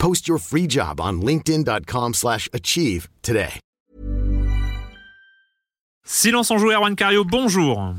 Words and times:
Post 0.00 0.26
your 0.26 0.38
free 0.38 0.66
job 0.66 1.00
on 1.00 1.20
linkedin.com/achieve 1.20 2.14
slash 2.14 2.48
achieve 2.52 3.08
today. 3.22 3.60
Silence 6.04 6.50
en 6.50 6.58
joue, 6.58 6.72
Erwan 6.72 6.96
Cario, 6.96 7.24
bonjour. 7.24 7.94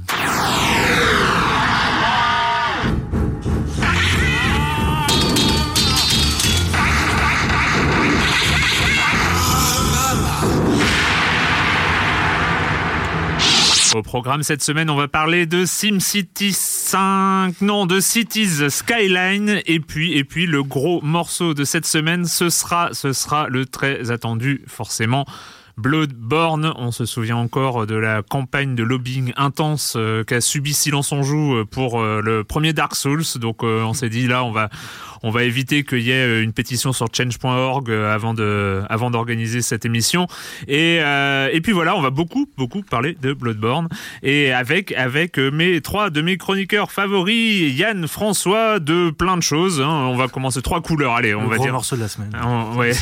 Au 13.94 14.04
programme 14.04 14.42
cette 14.42 14.64
semaine, 14.64 14.90
on 14.90 14.96
va 14.96 15.10
parler 15.10 15.46
de 15.46 15.66
SimCity 15.66 16.54
5, 16.54 17.60
non, 17.60 17.86
de 17.86 18.00
Cities 18.00 18.70
Skyline, 18.70 19.62
et 19.66 19.82
puis, 19.82 20.18
et 20.18 20.24
puis 20.24 20.46
le 20.46 20.64
gros 20.64 21.02
morceau 21.02 21.54
de 21.54 21.66
cette 21.66 21.86
semaine, 21.86 22.26
ce 22.26 22.50
sera, 22.50 22.94
ce 22.94 23.12
sera 23.12 23.50
le 23.50 23.66
très 23.66 24.10
attendu, 24.10 24.64
forcément, 24.66 25.26
Bloodborne, 25.82 26.74
on 26.78 26.92
se 26.92 27.06
souvient 27.06 27.38
encore 27.38 27.88
de 27.88 27.96
la 27.96 28.22
campagne 28.22 28.76
de 28.76 28.84
lobbying 28.84 29.34
intense 29.36 29.96
euh, 29.98 30.24
qu'a 30.24 30.40
subi 30.40 30.74
Silence 30.74 31.12
on 31.12 31.24
joue 31.24 31.56
euh, 31.56 31.66
pour 31.66 32.00
euh, 32.00 32.22
le 32.24 32.44
premier 32.44 32.72
Dark 32.74 32.96
Souls. 32.96 33.24
Donc 33.40 33.64
euh, 33.64 33.82
on 33.84 33.94
s'est 33.94 34.10
dit 34.10 34.28
là 34.28 34.44
on 34.44 34.52
va 34.52 34.70
on 35.24 35.30
va 35.32 35.44
éviter 35.44 35.84
qu'il 35.84 36.02
y 36.02 36.12
ait 36.12 36.42
une 36.42 36.52
pétition 36.54 36.94
sur 36.94 37.08
change.org 37.14 37.92
avant 37.92 38.34
de 38.34 38.82
avant 38.90 39.12
d'organiser 39.12 39.62
cette 39.62 39.86
émission. 39.86 40.28
Et 40.68 41.00
euh, 41.02 41.50
et 41.52 41.62
puis 41.62 41.72
voilà, 41.74 41.96
on 41.96 42.02
va 42.02 42.10
beaucoup 42.12 42.48
beaucoup 42.58 42.82
parler 42.84 43.18
de 43.22 43.34
Bloodborne 43.34 43.88
et 44.24 44.52
avec 44.52 44.92
avec 44.94 45.38
mes 45.38 45.82
trois 45.82 46.10
de 46.12 46.22
mes 46.22 46.38
chroniqueurs 46.38 46.92
favoris, 46.92 47.74
Yann, 47.78 48.08
François, 48.08 48.80
de 48.80 49.10
plein 49.12 49.38
de 49.38 49.44
choses. 49.44 49.82
hein. 49.82 49.88
On 50.12 50.16
va 50.16 50.28
commencer 50.28 50.62
trois 50.62 50.82
couleurs. 50.82 51.14
Allez, 51.16 51.34
on 51.36 51.44
le 51.44 51.50
va 51.50 51.56
gros 51.56 51.66
dire. 51.66 51.74
morceau 51.74 51.96
de 51.96 52.02
la 52.02 52.08
semaine. 52.08 52.32
On- 52.44 52.76
ouais. 52.78 52.92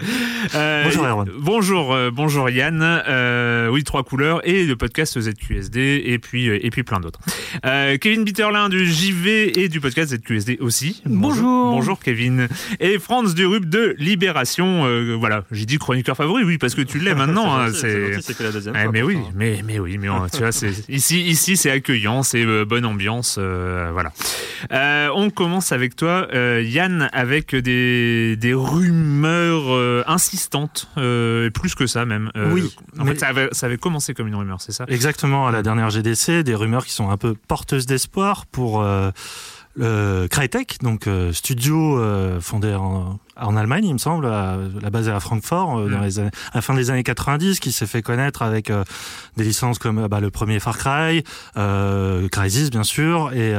Euh, 0.54 0.84
Bonjour, 0.84 1.04
Erwan. 1.06 1.28
Bonjour, 1.38 1.94
euh, 1.94 2.10
bonjour 2.12 2.50
Yann. 2.50 2.80
Euh, 2.82 3.68
oui, 3.68 3.84
trois 3.84 4.02
couleurs 4.02 4.40
et 4.48 4.64
le 4.64 4.74
podcast 4.74 5.20
ZQSD 5.20 6.02
et 6.04 6.18
puis 6.18 6.46
et 6.46 6.70
puis 6.70 6.82
plein 6.82 6.98
d'autres. 6.98 7.20
Euh, 7.64 7.96
Kevin 7.98 8.24
Bitterlin 8.24 8.68
du 8.68 8.84
JV 8.86 9.60
et 9.60 9.68
du 9.68 9.80
podcast 9.80 10.12
ZQSD 10.16 10.58
aussi. 10.60 11.02
Bonjour. 11.06 11.70
Bonjour 11.72 12.00
Kevin. 12.00 12.48
Et 12.80 12.98
Franz 12.98 13.34
Durub 13.34 13.66
de 13.68 13.94
Libération. 13.98 14.86
Euh, 14.86 15.14
voilà, 15.18 15.44
j'ai 15.52 15.66
dit 15.66 15.78
chroniqueur 15.78 16.16
favori, 16.16 16.42
oui, 16.42 16.58
parce 16.58 16.74
que 16.74 16.82
tu 16.82 16.98
l'es 16.98 17.14
maintenant. 17.14 17.56
hein, 17.56 17.72
c'est 17.72 18.20
c'est 18.20 18.36
que 18.36 18.42
la 18.42 18.50
deuxième 18.50 18.74
fois, 18.74 18.90
mais 18.90 19.02
oui, 19.02 19.18
mais 19.34 19.60
mais 19.64 19.78
oui, 19.78 19.98
mais 19.98 20.08
tu 20.32 20.38
vois, 20.38 20.50
c'est 20.52 20.72
ici 20.88 21.20
ici 21.22 21.56
c'est 21.56 21.70
accueillant, 21.70 22.22
c'est 22.24 22.44
euh, 22.44 22.64
bonne 22.64 22.86
ambiance, 22.86 23.36
euh, 23.38 23.90
voilà. 23.92 24.12
Euh, 24.72 25.10
on 25.14 25.30
commence 25.30 25.70
avec 25.72 25.94
toi, 25.96 26.26
euh, 26.34 26.62
Yann, 26.64 27.08
avec 27.12 27.54
des 27.54 28.36
des 28.36 28.52
rumeurs 28.54 29.72
euh, 29.72 30.02
insistantes, 30.34 30.88
euh, 30.96 31.50
plus 31.50 31.74
que 31.74 31.86
ça 31.86 32.04
même. 32.04 32.30
Euh, 32.36 32.52
Oui, 32.52 32.74
en 32.98 33.04
mais- 33.04 33.12
fait, 33.12 33.18
ça 33.20 33.28
avait, 33.28 33.48
ça 33.52 33.66
avait 33.66 33.78
commencé 33.78 34.14
comme 34.14 34.28
une 34.28 34.34
rumeur, 34.36 34.60
c'est 34.60 34.72
ça? 34.72 34.84
Exactement, 34.88 35.46
à 35.46 35.50
la 35.52 35.62
dernière 35.62 35.90
GDC, 35.90 36.42
des 36.42 36.54
rumeurs 36.54 36.84
qui 36.86 36.92
sont 36.92 37.10
un 37.10 37.16
peu 37.16 37.34
porteuses 37.48 37.86
d'espoir 37.86 38.46
pour 38.46 38.82
euh, 38.82 40.28
Crytek, 40.28 40.78
donc 40.82 41.06
euh, 41.06 41.32
studio 41.32 41.98
euh, 41.98 42.40
fondé 42.40 42.74
en, 42.74 43.18
en 43.40 43.56
Allemagne, 43.56 43.84
il 43.86 43.92
me 43.94 43.98
semble, 43.98 44.26
à, 44.26 44.56
la 44.80 44.90
base 44.90 45.08
est 45.08 45.12
à 45.12 45.20
Francfort, 45.20 45.78
euh, 45.78 45.88
dans 45.90 45.98
Mm. 45.98 46.04
les 46.04 46.18
années, 46.18 46.30
à 46.52 46.56
la 46.56 46.62
fin 46.62 46.74
des 46.74 46.90
années 46.90 47.02
90, 47.02 47.60
qui 47.60 47.72
s'est 47.72 47.86
fait 47.86 48.02
connaître 48.02 48.42
avec 48.42 48.70
euh, 48.70 48.84
des 49.36 49.44
licences 49.44 49.78
comme 49.78 49.98
euh, 49.98 50.08
bah, 50.08 50.20
le 50.20 50.30
premier 50.30 50.60
Far 50.60 50.76
Cry, 50.78 51.22
Crysis 52.30 52.70
bien 52.70 52.82
sûr, 52.82 53.32
et 53.32 53.54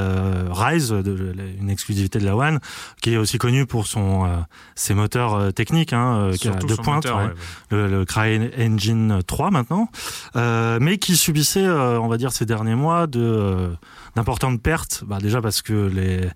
Rise, 0.49 0.89
de, 0.89 1.01
de- 1.01 1.35
une 1.59 1.69
exclusivité 1.69 2.19
de 2.19 2.25
la 2.25 2.35
One, 2.35 2.59
qui 3.01 3.13
est 3.13 3.17
aussi 3.17 3.37
connu 3.37 3.65
pour 3.65 3.87
son 3.87 4.27
ses 4.75 4.93
moteurs 4.93 5.53
techniques, 5.53 5.93
hein, 5.93 6.31
qui 6.39 6.47
a 6.47 6.51
Surtout 6.51 6.67
deux 6.67 6.75
son 6.75 6.83
pointes. 6.83 7.05
moteur, 7.05 7.17
ouais 7.17 7.23
ouais, 7.23 7.29
ouais. 7.29 7.35
le, 7.71 7.87
le 7.99 8.05
Cry 8.05 8.51
Engine 8.59 9.19
3 9.25 9.51
maintenant, 9.51 9.89
mais 10.35 10.97
qui 10.97 11.15
subissait, 11.15 11.67
on 11.67 12.07
va 12.07 12.17
dire, 12.17 12.31
ces 12.31 12.45
derniers 12.45 12.75
mois 12.75 13.07
de 13.07 13.69
d'importantes 14.15 14.61
pertes. 14.61 15.03
Bah, 15.07 15.19
déjà 15.21 15.41
parce 15.41 15.61
que 15.61 15.87
les, 15.87 16.27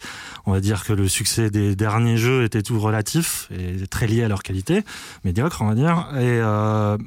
on 0.46 0.54
va 0.54 0.62
dire 0.62 0.86
que 0.86 0.94
le 0.94 1.10
succès 1.10 1.50
des 1.50 1.76
derniers 1.76 2.16
jeux 2.18 2.44
était 2.44 2.62
tout 2.62 2.80
relatif 2.80 3.35
et 3.52 3.88
très 3.88 4.08
lié 4.08 4.24
à 4.24 4.28
leur 4.28 4.44
qualité, 4.44 4.84
médiocre, 5.24 5.62
on 5.62 5.68
va 5.68 5.76
dire. 5.76 6.08
Et 6.16 6.40
euh, 6.42 6.98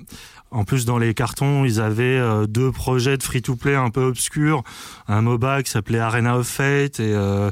en 0.51 0.65
plus, 0.65 0.85
dans 0.85 0.99
les 0.99 1.13
cartons, 1.15 1.65
ils 1.65 1.81
avaient 1.81 2.19
euh, 2.19 2.47
deux 2.47 2.73
projets 2.73 3.17
de 3.17 3.23
free-to-play 3.23 3.75
un 3.75 3.91
peu 3.91 4.03
obscurs, 4.05 4.63
un 5.07 5.21
MOBA 5.23 5.63
qui 5.63 5.71
s'appelait 5.71 5.99
Arena 5.99 6.39
of 6.39 6.47
Fate 6.47 7.01
et 7.01 7.13
euh, 7.15 7.51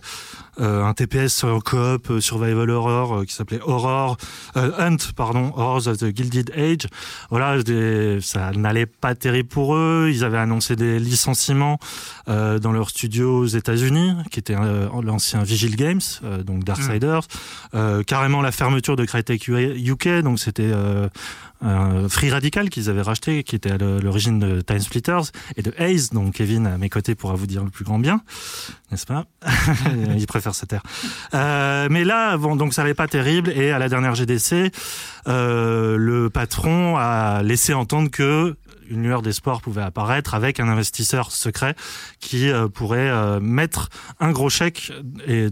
euh, 0.60 0.82
un 0.84 0.94
TPS 0.94 1.44
en 1.44 1.60
coop 1.60 2.18
survival 2.20 2.70
horror 2.70 3.24
qui 3.26 3.34
s'appelait 3.34 3.60
Horror 3.62 4.16
Hunt, 4.54 4.96
pardon, 5.14 5.52
Horrors 5.56 5.86
of 5.88 5.98
the 5.98 6.16
Gilded 6.16 6.52
Age. 6.56 6.86
Voilà, 7.28 7.62
des- 7.62 8.20
ça 8.22 8.52
n'allait 8.52 8.86
pas 8.86 9.14
terrible 9.14 9.48
pour 9.50 9.76
eux. 9.76 10.08
Ils 10.10 10.24
avaient 10.24 10.38
annoncé 10.38 10.74
des 10.76 10.98
licenciements 10.98 11.78
dans 12.26 12.72
leur 12.72 12.88
studio 12.88 13.40
aux 13.40 13.46
États-Unis, 13.46 14.12
qui 14.30 14.38
était 14.38 14.56
l'ancien 15.02 15.42
Vigil 15.42 15.76
Games, 15.76 16.00
donc 16.44 16.64
Darksiders. 16.64 17.22
Euh, 17.74 18.02
carrément 18.02 18.40
la 18.40 18.52
fermeture 18.52 18.96
de 18.96 19.04
Crytek 19.04 19.48
UK, 19.48 20.08
donc 20.22 20.38
c'était 20.38 20.72
un 21.62 22.08
Free 22.08 22.30
Radical 22.30 22.70
qu'ils 22.70 22.90
avaient 22.90 23.02
racheté, 23.02 23.42
qui 23.42 23.56
était 23.56 23.72
à 23.72 23.78
l'origine 23.78 24.38
de 24.38 24.60
Time 24.60 24.78
Splitters 24.78 25.32
et 25.56 25.62
de 25.62 25.72
Haze. 25.78 26.10
Donc 26.10 26.34
Kevin 26.34 26.66
à 26.66 26.78
mes 26.78 26.88
côtés 26.88 27.14
pourra 27.14 27.34
vous 27.34 27.46
dire 27.46 27.64
le 27.64 27.70
plus 27.70 27.84
grand 27.84 27.98
bien, 27.98 28.20
n'est-ce 28.90 29.06
pas? 29.06 29.26
Il 30.16 30.26
préfère 30.26 30.54
se 30.54 30.66
taire. 30.66 30.82
Euh, 31.34 31.88
mais 31.90 32.04
là, 32.04 32.36
bon, 32.36 32.56
donc 32.56 32.74
ça 32.74 32.82
n'allait 32.82 32.94
pas 32.94 33.08
terrible. 33.08 33.50
Et 33.50 33.70
à 33.70 33.78
la 33.78 33.88
dernière 33.88 34.14
GDC, 34.14 34.72
euh, 35.28 35.96
le 35.96 36.30
patron 36.30 36.96
a 36.96 37.42
laissé 37.42 37.74
entendre 37.74 38.10
que 38.10 38.56
une 38.90 39.02
lueur 39.02 39.22
d'espoir 39.22 39.60
pouvait 39.60 39.82
apparaître 39.82 40.34
avec 40.34 40.60
un 40.60 40.68
investisseur 40.68 41.32
secret 41.32 41.74
qui 42.20 42.50
pourrait 42.74 43.40
mettre 43.40 43.88
un 44.20 44.32
gros 44.32 44.48
chèque 44.48 44.92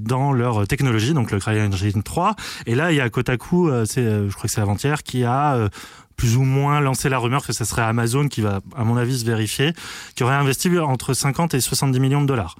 dans 0.00 0.32
leur 0.32 0.66
technologie, 0.66 1.14
donc 1.14 1.31
le 1.31 1.38
CryEngine 1.38 2.02
3. 2.02 2.36
Et 2.66 2.75
là, 2.75 2.92
il 2.92 2.96
y 2.96 3.00
a 3.00 3.08
Kotaku, 3.08 3.69
je 3.69 4.28
crois 4.31 4.42
que 4.42 4.48
c'est 4.48 4.60
avant-hier, 4.60 5.02
qui 5.02 5.25
a 5.25 5.69
plus 6.16 6.36
ou 6.36 6.42
moins 6.42 6.81
lancé 6.81 7.08
la 7.08 7.19
rumeur 7.19 7.46
que 7.46 7.52
ce 7.52 7.64
serait 7.64 7.82
Amazon 7.82 8.28
qui 8.28 8.40
va, 8.40 8.60
à 8.76 8.84
mon 8.84 8.96
avis, 8.96 9.20
se 9.20 9.25
vérifier, 9.25 9.72
qui 10.14 10.22
aurait 10.22 10.34
investi 10.34 10.78
entre 10.78 11.14
50 11.14 11.54
et 11.54 11.60
70 11.60 12.00
millions 12.00 12.22
de 12.22 12.26
dollars. 12.26 12.56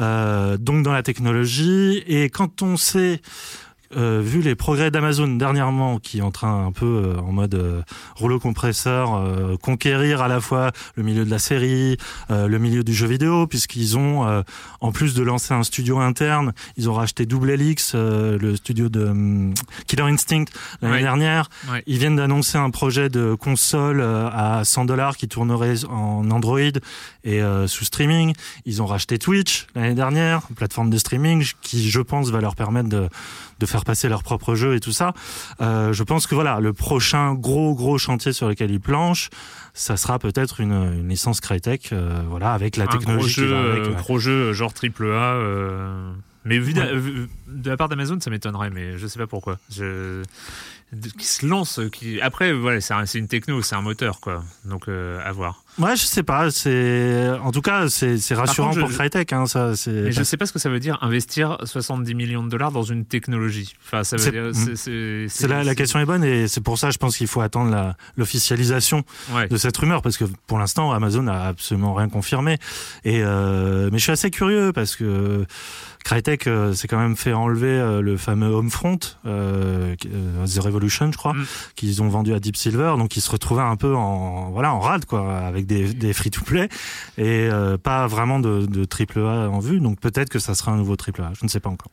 Euh, 0.00 0.56
donc 0.56 0.82
dans 0.82 0.92
la 0.92 1.02
technologie. 1.02 2.02
Et 2.06 2.30
quand 2.30 2.62
on 2.62 2.76
sait 2.76 3.20
euh, 3.96 4.20
vu 4.24 4.40
les 4.40 4.54
progrès 4.54 4.90
d'Amazon 4.90 5.28
dernièrement, 5.28 5.98
qui 5.98 6.18
est 6.18 6.22
en 6.22 6.30
train 6.30 6.66
un 6.66 6.72
peu 6.72 6.86
euh, 7.04 7.20
en 7.20 7.32
mode 7.32 7.54
euh, 7.54 7.82
rouleau 8.16 8.38
compresseur 8.38 8.96
conquérir 9.62 10.22
à 10.22 10.28
la 10.28 10.40
fois 10.40 10.72
le 10.94 11.02
milieu 11.02 11.24
de 11.24 11.30
la 11.30 11.38
série, 11.38 11.96
le 12.30 12.58
milieu 12.58 12.82
du 12.82 12.94
jeu 12.94 13.06
vidéo, 13.06 13.46
puisqu'ils 13.46 13.96
ont, 13.96 14.42
en 14.80 14.92
plus 14.92 15.14
de 15.14 15.22
lancer 15.22 15.54
un 15.54 15.62
studio 15.62 15.98
interne, 15.98 16.52
ils 16.76 16.88
ont 16.88 16.94
racheté 16.94 17.26
Double 17.26 17.50
Helix, 17.50 17.94
le 17.94 18.56
studio 18.56 18.88
de 18.88 19.04
um, 19.04 19.54
Killer 19.86 20.04
Instinct 20.04 20.44
l'année 20.82 21.02
dernière. 21.02 21.48
Ils 21.86 21.98
viennent 21.98 22.16
d'annoncer 22.16 22.58
un 22.58 22.70
projet 22.70 23.08
de 23.08 23.34
console 23.34 24.00
à 24.02 24.62
100 24.64 24.86
dollars 24.86 25.16
qui 25.16 25.28
tournerait 25.28 25.84
en 25.86 26.30
Android 26.30 26.60
et 27.24 27.40
sous 27.66 27.84
streaming. 27.84 28.34
Ils 28.64 28.82
ont 28.82 28.86
racheté 28.86 29.18
Twitch 29.18 29.66
l'année 29.74 29.94
dernière, 29.94 30.42
plateforme 30.56 30.90
de 30.90 30.98
streaming 30.98 31.44
qui, 31.62 31.88
je 31.88 32.00
pense, 32.00 32.30
va 32.30 32.40
leur 32.40 32.54
permettre 32.54 32.88
de 32.88 33.08
de 33.58 33.66
faire 33.66 33.84
passer 33.84 34.08
leur 34.08 34.22
propre 34.22 34.54
jeu 34.54 34.74
et 34.74 34.80
tout 34.80 34.92
ça. 34.92 35.12
Euh, 35.60 35.92
je 35.92 36.02
pense 36.02 36.26
que 36.26 36.34
voilà, 36.34 36.60
le 36.60 36.72
prochain 36.72 37.34
gros 37.34 37.74
gros 37.74 37.98
chantier 37.98 38.32
sur 38.32 38.48
lequel 38.48 38.70
ils 38.70 38.80
planchent, 38.80 39.30
ça 39.74 39.96
sera 39.96 40.18
peut-être 40.18 40.60
une, 40.60 40.72
une, 40.72 41.08
licence 41.08 41.40
Crytek, 41.40 41.92
euh, 41.92 42.22
voilà, 42.28 42.52
avec 42.52 42.76
la 42.76 42.86
technologie. 42.86 43.42
Gros 43.42 43.48
jeu, 43.48 43.56
avec, 43.56 43.84
euh, 43.84 43.92
gros 43.92 44.18
jeu 44.18 44.52
genre 44.52 44.72
triple 44.72 45.06
A. 45.06 45.34
Euh, 45.34 46.12
mais 46.44 46.58
vu 46.58 46.72
de, 46.72 47.28
de, 47.48 47.70
la 47.70 47.76
part 47.76 47.88
d'Amazon, 47.88 48.18
ça 48.20 48.30
m'étonnerait, 48.30 48.70
mais 48.70 48.96
je 48.98 49.06
sais 49.06 49.18
pas 49.18 49.26
pourquoi. 49.26 49.58
Je 49.70 50.22
qui 51.18 51.26
se 51.26 51.44
lance, 51.44 51.80
qui 51.92 52.20
après 52.20 52.52
voilà, 52.52 52.80
c'est 52.80 53.18
une 53.18 53.28
techno, 53.28 53.60
c'est 53.60 53.74
un 53.74 53.82
moteur 53.82 54.20
quoi. 54.20 54.44
Donc 54.64 54.88
euh, 54.88 55.20
à 55.24 55.32
voir. 55.32 55.64
Ouais, 55.78 55.94
je 55.96 56.04
sais 56.04 56.22
pas. 56.22 56.50
C'est 56.50 57.28
en 57.42 57.50
tout 57.50 57.60
cas 57.60 57.88
c'est 57.88 58.16
rassurant 58.34 58.70
contre, 58.70 58.80
pour 58.80 58.90
Crytek. 58.90 59.32
Hein, 59.32 59.46
ça, 59.46 59.72
mais 59.86 60.12
je 60.12 60.22
sais 60.22 60.36
pas 60.36 60.46
ce 60.46 60.52
que 60.52 60.58
ça 60.58 60.70
veut 60.70 60.78
dire 60.80 60.98
investir 61.02 61.58
70 61.64 62.14
millions 62.14 62.44
de 62.44 62.48
dollars 62.48 62.70
dans 62.70 62.84
une 62.84 63.04
technologie. 63.04 63.74
Enfin, 63.84 64.04
ça 64.04 64.16
veut 64.16 64.30
dire. 64.30 64.50
C'est 64.76 65.48
la, 65.48 65.64
la 65.64 65.74
question 65.74 65.98
est 65.98 66.06
bonne 66.06 66.24
et 66.24 66.48
c'est 66.48 66.60
pour 66.62 66.78
ça 66.78 66.90
je 66.90 66.98
pense 66.98 67.16
qu'il 67.16 67.26
faut 67.26 67.40
attendre 67.40 67.94
l'officialisation 68.16 69.02
de 69.50 69.56
cette 69.56 69.76
rumeur 69.76 70.02
parce 70.02 70.16
que 70.16 70.24
pour 70.46 70.58
l'instant 70.58 70.92
Amazon 70.92 71.26
a 71.26 71.40
absolument 71.48 71.94
rien 71.94 72.08
confirmé. 72.08 72.58
Et 73.04 73.22
euh, 73.22 73.90
mais 73.92 73.98
je 73.98 74.04
suis 74.04 74.12
assez 74.12 74.30
curieux 74.30 74.72
parce 74.72 74.96
que 74.96 75.44
Crytek 76.06 76.46
euh, 76.46 76.72
s'est 76.72 76.86
quand 76.86 77.00
même 77.00 77.16
fait 77.16 77.32
enlever 77.32 77.66
euh, 77.66 78.00
le 78.00 78.16
fameux 78.16 78.46
Homefront, 78.46 79.00
euh, 79.26 79.96
euh, 80.06 80.46
The 80.46 80.60
Revolution, 80.60 81.10
je 81.10 81.18
crois, 81.18 81.32
mm. 81.32 81.46
qu'ils 81.74 82.00
ont 82.00 82.08
vendu 82.08 82.32
à 82.32 82.38
Deep 82.38 82.56
Silver. 82.56 82.94
Donc 82.96 83.16
ils 83.16 83.20
se 83.20 83.28
retrouvaient 83.28 83.62
un 83.62 83.74
peu 83.74 83.92
en 83.96 84.50
voilà 84.50 84.72
en 84.72 84.78
rade 84.78 85.04
quoi, 85.04 85.36
avec 85.36 85.66
des, 85.66 85.92
des 85.94 86.12
free-to-play 86.12 86.68
et 87.18 87.48
pas 87.82 88.06
vraiment 88.06 88.38
de, 88.38 88.66
de 88.66 88.84
triple 88.84 89.18
A 89.18 89.50
en 89.50 89.58
vue. 89.58 89.80
Donc 89.80 89.98
peut-être 89.98 90.28
que 90.28 90.38
ça 90.38 90.54
sera 90.54 90.70
un 90.70 90.76
nouveau 90.76 90.94
triple 90.94 91.22
A. 91.22 91.32
Je 91.38 91.44
ne 91.44 91.48
sais 91.50 91.58
pas 91.60 91.70
encore. 91.70 91.90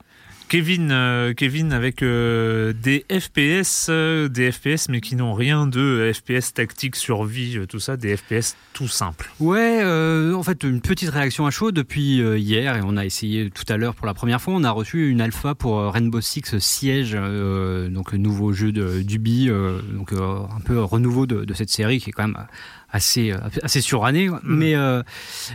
Kevin, 0.53 0.91
euh, 0.91 1.33
Kevin 1.33 1.73
avec 1.73 2.03
euh, 2.03 2.73
des 2.73 3.07
FPS, 3.09 3.87
euh, 3.89 4.29
des 4.29 4.51
FPS 4.51 4.87
mais 4.87 5.01
qui 5.01 5.15
n'ont 5.15 5.33
rien 5.33 5.65
de 5.65 6.11
FPS 6.13 6.53
tactique, 6.53 6.95
survie, 6.95 7.57
tout 7.67 7.79
ça, 7.79 7.97
des 7.97 8.15
FPS 8.15 8.55
tout 8.71 8.87
simples. 8.87 9.31
Ouais, 9.39 9.83
en 9.83 10.43
fait 10.43 10.61
une 10.61 10.79
petite 10.79 11.09
réaction 11.09 11.47
à 11.47 11.49
chaud 11.49 11.71
depuis 11.71 12.19
hier 12.39 12.77
et 12.77 12.81
on 12.83 12.97
a 12.97 13.05
essayé 13.05 13.49
tout 13.49 13.63
à 13.67 13.77
l'heure 13.77 13.95
pour 13.95 14.05
la 14.05 14.13
première 14.13 14.39
fois. 14.39 14.53
On 14.53 14.63
a 14.63 14.69
reçu 14.69 15.09
une 15.09 15.21
alpha 15.21 15.55
pour 15.55 15.91
Rainbow 15.91 16.21
Six 16.21 16.59
Siege, 16.59 17.13
donc 17.13 18.11
le 18.11 18.19
nouveau 18.19 18.53
jeu 18.53 18.71
d'Ubi, 18.71 19.49
donc 19.91 20.13
un 20.13 20.59
peu 20.63 20.79
renouveau 20.83 21.25
de, 21.25 21.45
de, 21.45 21.53
cette 21.55 21.69
série 21.69 21.99
qui 21.99 22.11
est 22.11 22.13
quand 22.13 22.27
même 22.27 22.45
assez 22.93 23.31
euh, 23.31 23.37
assez 23.63 23.81
suranné. 23.81 24.29
Mm. 24.29 24.39
Mais 24.43 24.75
euh, 24.75 25.03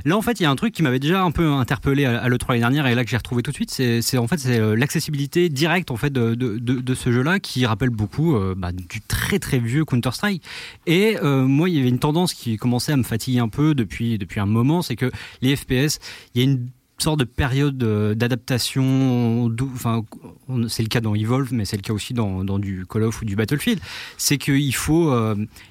là, 0.04 0.16
en 0.16 0.22
fait, 0.22 0.40
il 0.40 0.42
y 0.42 0.46
a 0.46 0.50
un 0.50 0.56
truc 0.56 0.74
qui 0.74 0.82
m'avait 0.82 0.98
déjà 0.98 1.22
un 1.22 1.30
peu 1.30 1.48
interpellé 1.48 2.04
à, 2.04 2.28
l'E3 2.28 2.48
l'année 2.48 2.60
dernière 2.60 2.86
et 2.86 2.94
là 2.94 3.04
que 3.04 3.10
j'ai 3.10 3.16
retrouvé 3.16 3.42
tout 3.42 3.52
de 3.52 3.56
suite, 3.56 3.70
c'est 3.70 4.18
en 4.18 4.26
fait 4.26 4.38
c'est 4.38 4.58
euh, 4.58 4.76
l'accessibilité 4.76 5.48
directe 5.48 5.90
en 5.90 5.96
fait 5.96 6.10
de, 6.12 6.34
de, 6.34 6.58
de, 6.58 6.94
ce 6.94 7.12
jeu-là 7.12 7.38
qui 7.38 7.64
rappelle 7.64 7.90
beaucoup 7.90 8.36
bah, 8.56 8.72
du 8.72 9.00
très 9.00 9.38
très 9.38 9.58
vieux 9.58 9.84
Counter 9.84 10.10
Strike. 10.12 10.42
Et 10.86 11.16
moi, 11.22 11.68
il 11.68 11.76
y 11.76 11.80
avait 11.80 11.88
une 11.88 12.00
tendance 12.00 12.34
qui 12.34 12.56
commençait 12.56 12.92
à 12.92 12.96
me 12.96 13.04
fatiguer 13.04 13.38
un 13.38 13.48
peu 13.48 13.74
depuis 13.74 14.18
depuis 14.18 14.40
un 14.40 14.46
moment, 14.46 14.82
c'est 14.82 14.96
que 14.96 15.10
les 15.40 15.54
FPS, 15.54 16.00
il 16.34 16.38
y 16.38 16.40
a 16.40 16.44
une 16.44 16.68
sorte 16.98 17.20
de 17.20 17.24
période 17.24 17.78
d'adaptation. 17.78 19.50
Enfin, 19.72 20.02
c'est 20.68 20.82
le 20.82 20.88
cas 20.88 21.00
dans 21.00 21.14
Evolve, 21.14 21.52
mais 21.52 21.64
c'est 21.64 21.76
le 21.76 21.82
cas 21.82 21.92
aussi 21.92 22.14
dans, 22.14 22.44
dans, 22.44 22.58
du 22.58 22.84
Call 22.88 23.04
of 23.04 23.22
ou 23.22 23.24
du 23.24 23.36
Battlefield. 23.36 23.80
C'est 24.16 24.38
qu'il 24.38 24.74
faut 24.74 25.12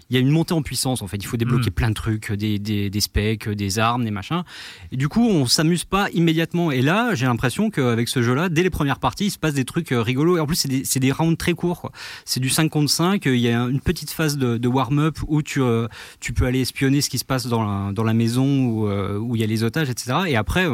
il 0.09 0.15
y 0.15 0.17
a 0.17 0.19
une 0.19 0.29
montée 0.29 0.53
en 0.53 0.61
puissance 0.61 1.01
en 1.01 1.07
fait. 1.07 1.17
Il 1.17 1.25
faut 1.25 1.37
débloquer 1.37 1.69
mm. 1.69 1.73
plein 1.73 1.89
de 1.89 1.93
trucs, 1.93 2.31
des, 2.31 2.59
des, 2.59 2.89
des, 2.89 2.99
specs, 2.99 3.49
des 3.49 3.79
armes, 3.79 4.03
des 4.03 4.11
machins. 4.11 4.43
Et 4.91 4.97
du 4.97 5.09
coup, 5.09 5.27
on 5.27 5.45
s'amuse 5.45 5.85
pas 5.85 6.09
immédiatement. 6.11 6.71
Et 6.71 6.81
là, 6.81 7.13
j'ai 7.15 7.25
l'impression 7.25 7.69
qu'avec 7.69 8.07
ce 8.07 8.21
jeu-là, 8.21 8.49
dès 8.49 8.63
les 8.63 8.69
premières 8.69 8.99
parties, 8.99 9.25
il 9.25 9.31
se 9.31 9.39
passe 9.39 9.53
des 9.53 9.65
trucs 9.65 9.91
euh, 9.91 10.01
rigolos. 10.01 10.37
Et 10.37 10.39
en 10.39 10.45
plus, 10.45 10.55
c'est 10.55 10.69
des, 10.69 10.99
des, 10.99 11.11
rounds 11.11 11.37
très 11.37 11.53
courts. 11.53 11.91
C'est 12.25 12.39
du 12.39 12.49
5 12.49 12.69
contre 12.69 12.89
5. 12.89 13.25
Il 13.25 13.35
y 13.35 13.49
a 13.49 13.61
une 13.63 13.81
petite 13.81 14.11
phase 14.11 14.37
de, 14.37 14.57
de 14.57 14.67
warm-up 14.67 15.17
où 15.27 15.41
tu, 15.41 15.61
euh, 15.61 15.87
tu 16.19 16.33
peux 16.33 16.45
aller 16.45 16.61
espionner 16.61 17.01
ce 17.01 17.09
qui 17.09 17.17
se 17.17 17.25
passe 17.25 17.47
dans 17.47 17.63
la, 17.63 17.91
dans 17.91 18.03
la 18.03 18.13
maison 18.13 18.65
où, 18.65 18.87
euh, 18.87 19.17
où 19.17 19.35
il 19.35 19.41
y 19.41 19.43
a 19.43 19.47
les 19.47 19.63
otages, 19.63 19.89
etc. 19.89 20.19
Et 20.27 20.35
après, 20.35 20.67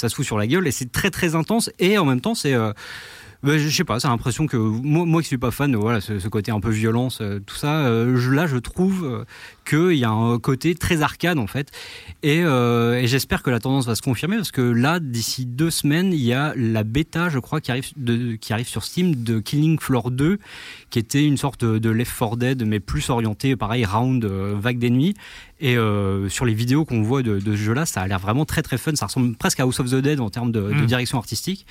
ça 0.00 0.08
se 0.08 0.14
fout 0.14 0.24
sur 0.24 0.38
la 0.38 0.46
gueule. 0.46 0.66
Et 0.66 0.72
c'est 0.72 0.90
très 0.90 1.10
très 1.10 1.34
intense. 1.34 1.70
Et 1.78 1.98
en 1.98 2.04
même 2.04 2.20
temps, 2.20 2.34
c'est 2.34 2.54
bah, 3.42 3.56
je 3.56 3.68
sais 3.70 3.84
pas, 3.84 3.98
c'est 3.98 4.08
l'impression 4.08 4.46
que 4.46 4.58
moi, 4.58 5.22
qui 5.22 5.28
suis 5.28 5.38
pas 5.38 5.50
fan, 5.50 5.74
voilà, 5.74 6.02
ce, 6.02 6.28
côté 6.28 6.52
un 6.52 6.60
peu 6.60 6.68
violence, 6.68 7.22
tout 7.46 7.56
ça, 7.56 7.86
euh, 7.86 8.34
là 8.34 8.46
je 8.46 8.58
trouve 8.58 9.06
euh, 9.06 9.24
qu'il 9.64 9.92
y 9.92 10.04
a 10.04 10.10
un 10.10 10.38
côté 10.38 10.74
très 10.74 11.02
arcade 11.02 11.38
en 11.38 11.46
fait, 11.46 11.70
et, 12.22 12.42
euh, 12.42 13.00
et 13.00 13.06
j'espère 13.06 13.42
que 13.42 13.50
la 13.50 13.60
tendance 13.60 13.86
va 13.86 13.94
se 13.94 14.02
confirmer 14.02 14.36
parce 14.36 14.52
que 14.52 14.60
là, 14.60 15.00
d'ici 15.00 15.46
deux 15.46 15.70
semaines, 15.70 16.12
il 16.12 16.22
y 16.22 16.32
a 16.32 16.52
la 16.56 16.84
bêta, 16.84 17.28
je 17.28 17.38
crois, 17.38 17.60
qui 17.60 17.70
arrive, 17.70 17.90
de, 17.96 18.36
qui 18.36 18.52
arrive 18.52 18.68
sur 18.68 18.84
Steam 18.84 19.14
de 19.22 19.40
Killing 19.40 19.78
Floor 19.78 20.10
2, 20.10 20.38
qui 20.90 20.98
était 20.98 21.24
une 21.24 21.36
sorte 21.36 21.64
de 21.64 21.90
Left 21.90 22.12
4 22.18 22.36
Dead, 22.36 22.66
mais 22.66 22.80
plus 22.80 23.10
orienté, 23.10 23.56
pareil, 23.56 23.84
round, 23.84 24.24
vague 24.24 24.78
d'ennemis. 24.78 25.14
Et 25.60 25.76
euh, 25.76 26.28
sur 26.30 26.46
les 26.46 26.54
vidéos 26.54 26.86
qu'on 26.86 27.02
voit 27.02 27.22
de, 27.22 27.38
de 27.38 27.52
ce 27.52 27.60
jeu-là, 27.60 27.84
ça 27.84 28.00
a 28.00 28.06
l'air 28.06 28.18
vraiment 28.18 28.46
très 28.46 28.62
très 28.62 28.78
fun. 28.78 28.94
Ça 28.94 29.06
ressemble 29.06 29.36
presque 29.36 29.60
à 29.60 29.64
House 29.64 29.78
of 29.78 29.90
the 29.90 29.96
Dead 29.96 30.18
en 30.20 30.30
termes 30.30 30.52
de, 30.52 30.60
de 30.60 30.72
hmm. 30.72 30.86
direction 30.86 31.18
artistique. 31.18 31.66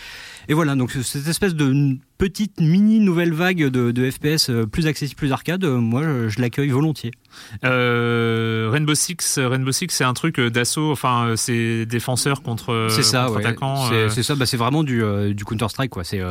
Et 0.48 0.54
voilà, 0.54 0.76
donc 0.76 0.92
cette 0.92 1.28
espèce 1.28 1.56
de 1.56 1.98
petite 2.20 2.60
mini 2.60 3.00
nouvelle 3.00 3.34
vague 3.34 3.64
de, 3.70 3.92
de 3.92 4.12
FPS 4.12 4.50
euh, 4.50 4.66
plus 4.66 4.88
accessible, 4.88 5.18
plus 5.18 5.32
arcade, 5.32 5.64
euh, 5.64 5.78
moi 5.78 6.04
je, 6.28 6.40
l'accueille 6.42 6.70
volontiers. 6.70 7.12
Euh, 7.64 7.89
Rainbow 8.72 8.96
Six, 8.96 9.40
Rainbow 9.40 9.72
Six, 9.72 9.88
c'est 9.90 10.04
un 10.04 10.14
truc 10.14 10.40
d'assaut. 10.40 10.92
Enfin, 10.92 11.34
c'est 11.36 11.86
défenseur 11.86 12.42
contre, 12.42 12.88
c'est 12.90 13.04
ça, 13.04 13.26
contre 13.28 13.40
attaquant. 13.40 13.90
C'est 14.10 14.24
ça, 14.24 14.36
bah, 14.36 14.46
c'est 14.46 14.58
vraiment 14.58 14.84
du, 14.84 15.04
du 15.34 15.46
Counter 15.46 15.70
Strike, 15.70 15.92
quoi. 15.92 16.04
C'est 16.04 16.22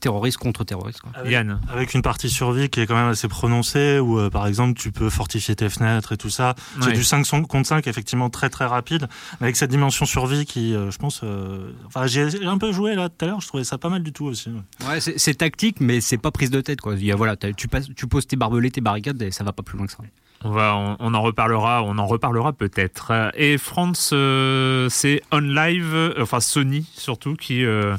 terroriste 0.00 0.38
contre 0.38 0.64
terroriste. 0.64 1.00
Quoi. 1.00 1.12
Avec, 1.14 1.32
Yann, 1.32 1.60
avec 1.68 1.94
une 1.94 2.02
partie 2.02 2.28
survie 2.28 2.68
qui 2.68 2.80
est 2.80 2.86
quand 2.86 2.96
même 2.96 3.10
assez 3.10 3.28
prononcée, 3.28 3.98
où 3.98 4.30
par 4.30 4.46
exemple 4.46 4.78
tu 4.78 4.92
peux 4.92 5.10
fortifier 5.10 5.56
tes 5.56 5.68
fenêtres 5.68 6.12
et 6.12 6.16
tout 6.16 6.30
ça. 6.30 6.54
C'est 6.80 6.92
du 6.92 7.04
5 7.04 7.26
contre 7.46 7.66
5 7.66 7.86
effectivement 7.86 8.30
très 8.30 8.50
très 8.50 8.66
rapide, 8.66 9.08
mais 9.40 9.46
avec 9.46 9.56
cette 9.56 9.70
dimension 9.70 10.06
survie 10.06 10.46
qui, 10.46 10.72
je 10.72 10.96
pense, 10.98 11.22
enfin 11.86 12.06
j'ai 12.06 12.44
un 12.44 12.58
peu 12.58 12.72
joué 12.72 12.94
là 12.94 13.08
tout 13.08 13.24
à 13.24 13.28
l'heure, 13.28 13.40
je 13.40 13.48
trouvais 13.48 13.64
ça 13.64 13.78
pas 13.78 13.88
mal 13.88 14.02
du 14.02 14.12
tout 14.12 14.26
aussi. 14.26 14.50
Ouais, 14.88 15.00
c'est 15.00 15.34
tactique, 15.34 15.80
mais 15.80 16.00
c'est 16.00 16.18
pas 16.18 16.30
prise 16.30 16.50
de 16.50 16.60
tête. 16.60 16.80
Quoi. 16.80 16.94
Il 16.94 17.04
y 17.04 17.12
a, 17.12 17.16
voilà, 17.16 17.36
tu, 17.36 17.68
passes, 17.68 17.88
tu 17.94 18.06
poses 18.06 18.26
tes 18.26 18.36
barbelés, 18.36 18.70
tes 18.70 18.80
barricades, 18.80 19.20
et 19.22 19.30
ça 19.30 19.44
va 19.44 19.52
pas 19.52 19.62
plus 19.62 19.76
loin 19.76 19.86
que 19.86 19.92
ça. 19.92 19.98
On, 20.44 20.50
va, 20.50 20.96
on, 21.00 21.14
en 21.14 21.22
reparlera, 21.22 21.82
on 21.82 21.98
en 21.98 22.06
reparlera 22.06 22.52
peut-être. 22.52 23.12
Et 23.34 23.56
France, 23.58 24.10
euh, 24.12 24.88
c'est 24.90 25.22
OnLive, 25.30 25.94
euh, 25.94 26.14
enfin 26.20 26.40
Sony 26.40 26.86
surtout, 26.94 27.34
qui, 27.34 27.64
euh, 27.64 27.96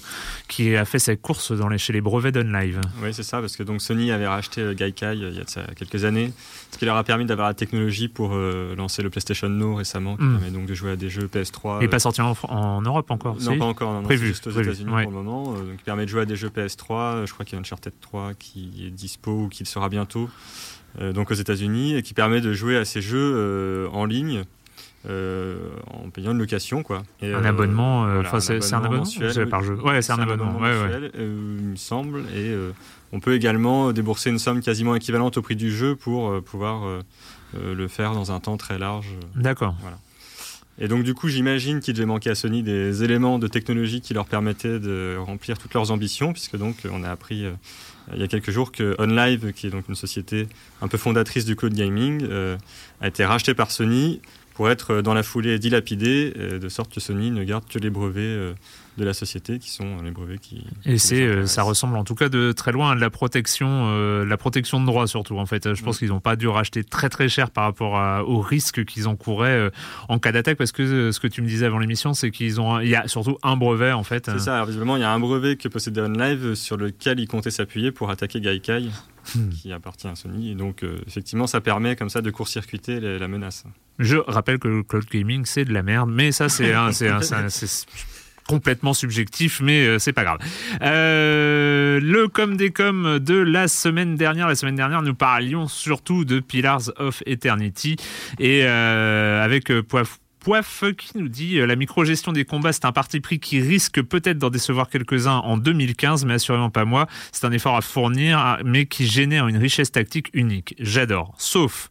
qui 0.48 0.76
a 0.76 0.86
fait 0.86 1.00
sa 1.00 1.16
course 1.16 1.52
dans 1.52 1.68
les, 1.68 1.78
chez 1.78 1.94
les 1.94 2.02
brevets 2.02 2.32
d'OnLive. 2.32 2.80
Oui, 3.02 3.14
c'est 3.14 3.24
ça, 3.24 3.42
parce 3.42 3.58
que 3.58 3.64
donc 3.64 3.82
Sony 3.82 4.12
avait 4.12 4.28
racheté 4.28 4.64
Gaikai 4.76 5.14
il 5.16 5.36
y 5.36 5.40
a 5.40 5.74
quelques 5.74 6.06
années, 6.06 6.32
ce 6.72 6.78
qui 6.78 6.86
leur 6.86 6.96
a 6.96 7.04
permis 7.04 7.26
d'avoir 7.26 7.48
la 7.48 7.54
technologie 7.54 8.08
pour 8.08 8.36
lancer 8.36 9.02
le 9.02 9.10
PlayStation 9.10 9.50
No 9.50 9.76
récemment, 9.76 10.16
qui 10.16 10.24
hmm. 10.24 10.38
permet 10.38 10.52
donc 10.52 10.68
de 10.68 10.74
jouer 10.74 10.92
à 10.92 10.96
des 10.96 11.10
jeux 11.10 11.28
PS3. 11.28 11.84
Et 11.84 11.88
pas 11.88 12.00
sorti 12.00 12.22
en, 12.22 12.36
en, 12.50 12.82
Europe 12.82 13.10
encore 13.10 13.38
Non, 13.42 13.58
pas 13.58 13.66
encore, 13.66 13.94
non, 13.94 14.04
prévu. 14.04 14.28
Juste 14.28 14.48
aux 14.48 14.52
États-Unis 14.52 14.92
pour 14.92 15.12
le 15.12 15.18
moment. 15.18 15.54
donc, 15.54 15.78
qui 15.78 15.84
permet 15.84 16.06
de 16.06 16.10
jouer 16.10 16.22
à 16.22 16.26
des 16.26 16.36
jeux 16.36 16.50
PS3. 16.50 17.26
Je 17.26 17.34
crois 17.34 17.46
qu'il 17.46 17.56
y 17.56 17.58
a 17.58 17.60
Uncharted 17.60 17.94
3 18.00 18.34
qui 18.38 18.86
est 18.86 18.92
dispo 18.92 19.32
ou 19.32 19.50
qui 19.50 19.64
le 19.64 19.68
sera 19.68 19.90
bientôt. 19.90 20.30
Euh, 21.00 21.14
donc 21.14 21.32
aux 21.32 21.36
États-Unis, 21.36 21.96
et 21.96 22.02
qui 22.02 22.14
permet 22.14 22.42
de 22.42 22.54
jouer 22.54 22.78
à 22.78 22.86
ces 22.86 23.02
jeux 23.02 23.34
euh, 23.36 23.88
en 23.92 24.06
ligne 24.06 24.44
en 25.10 26.10
payant 26.10 26.34
une 26.34 26.40
location 26.40 26.84
quoi. 26.84 27.02
un 27.22 27.46
abonnement, 27.46 28.02
enfin 28.20 28.42
c'est 28.42 28.74
un 28.74 28.80
abonnement 28.80 29.06
mensuel, 29.06 29.48
par 29.48 29.64
jeu. 29.64 29.76
Ouais, 29.76 30.02
c'est 30.02 30.12
un, 30.12 30.20
abonnement. 30.20 30.52
mensuel, 30.52 31.12
il 31.18 31.24
me 31.24 31.76
semble, 31.78 32.26
et 32.36 32.54
on 33.14 33.22
peut 33.22 33.34
également 33.34 33.94
débourser 33.94 34.32
une 34.32 34.40
somme 34.40 34.60
quasiment 34.60 34.96
équivalente 34.96 35.38
au 35.38 35.42
prix 35.42 35.56
du 35.56 35.72
jeu 35.72 35.96
pour 35.96 36.44
pouvoir 36.44 36.82
le 37.54 37.88
faire 37.88 38.16
dans 38.16 38.34
un 38.34 38.42
temps 38.42 38.58
très 38.58 38.78
large. 38.78 39.08
D'accord. 39.34 39.76
Voilà. 39.80 39.98
Et 40.80 40.88
donc 40.88 41.04
du 41.04 41.14
coup, 41.14 41.28
j'imagine 41.28 41.80
qu'il 41.80 41.94
devait 41.94 42.06
manquer 42.06 42.30
à 42.30 42.36
Sony 42.36 42.62
des 42.62 43.04
éléments 43.04 43.40
de 43.40 43.48
technologie 43.48 44.02
qui 44.02 44.14
leur 44.14 44.26
permettaient 44.26 44.80
de 44.80 45.18
remplir 45.18 45.58
toutes 45.58 45.74
leurs 45.74 45.92
ambitions, 45.92 46.34
puisque 46.34 46.56
donc 46.56 46.76
on 46.92 47.04
a 47.04 47.10
appris 47.10 47.46
euh, 47.46 47.52
il 48.14 48.22
y 48.22 48.24
a 48.24 48.28
quelques 48.28 48.52
jours 48.52 48.72
que 48.72 48.96
OnLive, 49.00 49.54
qui 49.54 49.68
est 49.68 49.70
donc 49.70 49.88
une 49.90 49.96
société 49.96 50.48
un 50.82 50.88
peu 50.88 50.98
fondatrice 50.98 51.46
du 51.46 51.56
cloud 51.56 51.74
gaming, 51.74 52.26
euh, 52.30 52.58
a 53.02 53.08
été 53.08 53.26
rachetée 53.26 53.54
par 53.54 53.72
Sony 53.72 54.22
pour 54.58 54.70
être 54.70 55.02
dans 55.02 55.14
la 55.14 55.24
foulée 55.24 55.58
dilapidée, 55.58 56.34
euh, 56.38 56.60
de 56.60 56.68
sorte 56.68 56.94
que 56.94 57.00
Sony 57.00 57.32
ne 57.32 57.44
garde 57.46 57.64
que 57.70 57.80
les 57.80 57.90
brevets 57.90 58.54
de 58.98 59.06
la 59.06 59.14
société, 59.14 59.60
qui 59.60 59.70
sont 59.70 60.02
les 60.04 60.12
brevets 60.12 60.40
qui. 60.40 60.66
Et 60.86 60.98
c'est, 60.98 61.22
euh, 61.22 61.46
ça 61.46 61.62
ressemble 61.62 61.98
en 61.98 62.04
tout 62.04 62.16
cas 62.16 62.30
de 62.30 62.52
très 62.52 62.72
loin 62.72 62.92
à 62.92 62.96
de 62.96 63.00
la 63.00 63.10
protection, 63.10 63.90
euh, 63.92 64.26
la 64.26 64.38
protection 64.38 64.82
de 64.82 64.86
droit 64.86 65.08
surtout. 65.08 65.38
En 65.38 65.46
fait, 65.46 65.74
je 65.74 65.84
pense 65.84 66.00
qu'ils 66.00 66.10
n'ont 66.10 66.20
pas 66.20 66.36
dû 66.36 66.48
racheter 66.48 66.84
très 66.84 67.10
très 67.10 67.30
cher 67.30 67.52
par 67.52 67.66
rapport 67.66 68.28
au 68.28 68.42
risque 68.42 68.84
qu'ils 68.86 69.08
encouraient 69.08 69.50
euh, 69.50 69.70
en 70.10 70.20
cas 70.20 70.32
d'attaque, 70.32 70.58
parce 70.58 70.72
que 70.72 71.12
ce 71.12 71.20
que 71.20 71.28
tu 71.28 71.42
me 71.42 71.48
disais 71.48 71.66
avant 71.66 71.80
l'émission, 71.80 72.14
c'est 72.14 72.32
qu'ils 72.32 72.60
ont, 72.60 72.80
il 72.80 72.90
y 72.90 72.96
a 72.96 73.08
surtout 73.08 73.38
un 73.44 73.56
brevet 73.56 73.92
en 73.92 74.04
fait. 74.04 74.26
C'est 74.26 74.40
ça. 74.40 74.56
Alors, 74.56 74.66
visiblement, 74.66 74.98
il 74.98 75.02
y 75.02 75.06
a 75.06 75.12
un 75.12 75.20
brevet 75.20 75.56
que 75.56 75.68
possédait 75.68 76.02
OnLive 76.02 76.56
sur 76.56 76.78
lequel 76.78 77.20
ils 77.20 77.28
comptaient 77.28 77.52
s'appuyer 77.52 77.92
pour 77.92 78.10
attaquer 78.10 78.42
Gaikai. 78.42 78.90
Hmm. 79.36 79.50
qui 79.50 79.72
appartient 79.72 80.08
à 80.08 80.16
Sony. 80.16 80.52
Et 80.52 80.56
donc, 80.56 80.86
effectivement, 81.06 81.48
ça 81.48 81.62
permet 81.62 81.96
comme 81.96 82.10
ça 82.10 82.22
de 82.22 82.32
court-circuiter 82.32 83.00
la 83.00 83.28
menace. 83.28 83.66
Je 84.00 84.18
rappelle 84.18 84.60
que 84.60 84.68
le 84.68 84.84
cloud 84.84 85.06
gaming, 85.12 85.46
c'est 85.46 85.66
de 85.66 85.74
la 85.74 85.84
merde, 85.84 86.10
mais 86.12 86.32
ça, 86.32 86.50
c'est 86.50 86.74
complètement 88.48 88.94
subjectif, 88.94 89.62
mais 89.62 89.86
euh, 89.86 90.00
c'est 90.00 90.14
pas 90.14 90.24
grave. 90.24 90.40
Euh, 90.82 92.00
le 92.00 92.28
com 92.28 92.58
des 92.58 92.72
coms 92.72 93.20
de 93.20 93.36
la 93.36 93.68
semaine 93.68 94.16
dernière. 94.16 94.48
La 94.48 94.56
semaine 94.56 94.76
dernière, 94.76 95.02
nous 95.02 95.14
parlions 95.14 95.68
surtout 95.68 96.26
de 96.26 96.40
Pillars 96.40 96.90
of 96.98 97.22
Eternity 97.26 97.98
et 98.40 98.62
euh, 98.64 99.44
avec 99.44 99.72
Poif 99.82 100.20
Poif 100.48 100.86
qui 100.98 101.18
nous 101.18 101.28
dit 101.28 101.58
la 101.58 101.76
micro-gestion 101.76 102.32
des 102.32 102.46
combats, 102.46 102.72
c'est 102.72 102.86
un 102.86 102.94
parti 102.94 103.20
pris 103.20 103.38
qui 103.38 103.60
risque 103.60 104.02
peut-être 104.02 104.38
d'en 104.38 104.50
décevoir 104.50 104.88
quelques-uns 104.88 105.40
en 105.40 105.58
2015, 105.58 106.24
mais 106.24 106.36
assurément 106.36 106.70
pas 106.70 106.86
moi. 106.86 107.06
C'est 107.34 107.44
un 107.44 107.52
effort 107.52 107.76
à 107.76 107.82
fournir, 107.82 108.58
mais 108.64 108.86
qui 108.86 109.08
génère 109.08 109.50
une 109.50 109.58
richesse 109.58 109.92
tactique 109.92 110.30
unique. 110.32 110.74
J'adore. 110.80 111.36
Sauf, 111.38 111.90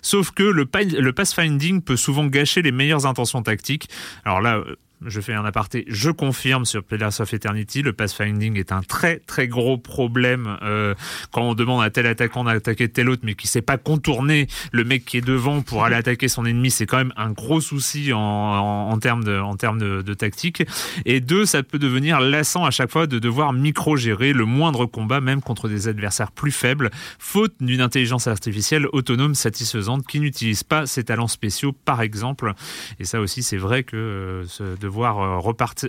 sauf 0.00 0.30
que 0.30 0.42
le, 0.42 0.66
le 0.98 1.12
pathfinding 1.12 1.82
peut 1.82 1.96
souvent 1.96 2.24
gâcher 2.24 2.62
les 2.62 2.72
meilleures 2.72 3.04
intentions 3.04 3.42
tactiques. 3.42 3.90
Alors 4.24 4.40
là, 4.40 4.64
je 5.04 5.20
fais 5.20 5.34
un 5.34 5.44
aparté, 5.44 5.84
je 5.88 6.10
confirme 6.10 6.64
sur 6.64 6.82
Pillars 6.82 7.20
of 7.20 7.32
Eternity, 7.32 7.82
le 7.82 7.92
pathfinding 7.92 8.58
est 8.58 8.72
un 8.72 8.82
très 8.82 9.18
très 9.18 9.48
gros 9.48 9.78
problème 9.78 10.58
euh, 10.62 10.94
quand 11.30 11.42
on 11.42 11.54
demande 11.54 11.82
à 11.82 11.90
tel 11.90 12.06
attaquant 12.06 12.44
d'attaquer 12.44 12.88
tel 12.88 13.08
autre 13.08 13.22
mais 13.24 13.34
qui 13.34 13.46
sait 13.46 13.62
pas 13.62 13.78
contourner 13.78 14.46
le 14.72 14.84
mec 14.84 15.04
qui 15.04 15.18
est 15.18 15.26
devant 15.26 15.62
pour 15.62 15.84
aller 15.84 15.96
attaquer 15.96 16.28
son 16.28 16.44
ennemi, 16.44 16.70
c'est 16.70 16.86
quand 16.86 16.98
même 16.98 17.12
un 17.16 17.30
gros 17.30 17.60
souci 17.60 18.12
en, 18.12 18.18
en, 18.18 18.98
termes, 18.98 19.24
de, 19.24 19.38
en 19.38 19.56
termes 19.56 19.78
de, 19.78 20.02
de, 20.02 20.14
tactique. 20.14 20.62
Et 21.04 21.20
deux, 21.20 21.46
ça 21.46 21.62
peut 21.62 21.78
devenir 21.78 22.20
lassant 22.20 22.64
à 22.64 22.70
chaque 22.70 22.90
fois 22.90 23.06
de 23.06 23.18
devoir 23.18 23.52
micro-gérer 23.52 24.32
le 24.32 24.44
moindre 24.44 24.86
combat, 24.86 25.20
même 25.20 25.40
contre 25.40 25.68
des 25.68 25.88
adversaires 25.88 26.32
plus 26.32 26.50
faibles, 26.50 26.90
faute 27.18 27.54
d'une 27.60 27.80
intelligence 27.80 28.26
artificielle 28.26 28.86
autonome 28.92 29.34
satisfaisante 29.34 30.06
qui 30.06 30.20
n'utilise 30.20 30.64
pas 30.64 30.86
ses 30.86 31.04
talents 31.04 31.28
spéciaux 31.28 31.72
par 31.72 32.02
exemple. 32.02 32.52
Et 32.98 33.04
ça 33.04 33.20
aussi 33.20 33.42
c'est 33.42 33.56
vrai 33.56 33.82
que 33.82 33.96
euh, 33.96 34.44
ce, 34.46 34.76
devoir 34.88 35.20
euh, 35.20 35.38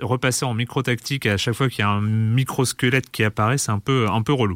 repasser 0.01 0.45
en 0.45 0.53
micro-tactique 0.53 1.25
à 1.25 1.37
chaque 1.37 1.53
fois 1.53 1.69
qu'il 1.69 1.79
y 1.79 1.81
a 1.83 1.89
un 1.89 2.01
micro-squelette 2.01 3.09
qui 3.09 3.23
apparaît, 3.23 3.57
c'est 3.57 3.71
un 3.71 3.79
peu, 3.79 4.07
un 4.09 4.21
peu 4.21 4.33
relou. 4.33 4.55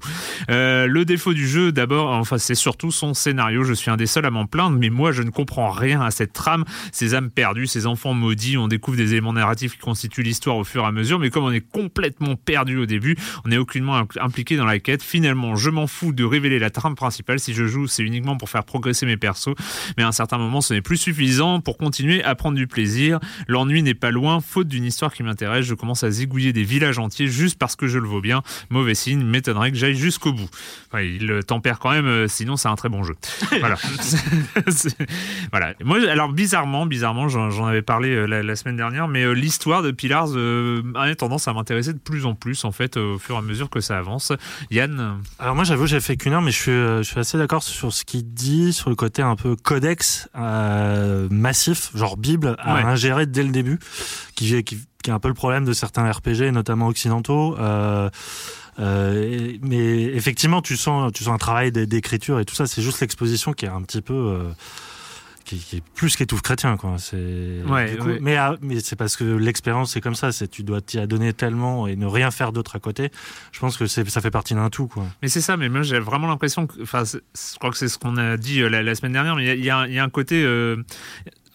Euh, 0.49 0.85
le 0.85 1.05
défaut 1.05 1.33
du 1.33 1.47
jeu, 1.47 1.71
d'abord, 1.71 2.11
enfin, 2.11 2.37
c'est 2.37 2.55
surtout 2.55 2.91
son 2.91 3.13
scénario. 3.13 3.63
Je 3.63 3.73
suis 3.73 3.89
un 3.89 3.97
des 3.97 4.05
seuls 4.05 4.25
à 4.25 4.31
m'en 4.31 4.45
plaindre, 4.45 4.77
mais 4.77 4.89
moi, 4.89 5.11
je 5.11 5.23
ne 5.23 5.29
comprends 5.29 5.71
rien 5.71 6.01
à 6.01 6.11
cette 6.11 6.33
trame. 6.33 6.65
Ces 6.91 7.15
âmes 7.15 7.29
perdues, 7.29 7.67
ces 7.67 7.87
enfants 7.87 8.13
maudits, 8.13 8.57
on 8.57 8.67
découvre 8.67 8.97
des 8.97 9.13
éléments 9.13 9.33
narratifs 9.33 9.73
qui 9.73 9.79
constituent 9.79 10.23
l'histoire 10.23 10.57
au 10.57 10.63
fur 10.65 10.83
et 10.83 10.87
à 10.87 10.91
mesure, 10.91 11.19
mais 11.19 11.29
comme 11.29 11.45
on 11.45 11.51
est 11.51 11.65
complètement 11.65 12.35
perdu 12.35 12.77
au 12.77 12.85
début, 12.85 13.15
on 13.45 13.49
n'est 13.49 13.57
aucunement 13.57 14.03
impliqué 14.19 14.57
dans 14.57 14.65
la 14.65 14.79
quête. 14.79 15.01
Finalement, 15.01 15.55
je 15.55 15.69
m'en 15.69 15.87
fous 15.87 16.11
de 16.11 16.25
révéler 16.25 16.59
la 16.59 16.69
trame 16.69 16.95
principale. 16.95 17.39
Si 17.39 17.53
je 17.53 17.65
joue, 17.65 17.87
c'est 17.87 18.03
uniquement 18.03 18.35
pour 18.35 18.49
faire 18.49 18.65
progresser 18.65 19.05
mes 19.05 19.17
persos, 19.17 19.55
mais 19.97 20.03
à 20.03 20.07
un 20.07 20.11
certain 20.11 20.37
moment, 20.37 20.59
ce 20.59 20.73
n'est 20.73 20.81
plus 20.81 20.97
suffisant 20.97 21.61
pour 21.61 21.77
continuer 21.77 22.23
à 22.23 22.35
prendre 22.35 22.57
du 22.57 22.67
plaisir. 22.67 23.19
L'ennui 23.47 23.83
n'est 23.83 23.93
pas 23.93 24.11
loin 24.11 24.32
faute 24.41 24.67
d'une 24.67 24.85
histoire 24.85 25.13
qui 25.13 25.23
m'intéresse, 25.23 25.65
je 25.65 25.73
commence 25.73 26.03
à 26.03 26.11
zigouiller 26.11 26.53
des 26.53 26.63
villages 26.63 26.99
entiers 26.99 27.27
juste 27.27 27.57
parce 27.57 27.75
que 27.75 27.87
je 27.87 27.99
le 27.99 28.07
vaux 28.07 28.21
bien. 28.21 28.41
Mauvais 28.69 28.95
signe, 28.95 29.23
m'étonnerait 29.23 29.71
que 29.71 29.77
j'aille 29.77 29.95
jusqu'au 29.95 30.33
bout. 30.33 30.49
il 30.95 31.39
tempère 31.45 31.79
quand 31.79 31.91
même, 31.91 32.05
euh, 32.05 32.27
sinon 32.27 32.57
c'est 32.57 32.67
un 32.67 32.75
très 32.75 32.89
bon 32.89 33.03
jeu. 33.03 33.15
voilà. 33.59 33.75
voilà. 35.51 35.73
Moi, 35.83 35.99
alors 36.09 36.31
bizarrement, 36.31 36.85
bizarrement, 36.85 37.27
j'en 37.27 37.65
avais 37.65 37.81
parlé 37.81 38.09
euh, 38.09 38.25
la, 38.25 38.55
semaine 38.55 38.77
dernière, 38.77 39.07
mais 39.07 39.23
euh, 39.23 39.33
l'histoire 39.33 39.81
de 39.81 39.91
Pillars 39.91 40.29
a 40.95 41.15
tendance 41.15 41.47
à 41.47 41.53
m'intéresser 41.53 41.93
de 41.93 41.99
plus 41.99 42.25
en 42.25 42.35
plus 42.35 42.65
en 42.65 42.71
fait 42.71 42.97
au 42.97 43.17
fur 43.19 43.35
et 43.35 43.37
à 43.39 43.41
mesure 43.41 43.69
que 43.69 43.79
ça 43.79 43.97
avance. 43.97 44.31
Yann? 44.71 45.19
Alors 45.39 45.55
moi, 45.55 45.63
j'avoue, 45.63 45.87
j'ai 45.87 45.99
fait 45.99 46.17
qu'une 46.17 46.33
heure, 46.33 46.41
mais 46.41 46.51
je 46.51 46.59
suis, 46.59 46.71
je 46.71 47.03
suis 47.03 47.19
assez 47.19 47.37
d'accord 47.37 47.63
sur 47.63 47.93
ce 47.93 48.03
qu'il 48.03 48.33
dit, 48.33 48.73
sur 48.73 48.89
le 48.89 48.95
côté 48.95 49.21
un 49.21 49.35
peu 49.35 49.55
codex 49.55 50.29
massif, 51.29 51.91
genre 51.95 52.17
Bible, 52.17 52.55
à 52.59 52.87
ingérer 52.87 53.25
dès 53.25 53.43
le 53.43 53.49
début 53.49 53.79
qui, 54.35 54.63
qui, 54.63 54.77
qui, 55.03 55.09
est 55.09 55.13
un 55.13 55.19
peu 55.19 55.27
le 55.27 55.33
problème 55.33 55.65
de 55.65 55.73
certains 55.73 56.09
RPG, 56.09 56.51
notamment 56.51 56.87
occidentaux. 56.87 57.57
Euh, 57.59 58.09
euh, 58.79 59.53
mais 59.61 60.03
effectivement, 60.03 60.61
tu 60.61 60.77
sens, 60.77 61.11
tu 61.13 61.23
sens 61.23 61.33
un 61.33 61.37
travail 61.37 61.71
d'écriture 61.71 62.39
et 62.39 62.45
tout 62.45 62.55
ça. 62.55 62.65
C'est 62.65 62.81
juste 62.81 63.01
l'exposition 63.01 63.53
qui 63.53 63.65
est 63.65 63.69
un 63.69 63.81
petit 63.81 64.01
peu. 64.01 64.13
Euh, 64.13 64.51
qui, 65.45 65.57
qui, 65.57 65.75
est 65.77 65.83
plus 65.95 66.15
qu'étouffe 66.15 66.41
chrétien 66.41 66.77
quoi 66.77 66.95
c'est 66.97 67.61
ouais, 67.67 67.97
mais 68.21 68.37
ah, 68.37 68.55
mais 68.61 68.79
c'est 68.79 68.95
parce 68.95 69.17
que 69.17 69.25
l'expérience 69.25 69.91
c'est 69.91 69.99
comme 69.99 70.15
ça 70.15 70.31
c'est 70.31 70.47
tu 70.47 70.63
dois 70.63 70.79
t'y 70.79 70.99
adonner 70.99 71.33
tellement 71.33 71.85
et 71.85 71.97
ne 71.97 72.05
rien 72.05 72.31
faire 72.31 72.53
d'autre 72.53 72.77
à 72.77 72.79
côté 72.79 73.11
je 73.51 73.59
pense 73.59 73.75
que 73.75 73.85
ça 73.85 74.21
fait 74.21 74.31
partie 74.31 74.53
d'un 74.53 74.69
tout 74.69 74.87
quoi 74.87 75.05
mais 75.21 75.27
c'est 75.27 75.41
ça 75.41 75.57
mais 75.57 75.67
moi 75.67 75.81
j'ai 75.81 75.99
vraiment 75.99 76.27
l'impression 76.27 76.65
que 76.65 76.81
enfin 76.81 77.03
je 77.03 77.57
crois 77.57 77.71
que 77.71 77.77
c'est 77.77 77.89
ce 77.89 77.97
qu'on 77.97 78.15
a 78.15 78.37
dit 78.37 78.61
la, 78.61 78.95
semaine 78.95 79.11
dernière 79.11 79.35
mais 79.35 79.57
il 79.57 79.59
y, 79.59 79.63
y, 79.63 79.65
y 79.65 79.69
a, 79.99 80.03
un 80.03 80.09
côté 80.09 80.41
euh, 80.43 80.77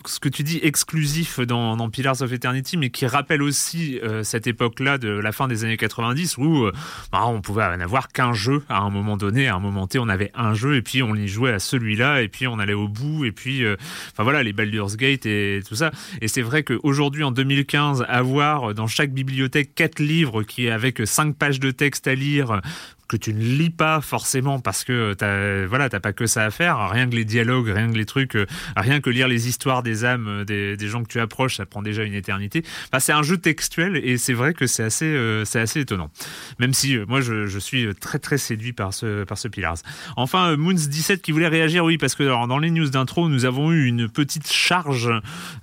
ce 0.08 0.20
que 0.20 0.28
tu 0.28 0.42
dis 0.42 0.58
exclusif 0.62 1.40
dans, 1.40 1.88
Pillars 1.90 2.22
of 2.22 2.32
Eternity, 2.32 2.76
mais 2.76 2.90
qui 2.90 3.06
rappelle 3.06 3.42
aussi 3.42 3.98
euh, 4.02 4.22
cette 4.22 4.46
époque-là 4.46 4.98
de 4.98 5.08
la 5.08 5.32
fin 5.32 5.48
des 5.48 5.64
années 5.64 5.76
90 5.76 6.38
où 6.38 6.64
euh, 6.64 6.72
bah, 7.12 7.26
on 7.26 7.40
pouvait 7.40 7.64
en 7.64 7.80
avoir 7.80 8.08
qu'un 8.08 8.32
jeu 8.32 8.62
à 8.68 8.80
un 8.80 8.90
moment 8.90 9.16
donné, 9.16 9.48
à 9.48 9.54
un 9.54 9.58
moment 9.58 9.86
T, 9.86 9.98
on 9.98 10.08
avait 10.08 10.30
un 10.34 10.54
jeu 10.54 10.76
et 10.76 10.82
puis 10.82 11.02
on 11.02 11.14
y 11.14 11.28
jouait 11.28 11.52
à 11.52 11.58
celui-là 11.58 12.22
et 12.22 12.28
puis 12.28 12.46
on 12.46 12.58
allait 12.58 12.74
au 12.74 12.88
bout 12.88 13.24
et 13.24 13.32
puis, 13.32 13.64
euh, 13.64 13.76
enfin 14.12 14.22
voilà, 14.22 14.42
les 14.42 14.52
Baldur's 14.52 14.96
Gate 14.96 15.26
et 15.26 15.62
tout 15.66 15.74
ça. 15.76 15.90
Et 16.20 16.28
c'est 16.28 16.42
vrai 16.42 16.62
qu'aujourd'hui, 16.62 17.24
en 17.24 17.30
2015, 17.30 18.04
avoir 18.08 18.74
dans 18.74 18.86
chaque 18.86 19.12
bibliothèque 19.12 19.74
quatre 19.74 20.00
livres 20.00 20.42
qui 20.42 20.68
avec 20.68 21.02
cinq 21.04 21.36
pages 21.36 21.60
de 21.60 21.70
texte 21.70 22.06
à 22.06 22.14
lire 22.14 22.60
que 23.08 23.16
tu 23.16 23.32
ne 23.32 23.40
lis 23.40 23.70
pas 23.70 24.00
forcément 24.02 24.60
parce 24.60 24.84
que 24.84 25.14
t'as 25.14 25.66
voilà 25.66 25.88
t'as 25.88 25.98
pas 25.98 26.12
que 26.12 26.26
ça 26.26 26.44
à 26.44 26.50
faire. 26.50 26.90
Rien 26.90 27.08
que 27.08 27.16
les 27.16 27.24
dialogues 27.24 27.68
rien 27.68 27.90
que 27.90 27.96
les 27.96 28.04
trucs 28.04 28.36
euh, 28.36 28.46
rien 28.76 29.00
que 29.00 29.08
lire 29.08 29.28
les 29.28 29.48
histoires 29.48 29.82
des 29.82 30.04
âmes 30.04 30.28
euh, 30.28 30.44
des, 30.44 30.76
des 30.76 30.88
gens 30.88 31.02
que 31.02 31.08
tu 31.08 31.18
approches 31.18 31.56
ça 31.56 31.66
prend 31.66 31.80
déjà 31.80 32.04
une 32.04 32.14
éternité. 32.14 32.62
Enfin, 32.86 33.00
c'est 33.00 33.12
un 33.12 33.22
jeu 33.22 33.38
textuel 33.38 33.96
et 33.96 34.18
c'est 34.18 34.34
vrai 34.34 34.52
que 34.52 34.66
c'est 34.66 34.82
assez 34.82 35.06
euh, 35.06 35.44
c'est 35.46 35.58
assez 35.58 35.80
étonnant. 35.80 36.10
Même 36.58 36.74
si 36.74 36.98
moi 37.08 37.22
je, 37.22 37.46
je, 37.46 37.58
suis 37.58 37.94
très 37.94 38.18
très 38.18 38.38
séduit 38.38 38.74
par 38.74 38.92
ce 38.92 39.24
par 39.24 39.38
ce 39.38 39.48
Pillars. 39.48 39.78
Enfin 40.16 40.56
Moons 40.56 40.74
17 40.74 41.22
qui 41.22 41.32
voulait 41.32 41.48
réagir 41.48 41.84
oui 41.84 41.96
parce 41.96 42.14
que 42.14 42.22
alors, 42.22 42.46
dans 42.46 42.58
les 42.58 42.70
news 42.70 42.90
d'intro 42.90 43.28
nous 43.28 43.46
avons 43.46 43.72
eu 43.72 43.86
une 43.86 44.08
petite 44.08 44.52
charge 44.52 45.10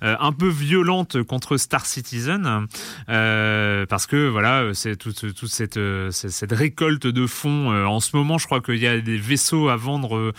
un 0.02 0.32
peu 0.32 0.48
violente 0.48 1.22
contre 1.22 1.56
Star 1.58 1.86
Citizen 1.86 2.66
parce 3.06 4.06
que 4.06 4.28
voilà 4.28 4.70
c'est 4.74 4.96
toute, 4.96 5.34
toute 5.34 5.50
cette, 5.50 5.78
cette 6.10 6.52
récolte 6.52 7.06
de 7.06 7.26
fond. 7.36 7.70
Euh, 7.70 7.84
en 7.84 8.00
ce 8.00 8.16
moment, 8.16 8.38
je 8.38 8.46
crois 8.46 8.60
qu'il 8.60 8.78
y 8.78 8.86
a 8.86 8.98
des 8.98 9.16
vaisseaux 9.16 9.68
à 9.68 9.76
vendre 9.76 10.32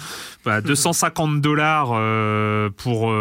à 0.45 0.49
euh, 0.49 0.61
250 0.61 1.35
bah, 1.35 1.39
dollars 1.41 1.91
euh, 1.93 2.69
pour, 2.69 3.13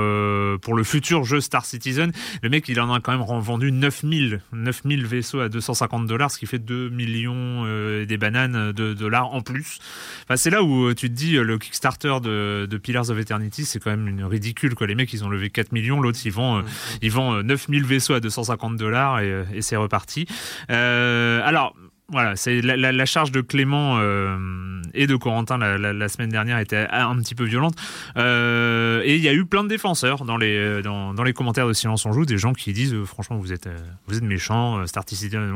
pour 0.61 0.75
le 0.75 0.85
futur 0.85 1.25
jeu 1.25 1.41
Star 1.41 1.65
Citizen. 1.65 2.13
Le 2.43 2.49
mec, 2.49 2.69
il 2.69 2.81
en 2.81 2.93
a 2.93 3.01
quand 3.01 3.13
même 3.13 3.41
vendu 3.41 3.71
9000, 3.71 4.41
9000 4.53 5.07
vaisseaux 5.07 5.41
à 5.41 5.49
250 5.49 6.07
dollars, 6.07 6.31
ce 6.31 6.39
qui 6.39 6.47
fait 6.47 6.59
2 6.59 6.89
millions 6.89 7.67
et 8.01 8.07
des 8.07 8.17
bananes 8.17 8.73
de 8.73 8.95
dollars 8.95 9.35
en 9.35 9.43
plus. 9.43 9.79
Enfin, 10.25 10.37
c'est 10.37 10.51
là 10.51 10.63
où 10.63 10.93
tu 10.95 11.09
te 11.09 11.15
dis, 11.15 11.33
le 11.33 11.59
Kickstarter 11.59 12.17
de, 12.23 12.67
de 12.69 12.77
Pillars 12.79 13.11
of 13.11 13.19
Eternity, 13.19 13.65
c'est 13.65 13.79
quand 13.79 13.91
même 13.91 14.09
une 14.09 14.25
ridicule. 14.25 14.75
Quoi. 14.75 14.87
Les 14.87 14.95
mecs, 14.95 15.13
ils 15.13 15.25
ont 15.25 15.29
levé 15.29 15.51
4 15.51 15.73
millions, 15.73 16.01
l'autre, 16.01 16.19
ils 16.25 16.33
vendent, 16.33 16.65
ils 17.03 17.11
vendent 17.11 17.45
9000 17.45 17.85
vaisseaux 17.85 18.15
à 18.15 18.21
250 18.21 18.77
dollars 18.77 19.21
et, 19.21 19.45
et 19.53 19.63
c'est 19.63 19.77
reparti. 19.77 20.27
alors, 20.69 21.75
voilà, 22.09 22.37
c'est 22.37 22.61
la, 22.61 23.05
charge 23.05 23.33
de 23.33 23.41
Clément 23.41 23.97
euh, 23.99 24.81
et 24.95 25.09
de 25.09 25.17
Corentin 25.17 25.59
la, 25.59 26.09
semaine 26.09 26.31
dernière 26.31 26.61
était 26.61 26.87
un 26.89 27.17
petit 27.17 27.35
peu 27.35 27.43
violente. 27.43 27.75
et 28.17 29.17
il 29.17 29.21
y 29.21 29.29
a 29.29 29.33
eu 29.33 29.45
plein 29.45 29.65
de 29.65 29.69
défenseurs 29.69 30.25
dans 30.25 30.37
les, 30.37 30.83
dans, 30.83 31.15
dans, 31.15 31.25
les 31.25 31.33
commentaires 31.33 31.67
de 31.67 31.73
Silence 31.73 32.07
on 32.07 32.13
Joue, 32.13 32.25
des 32.25 32.39
gens 32.39 32.53
qui 32.53 32.73
disent 32.73 32.95
franchement 33.05 33.39
vous 33.39 33.53
êtes, 33.53 33.69
vous 34.07 34.17
êtes 34.17 34.23
méchants, 34.23 34.85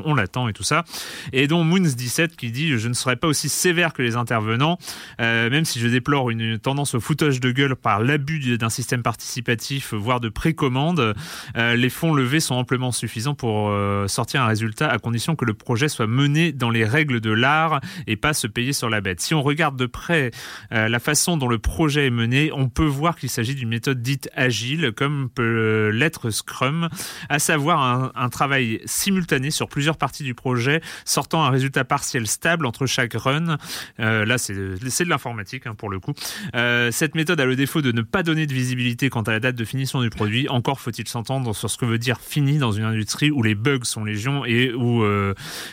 on 0.04 0.14
l'attend 0.14 0.48
et 0.48 0.52
tout 0.52 0.64
ça. 0.64 0.84
Et 1.32 1.46
dont 1.46 1.64
Moons17 1.64 2.34
qui 2.34 2.50
dit 2.50 2.76
je 2.78 2.88
ne 2.88 2.94
serai 2.94 3.14
pas 3.14 3.28
aussi 3.28 3.48
sévère 3.48 3.92
que 3.92 4.02
les 4.02 4.16
intervenants, 4.16 4.76
même 5.20 5.64
si 5.64 5.78
je 5.78 5.86
déplore 5.86 6.30
une 6.30 6.58
tendance 6.58 6.94
au 6.94 7.00
foutage 7.00 7.38
de 7.38 7.52
gueule 7.52 7.76
par 7.76 8.00
l'abus 8.00 8.58
d'un 8.58 8.70
système 8.70 9.02
participatif, 9.02 9.94
voire 9.94 10.18
de 10.18 10.28
précommande. 10.28 11.14
les 11.54 11.90
fonds 11.90 12.12
levés 12.12 12.40
sont 12.40 12.56
amplement 12.56 12.90
suffisants 12.90 13.34
pour 13.34 13.72
sortir 14.08 14.42
un 14.42 14.46
résultat 14.46 14.88
à 14.88 14.98
condition 14.98 15.36
que 15.36 15.44
le 15.44 15.54
projet 15.54 15.88
soit 15.88 16.08
mené 16.08 16.39
dans 16.48 16.70
les 16.70 16.84
règles 16.84 17.20
de 17.20 17.30
l'art 17.30 17.80
et 18.06 18.16
pas 18.16 18.32
se 18.32 18.46
payer 18.46 18.72
sur 18.72 18.90
la 18.90 19.00
bête. 19.00 19.20
Si 19.20 19.34
on 19.34 19.42
regarde 19.42 19.76
de 19.76 19.86
près 19.86 20.30
euh, 20.72 20.88
la 20.88 20.98
façon 20.98 21.36
dont 21.36 21.48
le 21.48 21.58
projet 21.58 22.06
est 22.06 22.10
mené, 22.10 22.50
on 22.52 22.68
peut 22.68 22.84
voir 22.84 23.16
qu'il 23.16 23.28
s'agit 23.28 23.54
d'une 23.54 23.68
méthode 23.68 24.02
dite 24.02 24.28
agile, 24.34 24.92
comme 24.96 25.28
peut 25.30 25.90
l'être 25.92 26.30
Scrum, 26.30 26.88
à 27.28 27.38
savoir 27.38 28.10
un, 28.14 28.28
travail 28.30 28.80
simultané 28.84 29.50
sur 29.50 29.68
plusieurs 29.68 29.96
parties 29.96 30.22
du 30.22 30.34
projet, 30.34 30.80
sortant 31.04 31.44
un 31.44 31.50
résultat 31.50 31.84
partiel 31.84 32.26
stable 32.26 32.64
entre 32.64 32.86
chaque 32.86 33.14
run. 33.14 33.56
Euh, 33.98 34.24
là, 34.24 34.38
c'est 34.38 34.54
de 34.54 35.08
l'informatique 35.08 35.66
hein, 35.66 35.74
pour 35.74 35.90
le 35.90 35.98
coup. 35.98 36.12
Euh, 36.54 36.90
cette 36.92 37.14
méthode 37.14 37.40
a 37.40 37.44
le 37.44 37.56
défaut 37.56 37.82
de 37.82 37.92
ne 37.92 38.02
pas 38.02 38.22
donner 38.22 38.46
de 38.46 38.54
visibilité 38.54 39.10
quant 39.10 39.22
à 39.22 39.32
la 39.32 39.40
date 39.40 39.56
de 39.56 39.64
finition 39.64 40.00
du 40.00 40.10
produit. 40.10 40.48
Encore 40.48 40.80
faut-il 40.80 41.08
s'entendre 41.08 41.54
sur 41.54 41.68
ce 41.68 41.76
que 41.76 41.84
veut 41.84 41.98
dire 41.98 42.20
fini 42.20 42.58
dans 42.58 42.72
une 42.72 42.84
industrie 42.84 43.30
où 43.30 43.42
les 43.42 43.54
bugs 43.54 43.84
sont 43.84 44.04
légion 44.04 44.44
et 44.44 44.72
où 44.72 45.04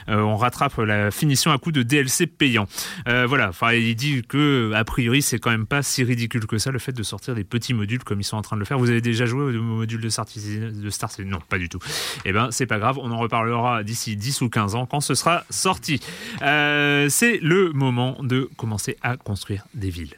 on 0.08 0.36
rattrape 0.36 0.57
la 0.86 1.12
finition 1.12 1.52
à 1.52 1.58
coup 1.58 1.72
de 1.72 1.84
DLC 1.84 2.28
payant. 2.28 2.68
Euh, 3.08 3.26
voilà, 3.28 3.50
enfin, 3.50 3.74
il 3.74 3.96
dit 3.96 4.24
que 4.28 4.72
a 4.74 4.84
priori 4.84 5.22
c'est 5.22 5.40
quand 5.40 5.52
même 5.52 5.66
pas 5.66 5.84
si 5.84 6.04
ridicule 6.04 6.46
que 6.46 6.58
ça 6.58 6.72
le 6.72 6.80
fait 6.80 6.92
de 6.92 7.04
sortir 7.04 7.36
des 7.36 7.44
petits 7.44 7.74
modules 7.74 8.04
comme 8.04 8.20
ils 8.20 8.24
sont 8.24 8.38
en 8.38 8.42
train 8.42 8.56
de 8.56 8.60
le 8.60 8.66
faire. 8.66 8.78
Vous 8.78 8.90
avez 8.90 9.02
déjà 9.02 9.26
joué 9.26 9.58
au 9.58 9.62
module 9.62 10.02
de 10.02 10.10
Star, 10.10 10.26
de 10.26 11.24
Non, 11.24 11.40
pas 11.48 11.58
du 11.58 11.70
tout. 11.70 11.80
Eh 12.26 12.34
ben, 12.34 12.50
c'est 12.52 12.66
pas 12.66 12.80
grave, 12.80 12.98
on 13.02 13.12
en 13.12 13.18
reparlera 13.18 13.84
d'ici 13.84 14.16
10 14.16 14.42
ou 14.42 14.50
15 14.50 14.76
ans 14.76 14.86
quand 14.86 15.02
ce 15.02 15.16
sera 15.16 15.44
sorti. 15.50 16.00
Euh, 16.42 17.08
c'est 17.10 17.40
le 17.42 17.72
moment 17.74 18.18
de 18.22 18.50
commencer 18.58 18.98
à 19.02 19.18
construire 19.18 19.66
des 19.74 19.90
villes. 19.90 20.18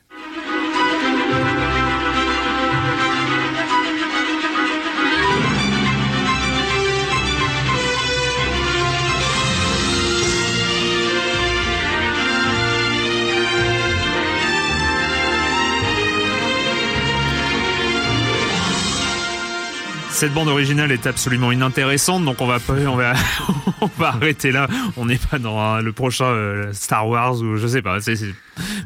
Cette 20.19 20.33
bande 20.33 20.49
originale 20.49 20.91
est 20.91 21.07
absolument 21.07 21.49
inintéressante, 21.53 22.25
donc 22.25 22.41
on 22.41 22.45
va 22.45 22.57
on 22.67 22.97
va, 22.97 23.13
on 23.81 23.89
va 23.97 24.09
arrêter 24.09 24.51
là. 24.51 24.67
On 24.97 25.05
n'est 25.05 25.17
pas 25.17 25.39
dans 25.39 25.79
le 25.79 25.93
prochain 25.93 26.25
euh, 26.25 26.73
Star 26.73 27.07
Wars 27.07 27.39
ou 27.39 27.55
je 27.55 27.65
sais 27.65 27.81
pas. 27.81 27.99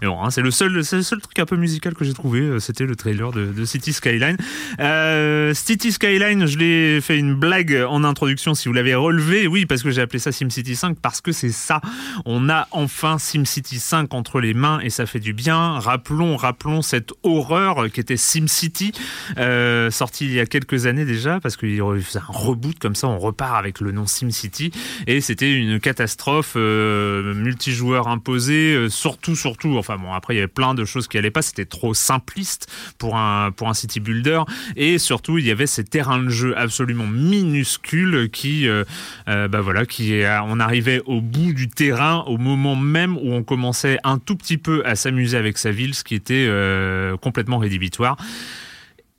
Mais 0.01 0.07
bon, 0.07 0.21
hein, 0.21 0.29
c'est 0.29 0.41
le 0.41 0.51
seul, 0.51 0.71
le 0.71 0.83
seul 0.83 1.21
truc 1.21 1.37
un 1.39 1.45
peu 1.45 1.55
musical 1.55 1.93
que 1.93 2.05
j'ai 2.05 2.13
trouvé. 2.13 2.41
Euh, 2.41 2.59
c'était 2.59 2.85
le 2.85 2.95
trailer 2.95 3.31
de, 3.31 3.65
City 3.65 3.93
Skyline. 3.93 4.37
Euh, 4.79 5.53
City 5.53 5.91
Skyline, 5.91 6.45
je 6.45 6.57
l'ai 6.57 7.01
fait 7.01 7.17
une 7.17 7.35
blague 7.35 7.85
en 7.87 8.03
introduction 8.03 8.53
si 8.53 8.67
vous 8.67 8.73
l'avez 8.73 8.95
relevé. 8.95 9.47
Oui, 9.47 9.65
parce 9.65 9.83
que 9.83 9.91
j'ai 9.91 10.01
appelé 10.01 10.19
ça 10.19 10.31
SimCity 10.31 10.75
5 10.75 10.97
parce 11.01 11.21
que 11.21 11.31
c'est 11.31 11.51
ça. 11.51 11.81
On 12.25 12.49
a 12.49 12.67
enfin 12.71 13.17
SimCity 13.17 13.79
5 13.79 14.13
entre 14.13 14.39
les 14.39 14.53
mains 14.53 14.79
et 14.81 14.89
ça 14.89 15.05
fait 15.05 15.19
du 15.19 15.33
bien. 15.33 15.79
Rappelons, 15.79 16.35
rappelons 16.35 16.81
cette 16.81 17.13
horreur 17.23 17.91
qui 17.91 17.99
était 17.99 18.17
SimCity, 18.17 18.91
euh, 19.37 19.91
sorti 19.91 20.25
il 20.25 20.33
y 20.33 20.39
a 20.39 20.45
quelques 20.45 20.85
années 20.85 21.05
déjà 21.05 21.39
parce 21.39 21.57
qu'il 21.57 21.81
faisait 22.01 22.19
un 22.19 22.31
reboot 22.31 22.77
comme 22.79 22.95
ça. 22.95 23.07
On 23.07 23.19
repart 23.19 23.55
avec 23.55 23.79
le 23.79 23.91
nom 23.91 24.07
SimCity 24.07 24.71
et 25.07 25.21
c'était 25.21 25.53
une 25.53 25.79
catastrophe 25.79 26.53
euh, 26.55 27.33
multijoueur 27.33 28.07
imposé, 28.07 28.73
euh, 28.73 28.89
surtout, 28.89 29.35
Enfin 29.77 29.97
bon, 29.97 30.13
après 30.13 30.33
il 30.35 30.37
y 30.37 30.39
avait 30.39 30.47
plein 30.47 30.73
de 30.73 30.85
choses 30.85 31.07
qui 31.07 31.17
allaient 31.17 31.31
pas. 31.31 31.41
C'était 31.41 31.65
trop 31.65 31.93
simpliste 31.93 32.71
pour 32.97 33.15
un 33.15 33.51
pour 33.51 33.69
un 33.69 33.73
city 33.73 33.99
builder. 33.99 34.41
Et 34.75 34.97
surtout, 34.97 35.37
il 35.37 35.45
y 35.45 35.51
avait 35.51 35.67
ces 35.67 35.83
terrains 35.83 36.21
de 36.21 36.29
jeu 36.29 36.57
absolument 36.57 37.07
minuscules 37.07 38.29
qui, 38.31 38.67
euh, 38.67 38.83
euh, 39.27 39.47
bah 39.47 39.61
voilà, 39.61 39.85
qui 39.85 40.21
on 40.45 40.59
arrivait 40.59 41.01
au 41.05 41.21
bout 41.21 41.53
du 41.53 41.69
terrain 41.69 42.23
au 42.27 42.37
moment 42.37 42.75
même 42.75 43.17
où 43.17 43.33
on 43.33 43.43
commençait 43.43 43.97
un 44.03 44.17
tout 44.17 44.35
petit 44.35 44.57
peu 44.57 44.85
à 44.85 44.95
s'amuser 44.95 45.37
avec 45.37 45.57
sa 45.57 45.71
ville, 45.71 45.93
ce 45.93 46.03
qui 46.03 46.15
était 46.15 46.45
euh, 46.47 47.17
complètement 47.17 47.57
rédhibitoire. 47.57 48.17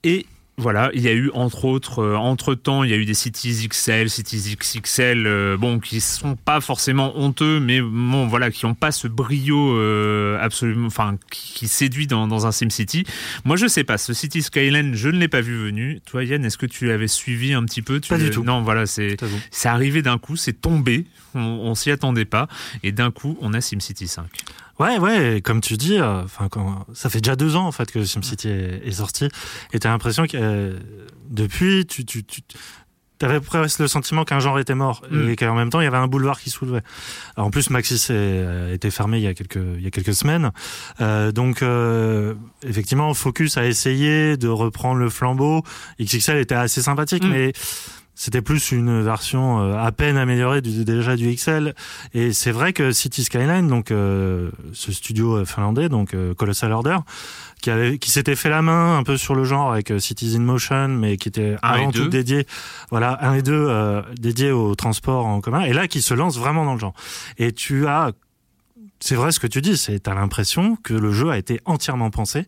Et 0.02 0.26
voilà, 0.56 0.90
il 0.94 1.00
y 1.00 1.08
a 1.08 1.12
eu 1.12 1.30
entre 1.34 1.64
autres, 1.64 1.98
euh, 2.00 2.16
entre 2.16 2.54
temps, 2.54 2.84
il 2.84 2.90
y 2.90 2.92
a 2.92 2.96
eu 2.96 3.04
des 3.04 3.14
Cities 3.14 3.68
XL, 3.68 4.08
Cities 4.08 4.56
XXL, 4.56 5.26
euh, 5.26 5.56
bon, 5.56 5.80
qui 5.80 6.00
sont 6.00 6.36
pas 6.36 6.60
forcément 6.60 7.18
honteux, 7.18 7.58
mais 7.58 7.80
bon, 7.80 8.28
voilà, 8.28 8.52
qui 8.52 8.64
ont 8.64 8.74
pas 8.74 8.92
ce 8.92 9.08
brio 9.08 9.76
euh, 9.76 10.38
absolument, 10.40 10.86
enfin, 10.86 11.18
qui, 11.30 11.66
séduit 11.66 12.06
dans, 12.06 12.28
dans 12.28 12.46
un 12.46 12.52
SimCity. 12.52 13.04
Moi, 13.44 13.56
je 13.56 13.66
sais 13.66 13.82
pas, 13.82 13.98
ce 13.98 14.12
City 14.12 14.42
Skyline, 14.42 14.94
je 14.94 15.08
ne 15.08 15.18
l'ai 15.18 15.28
pas 15.28 15.40
vu 15.40 15.56
venu. 15.56 16.00
Toi, 16.06 16.22
Yann, 16.22 16.44
est-ce 16.44 16.58
que 16.58 16.66
tu 16.66 16.92
avais 16.92 17.08
suivi 17.08 17.52
un 17.52 17.64
petit 17.64 17.82
peu? 17.82 17.98
Pas 18.00 18.18
du 18.18 18.30
tout. 18.30 18.44
Non, 18.44 18.62
voilà, 18.62 18.86
c'est, 18.86 19.16
c'est 19.50 19.68
arrivé 19.68 20.02
d'un 20.02 20.18
coup, 20.18 20.36
c'est 20.36 20.60
tombé, 20.60 21.04
on, 21.34 21.40
on 21.40 21.74
s'y 21.74 21.90
attendait 21.90 22.26
pas, 22.26 22.46
et 22.84 22.92
d'un 22.92 23.10
coup, 23.10 23.36
on 23.40 23.54
a 23.54 23.60
SimCity 23.60 24.06
5. 24.06 24.26
Ouais, 24.78 24.98
ouais, 24.98 25.40
comme 25.42 25.60
tu 25.60 25.76
dis, 25.76 25.98
euh, 25.98 26.24
enfin, 26.24 26.48
ça 26.94 27.08
fait 27.08 27.20
déjà 27.20 27.36
deux 27.36 27.56
ans 27.56 27.66
en 27.66 27.72
fait 27.72 27.90
que 27.90 28.04
SimCity 28.04 28.48
est, 28.48 28.86
est 28.86 28.92
sorti, 28.92 29.28
et 29.72 29.78
t'as 29.78 29.90
l'impression 29.90 30.26
que 30.26 30.36
euh, 30.36 30.78
depuis, 31.30 31.86
tu, 31.86 32.04
tu, 32.04 32.24
tu 32.24 32.42
T'avais 33.18 33.40
presque 33.40 33.78
le 33.78 33.86
sentiment 33.86 34.24
qu'un 34.24 34.40
genre 34.40 34.58
était 34.58 34.74
mort 34.74 35.02
mm. 35.08 35.28
et 35.30 35.36
qu'en 35.36 35.54
même 35.54 35.70
temps 35.70 35.80
il 35.80 35.84
y 35.84 35.86
avait 35.86 35.96
un 35.96 36.08
boulevard 36.08 36.40
qui 36.40 36.50
soulevait. 36.50 36.82
Alors, 37.36 37.46
en 37.46 37.50
plus, 37.50 37.70
Maxis 37.70 38.10
a 38.10 38.72
été 38.72 38.90
fermé 38.90 39.18
il 39.18 39.22
y 39.22 39.28
a 39.28 39.34
quelques 39.34 39.54
il 39.54 39.82
y 39.82 39.86
a 39.86 39.90
quelques 39.90 40.14
semaines, 40.14 40.50
euh, 41.00 41.30
donc 41.30 41.62
euh, 41.62 42.34
effectivement, 42.64 43.14
Focus 43.14 43.56
a 43.56 43.66
essayé 43.66 44.36
de 44.36 44.48
reprendre 44.48 44.98
le 44.98 45.10
flambeau. 45.10 45.62
XXL 46.00 46.38
était 46.38 46.56
assez 46.56 46.82
sympathique, 46.82 47.24
mm. 47.24 47.30
mais 47.30 47.52
c'était 48.14 48.42
plus 48.42 48.72
une 48.72 49.02
version 49.02 49.60
euh, 49.60 49.76
à 49.76 49.90
peine 49.92 50.16
améliorée 50.16 50.60
du, 50.60 50.84
déjà 50.84 51.16
du 51.16 51.34
XL. 51.34 51.74
Et 52.14 52.32
c'est 52.32 52.52
vrai 52.52 52.72
que 52.72 52.92
City 52.92 53.24
Skyline, 53.24 53.68
donc 53.68 53.90
euh, 53.90 54.50
ce 54.72 54.92
studio 54.92 55.44
finlandais, 55.44 55.88
donc 55.88 56.14
euh, 56.14 56.32
Colossal 56.34 56.72
Order, 56.72 56.98
qui 57.60 57.70
avait, 57.70 57.98
qui 57.98 58.10
s'était 58.10 58.36
fait 58.36 58.50
la 58.50 58.62
main 58.62 58.96
un 58.96 59.02
peu 59.02 59.16
sur 59.16 59.34
le 59.34 59.44
genre 59.44 59.72
avec 59.72 59.92
Cities 59.98 60.36
in 60.36 60.40
Motion, 60.40 60.88
mais 60.88 61.16
qui 61.16 61.28
était 61.28 61.56
avant 61.62 61.90
tout 61.90 62.08
dédié, 62.08 62.46
voilà, 62.90 63.18
un 63.22 63.34
et 63.34 63.42
deux 63.42 63.70
dédié 64.20 64.50
au 64.52 64.74
transport 64.74 65.26
en 65.26 65.40
commun. 65.40 65.62
Et 65.62 65.72
là, 65.72 65.88
qui 65.88 66.02
se 66.02 66.14
lance 66.14 66.38
vraiment 66.38 66.64
dans 66.64 66.74
le 66.74 66.80
genre. 66.80 66.94
Et 67.38 67.52
tu 67.52 67.86
as, 67.86 68.12
c'est 69.00 69.14
vrai 69.14 69.32
ce 69.32 69.40
que 69.40 69.46
tu 69.46 69.62
dis, 69.62 69.78
c'est 69.78 69.98
t'as 70.00 70.14
l'impression 70.14 70.76
que 70.76 70.94
le 70.94 71.10
jeu 71.10 71.30
a 71.30 71.38
été 71.38 71.60
entièrement 71.64 72.10
pensé 72.10 72.46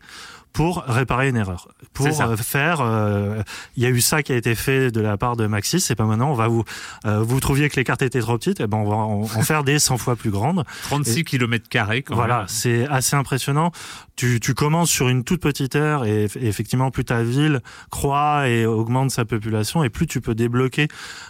pour 0.57 0.85
réparer 0.87 1.29
une 1.29 1.37
erreur. 1.37 1.69
Pour 1.93 2.07
euh, 2.07 2.37
faire, 2.37 2.81
euh, 2.81 3.43
il 3.77 3.83
y 3.83 3.87
a 3.87 3.91
eu 3.91 4.01
ça 4.01 4.23
qui 4.23 4.33
a 4.33 4.37
été 4.37 4.55
fait 4.55 4.91
de 4.91 5.03
la 5.03 5.19
part 5.19 5.37
de 5.37 5.47
Maxis, 5.47 5.81
c'est 5.81 5.95
pas 5.95 6.07
maintenant, 6.07 6.31
on 6.31 6.35
va 6.35 6.49
vous, 6.49 6.65
euh, 7.05 7.21
vous 7.21 7.41
trouviez 7.41 7.69
que 7.69 7.77
les 7.77 7.85
cartes 7.85 8.01
étaient 8.01 8.21
trop 8.21 8.39
petites, 8.39 8.61
et 8.61 8.67
ben 8.67 8.79
on 8.79 8.89
va 8.89 8.97
en, 8.97 9.27
faire 9.43 9.65
des 9.65 9.79
100 9.79 9.99
fois 9.99 10.17
plus 10.17 10.31
grandes. 10.31 10.65
36 10.85 11.25
km 11.25 11.69
carrés 11.69 12.07
Voilà, 12.09 12.47
c'est 12.49 12.87
assez 12.87 13.17
impressionnant. 13.17 13.71
Tu, 14.17 14.41
tu 14.41 14.55
commences 14.55 14.91
sur 14.91 15.09
une 15.09 15.25
toute 15.25 15.41
petite 15.41 15.75
aire 15.77 16.05
et, 16.05 16.25
effectivement 16.41 16.91
plus 16.91 17.05
ta 17.05 17.23
ville 17.23 17.61
croît 17.91 18.49
et 18.49 18.67
augmente 18.67 19.11
sa 19.11 19.25
population 19.25 19.85
et 19.85 19.91
plus 19.91 20.07
tu 20.07 20.21
peux 20.21 20.35
débloquer 20.35 20.89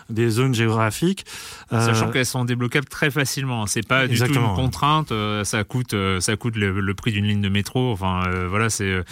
des 0.08 0.30
zones 0.30 0.54
géographiques. 0.54 1.24
Sachant 1.70 2.10
qu'elles 2.10 2.26
sont 2.26 2.44
débloquables 2.44 2.86
très 2.86 3.10
facilement, 3.10 3.64
hein. 3.64 3.66
c'est 3.66 3.86
pas 3.86 4.06
du 4.06 4.18
tout 4.18 4.34
une 4.34 4.54
contrainte, 4.54 5.12
ça 5.44 5.64
coûte, 5.64 5.94
ça 6.20 6.36
coûte 6.36 6.56
le, 6.56 6.80
le 6.80 6.94
prix 6.94 7.12
d'une 7.12 7.26
ligne 7.26 7.40
de 7.40 7.48
métro. 7.48 7.92
Enfin 7.92 8.22
voilà, 8.48 8.70
c'est 8.70 9.02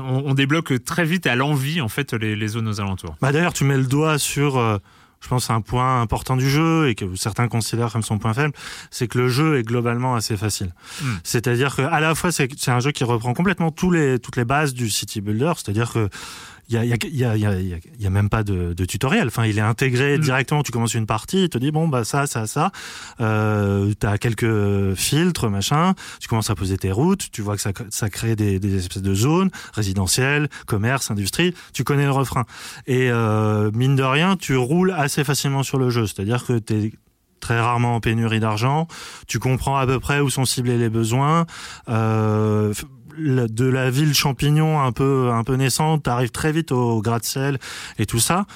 on, 0.00 0.34
débloque 0.34 0.84
très 0.84 1.04
vite 1.04 1.26
à 1.26 1.34
l'envie 1.34 1.80
en 1.80 1.88
fait 1.88 2.12
les, 2.12 2.48
zones 2.48 2.68
aux 2.68 2.80
alentours. 2.80 3.16
Bah 3.20 3.32
d'ailleurs, 3.32 3.52
tu 3.52 3.64
mets 3.64 3.76
le 3.76 3.84
doigt 3.84 4.18
sur 4.18 4.58
euh, 4.58 4.78
je 5.24 5.28
pense 5.30 5.48
un 5.48 5.62
point 5.62 6.02
important 6.02 6.36
du 6.36 6.50
jeu 6.50 6.88
et 6.88 6.94
que 6.94 7.16
certains 7.16 7.48
considèrent 7.48 7.90
comme 7.90 8.02
son 8.02 8.18
point 8.18 8.34
faible, 8.34 8.52
c'est 8.90 9.08
que 9.08 9.16
le 9.16 9.28
jeu 9.28 9.58
est 9.58 9.62
globalement 9.62 10.14
assez 10.16 10.36
facile. 10.36 10.74
Hmm. 11.00 11.14
C'est-à-dire 11.24 11.74
que 11.74 11.80
à 11.80 11.98
la 12.00 12.14
fois 12.14 12.30
c'est 12.30 12.68
un 12.68 12.80
jeu 12.80 12.92
qui 12.92 13.04
reprend 13.04 13.32
complètement 13.32 13.70
tous 13.70 13.90
les 13.90 14.18
toutes 14.18 14.36
les 14.36 14.44
bases 14.44 14.74
du 14.74 14.90
city 14.90 15.22
builder, 15.22 15.52
c'est-à-dire 15.56 15.90
que 15.92 16.10
il 16.68 16.74
y 16.74 16.78
a, 16.78 16.84
y, 16.84 16.92
a, 16.92 17.36
y, 17.36 17.46
a, 17.46 17.56
y 17.56 18.06
a, 18.06 18.10
même 18.10 18.28
pas 18.28 18.42
de, 18.42 18.72
de, 18.72 18.84
tutoriel. 18.84 19.26
Enfin, 19.26 19.44
il 19.44 19.58
est 19.58 19.62
intégré 19.62 20.16
mm. 20.16 20.20
directement. 20.20 20.62
Tu 20.62 20.72
commences 20.72 20.94
une 20.94 21.06
partie, 21.06 21.44
il 21.44 21.48
te 21.48 21.58
dit 21.58 21.70
bon 21.70 21.88
bah 21.88 22.04
ça, 22.04 22.26
ça, 22.26 22.46
ça. 22.46 22.72
Euh, 23.20 23.92
as 24.02 24.18
quelques 24.18 24.94
filtres, 24.94 25.50
machin. 25.50 25.94
Tu 26.20 26.28
commences 26.28 26.50
à 26.50 26.54
poser 26.54 26.78
tes 26.78 26.92
routes. 26.92 27.30
Tu 27.30 27.42
vois 27.42 27.56
que 27.56 27.62
ça, 27.62 27.72
ça 27.90 28.08
crée 28.08 28.36
des, 28.36 28.58
des 28.58 28.76
espèces 28.76 29.02
de 29.02 29.14
zones 29.14 29.50
résidentielles, 29.74 30.48
commerce, 30.66 31.10
industrie. 31.10 31.54
Tu 31.72 31.84
connais 31.84 32.04
le 32.04 32.12
refrain. 32.12 32.44
Et 32.86 33.10
euh, 33.10 33.70
mine 33.74 33.96
de 33.96 34.02
rien, 34.02 34.36
tu 34.36 34.56
roules 34.56 34.92
assez 34.96 35.24
facilement 35.24 35.62
sur 35.62 35.78
le 35.78 35.90
jeu. 35.90 36.06
C'est-à-dire 36.06 36.44
que 36.44 36.58
t'es 36.58 36.92
très 37.40 37.60
rarement 37.60 37.96
en 37.96 38.00
pénurie 38.00 38.40
d'argent. 38.40 38.88
Tu 39.26 39.38
comprends 39.38 39.76
à 39.76 39.86
peu 39.86 40.00
près 40.00 40.20
où 40.20 40.30
sont 40.30 40.46
ciblés 40.46 40.78
les 40.78 40.88
besoins. 40.88 41.44
Euh, 41.90 42.72
de 43.18 43.64
la 43.66 43.90
ville 43.90 44.14
champignon 44.14 44.80
un 44.80 44.92
peu 44.92 45.30
un 45.32 45.44
peu 45.44 45.54
naissante, 45.54 46.04
t'arrives 46.04 46.30
très 46.30 46.52
vite 46.52 46.72
au 46.72 47.00
gratte-ciel 47.02 47.58
et 47.98 48.06
tout 48.06 48.18
ça. 48.18 48.46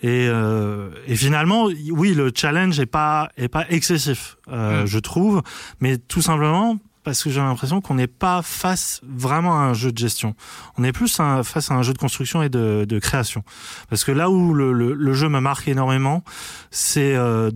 Et, 0.00 0.28
euh, 0.28 0.90
et, 1.08 1.16
finalement, 1.16 1.68
oui, 1.90 2.14
le 2.14 2.30
challenge 2.34 2.78
est 2.78 2.86
pas 2.86 3.30
est 3.36 3.48
pas 3.48 3.64
excessif, 3.68 4.36
euh, 4.48 4.86
je 4.86 4.98
trouve, 5.00 5.42
mais 5.80 5.98
tout 5.98 6.22
simplement 6.22 6.78
parce 7.08 7.24
que 7.24 7.30
j'ai 7.30 7.40
l'impression 7.40 7.80
qu'on 7.80 7.94
n'est 7.94 8.06
pas 8.06 8.42
face 8.42 9.00
vraiment 9.02 9.58
à 9.58 9.62
un 9.62 9.72
jeu 9.72 9.92
de 9.92 9.96
gestion. 9.96 10.34
On 10.76 10.84
est 10.84 10.92
plus 10.92 11.16
face 11.42 11.70
à 11.70 11.74
un 11.74 11.80
jeu 11.80 11.94
de 11.94 11.98
construction 11.98 12.42
et 12.42 12.50
de, 12.50 12.98
création. 12.98 13.42
Parce 13.88 14.04
que 14.04 14.12
là 14.12 14.28
où 14.28 14.52
le, 14.52 15.14
jeu 15.14 15.30
me 15.30 15.40
marque 15.40 15.68
énormément, 15.68 16.22
c'est 16.70 17.16
euh, 17.16 17.50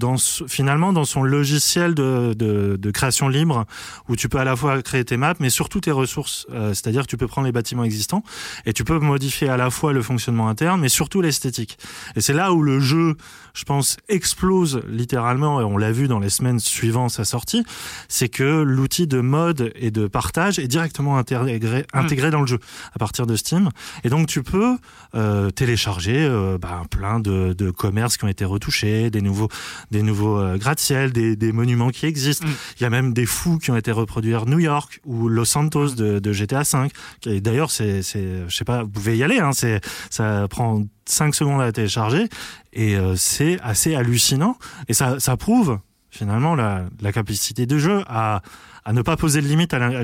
finalement 0.49 0.95
dans 0.95 1.05
son 1.05 1.23
logiciel 1.23 1.95
de, 1.95 2.91
création 2.95 3.29
libre, 3.29 3.67
où 4.09 4.17
tu 4.17 4.31
peux 4.31 4.39
à 4.39 4.45
la 4.45 4.57
fois 4.57 4.81
créer 4.81 5.05
tes 5.05 5.19
maps, 5.19 5.35
mais 5.39 5.51
surtout 5.51 5.81
tes 5.81 5.93
ressources. 5.93 6.47
Euh, 6.51 6.69
c'est-à-dire 6.69 7.03
que 7.03 7.09
tu 7.09 7.19
peux 7.19 7.29
prendre 7.29 7.45
les 7.45 7.53
bâtiments 7.53 7.85
existants 7.85 8.25
et 8.65 8.73
tu 8.73 8.85
peux 8.85 9.01
modifier 9.01 9.51
à 9.51 9.59
la 9.59 9.69
fois 9.69 9.93
le 9.93 10.01
fonctionnement 10.01 10.49
interne, 10.49 10.81
mais 10.81 10.89
surtout 10.89 11.21
l'esthétique. 11.21 11.77
Et 12.17 12.23
c'est 12.23 12.33
là 12.33 12.55
où 12.55 12.63
le 12.63 12.81
jeu, 12.81 13.19
je 13.55 13.65
pense, 13.65 13.97
explose 14.09 14.83
littéralement, 14.89 15.61
et 15.61 15.65
on 15.65 15.77
l'a 15.77 15.93
vu 15.93 16.09
dans 16.09 16.19
les 16.19 16.31
semaines 16.31 16.59
suivant 16.59 17.09
sa 17.09 17.25
sortie, 17.25 17.65
c'est 18.09 18.29
que 18.29 18.63
l'outil 18.63 19.07
de 19.07 19.21
mode 19.21 19.73
et 19.77 19.91
de 19.91 20.07
partage 20.07 20.59
est 20.59 20.69
directement 20.69 21.19
intégré, 21.19 21.87
hmm. 21.95 21.99
intégré 21.99 22.31
dans 22.31 22.41
le 22.41 22.47
jeu 22.47 22.59
à 22.95 22.99
partir 22.99 23.27
de 23.27 23.37
Steam. 23.37 23.69
Et 24.05 24.09
donc 24.09 24.27
tu 24.29 24.43
peux 24.43 24.77
euh, 25.15 25.51
télécharger 25.51 26.17
euh, 26.17 26.59
bah, 26.59 26.83
plein 26.91 27.21
de, 27.21 27.53
de, 27.53 27.71
commerces 27.71 28.17
qui 28.17 28.25
ont 28.25 28.29
été 28.29 28.45
retouchés, 28.45 29.11
des 29.11 29.21
nouveaux, 29.21 29.49
des 29.91 30.03
nouveaux 30.03 30.39
euh, 30.39 30.57
gratte-ciel, 30.57 31.13
des, 31.13 31.37
des, 31.37 31.53
monuments 31.53 31.91
qui 31.91 32.07
existent. 32.07 32.47
Hmm. 32.47 32.53
Il 32.79 32.83
y 32.83 32.87
a 32.87 32.91
même 32.91 33.13
des 33.13 33.27
fous 33.27 33.59
qui 33.59 33.71
ont 33.71 33.77
été 33.77 33.93
reproduits 33.93 34.35
à 34.35 34.45
New 34.47 34.59
York 34.59 35.01
ou 35.05 35.29
Los 35.29 35.45
Santos 35.47 35.91
de, 35.91 36.19
de 36.19 36.33
GTA 36.33 36.63
V. 36.63 36.89
Et 37.27 37.41
d'ailleurs, 37.41 37.71
c'est, 37.71 38.03
c'est, 38.03 38.49
je 38.49 38.55
sais 38.55 38.65
pas, 38.65 38.83
vous 38.83 38.91
pouvez 38.91 39.17
y 39.17 39.23
aller. 39.23 39.39
Hein, 39.39 39.53
c'est, 39.53 39.81
ça 40.11 40.47
prend 40.49 40.83
5 41.07 41.35
secondes 41.35 41.61
à 41.61 41.73
télécharger 41.73 42.29
et 42.73 42.97
euh, 42.97 43.15
c'est 43.17 43.59
assez 43.63 43.95
hallucinant. 43.95 44.57
Et 44.89 44.95
ça, 44.95 45.19
ça 45.21 45.37
prouve 45.37 45.79
finalement 46.11 46.55
la, 46.55 46.85
la 47.01 47.13
capacité 47.13 47.67
de 47.67 47.79
jeu 47.79 48.03
à 48.07 48.43
à 48.85 48.93
ne 48.93 49.03
pas 49.03 49.17
poser 49.17 49.41
de 49.41 49.47
limite 49.47 49.75
à 49.75 49.79
mmh. 49.79 50.01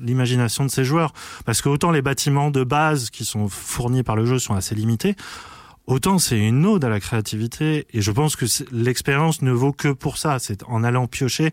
l'imagination 0.00 0.64
de 0.64 0.70
ces 0.70 0.84
joueurs. 0.84 1.12
Parce 1.44 1.60
que 1.62 1.68
autant 1.68 1.90
les 1.90 2.02
bâtiments 2.02 2.50
de 2.50 2.64
base 2.64 3.10
qui 3.10 3.24
sont 3.24 3.48
fournis 3.48 4.02
par 4.02 4.16
le 4.16 4.24
jeu 4.24 4.38
sont 4.38 4.54
assez 4.54 4.74
limités, 4.74 5.16
autant 5.86 6.18
c'est 6.18 6.38
une 6.38 6.64
ode 6.66 6.84
à 6.84 6.88
la 6.88 7.00
créativité 7.00 7.86
et 7.92 8.00
je 8.00 8.10
pense 8.12 8.36
que 8.36 8.46
l'expérience 8.70 9.42
ne 9.42 9.50
vaut 9.50 9.72
que 9.72 9.88
pour 9.88 10.18
ça. 10.18 10.38
C'est 10.38 10.62
en 10.64 10.84
allant 10.84 11.06
piocher 11.06 11.50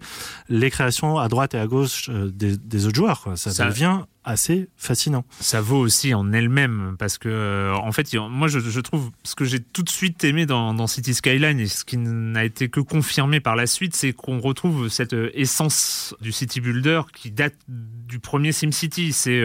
les 0.48 0.70
créations 0.70 1.18
à 1.18 1.28
droite 1.28 1.56
et 1.56 1.60
à 1.60 1.68
gauche 1.68 2.10
euh, 2.10 2.30
des, 2.30 2.58
des 2.58 2.86
autres 2.86 2.96
joueurs. 2.96 3.22
Quoi. 3.22 3.36
Ça, 3.36 3.52
ça 3.52 3.66
devient 3.66 4.02
assez 4.30 4.70
fascinant. 4.78 5.26
Ça 5.40 5.60
vaut 5.60 5.80
aussi 5.80 6.14
en 6.14 6.32
elle-même 6.32 6.96
parce 7.00 7.18
que 7.18 7.30
euh, 7.30 7.74
en 7.74 7.92
fait 7.92 8.14
moi 8.14 8.48
je, 8.48 8.80
trouve 8.80 9.10
ce 9.24 9.34
que 9.34 9.44
j'ai 9.44 9.60
tout 9.60 9.82
de 9.82 9.90
suite 9.90 10.24
aimé 10.24 10.46
dans, 10.46 10.88
City 10.88 11.14
Skyline 11.14 11.60
et 11.60 11.68
ce 11.68 11.84
qui 11.84 11.98
n'a 11.98 12.46
été 12.46 12.70
que 12.70 12.80
confirmé 12.80 13.40
par 13.40 13.56
la 13.56 13.66
suite 13.66 13.96
c'est 13.96 14.14
qu'on 14.14 14.40
retrouve 14.40 14.90
cette 14.90 15.14
euh, 15.14 15.32
essence 15.34 16.16
du 16.22 16.32
city 16.32 16.62
builder 16.62 17.02
qui 17.14 17.32
date 17.32 17.56
du 17.68 18.20
premier 18.20 18.52
SimCity 18.52 19.14
c'est 19.14 19.42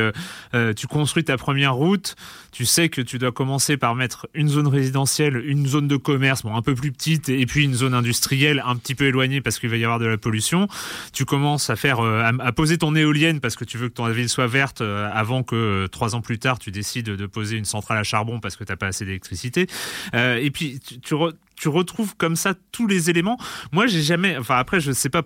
euh, 0.54 0.74
tu 0.74 0.86
construis 0.86 1.24
ta 1.24 1.36
première 1.36 1.74
route 1.74 2.14
tu 2.54 2.64
sais 2.64 2.88
que 2.88 3.02
tu 3.02 3.18
dois 3.18 3.32
commencer 3.32 3.76
par 3.76 3.94
mettre 3.94 4.26
une 4.32 4.48
zone 4.48 4.68
résidentielle 4.68 5.36
une 5.44 5.66
zone 5.66 5.88
de 5.88 5.96
commerce 5.96 6.42
bon 6.42 6.56
un 6.56 6.62
peu 6.62 6.74
plus 6.74 6.92
petite 6.92 7.28
et 7.28 7.44
puis 7.44 7.64
une 7.64 7.74
zone 7.74 7.92
industrielle 7.92 8.62
un 8.64 8.76
petit 8.76 8.94
peu 8.94 9.04
éloignée 9.04 9.42
parce 9.42 9.58
qu'il 9.58 9.68
va 9.68 9.76
y 9.76 9.84
avoir 9.84 9.98
de 9.98 10.06
la 10.06 10.16
pollution 10.16 10.68
tu 11.12 11.26
commences 11.26 11.68
à 11.68 11.76
faire 11.76 12.00
à, 12.00 12.28
à 12.28 12.52
poser 12.52 12.78
ton 12.78 12.94
éolienne 12.94 13.40
parce 13.40 13.56
que 13.56 13.64
tu 13.64 13.76
veux 13.76 13.88
que 13.88 13.94
ton 13.94 14.08
ville 14.08 14.28
soit 14.28 14.46
verte 14.46 14.80
euh, 14.80 15.10
avant 15.12 15.42
que 15.42 15.56
euh, 15.56 15.88
trois 15.88 16.14
ans 16.14 16.20
plus 16.20 16.38
tard 16.38 16.58
tu 16.58 16.70
décides 16.70 17.06
de 17.06 17.26
poser 17.26 17.56
une 17.56 17.64
centrale 17.64 17.98
à 17.98 18.04
charbon 18.04 18.40
parce 18.40 18.56
que 18.56 18.64
t'as 18.64 18.76
pas 18.76 18.86
assez 18.86 19.04
d'électricité. 19.04 19.66
Euh, 20.14 20.36
et 20.36 20.50
puis 20.50 20.80
tu, 20.80 21.00
tu, 21.00 21.14
tu 21.56 21.68
retrouves 21.68 22.16
comme 22.16 22.36
ça 22.36 22.54
tous 22.72 22.86
les 22.86 23.10
éléments. 23.10 23.38
Moi 23.72 23.86
j'ai 23.86 24.02
jamais, 24.02 24.36
enfin 24.36 24.56
après 24.56 24.80
je 24.80 24.92
sais 24.92 25.10
pas 25.10 25.22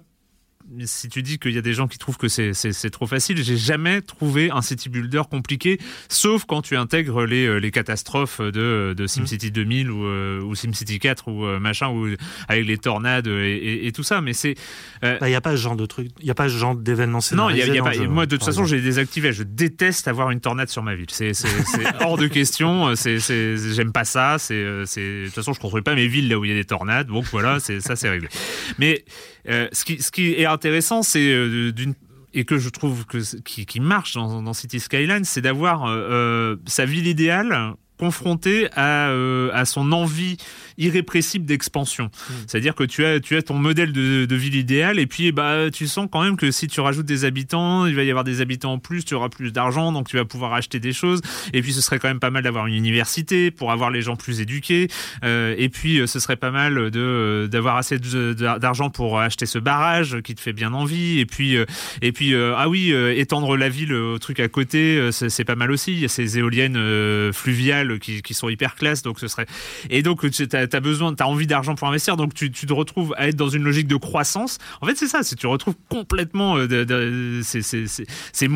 si 0.84 1.08
tu 1.08 1.22
dis 1.22 1.38
qu'il 1.38 1.52
y 1.52 1.58
a 1.58 1.62
des 1.62 1.72
gens 1.72 1.88
qui 1.88 1.98
trouvent 1.98 2.16
que 2.16 2.28
c'est 2.28 2.90
trop 2.90 3.06
facile, 3.06 3.42
j'ai 3.42 3.56
jamais 3.56 4.02
trouvé 4.02 4.50
un 4.50 4.62
city 4.62 4.88
builder 4.88 5.22
compliqué, 5.30 5.78
sauf 6.08 6.44
quand 6.44 6.62
tu 6.62 6.76
intègres 6.76 7.24
les, 7.24 7.46
euh, 7.46 7.56
les 7.56 7.70
catastrophes 7.70 8.40
de, 8.40 8.94
de 8.96 9.06
SimCity 9.06 9.50
2000 9.50 9.90
ou, 9.90 10.04
euh, 10.04 10.40
ou 10.42 10.54
SimCity 10.54 10.98
4 10.98 11.28
ou 11.28 11.44
euh, 11.44 11.58
machin, 11.58 11.88
ou 11.88 12.08
avec 12.48 12.66
les 12.66 12.78
tornades 12.78 13.26
et, 13.26 13.30
et, 13.30 13.86
et 13.86 13.92
tout 13.92 14.02
ça. 14.02 14.20
Mais 14.20 14.32
c'est. 14.32 14.54
Il 15.02 15.08
euh... 15.22 15.28
n'y 15.28 15.34
a 15.34 15.40
pas 15.40 15.52
ce 15.52 15.56
genre 15.56 15.76
de 15.76 15.86
truc, 15.86 16.08
il 16.20 16.24
n'y 16.24 16.30
a 16.30 16.34
pas 16.34 16.48
ce 16.48 16.56
genre 16.56 16.74
d'événement 16.74 17.20
Non, 17.32 17.50
il 17.50 17.56
y 17.56 17.62
a, 17.62 17.66
y 17.66 17.78
a 17.78 17.82
pas. 17.82 17.96
moi, 18.06 18.26
de 18.26 18.36
toute 18.36 18.44
façon, 18.44 18.64
j'ai 18.64 18.80
désactivé. 18.80 19.32
Je 19.32 19.42
déteste 19.42 20.08
avoir 20.08 20.30
une 20.30 20.40
tornade 20.40 20.68
sur 20.68 20.82
ma 20.82 20.94
ville. 20.94 21.10
C'est 21.10 21.32
hors 22.00 22.18
de 22.18 22.26
question. 22.26 22.94
J'aime 22.94 23.92
pas 23.92 24.04
ça. 24.04 24.36
De 24.36 25.24
toute 25.24 25.34
façon, 25.34 25.52
je 25.52 25.60
construis 25.60 25.82
pas 25.82 25.94
mes 25.94 26.08
villes 26.08 26.28
là 26.28 26.38
où 26.38 26.44
il 26.44 26.50
y 26.50 26.54
a 26.54 26.56
des 26.56 26.64
tornades. 26.64 27.06
Donc 27.06 27.24
voilà, 27.30 27.58
ça, 27.60 27.96
c'est 27.96 28.08
réglé. 28.08 28.28
Mais 28.78 29.04
euh, 29.48 29.68
ce, 29.72 29.84
qui, 29.84 30.02
ce 30.02 30.10
qui 30.10 30.32
est 30.32 30.46
intéressant, 30.46 31.02
c'est 31.02 31.32
euh, 31.32 31.72
d'une 31.72 31.94
et 32.34 32.44
que 32.44 32.58
je 32.58 32.68
trouve 32.68 33.06
que 33.06 33.18
qui, 33.40 33.64
qui 33.64 33.80
marche 33.80 34.14
dans, 34.14 34.42
dans 34.42 34.52
City 34.52 34.80
Skyline, 34.80 35.24
c'est 35.24 35.40
d'avoir 35.40 35.86
euh, 35.86 36.56
sa 36.66 36.84
ville 36.84 37.06
idéale 37.06 37.74
confronté 37.98 38.68
à, 38.74 39.08
euh, 39.08 39.50
à 39.52 39.64
son 39.64 39.92
envie 39.92 40.36
irrépressible 40.78 41.44
d'expansion. 41.44 42.04
Mmh. 42.04 42.32
C'est-à-dire 42.46 42.74
que 42.74 42.84
tu 42.84 43.04
as, 43.04 43.20
tu 43.20 43.36
as 43.36 43.42
ton 43.42 43.54
modèle 43.54 43.92
de, 43.92 44.24
de, 44.24 44.36
ville 44.36 44.54
idéale 44.54 44.98
et 44.98 45.06
puis 45.06 45.32
bah, 45.32 45.70
tu 45.72 45.86
sens 45.86 46.08
quand 46.10 46.22
même 46.22 46.36
que 46.36 46.50
si 46.50 46.68
tu 46.68 46.80
rajoutes 46.80 47.06
des 47.06 47.24
habitants, 47.24 47.86
il 47.86 47.96
va 47.96 48.04
y 48.04 48.10
avoir 48.10 48.24
des 48.24 48.40
habitants 48.40 48.74
en 48.74 48.78
plus, 48.78 49.04
tu 49.04 49.14
auras 49.14 49.28
plus 49.28 49.52
d'argent, 49.52 49.92
donc 49.92 50.08
tu 50.08 50.16
vas 50.16 50.24
pouvoir 50.24 50.54
acheter 50.54 50.78
des 50.78 50.92
choses. 50.92 51.20
Et 51.52 51.62
puis 51.62 51.72
ce 51.72 51.80
serait 51.80 51.98
quand 51.98 52.08
même 52.08 52.20
pas 52.20 52.30
mal 52.30 52.44
d'avoir 52.44 52.66
une 52.66 52.74
université 52.74 53.50
pour 53.50 53.72
avoir 53.72 53.90
les 53.90 54.02
gens 54.02 54.16
plus 54.16 54.40
éduqués. 54.40 54.88
Euh, 55.24 55.54
et 55.58 55.68
puis 55.68 56.00
ce 56.06 56.20
serait 56.20 56.36
pas 56.36 56.50
mal 56.50 56.90
de 56.90 57.48
d'avoir 57.50 57.76
assez 57.76 57.98
d'argent 57.98 58.90
pour 58.90 59.18
acheter 59.18 59.46
ce 59.46 59.58
barrage 59.58 60.20
qui 60.22 60.34
te 60.34 60.40
fait 60.40 60.52
bien 60.52 60.72
envie. 60.72 61.18
Et 61.18 61.26
puis, 61.26 61.56
euh, 61.56 61.64
et 62.02 62.12
puis 62.12 62.34
euh, 62.34 62.54
ah 62.56 62.68
oui, 62.68 62.92
euh, 62.92 63.14
étendre 63.16 63.56
la 63.56 63.68
ville 63.68 63.92
au 63.92 64.18
truc 64.18 64.40
à 64.40 64.48
côté, 64.48 65.10
c'est 65.12 65.44
pas 65.44 65.56
mal 65.56 65.70
aussi. 65.70 65.92
Il 65.92 66.00
y 66.00 66.04
a 66.04 66.08
ces 66.08 66.38
éoliennes 66.38 67.32
fluviales 67.32 67.87
qui, 67.96 68.34
sont 68.34 68.48
hyper 68.48 68.74
classe. 68.74 69.02
Donc 69.02 69.20
ce 69.20 69.28
serait 69.28 69.46
et 69.90 70.02
donc 70.02 70.28
tu 70.30 70.48
as, 70.52 70.80
besoin, 70.80 71.14
tu 71.14 71.22
as 71.22 71.28
envie 71.28 71.46
d'argent 71.46 71.74
pour 71.74 71.88
investir, 71.88 72.16
donc 72.16 72.34
tu, 72.34 72.50
te 72.50 72.72
retrouves 72.72 73.14
à 73.16 73.28
être 73.28 73.36
dans 73.36 73.48
une 73.48 73.64
logique 73.64 73.88
de 73.88 73.96
croissance. 73.96 74.58
En 74.80 74.86
fait, 74.86 74.96
c'est 74.96 75.08
ça, 75.08 75.22
c'est 75.22 75.36
tu 75.36 75.46
retrouves 75.46 75.76
complètement, 75.88 76.56
euh, 76.58 77.40
c'est 77.42 78.48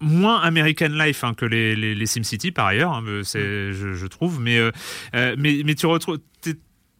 moins 0.00 0.40
American 0.40 0.88
Life 0.88 1.24
hein, 1.24 1.34
que 1.34 1.46
les, 1.46 2.06
SimCity 2.06 2.52
par 2.52 2.66
ailleurs, 2.66 2.92
hein, 2.92 3.02
je, 3.04 4.06
trouve, 4.06 4.40
mais, 4.40 4.58
euh, 4.58 4.70
euh 5.14 5.34
mais, 5.38 5.62
mais 5.64 5.74
tu 5.74 5.86
retrouves 5.86 6.18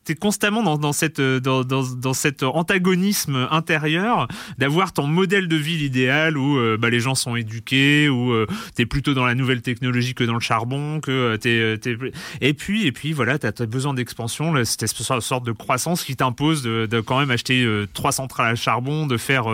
t'es 0.05 0.15
constamment 0.15 0.63
dans, 0.63 0.79
dans 0.79 0.93
cette 0.93 1.19
euh, 1.19 1.41
dans, 1.41 1.65
dans, 1.65 1.83
dans, 1.83 2.15
cet 2.15 2.43
antagonisme 2.43 3.49
intérieur 3.51 4.29
d'avoir 4.59 4.93
ton 4.93 5.07
modèle 5.07 5.49
de 5.49 5.57
ville 5.57 5.83
idéal 5.83 6.37
où 6.37 6.59
euh, 6.59 6.77
bah, 6.77 6.91
les 6.91 7.01
gens 7.01 7.15
sont 7.15 7.37
éduqués 7.37 8.09
où 8.09 8.33
euh, 8.33 8.47
t'es 8.75 8.87
plutôt 8.87 9.15
dans 9.15 9.27
la 9.27 9.35
nouvelle 9.35 9.63
technologie 9.63 10.15
que 10.15 10.25
dans 10.25 10.35
le 10.35 10.41
charbon 10.41 11.01
que 11.01 11.11
euh, 11.11 11.37
t'es 11.37 11.91
es... 11.91 12.13
et 12.41 12.55
puis 12.55 12.87
et 12.87 12.93
puis 12.93 13.13
voilà 13.13 13.39
t'as 13.39 13.51
as 13.59 13.67
besoin 13.67 13.95
d'expansion 13.95 14.55
cette 14.65 14.87
sorte 15.21 15.47
de 15.47 15.53
croissance 15.53 16.05
qui 16.05 16.17
t'impose 16.17 16.63
de, 16.63 16.87
de, 16.87 17.01
quand 17.01 17.19
même 17.19 17.31
acheter 17.31 17.67
trois 17.93 18.13
centrales 18.13 18.53
à 18.53 18.55
charbon 18.55 19.07
de 19.07 19.17
faire 19.17 19.45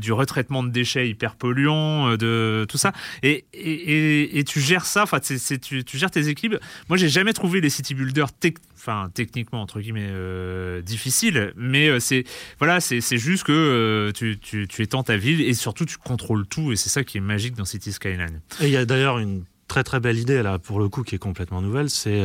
du 0.00 0.12
retraitement 0.12 0.62
de 0.62 0.68
déchets 0.68 1.08
hyper 1.08 1.34
polluants 1.36 2.16
de 2.16 2.66
tout 2.68 2.78
ça. 2.78 2.92
Et 3.22 3.44
et, 3.52 4.38
et, 4.38 4.44
tu 4.44 4.60
gères 4.60 4.86
ça 4.86 5.02
enfin 5.02 5.18
tu, 5.20 5.84
tu 5.84 5.98
gères 5.98 6.10
tes 6.10 6.28
équipes 6.28 6.56
moi 6.88 6.96
j'ai 6.96 7.08
jamais 7.08 7.32
trouvé 7.32 7.60
les 7.60 7.70
city 7.70 7.94
builders 7.94 8.32
enfin 8.84 9.10
techniquement 9.12 9.62
entre 9.62 9.80
guillemets 9.80 10.08
euh, 10.10 10.82
difficile, 10.82 11.52
mais 11.56 11.88
euh, 11.88 12.00
c'est 12.00 12.24
voilà, 12.58 12.80
c'est 12.80 13.00
juste 13.18 13.44
que 13.44 13.52
euh, 13.52 14.12
tu, 14.12 14.38
tu, 14.38 14.68
tu 14.68 14.82
étends 14.82 15.02
ta 15.02 15.16
ville 15.16 15.40
et 15.40 15.54
surtout 15.54 15.86
tu 15.86 15.96
contrôles 15.96 16.46
tout 16.46 16.72
et 16.72 16.76
c'est 16.76 16.90
ça 16.90 17.04
qui 17.04 17.18
est 17.18 17.22
magique 17.22 17.54
dans 17.54 17.64
City 17.64 17.92
Skyline. 17.92 18.40
Et 18.60 18.66
il 18.66 18.70
y 18.70 18.76
a 18.76 18.84
d'ailleurs 18.84 19.18
une 19.18 19.44
très 19.68 19.84
très 19.84 20.00
belle 20.00 20.18
idée 20.18 20.42
là 20.42 20.58
pour 20.58 20.78
le 20.78 20.88
coup 20.88 21.02
qui 21.02 21.14
est 21.14 21.18
complètement 21.18 21.62
nouvelle, 21.62 21.88
c'est 21.88 22.22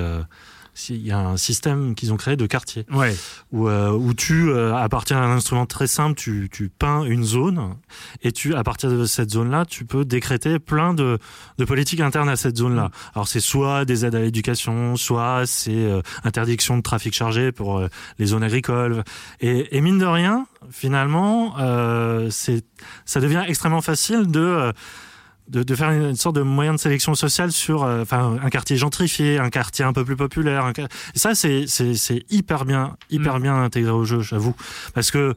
il 0.90 1.06
y 1.06 1.12
a 1.12 1.20
un 1.20 1.38
système 1.38 1.96
qu'ils 1.96 2.14
ont 2.14 2.18
créé 2.18 2.36
de 2.36 2.46
quartier 2.46 2.86
ouais. 2.92 3.16
où, 3.52 3.68
euh, 3.68 3.92
où 3.92 4.14
tu 4.14 4.50
euh, 4.50 4.76
à 4.76 4.88
partir 4.90 5.20
d'un 5.20 5.30
instrument 5.30 5.66
très 5.66 5.88
simple 5.88 6.16
tu, 6.16 6.50
tu 6.52 6.70
peins 6.70 7.04
une 7.04 7.24
zone 7.24 7.76
et 8.22 8.32
tu 8.32 8.56
à 8.56 8.64
partir 8.64 8.90
de 8.90 9.06
cette 9.06 9.32
zone 9.32 9.52
là 9.52 9.66
tu 9.66 9.86
peux 9.86 10.06
décréter 10.06 10.60
plein 10.60 10.94
de, 10.94 11.20
de 11.58 11.66
politiques 11.66 12.00
internes 12.00 12.30
à 12.30 12.36
cette 12.36 12.58
zone 12.58 12.76
là 12.76 12.86
mmh. 12.86 12.92
alors 13.16 13.28
c'est 13.28 13.40
soit 13.40 13.86
des 13.86 14.06
aides 14.06 14.16
à 14.16 14.20
l'éducation 14.20 14.96
soit 14.96 15.44
c'est 15.46 15.72
euh, 15.72 16.02
interdiction 16.24 16.78
de 16.78 16.82
trafic 16.82 17.14
chargé 17.14 17.52
pour 17.52 17.80
euh, 17.80 17.88
les 18.18 18.28
zones 18.28 18.44
agricoles 18.44 19.04
et, 19.42 19.76
et 19.76 19.82
mine 19.82 20.00
de 20.00 20.06
rien 20.06 20.48
finalement 20.72 21.56
euh, 21.60 22.30
c'est 22.30 22.64
ça 23.06 23.20
devient 23.20 23.44
extrêmement 23.48 23.82
facile 23.82 24.28
de 24.28 24.72
de, 25.50 25.76
faire 25.76 25.92
une, 25.92 26.16
sorte 26.16 26.36
de 26.36 26.42
moyen 26.42 26.74
de 26.74 26.80
sélection 26.80 27.16
sociale 27.16 27.52
sur 27.52 27.84
euh, 27.84 28.02
enfin 28.04 28.38
un 28.42 28.50
quartier 28.50 28.78
gentrifié, 28.78 29.40
un 29.40 29.50
quartier 29.50 29.84
un 29.84 29.94
peu 29.94 30.06
plus 30.06 30.16
populaire. 30.16 30.66
Un, 30.66 30.72
et 30.72 31.20
ça, 31.20 31.36
c'est 31.36 31.66
hyper 32.30 32.66
bien, 32.66 32.96
hyper 33.10 33.40
mm. 33.40 33.42
bien 33.42 33.64
intégré 33.64 33.92
au 33.92 34.06
jeu, 34.06 34.22
j'avoue. 34.22 34.56
Parce 34.94 35.12
que 35.12 35.36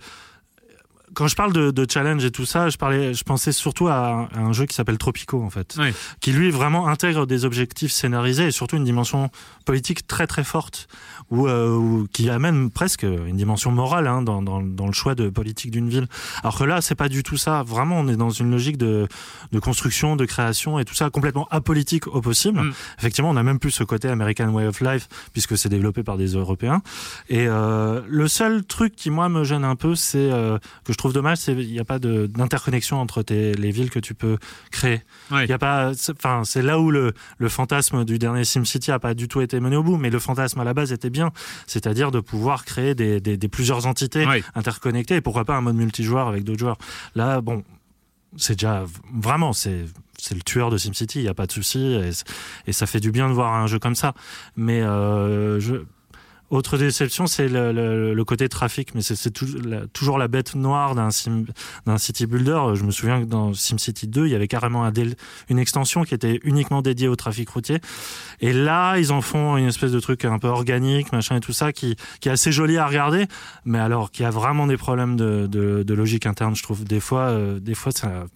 quand 1.15 1.29
je 1.29 1.37
parle 1.37 1.53
de, 1.53 1.71
de, 1.71 1.87
challenge 1.89 2.25
et 2.25 2.31
tout 2.31 2.47
ça, 2.47 2.69
je 2.69 2.77
parlais, 2.77 3.15
je 3.15 3.25
pensais 3.25 3.53
surtout 3.53 3.89
à, 3.89 4.29
un 4.35 4.53
jeu 4.53 4.67
qui 4.67 4.75
s'appelle 4.75 4.99
Tropico 4.99 5.43
en 5.43 5.51
fait, 5.51 5.77
qui 6.21 6.33
lui 6.33 6.51
vraiment 6.51 6.89
intègre 6.89 7.27
des 7.27 7.45
objectifs 7.45 7.93
scénarisés 7.93 8.47
et 8.47 8.51
surtout 8.51 8.77
une 8.77 8.85
dimension 8.85 9.31
politique 9.65 10.07
très 10.07 10.27
très 10.27 10.45
forte 10.45 10.89
ou, 11.33 11.49
euh, 11.49 12.05
qui 12.13 12.29
amène 12.29 12.71
presque 12.71 13.03
une 13.03 13.37
dimension 13.37 13.73
morale 13.73 14.07
hein, 14.07 14.23
dans, 14.23 14.43
dans, 14.43 14.63
dans, 14.63 14.87
le 14.87 14.93
choix 14.93 15.15
de 15.15 15.31
politique 15.31 15.71
d'une 15.71 15.89
ville. 15.89 16.07
Alors 16.43 16.59
que 16.59 16.65
là, 16.65 16.81
c'est 16.83 16.95
pas 16.95 17.09
du 17.09 17.23
tout 17.23 17.39
ça. 17.39 17.63
Vraiment, 17.63 17.99
on 17.99 18.09
est 18.09 18.17
dans 18.17 18.31
une 18.31 18.51
logique 18.51 18.77
de, 18.77 19.09
de 19.51 19.59
construction, 19.59 20.15
de 20.15 20.27
création 20.27 20.79
et 20.79 20.85
tout 20.85 20.95
ça 20.95 21.09
complètement 21.11 21.49
apolitique 21.51 22.07
au 22.07 22.21
possible. 22.21 22.61
Mm. 22.61 22.73
Effectivement, 22.99 23.31
on 23.31 23.37
a 23.37 23.43
même 23.43 23.59
plus 23.59 23.71
ce 23.71 23.83
côté 23.83 24.09
American 24.09 24.51
Way 24.51 24.67
of 24.67 24.81
Life 24.81 25.09
puisque 25.33 25.57
c'est 25.57 25.71
développé 25.71 26.03
par 26.03 26.19
des 26.19 26.35
Européens. 26.35 26.83
Et 27.31 27.47
euh, 27.49 28.03
le 28.07 28.29
seul 28.29 28.65
truc 28.65 28.95
qui 28.95 29.11
moi 29.11 29.31
me 29.31 29.43
gêne 29.43 29.65
un 29.65 29.77
peu, 29.77 29.95
c'est 29.95 30.31
euh, 30.31 30.59
que 30.85 30.93
je 30.93 30.99
trouve 30.99 31.15
dommage, 31.15 31.39
c'est 31.39 31.53
il 31.53 31.73
n'y 31.73 31.81
a 31.81 31.85
pas 31.85 31.99
d'interconnexion 31.99 33.01
entre 33.01 33.23
tes, 33.23 33.55
les 33.55 33.71
villes 33.71 33.91
que 33.91 33.99
tu 33.99 34.15
peux 34.15 34.37
créer. 34.71 35.03
Il 35.31 35.49
y 35.49 35.53
a 35.53 35.59
pas, 35.59 35.93
enfin, 36.11 36.43
c'est 36.45 36.63
là 36.63 36.79
où 36.79 36.91
le, 36.91 37.13
le 37.39 37.49
fantasme 37.49 38.05
du 38.05 38.19
dernier 38.19 38.45
SimCity 38.45 38.91
a 38.91 38.99
pas 38.99 39.15
du 39.15 39.29
tout 39.29 39.41
été 39.41 39.61
mené 39.61 39.77
au 39.77 39.83
bout, 39.83 39.97
mais 39.97 40.11
le 40.11 40.19
fantasme 40.19 40.61
à 40.61 40.65
la 40.65 40.75
base 40.75 40.93
était 40.93 41.11
bien, 41.11 41.22
c'est-à-dire 41.67 42.11
de 42.11 42.21
pouvoir 42.21 42.65
créer 42.65 42.95
des, 42.95 43.21
des, 43.21 43.37
des 43.37 43.49
plusieurs 43.49 43.87
entités 43.87 44.27
interconnectées 44.55 45.17
et 45.17 45.21
pourquoi 45.21 45.45
pas 45.45 45.57
un 45.57 45.61
mode 45.61 45.77
multijoueur 45.77 46.29
avec 46.29 46.45
d'autres 46.45 46.61
joueurs. 46.61 46.79
Là, 47.15 47.41
bon, 47.41 47.63
c'est 48.37 48.55
déjà 48.55 48.85
vraiment 49.13 49.53
c'est 49.53 49.85
c'est 50.19 50.35
le 50.37 50.43
tueur 50.43 50.71
de 50.71 50.79
SimCity, 50.79 51.19
il 51.19 51.23
n'y 51.23 51.29
a 51.29 51.35
pas 51.35 51.47
de 51.47 51.53
souci 51.53 51.81
et, 51.81 52.11
et, 52.69 52.73
ça 52.73 52.87
fait 52.87 53.01
du 53.01 53.11
bien 53.11 53.29
de 53.29 53.35
voir 53.35 53.55
un 53.55 53.67
jeu 53.67 53.81
comme 53.81 53.97
ça. 53.97 54.15
Mais 54.57 54.81
euh, 54.81 55.59
je 55.59 55.83
autre 56.53 56.79
déception, 56.79 57.27
c'est 57.27 57.49
le, 57.49 58.15
le, 58.15 58.25
côté 58.25 58.49
trafic, 58.49 58.95
mais 58.95 59.01
c'est 59.03 59.31
toujours 59.93 60.19
la 60.19 60.29
bête 60.29 60.55
noire 60.55 60.95
d'un 60.95 61.09
d'un 61.87 61.99
city 61.99 62.27
builder. 62.27 62.75
Je 62.75 62.85
me 62.85 62.91
souviens 62.91 63.21
que 63.21 63.27
dans 63.27 63.53
SimCity 63.55 64.07
2, 64.07 64.27
il 64.27 64.33
y 64.33 64.35
avait 64.35 64.49
carrément 64.49 64.85
un 64.85 64.93
une 65.49 65.59
extension 65.59 66.05
qui 66.05 66.15
était 66.15 66.41
uniquement 66.45 66.83
dédiée 66.83 67.09
au 67.09 67.17
trafic 67.17 67.49
routier. 67.49 67.81
Et 68.41 68.53
là, 68.53 68.99
ils 68.99 69.13
en 69.13 69.23
font 69.23 69.57
une 69.57 69.67
espèce 69.67 69.93
de 69.93 70.01
truc 70.01 70.25
un 70.25 70.39
peu 70.39 70.49
organique, 70.49 71.13
machin 71.13 71.37
et 71.37 71.41
tout 71.41 71.53
ça, 71.53 71.73
qui, 71.73 71.97
qui 72.21 72.29
est 72.29 72.33
assez 72.33 72.53
joli 72.53 72.77
à 72.77 72.87
regarder, 72.87 73.27
mais 73.65 73.79
alors 73.79 74.11
qui 74.11 74.25
a 74.25 74.31
vraiment 74.31 74.67
des 74.67 74.77
problèmes 74.77 75.17
de, 75.17 75.47
de, 75.47 75.83
de 75.83 75.95
logique 75.95 76.27
interne, 76.27 76.55
je 76.55 76.63
trouve. 76.63 76.85
Des 76.85 77.01
fois, 77.01 77.31
euh, 77.31 77.59
des 77.59 77.75
fois, 77.75 77.93
ça 77.93 78.27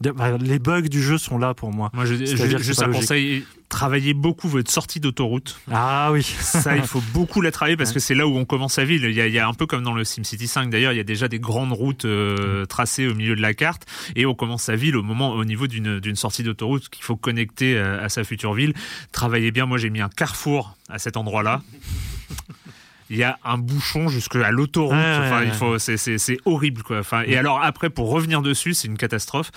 les 0.00 0.58
bugs 0.58 0.82
du 0.82 1.02
jeu 1.02 1.18
sont 1.18 1.38
là 1.38 1.54
pour 1.54 1.72
moi. 1.72 1.90
Moi, 1.92 2.04
je, 2.04 2.14
je, 2.14 2.58
juste 2.58 2.82
un 2.82 2.90
conseil 2.90 3.44
travaillez 3.68 4.14
beaucoup 4.14 4.48
votre 4.48 4.70
sortie 4.70 5.00
d'autoroute. 5.00 5.60
Ah 5.70 6.10
oui. 6.12 6.22
Ça, 6.22 6.76
il 6.76 6.82
faut 6.82 7.02
beaucoup 7.12 7.40
la 7.40 7.50
travailler 7.50 7.76
parce 7.76 7.92
que 7.92 8.00
c'est 8.00 8.14
là 8.14 8.26
où 8.26 8.36
on 8.36 8.44
commence 8.44 8.74
sa 8.74 8.84
ville. 8.84 9.04
Il 9.04 9.12
y, 9.12 9.20
a, 9.20 9.26
il 9.26 9.32
y 9.32 9.38
a 9.38 9.46
un 9.46 9.54
peu 9.54 9.66
comme 9.66 9.82
dans 9.82 9.92
le 9.92 10.04
SimCity 10.04 10.46
5 10.46 10.70
d'ailleurs, 10.70 10.92
il 10.92 10.96
y 10.96 11.00
a 11.00 11.04
déjà 11.04 11.28
des 11.28 11.38
grandes 11.38 11.72
routes 11.72 12.04
euh, 12.04 12.64
tracées 12.64 13.06
au 13.06 13.14
milieu 13.14 13.36
de 13.36 13.42
la 13.42 13.54
carte 13.54 13.84
et 14.16 14.26
on 14.26 14.34
commence 14.34 14.62
sa 14.64 14.76
ville 14.76 14.96
au 14.96 15.02
moment, 15.02 15.32
au 15.32 15.44
niveau 15.44 15.66
d'une 15.66 16.16
sortie 16.16 16.42
d'autoroute 16.42 16.88
qu'il 16.88 17.04
faut 17.04 17.16
connecter 17.16 17.78
à, 17.78 18.02
à 18.02 18.08
sa 18.08 18.24
future 18.24 18.54
ville. 18.54 18.74
Travaillez 19.12 19.50
bien. 19.50 19.66
Moi, 19.66 19.78
j'ai 19.78 19.90
mis 19.90 20.00
un 20.00 20.08
carrefour 20.08 20.76
à 20.88 20.98
cet 20.98 21.16
endroit-là 21.16 21.62
il 23.10 23.16
y 23.16 23.22
a 23.22 23.38
un 23.44 23.58
bouchon 23.58 24.08
jusqu'à 24.08 24.50
l'autoroute. 24.50 24.94
enfin, 24.94 25.42
il 25.44 25.52
faut, 25.52 25.78
c'est, 25.78 26.38
horrible, 26.44 26.82
quoi. 26.82 26.98
Enfin, 26.98 27.22
et 27.26 27.36
alors 27.36 27.60
après, 27.62 27.90
pour 27.90 28.10
revenir 28.10 28.42
dessus, 28.42 28.74
c'est 28.74 28.88
une 28.88 28.98
catastrophe. 28.98 29.50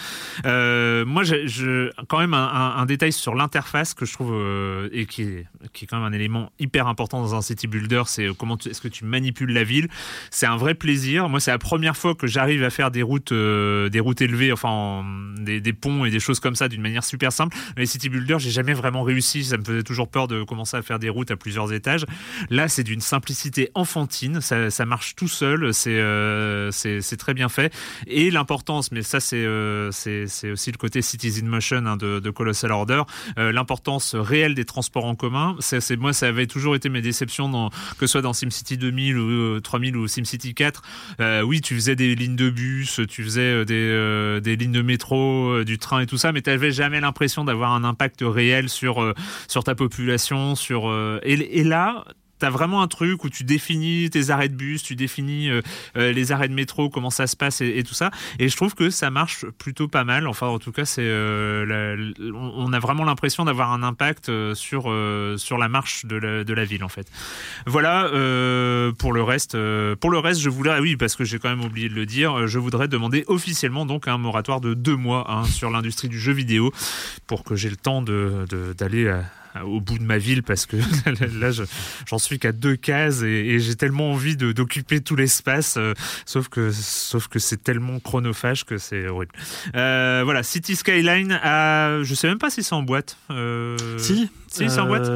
Euh, 0.45 1.05
moi, 1.05 1.23
je, 1.23 1.89
quand 2.07 2.19
même 2.19 2.33
un, 2.33 2.75
un, 2.77 2.85
détail 2.85 3.11
sur 3.11 3.35
l'interface 3.35 3.93
que 3.93 4.05
je 4.05 4.13
trouve 4.13 4.33
euh, 4.33 4.89
et 4.91 5.05
qui 5.05 5.23
est, 5.23 5.47
qui 5.73 5.85
est 5.85 5.87
quand 5.87 5.97
même 5.97 6.11
un 6.11 6.15
élément 6.15 6.51
hyper 6.59 6.87
important 6.87 7.21
dans 7.21 7.35
un 7.35 7.41
city 7.41 7.67
builder, 7.67 8.03
c'est 8.05 8.27
euh, 8.27 8.33
comment 8.33 8.57
est-ce 8.57 8.81
que 8.81 8.87
tu 8.87 9.05
manipules 9.05 9.51
la 9.51 9.63
ville. 9.63 9.87
C'est 10.29 10.45
un 10.45 10.57
vrai 10.57 10.73
plaisir. 10.73 11.29
Moi, 11.29 11.39
c'est 11.39 11.51
la 11.51 11.57
première 11.57 11.97
fois 11.97 12.15
que 12.15 12.27
j'arrive 12.27 12.63
à 12.63 12.69
faire 12.69 12.91
des 12.91 13.03
routes, 13.03 13.31
euh, 13.31 13.89
des 13.89 13.99
routes 13.99 14.21
élevées, 14.21 14.51
enfin 14.51 15.03
des, 15.37 15.59
des, 15.59 15.73
ponts 15.73 16.05
et 16.05 16.09
des 16.09 16.19
choses 16.19 16.39
comme 16.39 16.55
ça 16.55 16.67
d'une 16.67 16.81
manière 16.81 17.03
super 17.03 17.31
simple. 17.31 17.55
Mais 17.75 17.83
les 17.83 17.87
city 17.87 18.09
builder, 18.09 18.37
j'ai 18.39 18.51
jamais 18.51 18.73
vraiment 18.73 19.03
réussi. 19.03 19.43
Ça 19.43 19.57
me 19.57 19.63
faisait 19.63 19.83
toujours 19.83 20.07
peur 20.09 20.27
de 20.27 20.43
commencer 20.43 20.77
à 20.77 20.81
faire 20.81 20.99
des 20.99 21.09
routes 21.09 21.31
à 21.31 21.35
plusieurs 21.35 21.73
étages. 21.73 22.05
Là, 22.49 22.67
c'est 22.67 22.83
d'une 22.83 23.01
simplicité 23.01 23.40
enfantine, 23.75 24.41
ça, 24.41 24.86
marche 24.86 25.15
tout 25.15 25.27
seul, 25.27 25.71
euh, 25.88 26.69
c'est 26.71 27.17
très 27.17 27.34
bien 27.34 27.49
fait. 27.49 27.73
Et 28.08 28.32
l'importance, 28.32 28.91
mais 28.91 29.01
ça 29.01 29.19
c'est 29.19 29.43
euh, 29.45 29.89
aussi 29.89 30.71
le 30.71 30.77
côté 30.77 31.01
Citizen 31.01 31.47
Motion 31.47 31.86
hein, 31.86 31.97
de, 31.97 32.30
Colossal 32.30 32.71
Order, 32.71 33.04
euh, 33.38 33.51
l'importance 33.51 34.15
réelle 34.15 34.56
des 34.56 34.65
transports 34.65 35.06
en 35.06 35.15
commun. 35.15 35.56
C'est 35.60 35.95
moi 35.97 36.13
ça 36.13 36.27
avait 36.27 36.47
toujours 36.47 36.75
été 36.75 36.89
mes 36.89 37.01
déceptions, 37.01 37.69
que 37.97 38.08
ce 38.08 38.08
soit 38.08 38.21
dans 38.21 38.34
SimCity 38.34 38.77
2000 38.77 39.17
ou 39.17 39.60
3000 39.60 39.97
ou 39.97 40.08
SimCity 40.08 40.54
4. 40.54 40.82
oui, 41.43 41.62
tu 41.62 41.75
faisais 41.75 41.95
des 41.95 42.15
lignes 42.15 42.36
de 42.36 42.49
bus, 42.49 43.01
tu 43.10 43.23
faisais 43.23 43.65
des, 43.65 44.39
des 44.41 44.56
lignes 44.56 44.71
de 44.71 44.82
métro, 44.82 45.63
du 45.63 45.77
train 45.77 46.01
et 46.01 46.06
tout 46.06 46.17
ça, 46.17 46.32
mais 46.32 46.41
tu 46.41 46.49
n'avais 46.49 46.71
jamais 46.71 47.01
l'impression 47.01 47.43
d'avoir 47.43 47.73
un 47.73 47.84
impact 47.84 48.23
réel 48.23 48.69
sur 48.69 49.13
sur 49.47 49.63
ta 49.63 49.75
population, 49.75 50.56
sur 50.56 50.91
et, 51.23 51.60
et 51.60 51.63
là 51.63 52.06
T'as 52.41 52.49
vraiment 52.49 52.82
un 52.82 52.88
truc 52.88 53.23
où 53.23 53.30
tu 53.30 53.43
définis 53.43 54.10
tes 54.10 54.32
arrêts 54.32 54.49
de 54.49 54.56
bus, 54.56 54.82
tu 54.82 54.95
définis 54.95 55.51
euh, 55.51 55.62
euh, 55.95 56.12
les 56.12 56.32
arrêts 56.32 56.47
de 56.47 56.56
métro, 56.56 56.89
comment 56.89 57.12
ça 57.12 57.27
se 57.27 57.36
passe 57.36 57.62
et, 57.62 57.84
tout 57.84 57.93
ça. 57.93 58.10
Et 58.39 58.49
je 58.49 58.56
trouve 58.56 58.73
que 58.73 58.89
ça 58.89 59.12
marche 59.12 59.45
plutôt 59.60 59.88
pas 59.88 60.04
mal. 60.06 60.27
Enfin, 60.27 60.47
en 60.47 60.58
tout 60.58 60.71
cas, 60.71 60.86
c'est 60.86 61.04
euh, 61.06 62.12
on 62.34 62.73
a 62.73 62.80
vraiment 62.80 63.04
l'impression 63.04 63.45
d'avoir 63.45 63.71
un 63.71 63.84
impact 63.84 64.32
sur 64.56 64.91
sur 65.38 65.58
la 65.60 65.69
marche 65.69 66.06
de 66.06 66.15
la, 66.15 66.43
de 66.43 66.62
ville 66.62 66.84
en 66.84 66.89
fait. 66.89 67.06
Voilà 67.67 68.10
pour 68.97 69.13
le 69.13 69.21
reste. 69.21 69.56
pour 69.99 70.10
le 70.10 70.17
reste, 70.17 70.41
je 70.41 70.49
voulais, 70.49 70.71
ah 70.71 70.82
oui, 70.82 70.95
parce 70.95 71.15
que 71.15 71.23
j'ai 71.23 71.38
quand 71.38 71.49
même 71.49 71.63
oublié 71.63 71.89
de 71.89 71.93
le 71.93 72.08
dire, 72.08 72.47
je 72.47 72.58
voudrais 72.58 72.88
demander 72.88 73.23
officiellement 73.27 73.86
donc 73.86 74.08
un 74.08 74.17
moratoire 74.17 74.62
de 74.62 74.73
deux 74.73 74.95
mois 74.95 75.30
hein, 75.30 75.43
sur 75.43 75.69
l'industrie 75.69 76.10
du 76.10 76.19
jeu 76.19 76.34
vidéo 76.34 76.71
pour 77.27 77.43
que 77.43 77.56
j'ai 77.56 77.69
le 77.69 77.75
temps 77.75 78.01
de 78.01 78.45
d'aller 78.75 79.10
à 79.10 79.25
au 79.65 79.81
bout 79.81 79.97
de 79.97 80.03
ma 80.03 80.17
ville 80.17 80.43
parce 80.43 80.65
que 80.65 80.77
là 81.39 81.51
j'en 82.05 82.17
suis 82.17 82.39
qu'à 82.39 82.51
deux 82.51 82.75
cases 82.75 83.21
et, 83.23 83.59
j'ai 83.59 83.75
tellement 83.75 84.11
envie 84.11 84.35
d'occuper 84.35 85.01
tout 85.01 85.15
l'espace 85.15 85.75
euh, 85.77 85.93
sauf 86.25 86.47
que 86.47 86.71
sauf 86.71 87.27
que 87.27 87.39
c'est 87.39 87.61
tellement 87.61 87.99
chronophage 87.99 88.65
que 88.65 88.77
c'est 88.77 89.07
horrible. 89.07 89.33
Euh, 89.75 90.21
voilà 90.23 90.43
City 90.43 90.75
Skyline 90.75 91.39
a, 91.43 92.01
je 92.03 92.13
sais 92.15 92.27
même 92.27 92.39
pas 92.39 92.49
si 92.49 92.63
c'est 92.63 92.73
en 92.73 92.83
boîte 92.83 93.17
euh, 93.29 93.77
si 93.97 94.29
si 94.51 94.69
c'est 94.69 94.79
en 94.79 94.87
boîte 94.87 95.09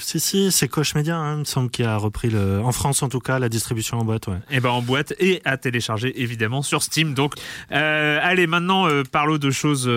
si 0.00 0.20
si 0.20 0.52
c'est 0.52 0.68
Coche 0.68 0.94
Media 0.94 1.16
hein, 1.16 1.34
il 1.34 1.40
me 1.40 1.44
semble 1.44 1.70
qui 1.70 1.82
a 1.82 1.96
repris 1.96 2.30
le 2.30 2.60
en 2.60 2.72
France 2.72 3.02
en 3.02 3.08
tout 3.08 3.20
cas 3.20 3.38
la 3.38 3.48
distribution 3.48 3.98
en 3.98 4.04
boîte 4.04 4.28
ouais. 4.28 4.36
et 4.50 4.56
eh 4.56 4.60
ben 4.60 4.70
en 4.70 4.82
boîte 4.82 5.14
et 5.18 5.42
à 5.44 5.56
télécharger 5.56 6.22
évidemment 6.22 6.62
sur 6.62 6.82
Steam 6.82 7.14
donc 7.14 7.34
allez 7.70 8.46
maintenant 8.46 8.86
parlons 9.10 9.38
de 9.38 9.50
choses 9.50 9.90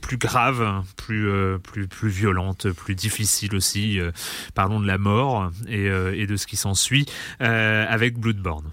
plus 0.00 0.16
graves 0.18 0.82
plus 0.96 1.28
plus 1.62 1.88
plus 1.88 2.08
violentes 2.08 2.70
plus 2.70 2.94
difficiles 2.94 3.06
difficile 3.06 3.54
aussi. 3.54 4.00
Euh, 4.00 4.10
parlons 4.54 4.80
de 4.80 4.86
la 4.86 4.98
mort 4.98 5.50
et, 5.68 5.88
euh, 5.88 6.14
et 6.14 6.26
de 6.26 6.36
ce 6.36 6.46
qui 6.46 6.56
s'ensuit 6.56 7.06
euh, 7.40 7.86
avec 7.88 8.18
Bloodborne. 8.18 8.70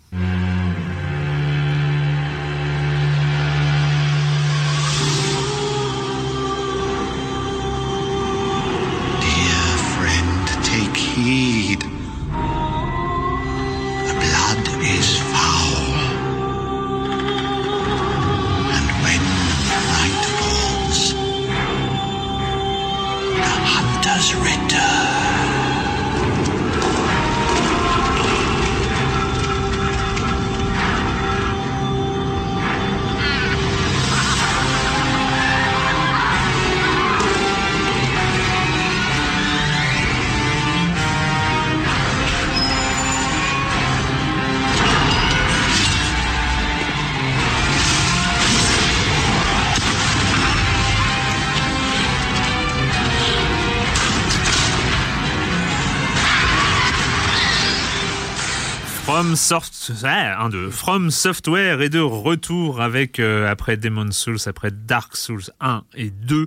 From, 59.23 59.37
Soft... 59.37 59.91
ah, 60.03 60.43
un, 60.43 60.49
deux. 60.49 60.69
From 60.69 61.09
Software 61.09 61.81
est 61.81 61.87
de 61.87 62.01
retour 62.01 62.81
avec, 62.81 63.21
euh, 63.21 63.49
après 63.49 63.77
Demon's 63.77 64.17
Souls, 64.17 64.37
après 64.47 64.69
Dark 64.69 65.15
Souls 65.15 65.45
1 65.61 65.83
et 65.95 66.09
2, 66.09 66.45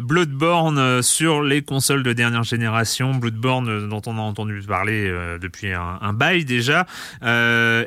Bloodborne 0.00 0.78
euh, 0.78 1.02
sur 1.02 1.42
les 1.42 1.62
consoles 1.62 2.04
de 2.04 2.12
dernière 2.12 2.44
génération, 2.44 3.14
Bloodborne 3.14 3.68
euh, 3.68 3.88
dont 3.88 4.00
on 4.06 4.16
a 4.16 4.20
entendu 4.20 4.62
parler 4.62 5.12
depuis 5.40 5.72
un, 5.72 6.12
bail 6.12 6.44
déjà, 6.44 6.86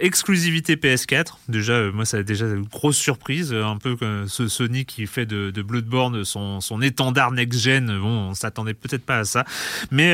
exclusivité 0.02 0.76
PS4, 0.76 1.38
déjà 1.48 1.90
moi 1.92 2.04
ça 2.04 2.18
a 2.18 2.24
déjà 2.24 2.48
une 2.48 2.64
grosse 2.64 2.98
surprise, 2.98 3.54
un 3.54 3.78
peu 3.78 3.96
comme 3.96 4.28
ce 4.28 4.50
Sony 4.50 4.84
qui 4.86 5.08
fait 5.08 5.26
de, 5.26 5.62
Bloodborne 5.62 6.26
son, 6.26 6.60
son 6.60 6.82
étendard 6.82 7.32
next-gen, 7.32 7.98
bon 8.00 8.30
on 8.30 8.34
s'attendait 8.34 8.74
peut-être 8.74 9.06
pas 9.06 9.20
à 9.20 9.24
ça, 9.24 9.46
mais, 9.90 10.14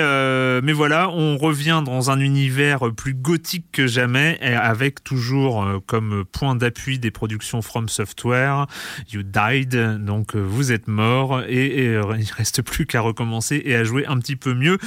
mais 0.62 0.74
voilà, 0.74 1.10
on 1.10 1.38
revient 1.38 1.82
dans 1.84 2.12
un 2.12 2.20
univers 2.20 2.92
plus 2.96 3.16
gothique 3.16 3.66
que 3.72 3.88
jamais, 3.88 4.03
avec 4.42 5.04
toujours 5.04 5.64
euh, 5.64 5.80
comme 5.86 6.26
point 6.32 6.56
d'appui 6.56 7.00
des 7.00 7.12
productions 7.12 7.62
From 7.62 7.90
Software, 7.90 8.68
You 9.12 9.24
Died, 9.24 9.76
donc 10.04 10.36
euh, 10.36 10.40
vous 10.40 10.72
êtes 10.72 10.88
mort, 10.88 11.42
et, 11.48 11.86
et, 11.86 11.88
euh, 11.90 12.18
il 12.18 12.32
reste 12.32 12.62
plus 12.62 12.86
qu'à 12.86 13.02
recommencer 13.02 13.62
et 13.66 13.76
à 13.76 13.84
jouer 13.84 14.06
un 14.06 14.18
petit 14.20 14.36
peu 14.36 14.54
mieux. 14.54 14.78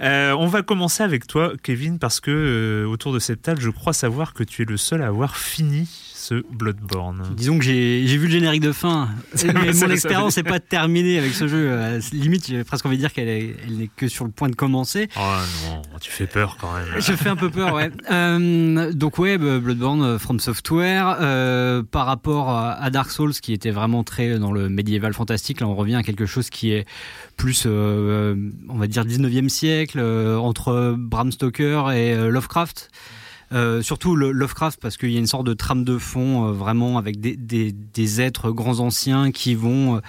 On 0.00 0.46
va 0.46 0.62
commencer 0.62 1.02
avec 1.02 1.26
toi, 1.26 1.52
Kevin, 1.62 1.98
parce 1.98 2.20
que 2.20 2.84
autour 2.88 3.12
de 3.12 3.18
cette 3.18 3.42
table, 3.42 3.60
je 3.60 3.70
crois 3.70 3.92
savoir 3.92 4.34
que 4.34 4.44
tu 4.44 4.62
es 4.62 4.64
le 4.64 4.76
seul 4.76 5.02
à 5.02 5.08
avoir 5.08 5.36
fini 5.36 5.88
ce 6.28 6.42
Bloodborne. 6.50 7.22
Disons 7.36 7.58
que 7.58 7.64
j'ai 7.64 8.04
vu 8.04 8.26
le 8.26 8.30
générique 8.32 8.60
de 8.62 8.72
fin, 8.72 9.08
mais 9.44 9.72
mon 9.72 9.90
expérience 9.90 10.36
n'est 10.36 10.42
pas 10.42 10.60
terminée 10.60 11.18
avec 11.18 11.32
ce 11.32 11.48
jeu. 11.48 11.68
Euh, 11.70 12.00
Limite, 12.12 12.46
j'ai 12.48 12.64
presque 12.64 12.84
envie 12.86 12.96
de 12.96 13.00
dire 13.02 13.12
qu'elle 13.12 13.28
est- 13.28 13.56
elle 13.66 13.76
n'est 13.78 13.90
que 13.96 14.08
sur 14.08 14.24
le 14.24 14.30
point 14.30 14.48
de 14.48 14.54
commencer. 14.54 15.08
Oh 15.16 15.20
non, 15.68 15.82
tu 16.00 16.10
fais 16.10 16.26
peur 16.26 16.56
quand 16.60 16.72
même. 16.74 16.84
Je 17.00 17.12
fais 17.12 17.28
un 17.30 17.36
peu 17.36 17.50
peur, 17.50 17.74
ouais. 17.74 17.90
Euh, 18.10 18.92
donc 18.92 19.18
ouais, 19.18 19.38
bah, 19.38 19.58
Bloodborne 19.58 20.02
euh, 20.02 20.18
From 20.18 20.40
Software, 20.40 21.16
euh, 21.20 21.82
par 21.82 22.06
rapport 22.06 22.50
à 22.50 22.90
Dark 22.90 23.10
Souls, 23.10 23.32
qui 23.34 23.52
était 23.52 23.70
vraiment 23.70 24.02
très 24.04 24.38
dans 24.38 24.52
le 24.52 24.68
médiéval 24.68 25.12
fantastique, 25.14 25.60
là 25.60 25.66
on 25.68 25.74
revient 25.76 25.94
à 25.96 26.02
quelque 26.02 26.26
chose 26.26 26.50
qui 26.50 26.72
est 26.72 26.86
plus, 27.36 27.64
euh, 27.66 28.34
on 28.68 28.76
va 28.76 28.86
dire, 28.86 29.04
19e 29.04 29.48
siècle, 29.48 30.00
entre 30.00 30.94
Bram 30.98 31.30
Stoker 31.32 31.90
et 31.92 32.14
Lovecraft. 32.30 32.90
Euh, 33.52 33.80
surtout 33.80 34.14
le 34.14 34.30
Lovecraft 34.30 34.78
parce 34.78 34.98
qu'il 34.98 35.10
y 35.10 35.16
a 35.16 35.18
une 35.18 35.26
sorte 35.26 35.46
de 35.46 35.54
trame 35.54 35.82
de 35.82 35.96
fond 35.96 36.48
euh, 36.48 36.52
vraiment 36.52 36.98
avec 36.98 37.18
des, 37.18 37.34
des, 37.34 38.20
êtres 38.20 38.50
grands 38.50 38.80
anciens 38.80 39.32
qui 39.32 39.54
vont 39.54 39.96
euh, 39.96 40.00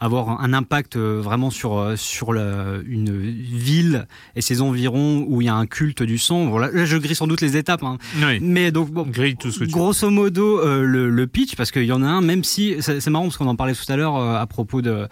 avoir 0.00 0.40
un 0.42 0.52
impact 0.54 0.96
euh, 0.96 1.20
vraiment 1.22 1.50
sur 1.50 1.78
euh, 1.78 1.94
sur 1.96 2.32
la- 2.32 2.78
une 2.86 3.10
ville 3.20 4.06
et 4.34 4.40
ses 4.40 4.62
environs 4.62 5.24
où 5.28 5.42
il 5.42 5.44
y 5.44 5.48
a 5.48 5.54
un 5.54 5.66
culte 5.66 6.02
du 6.02 6.16
sang. 6.18 6.46
Voilà, 6.46 6.70
là 6.72 6.84
je 6.86 6.96
grille 6.96 7.14
sans 7.14 7.26
doute 7.26 7.40
les 7.42 7.56
étapes, 7.56 7.82
hein. 7.82 7.98
Oui, 8.16 8.38
mais 8.40 8.72
donc 8.72 8.90
bon, 8.90 9.02
grille 9.06 9.36
tout 9.36 9.50
ce 9.52 9.58
que 9.60 9.64
tu 9.64 9.70
grosso 9.70 10.08
modo 10.10 10.60
euh, 10.60 10.82
le, 10.84 11.10
le 11.10 11.26
pitch 11.26 11.54
parce 11.56 11.70
qu'il 11.70 11.84
y 11.84 11.92
en 11.92 12.02
a 12.02 12.06
un 12.06 12.20
même 12.22 12.44
si 12.44 12.76
c'est 12.80 13.06
marrant 13.08 13.24
parce 13.26 13.36
qu'on 13.36 13.46
en 13.46 13.56
parlait 13.56 13.74
tout 13.74 13.92
à 13.92 13.96
l'heure 13.96 14.16
euh, 14.16 14.36
à 14.40 14.46
propos 14.46 14.80
de, 14.82 15.06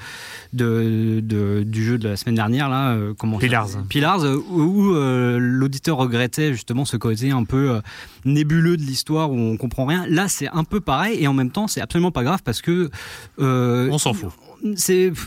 de, 0.53 1.21
de- 1.23 1.63
du 1.65 1.85
jeu 1.85 1.99
de 1.99 2.09
la 2.09 2.17
semaine 2.17 2.35
dernière 2.37 2.69
là 2.69 2.93
euh, 2.93 3.13
comment 3.19 3.39
ça- 3.39 3.47
Pillars. 3.47 3.69
Pillars 3.89 4.25
euh, 4.25 4.37
où, 4.51 4.63
où, 4.63 4.95
l'auditeur 5.39 5.99
regrettait 5.99 6.53
justement 6.53 6.85
ce 6.85 6.97
côté 6.97 7.31
un 7.31 7.45
peu 7.45 7.81
nébuleux 8.25 8.77
de 8.77 8.83
l'histoire 8.83 9.31
où 9.31 9.39
on 9.39 9.57
comprend 9.57 9.85
rien 9.87 10.07
là 10.09 10.29
c'est 10.29 10.49
un 10.49 10.65
peu 10.65 10.81
pareil 10.81 11.19
et 11.23 11.27
en 11.29 11.35
même 11.35 11.51
temps 11.51 11.67
c'est 11.69 11.81
absolument 11.81 12.11
pas 12.11 12.25
grave 12.25 12.41
parce 12.45 12.63
que 12.63 12.91
On 13.39 13.99
s'en 13.99 14.15
fout. 14.15 14.31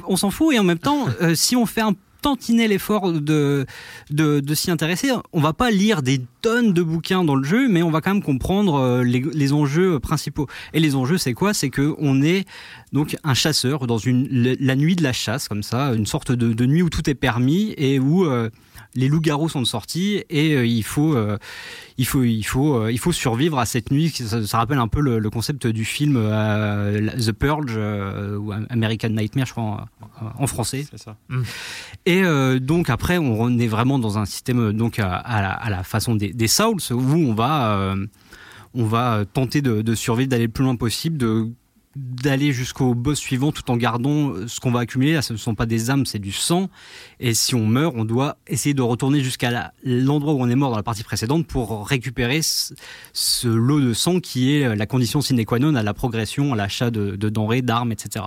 On 0.07 0.15
s'en 0.15 0.31
fout 0.31 0.53
et 0.53 0.59
en 0.59 0.63
même 0.63 0.79
temps 0.79 1.07
euh, 1.21 1.35
si 1.35 1.55
on 1.55 1.65
fait 1.65 1.81
un 1.81 1.95
tantinet 2.21 2.67
l'effort 2.67 3.11
de, 3.11 3.65
de, 4.09 4.53
s'y 4.53 4.71
intéresser. 4.71 5.09
On 5.33 5.41
va 5.41 5.53
pas 5.53 5.71
lire 5.71 6.01
des 6.01 6.21
tonnes 6.41 6.71
de 6.73 6.81
bouquins 6.81 7.23
dans 7.23 7.35
le 7.35 7.43
jeu, 7.43 7.67
mais 7.67 7.83
on 7.83 7.91
va 7.91 8.01
quand 8.01 8.13
même 8.13 8.23
comprendre 8.23 8.75
euh, 8.75 9.03
les, 9.03 9.53
enjeux 9.53 9.99
principaux. 9.99 10.47
Et 10.73 10.79
les 10.79 10.95
enjeux, 10.95 11.17
c'est 11.17 11.33
quoi? 11.33 11.53
C'est 11.53 11.69
que 11.69 11.95
on 11.97 12.21
est 12.21 12.45
donc 12.93 13.17
un 13.23 13.33
chasseur 13.33 13.87
dans 13.87 13.97
la 14.05 14.75
nuit 14.75 14.95
de 14.95 15.03
la 15.03 15.13
chasse, 15.13 15.47
comme 15.47 15.63
ça, 15.63 15.93
une 15.93 16.05
sorte 16.05 16.31
de, 16.31 16.53
de 16.53 16.65
nuit 16.65 16.81
où 16.83 16.89
tout 16.89 17.09
est 17.09 17.15
permis 17.15 17.73
et 17.77 17.99
où 17.99 18.25
euh, 18.25 18.49
les 18.93 19.07
loups-garous 19.07 19.49
sont 19.49 19.63
sortis 19.65 20.23
et 20.29 20.53
euh, 20.55 20.65
il 20.65 20.83
faut 20.83 21.15
euh, 21.15 21.37
il 21.97 22.05
faut 22.05 22.23
il 22.23 22.43
faut 22.43 22.75
euh, 22.75 22.91
il 22.91 22.99
faut 22.99 23.11
survivre 23.11 23.59
à 23.59 23.65
cette 23.65 23.91
nuit. 23.91 24.09
Ça, 24.09 24.45
ça 24.45 24.57
rappelle 24.57 24.79
un 24.79 24.87
peu 24.87 24.99
le, 25.01 25.19
le 25.19 25.29
concept 25.29 25.67
du 25.67 25.85
film 25.85 26.15
euh, 26.17 27.09
The 27.17 27.31
Purge 27.31 27.73
euh, 27.75 28.37
ou 28.37 28.51
American 28.69 29.09
Nightmare, 29.09 29.45
je 29.45 29.51
crois 29.51 29.87
en, 30.19 30.43
en 30.43 30.47
français. 30.47 30.85
C'est 30.89 30.99
ça. 30.99 31.15
Et 32.05 32.23
euh, 32.23 32.59
donc 32.59 32.89
après, 32.89 33.17
on 33.17 33.57
est 33.57 33.67
vraiment 33.67 33.99
dans 33.99 34.17
un 34.17 34.25
système 34.25 34.73
donc 34.73 34.99
à, 34.99 35.15
à 35.15 35.41
la, 35.41 35.51
à 35.51 35.69
la 35.69 35.83
façon 35.83 36.15
des, 36.15 36.33
des 36.33 36.47
Souls 36.47 36.81
où 36.91 37.15
on 37.15 37.33
va 37.33 37.77
euh, 37.77 38.05
on 38.73 38.85
va 38.85 39.25
tenter 39.31 39.61
de, 39.61 39.81
de 39.81 39.95
survivre, 39.95 40.29
d'aller 40.29 40.45
le 40.45 40.51
plus 40.51 40.63
loin 40.63 40.75
possible, 40.77 41.17
de 41.17 41.49
d'aller 41.95 42.53
jusqu'au 42.53 42.93
boss 42.93 43.19
suivant 43.19 43.51
tout 43.51 43.69
en 43.69 43.77
gardant 43.77 44.29
euh, 44.29 44.47
ce 44.47 44.59
qu'on 44.59 44.71
va 44.71 44.81
accumuler. 44.81 45.13
Là, 45.13 45.21
ce 45.21 45.33
ne 45.33 45.37
sont 45.37 45.55
pas 45.55 45.65
des 45.65 45.89
âmes, 45.89 46.05
c'est 46.05 46.19
du 46.19 46.31
sang. 46.31 46.69
Et 47.19 47.33
si 47.33 47.55
on 47.55 47.65
meurt, 47.65 47.93
on 47.97 48.05
doit 48.05 48.37
essayer 48.47 48.73
de 48.73 48.81
retourner 48.81 49.21
jusqu'à 49.21 49.73
l'endroit 49.83 50.33
où 50.33 50.41
on 50.41 50.49
est 50.49 50.55
mort 50.55 50.71
dans 50.71 50.77
la 50.77 50.83
partie 50.83 51.03
précédente 51.03 51.47
pour 51.47 51.87
récupérer 51.87 52.41
ce, 52.41 53.47
lot 53.47 53.81
de 53.81 53.93
sang 53.93 54.19
qui 54.19 54.55
est 54.55 54.75
la 54.75 54.85
condition 54.85 55.21
sine 55.21 55.43
qua 55.45 55.59
non 55.59 55.75
à 55.75 55.83
la 55.83 55.93
progression, 55.93 56.53
à 56.53 56.55
l'achat 56.55 56.91
de 56.91 57.15
denrées, 57.29 57.61
d'armes, 57.61 57.91
etc. 57.91 58.25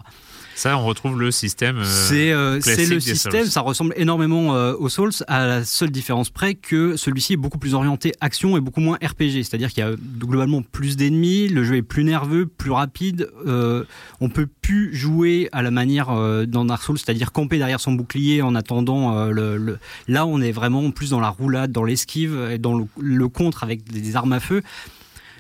Ça, 0.54 0.76
on 0.78 0.84
retrouve 0.84 1.18
le 1.20 1.30
système. 1.30 1.78
euh, 1.78 1.84
C'est 1.84 2.32
euh, 2.32 2.54
le 2.56 3.00
système, 3.00 3.42
Souls. 3.42 3.50
ça 3.50 3.60
ressemble 3.60 3.92
énormément 3.96 4.54
euh, 4.54 4.74
aux 4.78 4.88
Souls, 4.88 5.10
à 5.26 5.46
la 5.46 5.64
seule 5.64 5.90
différence 5.90 6.30
près 6.30 6.54
que 6.54 6.96
celui-ci 6.96 7.32
est 7.34 7.36
beaucoup 7.36 7.58
plus 7.58 7.74
orienté 7.74 8.12
action 8.20 8.56
et 8.56 8.60
beaucoup 8.60 8.80
moins 8.80 8.96
RPG. 9.02 9.42
C'est-à-dire 9.42 9.70
qu'il 9.72 9.84
y 9.84 9.86
a 9.86 9.92
globalement 10.18 10.62
plus 10.62 10.96
d'ennemis, 10.96 11.48
le 11.48 11.64
jeu 11.64 11.76
est 11.76 11.82
plus 11.82 12.04
nerveux, 12.04 12.46
plus 12.46 12.70
rapide. 12.70 13.28
euh, 13.46 13.84
on 14.20 14.28
peut 14.28 14.46
plus 14.62 14.94
jouer 14.94 15.48
à 15.52 15.62
la 15.62 15.70
manière 15.70 16.06
dans 16.46 16.64
Dark 16.64 16.82
Souls, 16.82 16.98
c'est-à-dire 16.98 17.32
camper 17.32 17.58
derrière 17.58 17.80
son 17.80 17.92
bouclier 17.92 18.40
en 18.42 18.54
attendant 18.54 19.26
le, 19.26 19.56
le- 19.56 19.78
Là, 20.08 20.24
on 20.26 20.40
est 20.40 20.52
vraiment 20.52 20.90
plus 20.90 21.10
dans 21.10 21.20
la 21.20 21.28
roulade, 21.28 21.72
dans 21.72 21.84
l'esquive 21.84 22.48
et 22.50 22.58
dans 22.58 22.76
le, 22.78 22.86
le 23.00 23.28
contre 23.28 23.62
avec 23.64 23.84
des 23.84 24.16
armes 24.16 24.32
à 24.32 24.40
feu. 24.40 24.62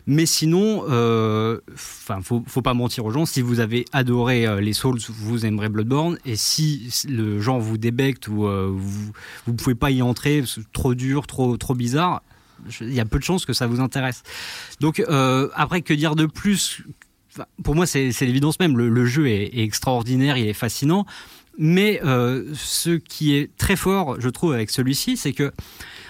Mais 0.06 0.26
sinon, 0.26 0.84
euh, 0.90 1.60
enfin, 1.72 2.20
faut, 2.22 2.42
faut 2.46 2.60
pas 2.60 2.74
mentir 2.74 3.06
aux 3.06 3.10
gens. 3.10 3.24
Si 3.24 3.40
vous 3.40 3.60
avez 3.60 3.86
adoré 3.92 4.46
euh, 4.46 4.60
les 4.60 4.74
Souls, 4.74 4.98
vous 5.08 5.46
aimerez 5.46 5.70
Bloodborne. 5.70 6.18
Et 6.26 6.36
si 6.36 6.90
le 7.08 7.40
genre 7.40 7.58
vous 7.58 7.78
débecte 7.78 8.28
ou 8.28 8.46
euh, 8.46 8.70
vous 8.70 9.12
vous 9.46 9.54
pouvez 9.54 9.74
pas 9.74 9.90
y 9.90 10.02
entrer, 10.02 10.44
trop 10.72 10.94
dur, 10.94 11.26
trop 11.26 11.56
trop 11.56 11.74
bizarre, 11.74 12.22
il 12.80 12.92
y 12.92 13.00
a 13.00 13.06
peu 13.06 13.18
de 13.18 13.24
chances 13.24 13.46
que 13.46 13.54
ça 13.54 13.66
vous 13.66 13.80
intéresse. 13.80 14.22
Donc 14.80 15.02
après, 15.54 15.82
que 15.82 15.94
dire 15.94 16.16
de 16.16 16.26
plus? 16.26 16.82
Pour 17.62 17.74
moi, 17.74 17.86
c'est 17.86 18.12
l'évidence 18.20 18.60
même. 18.60 18.76
Le, 18.76 19.06
jeu 19.06 19.28
est, 19.28 19.58
extraordinaire, 19.58 20.36
il 20.36 20.46
est 20.46 20.52
fascinant. 20.52 21.06
Mais 21.56 22.00
ce 22.02 22.96
qui 22.96 23.34
est 23.34 23.54
très 23.56 23.76
fort, 23.76 24.20
je 24.20 24.28
trouve, 24.28 24.52
avec 24.52 24.70
celui-ci, 24.70 25.16
c'est 25.16 25.32
que 25.32 25.52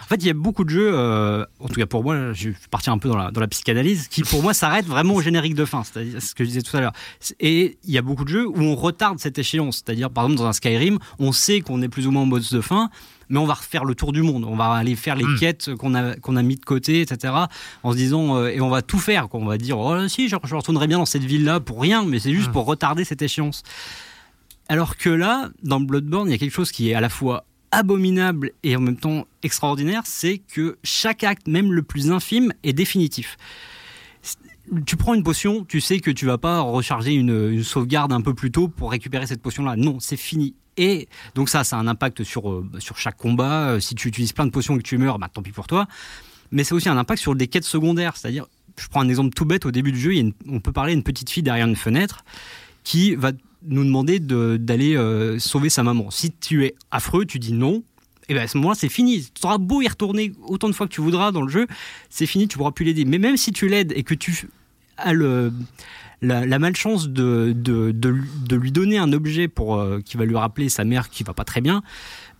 en 0.04 0.06
fait, 0.06 0.16
il 0.16 0.26
y 0.26 0.30
a 0.30 0.34
beaucoup 0.34 0.64
de 0.64 0.70
jeux, 0.70 0.90
euh, 0.94 1.44
en 1.60 1.66
tout 1.68 1.74
cas 1.80 1.86
pour 1.86 2.02
moi, 2.04 2.32
je 2.34 2.50
partir 2.70 2.92
un 2.92 2.98
peu 2.98 3.08
dans 3.08 3.16
la, 3.16 3.30
dans 3.30 3.40
la 3.40 3.48
psychanalyse, 3.48 4.08
qui 4.08 4.22
pour 4.22 4.42
moi 4.42 4.52
s'arrêtent 4.54 4.86
vraiment 4.86 5.14
au 5.14 5.22
générique 5.22 5.54
de 5.54 5.64
fin, 5.64 5.82
c'est-à-dire 5.82 6.20
ce 6.20 6.34
que 6.34 6.44
je 6.44 6.48
disais 6.50 6.62
tout 6.62 6.76
à 6.76 6.80
l'heure. 6.80 6.92
Et 7.40 7.78
il 7.84 7.90
y 7.90 7.98
a 7.98 8.02
beaucoup 8.02 8.24
de 8.24 8.28
jeux 8.28 8.46
où 8.46 8.60
on 8.60 8.74
retarde 8.76 9.18
cette 9.18 9.38
échéance, 9.38 9.76
c'est-à-dire 9.84 10.10
par 10.10 10.24
exemple 10.24 10.38
dans 10.42 10.46
un 10.48 10.52
Skyrim, 10.52 10.98
on 11.18 11.32
sait 11.32 11.60
qu'on 11.62 11.80
est 11.82 11.88
plus 11.88 12.06
ou 12.06 12.10
moins 12.10 12.22
en 12.22 12.26
mode 12.26 12.44
de 12.50 12.60
fin, 12.60 12.90
mais 13.30 13.38
on 13.38 13.46
va 13.46 13.54
refaire 13.54 13.84
le 13.86 13.94
tour 13.94 14.12
du 14.12 14.20
monde, 14.20 14.44
on 14.44 14.54
va 14.56 14.66
aller 14.72 14.94
faire 14.96 15.16
les 15.16 15.24
Mm. 15.24 15.38
quêtes 15.38 15.74
qu'on 15.76 15.94
a, 15.94 16.14
qu'on 16.16 16.36
a 16.36 16.42
mis 16.42 16.56
de 16.56 16.64
côté, 16.64 17.00
etc. 17.00 17.32
En 17.82 17.92
se 17.92 17.96
disant, 17.96 18.36
euh, 18.36 18.48
et 18.48 18.60
on 18.60 18.68
va 18.68 18.82
tout 18.82 18.98
faire, 18.98 19.28
quoi. 19.30 19.40
on 19.40 19.46
va 19.46 19.56
dire, 19.56 19.78
oh 19.78 20.06
si, 20.08 20.28
je, 20.28 20.36
je 20.44 20.54
retournerai 20.54 20.86
bien 20.86 20.98
dans 20.98 21.06
cette 21.06 21.24
ville-là 21.24 21.60
pour 21.60 21.80
rien, 21.80 22.04
mais 22.04 22.18
c'est 22.18 22.34
juste 22.34 22.50
Mm. 22.50 22.52
pour 22.52 22.66
retarder 22.66 23.04
cette 23.04 23.22
échéance. 23.22 23.62
Alors 24.68 24.96
que 24.96 25.08
là, 25.10 25.48
dans 25.62 25.80
Bloodborne, 25.80 26.28
il 26.28 26.32
y 26.32 26.34
a 26.34 26.38
quelque 26.38 26.52
chose 26.54 26.72
qui 26.72 26.90
est 26.90 26.94
à 26.94 27.00
la 27.00 27.08
fois 27.08 27.44
abominable 27.74 28.52
et 28.62 28.76
en 28.76 28.80
même 28.80 28.96
temps 28.96 29.26
extraordinaire, 29.42 30.02
c'est 30.06 30.38
que 30.38 30.76
chaque 30.84 31.24
acte, 31.24 31.46
même 31.48 31.72
le 31.72 31.82
plus 31.82 32.10
infime, 32.10 32.52
est 32.62 32.72
définitif. 32.72 33.36
Tu 34.86 34.96
prends 34.96 35.12
une 35.12 35.22
potion, 35.22 35.64
tu 35.64 35.80
sais 35.82 36.00
que 36.00 36.10
tu 36.10 36.24
vas 36.24 36.38
pas 36.38 36.60
recharger 36.60 37.12
une, 37.12 37.50
une 37.52 37.62
sauvegarde 37.64 38.12
un 38.12 38.22
peu 38.22 38.32
plus 38.32 38.50
tôt 38.50 38.68
pour 38.68 38.90
récupérer 38.92 39.26
cette 39.26 39.42
potion-là. 39.42 39.76
Non, 39.76 40.00
c'est 40.00 40.16
fini. 40.16 40.54
Et 40.78 41.06
donc 41.34 41.50
ça, 41.50 41.64
ça 41.64 41.76
a 41.76 41.80
un 41.80 41.86
impact 41.86 42.24
sur, 42.24 42.50
euh, 42.50 42.66
sur 42.78 42.96
chaque 42.96 43.16
combat. 43.18 43.68
Euh, 43.72 43.80
Si 43.80 43.94
tu 43.94 44.08
utilises 44.08 44.32
plein 44.32 44.46
de 44.46 44.50
potions 44.50 44.74
et 44.74 44.78
que 44.78 44.82
tu 44.82 44.96
meurs, 44.96 45.18
bah, 45.18 45.28
tant 45.32 45.42
pis 45.42 45.52
pour 45.52 45.66
toi. 45.66 45.86
Mais 46.50 46.64
c'est 46.64 46.74
aussi 46.74 46.88
un 46.88 46.96
impact 46.96 47.20
sur 47.20 47.34
des 47.34 47.46
quêtes 47.46 47.64
secondaires. 47.64 48.16
C'est-à-dire, 48.16 48.46
je 48.80 48.88
prends 48.88 49.02
un 49.02 49.08
exemple 49.08 49.34
tout 49.34 49.44
bête, 49.44 49.66
au 49.66 49.70
début 49.70 49.92
du 49.92 50.00
jeu, 50.00 50.12
il 50.12 50.16
y 50.16 50.18
a 50.18 50.22
une- 50.22 50.32
on 50.48 50.60
peut 50.60 50.72
parler 50.72 50.94
d'une 50.94 51.02
petite 51.04 51.28
fille 51.30 51.42
derrière 51.42 51.66
une 51.66 51.76
fenêtre 51.76 52.24
qui 52.84 53.14
va 53.16 53.32
nous 53.66 53.84
demander 53.84 54.18
de- 54.20 54.56
d'aller 54.56 54.96
euh, 54.96 55.38
sauver 55.38 55.70
sa 55.70 55.82
maman. 55.82 56.10
Si 56.10 56.30
tu 56.32 56.64
es 56.64 56.74
affreux, 56.90 57.24
tu 57.24 57.38
dis 57.38 57.52
non. 57.52 57.82
Et 58.28 58.34
bien 58.34 58.42
à 58.42 58.46
ce 58.48 58.56
moment-là, 58.58 58.74
c'est 58.78 58.88
fini. 58.88 59.22
Tu 59.34 59.46
auras 59.46 59.58
beau 59.58 59.82
y 59.82 59.88
retourner 59.88 60.32
autant 60.46 60.68
de 60.68 60.74
fois 60.74 60.86
que 60.86 60.92
tu 60.94 61.00
voudras 61.02 61.30
dans 61.32 61.42
le 61.42 61.48
jeu, 61.50 61.66
c'est 62.08 62.26
fini, 62.26 62.48
tu 62.48 62.56
pourras 62.56 62.70
plus 62.72 62.84
l'aider. 62.84 63.04
Mais 63.04 63.18
même 63.18 63.36
si 63.36 63.52
tu 63.52 63.68
l'aides 63.68 63.92
et 63.94 64.02
que 64.02 64.14
tu 64.14 64.48
as 64.96 65.12
le, 65.12 65.52
la, 66.22 66.58
malchance 66.58 67.08
de, 67.08 67.52
de, 67.54 67.90
de, 67.90 68.16
de 68.46 68.56
lui 68.56 68.72
donner 68.72 68.96
un 68.96 69.12
objet 69.12 69.48
pour, 69.48 69.76
euh, 69.76 70.00
qui 70.02 70.16
va 70.16 70.24
lui 70.24 70.36
rappeler 70.36 70.68
sa 70.70 70.84
mère 70.84 71.10
qui 71.10 71.22
va 71.22 71.34
pas 71.34 71.44
très 71.44 71.60
bien, 71.60 71.82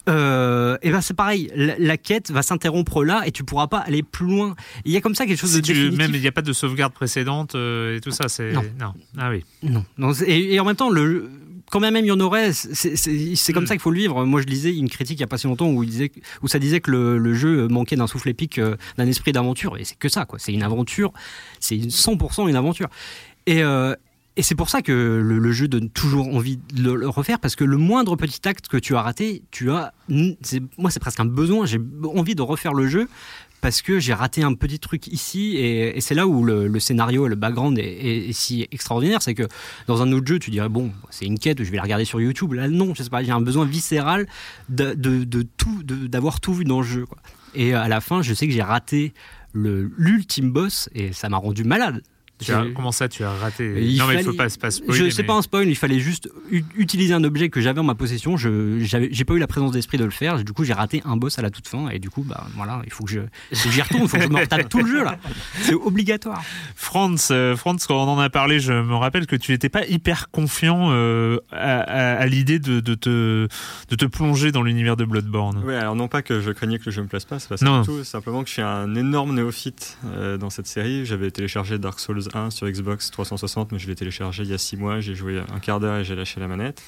euh, 0.09 0.77
et 0.83 0.90
ben 0.90 1.01
c'est 1.01 1.14
pareil, 1.14 1.51
la, 1.55 1.75
la 1.79 1.97
quête 1.97 2.31
va 2.31 2.43
s'interrompre 2.43 3.05
là 3.05 3.23
et 3.27 3.31
tu 3.33 3.43
pourras 3.45 3.67
pas 3.69 3.79
aller 3.79 4.03
plus 4.03 4.27
loin. 4.27 4.55
Il 4.85 4.93
y 4.93 4.97
a 4.97 5.01
comme 5.01 5.14
ça 5.14 5.27
quelque 5.27 5.38
chose 5.40 5.53
Si 5.53 5.61
de 5.61 5.67
tu- 5.67 5.73
définitif. 5.73 5.99
même 5.99 6.14
il 6.14 6.21
n'y 6.21 6.27
a 6.27 6.33
pas 6.33 6.43
de 6.43 6.53
sauvegarde 6.53 6.93
précédente 6.93 7.55
euh, 7.55 7.97
et 7.97 8.01
tout 8.01 8.11
ça. 8.11 8.29
C'est 8.29 8.53
Non. 8.53 8.62
Ah 9.19 9.31
oui. 9.31 9.45
Non. 9.62 9.85
non 9.99 10.12
et, 10.27 10.55
et 10.55 10.61
en 10.61 10.64
même 10.64 10.77
temps, 10.77 10.90
le, 10.90 11.31
quand 11.71 11.81
même 11.81 11.97
il 11.97 12.05
y 12.07 12.12
en 12.12 12.21
aurait, 12.21 12.53
c'est 12.53 13.53
comme 13.53 13.64
Mm. 13.64 13.67
ça 13.67 13.75
qu'il 13.75 13.81
faut 13.81 13.90
le 13.90 13.99
vivre. 13.99 14.25
Moi, 14.27 14.43
je 14.43 14.47
lisais 14.47 14.77
une 14.77 14.90
critique 14.90 15.19
il 15.19 15.23
y 15.23 15.25
a 15.25 15.27
pas 15.27 15.38
si 15.38 15.47
longtemps 15.47 15.71
où, 15.71 15.83
il 15.83 15.88
disait, 15.90 16.12
où 16.43 16.49
ça 16.49 16.59
disait 16.59 16.81
que 16.81 16.90
le, 16.90 17.17
le 17.19 17.33
jeu 17.35 17.66
manquait 17.68 17.97
d'un 17.97 18.07
souffle 18.07 18.28
épique, 18.28 18.59
euh, 18.59 18.76
d'un 18.99 19.07
esprit 19.07 19.33
d'aventure. 19.33 19.78
Et 19.78 19.85
c'est 19.85 19.99
que 19.99 20.09
ça, 20.11 20.26
quoi. 20.26 20.39
C'est 20.39 20.53
une 20.53 20.62
aventure, 20.62 21.12
c'est 21.61 21.76
une- 21.76 21.89
100% 21.91 22.47
une 22.49 22.57
aventure. 22.57 22.89
Et, 23.47 23.62
euh, 23.62 23.95
et 24.37 24.43
c'est 24.43 24.57
pour 24.57 24.68
ça 24.68 24.82
que 24.82 24.93
le, 24.93 25.53
jeu 25.53 25.68
donne 25.68 25.91
toujours 25.91 26.26
envie 26.35 26.59
de 26.72 26.91
le, 26.91 27.09
refaire 27.09 27.39
parce 27.39 27.55
que 27.55 27.62
le 27.62 27.76
moindre 27.76 28.16
petit 28.16 28.41
acte 28.49 28.66
que 28.66 28.76
tu 28.76 28.97
as 28.97 29.03
raté, 29.03 29.43
tu 29.53 29.70
as, 29.70 29.95
moi 30.09 30.91
c'est 30.91 30.99
presque 30.99 31.20
un 31.20 31.24
besoin. 31.24 31.66
J'ai 31.66 31.78
envie 32.16 32.35
de 32.35 32.43
refaire 32.43 32.74
le 32.74 32.89
jeu 32.89 33.09
parce 33.61 33.80
que 33.80 34.01
j'ai 34.01 34.12
raté 34.12 34.43
un 34.43 34.55
petit 34.55 34.80
truc 34.80 35.07
ici 35.07 35.57
et, 35.57 36.01
c'est 36.01 36.16
là 36.16 36.26
où 36.26 36.45
le, 36.45 36.66
le 36.66 36.80
scénario 36.80 37.28
le 37.28 37.37
background 37.37 37.78
est, 37.78 38.32
si 38.32 38.66
extraordinaire. 38.72 39.22
C'est 39.22 39.35
que 39.35 39.45
dans 39.87 40.03
un 40.03 40.11
autre 40.11 40.26
jeu, 40.26 40.41
tu 40.41 40.51
dirais 40.51 40.68
bon, 40.68 40.91
c'est 41.11 41.26
une 41.26 41.39
quête, 41.39 41.62
je 41.62 41.70
vais 41.70 41.76
la 41.76 41.85
regarder 41.85 42.05
sur 42.05 42.20
YouTube. 42.20 42.55
Là, 42.55 42.66
non, 42.66 42.93
je 42.93 43.05
sais 43.05 43.11
pas, 43.11 43.22
j'ai 43.22 43.30
un 43.30 43.41
besoin 43.41 43.64
viscéral 43.64 44.26
de, 44.68 44.95
tout, 45.57 45.82
d'avoir 45.85 46.41
tout 46.41 46.55
vu 46.55 46.64
dans 46.64 46.80
le 46.80 46.87
jeu. 46.87 47.05
Et 47.55 47.72
à 47.72 47.87
la 47.87 48.01
fin, 48.01 48.20
je 48.20 48.35
sais 48.35 48.49
que 48.49 48.53
j'ai 48.53 48.62
raté 48.62 49.14
l'ultime 49.55 50.51
boss 50.51 50.89
et 50.93 51.12
ça 51.12 51.28
m'a 51.28 51.37
rendu 51.37 51.62
malade. 51.62 52.03
Tu 52.41 52.53
as- 52.53 52.64
comment 52.74 52.91
ça, 52.91 53.09
tu 53.09 53.22
as 53.22 53.30
raté 53.32 53.64
il 53.80 53.97
Non, 53.97 54.07
mais 54.09 54.16
il 54.16 54.24
faut 54.24 54.32
pas, 54.32 54.49
pas 54.61 54.70
spoiler. 54.72 54.93
je 55.05 55.09
sais 55.11 55.22
mais- 55.22 55.26
pas 55.28 55.35
un 55.35 55.43
spoil, 55.43 55.68
il 55.68 55.76
fallait 55.76 56.01
juste 56.01 56.28
utiliser 56.76 57.14
un 57.14 57.22
objet 57.22 57.49
que 57.49 57.61
j'avais 57.61 57.78
en 57.78 57.85
ma 57.85 57.95
possession. 57.95 58.37
Je 58.37 58.78
j'ai 58.80 59.24
pas 59.24 59.35
eu 59.35 59.39
la 59.39 59.47
présence 59.47 59.70
d'esprit 59.72 59.99
de 59.99 60.05
le 60.05 60.11
faire. 60.11 60.43
Du 60.43 60.53
coup, 60.53 60.64
j'ai 60.64 60.72
raté 60.72 61.01
un 61.05 61.16
boss 61.16 61.39
à 61.39 61.43
la 61.43 61.51
toute 61.51 61.68
fin 61.68 61.89
et 61.91 61.99
du 62.01 62.11
coup, 62.11 62.22
bah 62.22 62.47
voilà, 62.57 62.82
il 62.87 62.93
faut 62.93 63.05
que 63.05 63.11
j'y 63.11 63.18
retourne, 63.82 64.03
il 64.03 64.09
faut 64.09 64.16
que 64.16 64.22
je 64.24 64.28
me 64.28 64.41
retape 64.41 64.68
tout 64.68 64.80
le 64.80 64.87
jeu 64.91 65.05
là. 65.05 65.16
C'est 65.62 65.74
obligatoire. 65.74 66.43
Franz, 66.74 67.28
euh, 67.30 67.57
Franz, 67.57 67.87
quand 67.87 67.97
on 68.05 68.09
en 68.09 68.18
a 68.18 68.30
parlé, 68.30 68.59
je 68.61 68.72
me 68.72 68.95
rappelle 68.97 69.26
que 69.26 69.37
tu 69.37 69.53
n'étais 69.53 69.68
pas 69.68 69.87
hyper 69.87 70.30
confiant 70.30 70.89
euh, 70.91 71.39
à, 71.53 71.80
à- 71.80 72.14
à 72.16 72.26
l'idée 72.26 72.59
de, 72.59 72.80
de 72.80 72.95
te, 72.95 73.47
de 73.89 73.95
te 73.97 74.05
plonger 74.07 74.51
dans 74.53 74.62
l'univers 74.62 74.97
de 74.97 75.05
Bloodborne. 75.05 75.62
Ouais, 75.64 75.76
alors 75.76 75.95
non 75.95 76.09
pas 76.09 76.22
que 76.22 76.41
je 76.41 76.51
craignais 76.51 76.78
que 76.78 76.87
le 76.87 76.91
jeu 76.93 77.03
me 77.03 77.09
plaise 77.09 77.24
pas, 77.26 77.39
c'est 77.39 77.49
pas 77.49 77.57
ça 77.57 77.64
Non. 77.64 77.80
du 77.82 77.87
tout, 77.87 78.05
simplement 78.05 78.43
que 78.43 78.49
je 78.49 78.55
suis 78.55 78.62
un 78.62 78.95
énorme 78.97 79.35
néophyte 79.37 79.99
euh, 80.07 80.37
dans 80.37 80.51
cette 80.51 80.66
série. 80.66 81.07
J'avais 81.07 81.30
téléchargé 81.30 81.78
Dark 81.78 82.01
Souls 82.01 82.24
1 82.35 82.51
sur 82.51 82.68
Xbox 82.68 83.11
360, 83.11 83.72
mais 83.72 83.79
je 83.79 83.87
l'ai 83.89 83.95
téléchargé 83.95 84.43
il 84.45 84.51
y 84.51 84.55
a 84.55 84.59
6 84.59 84.77
mois, 84.77 85.01
j'ai 85.01 85.14
joué 85.14 85.41
un 85.55 85.59
quart 85.61 85.81
d'heure 85.81 85.97
et 85.99 86.05
j'ai 86.05 86.14
lâché 86.14 86.41
la 86.41 86.49
manette. 86.49 86.83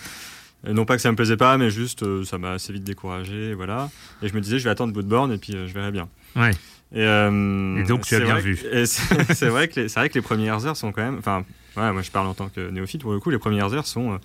Et 0.66 0.72
non 0.72 0.84
pas 0.84 0.96
que 0.96 1.02
ça 1.02 1.10
me 1.10 1.16
plaisait 1.16 1.36
pas, 1.36 1.58
mais 1.58 1.70
juste 1.70 2.02
euh, 2.02 2.24
ça 2.24 2.38
m'a 2.38 2.52
assez 2.52 2.72
vite 2.72 2.82
découragé, 2.84 3.50
et 3.50 3.54
voilà. 3.54 3.90
Et 4.22 4.28
je 4.28 4.34
me 4.34 4.40
disais, 4.40 4.58
je 4.58 4.64
vais 4.64 4.70
attendre 4.70 4.92
Bloodborne 4.92 5.32
et 5.32 5.38
puis 5.38 5.54
euh, 5.54 5.66
je 5.68 5.74
verrai 5.74 5.90
bien. 5.92 6.08
Ouais. 6.34 6.50
Et, 6.94 7.02
euh, 7.02 7.76
Et 7.78 7.82
donc, 7.84 8.02
tu 8.06 8.14
as 8.14 8.20
bien 8.20 8.38
vu. 8.38 8.56
C'est 8.86 9.48
vrai, 9.48 9.68
que 9.68 9.80
les- 9.80 9.86
vrai 9.88 10.08
que 10.08 10.14
les 10.14 10.22
premières 10.22 10.64
heures 10.66 10.76
sont 10.76 10.92
quand 10.92 11.02
même. 11.02 11.18
Enfin, 11.18 11.44
ouais, 11.76 11.92
moi 11.92 12.00
je 12.02 12.10
parle 12.10 12.26
en 12.28 12.34
tant 12.34 12.48
que 12.48 12.70
néophyte, 12.70 13.02
pour 13.02 13.12
le 13.12 13.18
coup, 13.20 13.30
les 13.30 13.38
premières 13.38 13.72
heures 13.74 13.86
sont 13.86 14.12
euh, 14.14 14.18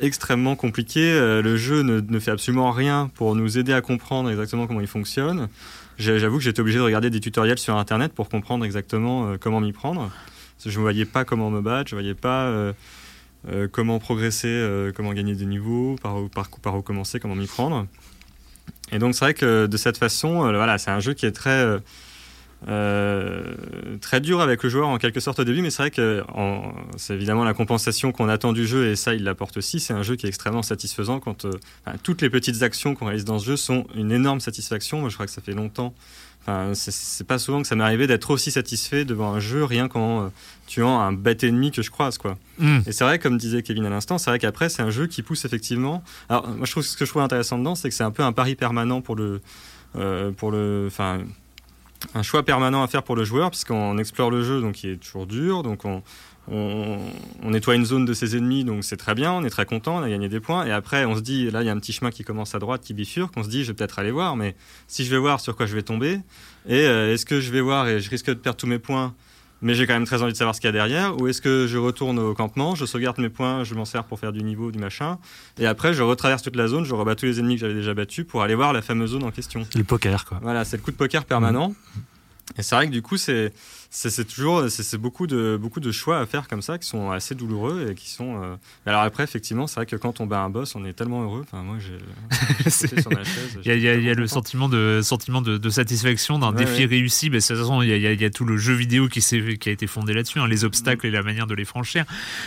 extrêmement 0.00 0.56
compliquées. 0.56 1.12
Euh, 1.12 1.42
le 1.42 1.56
jeu 1.56 1.82
ne, 1.82 2.00
ne 2.00 2.18
fait 2.18 2.30
absolument 2.30 2.70
rien 2.72 3.10
pour 3.14 3.34
nous 3.36 3.58
aider 3.58 3.72
à 3.72 3.80
comprendre 3.80 4.30
exactement 4.30 4.66
comment 4.66 4.80
il 4.80 4.86
fonctionne. 4.86 5.48
J'avoue 5.98 6.38
que 6.38 6.44
j'étais 6.44 6.60
obligé 6.60 6.78
de 6.78 6.82
regarder 6.82 7.10
des 7.10 7.20
tutoriels 7.20 7.58
sur 7.58 7.76
internet 7.76 8.12
pour 8.12 8.28
comprendre 8.28 8.64
exactement 8.64 9.28
euh, 9.28 9.36
comment 9.38 9.60
m'y 9.60 9.72
prendre. 9.72 10.10
Je 10.64 10.70
ne 10.70 10.82
voyais 10.82 11.04
pas 11.04 11.24
comment 11.24 11.50
me 11.50 11.60
battre, 11.60 11.90
je 11.90 11.94
ne 11.94 12.00
voyais 12.00 12.14
pas. 12.14 12.44
euh, 12.46 12.72
euh, 13.50 13.68
comment 13.70 13.98
progresser, 13.98 14.90
comment 14.96 15.12
gagner 15.12 15.34
des 15.34 15.44
niveaux, 15.44 15.96
par 16.00 16.16
où, 16.16 16.28
par, 16.28 16.48
où 16.74 16.80
commencer, 16.80 17.20
comment 17.20 17.34
m'y 17.34 17.46
prendre. 17.46 17.86
Et 18.90 18.98
donc 18.98 19.14
c'est 19.14 19.24
vrai 19.24 19.34
que 19.34 19.66
de 19.66 19.76
cette 19.76 19.98
façon, 19.98 20.38
voilà, 20.38 20.78
c'est 20.78 20.90
un 20.90 21.00
jeu 21.00 21.12
qui 21.12 21.26
est 21.26 21.32
très 21.32 21.78
très 24.00 24.20
dur 24.20 24.40
avec 24.40 24.62
le 24.62 24.68
joueur 24.70 24.88
en 24.88 24.98
quelque 24.98 25.20
sorte 25.20 25.38
au 25.40 25.44
début, 25.44 25.62
mais 25.62 25.70
c'est 25.70 25.82
vrai 25.82 25.90
que 25.90 26.22
c'est 26.96 27.14
évidemment 27.14 27.44
la 27.44 27.54
compensation 27.54 28.12
qu'on 28.12 28.28
attend 28.28 28.52
du 28.52 28.66
jeu 28.66 28.88
et 28.88 28.96
ça 28.96 29.14
il 29.14 29.24
l'apporte 29.24 29.56
aussi. 29.56 29.80
C'est 29.80 29.94
un 29.94 30.02
jeu 30.02 30.16
qui 30.16 30.26
est 30.26 30.28
extrêmement 30.28 30.62
satisfaisant 30.62 31.20
quand 31.20 31.44
euh, 31.44 31.50
enfin, 31.86 31.96
toutes 32.02 32.22
les 32.22 32.30
petites 32.30 32.62
actions 32.62 32.94
qu'on 32.94 33.06
réalise 33.06 33.24
dans 33.24 33.38
ce 33.38 33.46
jeu 33.46 33.56
sont 33.56 33.86
une 33.94 34.12
énorme 34.12 34.40
satisfaction. 34.40 35.00
Moi 35.00 35.08
je 35.10 35.14
crois 35.14 35.26
que 35.26 35.32
ça 35.32 35.42
fait 35.42 35.52
longtemps. 35.54 35.94
Enfin, 36.42 36.74
c'est- 36.74 36.90
c'est 36.92 37.26
pas 37.26 37.38
souvent 37.38 37.62
que 37.62 37.68
ça 37.68 37.74
m'est 37.74 37.84
arrivé 37.84 38.06
d'être 38.06 38.30
aussi 38.30 38.50
satisfait 38.50 39.06
devant 39.06 39.32
un 39.32 39.40
jeu 39.40 39.64
rien 39.64 39.88
qu'en 39.88 40.24
euh, 40.24 40.28
tuant 40.66 41.00
un 41.00 41.12
bête 41.12 41.42
ennemi 41.42 41.70
que 41.70 41.80
je 41.80 41.90
croise 41.90 42.18
quoi. 42.18 42.36
Hmm. 42.58 42.80
Et 42.86 42.92
c'est 42.92 43.04
vrai, 43.04 43.18
comme 43.18 43.38
disait 43.38 43.62
Kevin 43.62 43.86
à 43.86 43.90
l'instant, 43.90 44.18
c'est 44.18 44.28
vrai 44.30 44.38
qu'après, 44.38 44.68
c'est 44.68 44.82
un 44.82 44.90
jeu 44.90 45.06
qui 45.06 45.22
pousse 45.22 45.44
effectivement. 45.46 46.04
Alors, 46.28 46.46
moi, 46.48 46.66
je 46.66 46.70
trouve 46.70 46.82
ce 46.82 46.96
que 46.98 47.04
je 47.06 47.10
trouve 47.10 47.22
intéressant 47.22 47.58
dedans, 47.58 47.74
c'est 47.74 47.88
que 47.88 47.94
c'est 47.94 48.04
un 48.04 48.10
peu 48.10 48.22
un 48.22 48.32
pari 48.32 48.56
permanent 48.56 49.00
pour 49.00 49.16
le. 49.16 49.40
euh, 49.96 50.32
pour 50.32 50.50
le 50.50 50.84
enfin, 50.88 51.20
un 52.14 52.22
choix 52.22 52.42
permanent 52.42 52.82
à 52.82 52.86
faire 52.88 53.02
pour 53.02 53.16
le 53.16 53.24
joueur, 53.24 53.50
puisqu'on 53.50 53.98
explore 53.98 54.30
le 54.30 54.42
jeu, 54.42 54.60
donc 54.60 54.82
il 54.84 54.90
est 54.90 54.96
toujours 54.96 55.26
dur. 55.26 55.62
Donc, 55.62 55.84
on, 55.84 56.02
on, 56.50 56.98
on 57.42 57.50
nettoie 57.50 57.74
une 57.74 57.86
zone 57.86 58.04
de 58.04 58.12
ses 58.12 58.36
ennemis, 58.36 58.64
donc 58.64 58.84
c'est 58.84 58.96
très 58.96 59.14
bien, 59.14 59.32
on 59.32 59.44
est 59.44 59.50
très 59.50 59.66
content, 59.66 59.96
on 59.96 60.02
a 60.02 60.08
gagné 60.08 60.28
des 60.28 60.40
points. 60.40 60.66
Et 60.66 60.72
après, 60.72 61.04
on 61.04 61.16
se 61.16 61.20
dit, 61.20 61.50
là, 61.50 61.62
il 61.62 61.66
y 61.66 61.68
a 61.68 61.72
un 61.72 61.78
petit 61.78 61.92
chemin 61.92 62.10
qui 62.10 62.24
commence 62.24 62.54
à 62.54 62.58
droite, 62.58 62.82
qui 62.82 62.94
bifurque. 62.94 63.32
On 63.36 63.42
se 63.42 63.48
dit, 63.48 63.64
je 63.64 63.68
vais 63.68 63.74
peut-être 63.74 63.98
aller 63.98 64.10
voir, 64.10 64.36
mais 64.36 64.54
si 64.86 65.04
je 65.04 65.10
vais 65.10 65.18
voir 65.18 65.40
sur 65.40 65.56
quoi 65.56 65.66
je 65.66 65.74
vais 65.74 65.82
tomber, 65.82 66.20
et 66.68 66.86
euh, 66.86 67.12
est-ce 67.12 67.26
que 67.26 67.40
je 67.40 67.50
vais 67.50 67.60
voir 67.60 67.88
et 67.88 68.00
je 68.00 68.10
risque 68.10 68.26
de 68.26 68.34
perdre 68.34 68.58
tous 68.58 68.66
mes 68.66 68.78
points 68.78 69.14
mais 69.62 69.74
j'ai 69.74 69.86
quand 69.86 69.94
même 69.94 70.04
très 70.04 70.22
envie 70.22 70.32
de 70.32 70.36
savoir 70.36 70.54
ce 70.54 70.60
qu'il 70.60 70.68
y 70.68 70.70
a 70.70 70.72
derrière. 70.72 71.20
Ou 71.20 71.28
est-ce 71.28 71.40
que 71.40 71.66
je 71.66 71.78
retourne 71.78 72.18
au 72.18 72.34
campement, 72.34 72.74
je 72.74 72.84
sauvegarde 72.84 73.18
mes 73.18 73.28
points, 73.28 73.64
je 73.64 73.74
m'en 73.74 73.84
sers 73.84 74.04
pour 74.04 74.18
faire 74.18 74.32
du 74.32 74.42
niveau, 74.42 74.70
du 74.70 74.78
machin, 74.78 75.18
et 75.58 75.66
après 75.66 75.94
je 75.94 76.02
retraverse 76.02 76.42
toute 76.42 76.56
la 76.56 76.68
zone, 76.68 76.84
je 76.84 76.94
rebats 76.94 77.14
tous 77.14 77.26
les 77.26 77.40
ennemis 77.40 77.54
que 77.54 77.60
j'avais 77.60 77.74
déjà 77.74 77.94
battus 77.94 78.26
pour 78.26 78.42
aller 78.42 78.54
voir 78.54 78.72
la 78.72 78.82
fameuse 78.82 79.10
zone 79.10 79.24
en 79.24 79.30
question. 79.30 79.66
C'est 79.70 79.78
le 79.78 79.84
poker, 79.84 80.24
quoi. 80.24 80.38
Voilà, 80.42 80.64
c'est 80.64 80.76
le 80.76 80.82
coup 80.82 80.90
de 80.90 80.96
poker 80.96 81.24
permanent. 81.24 81.74
Et 82.58 82.62
c'est 82.62 82.74
vrai 82.74 82.86
que 82.86 82.92
du 82.92 83.02
coup, 83.02 83.16
c'est 83.16 83.52
c'est 83.96 84.24
toujours 84.24 84.64
c'est 84.68 84.98
beaucoup 84.98 85.26
de 85.28 85.56
beaucoup 85.60 85.78
de 85.80 85.92
choix 85.92 86.18
à 86.18 86.26
faire 86.26 86.48
comme 86.48 86.62
ça 86.62 86.78
qui 86.78 86.88
sont 86.88 87.10
assez 87.12 87.34
douloureux 87.36 87.88
et 87.90 87.94
qui 87.94 88.10
sont. 88.10 88.42
euh, 88.42 88.56
Alors 88.86 89.02
après, 89.02 89.22
effectivement, 89.22 89.66
c'est 89.68 89.76
vrai 89.76 89.86
que 89.86 89.94
quand 89.96 90.20
on 90.20 90.26
bat 90.26 90.40
un 90.40 90.50
boss, 90.50 90.74
on 90.74 90.84
est 90.84 90.92
tellement 90.94 91.22
heureux. 91.22 91.44
Enfin, 91.46 91.62
moi, 91.62 91.76
j'ai. 91.78 91.96
Il 93.64 93.68
y 93.68 93.70
a, 93.70 93.74
il 93.74 93.82
y 93.82 93.88
a- 93.88 93.94
il 93.94 94.02
y 94.04 94.08
a 94.10 94.10
j'étais 94.10 94.20
le 94.20 94.26
sentiment 94.26 94.68
de 94.68 95.00
sentiment 95.02 95.42
de, 95.42 95.58
de 95.58 95.70
satisfaction 95.70 96.38
d'un 96.38 96.50
Ouais, 96.52 96.64
défi 96.64 96.80
ouais. 96.80 96.86
réussi. 96.86 97.30
Mais 97.30 97.38
de 97.38 97.46
toute 97.46 97.56
façon, 97.56 97.82
il 97.82 97.88
y 97.88 98.06
a, 98.06 98.12
y 98.12 98.24
tout 98.30 98.44
le 98.44 98.56
jeu 98.56 98.74
vidéo 98.74 99.08
qui, 99.08 99.20
a 99.68 99.72
été 99.72 99.86
fondé 99.86 100.12
là-dessus, 100.12 100.38
hein, 100.40 100.48
les 100.48 100.64
obstacles 100.64 101.06
et 101.06 101.10
la 101.10 101.22
manière 101.22 101.46
de 101.46 101.54
les 101.54 101.64
franchir. 101.64 102.04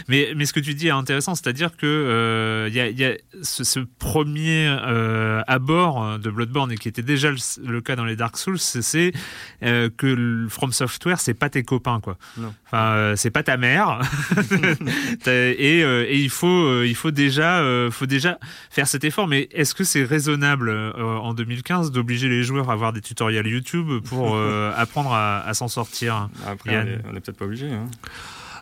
Mais, 0.07 0.33
mais 0.35 0.45
ce 0.45 0.53
que 0.53 0.59
tu 0.59 0.73
dis 0.73 0.87
est 0.87 0.91
intéressant, 0.91 1.33
c'est-à-dire 1.35 1.75
que 1.77 1.85
euh, 1.85 2.67
il 2.69 2.75
y, 2.75 2.79
a, 2.79 2.89
il 2.89 2.99
y 2.99 3.05
a 3.05 3.15
ce, 3.41 3.63
ce 3.63 3.79
premier 3.99 4.67
euh, 4.67 5.41
abord 5.47 6.19
de 6.19 6.29
Bloodborne 6.29 6.71
et 6.71 6.77
qui 6.77 6.87
était 6.89 7.01
déjà 7.03 7.31
le, 7.31 7.37
le 7.65 7.81
cas 7.81 7.95
dans 7.95 8.05
les 8.05 8.15
Dark 8.15 8.37
Souls, 8.37 8.59
c'est- 8.59 9.13
que 9.61 10.07
le 10.07 10.49
From 10.49 10.71
Software, 10.73 11.19
c'est 11.19 11.33
pas 11.37 11.49
tes 11.49 11.63
copains, 11.63 11.99
quoi. 11.99 12.17
Non. 12.37 12.53
Enfin, 12.65 12.91
euh, 12.91 13.15
c'est 13.15 13.31
pas 13.31 13.43
ta 13.43 13.57
mère. 13.57 13.99
Et, 15.27 15.83
euh, 15.83 16.05
et 16.07 16.17
il 16.19 16.29
faut, 16.29 16.47
euh, 16.47 16.85
il 16.87 16.95
faut 16.95 17.11
déjà, 17.11 17.59
euh, 17.59 17.91
faut 17.91 18.05
déjà 18.05 18.39
faire 18.69 18.87
cet 18.87 19.03
effort. 19.03 19.27
Mais 19.27 19.47
est-ce 19.51 19.73
que 19.75 19.83
c'est 19.83 20.03
raisonnable 20.03 20.69
euh, 20.69 20.93
en 21.17 21.33
2015 21.33 21.91
d'obliger 21.91 22.29
les 22.29 22.43
joueurs 22.43 22.69
à 22.69 22.75
voir 22.75 22.93
des 22.93 23.01
tutoriels 23.01 23.47
YouTube 23.47 23.89
pour 24.05 24.35
euh, 24.35 24.71
apprendre 24.75 25.13
à, 25.13 25.39
à 25.39 25.53
s'en 25.53 25.67
sortir 25.67 26.29
Après, 26.45 26.71
Yann. 26.73 26.87
on 26.87 26.91
est, 27.09 27.13
on 27.13 27.15
est 27.17 27.19
peut-être 27.19 27.37
pas 27.37 27.45
obligé. 27.45 27.71
Hein. 27.71 27.87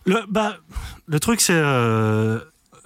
Le, 0.06 0.18
bah, 0.30 0.58
le 1.08 1.20
truc, 1.20 1.42
c'est 1.42 1.54
euh, 1.54 2.40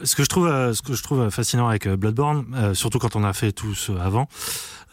ce 0.04 0.16
que 0.16 0.24
je 0.24 0.30
trouve, 0.30 0.48
ce 0.74 0.82
que 0.82 0.94
je 0.94 1.04
trouve 1.04 1.30
fascinant 1.30 1.68
avec 1.68 1.88
Bloodborne, 1.88 2.46
euh, 2.56 2.74
surtout 2.74 3.00
quand 3.00 3.16
on 3.16 3.24
a 3.24 3.34
fait 3.34 3.52
tout 3.52 3.76
ce 3.76 3.92
avant, 3.94 4.28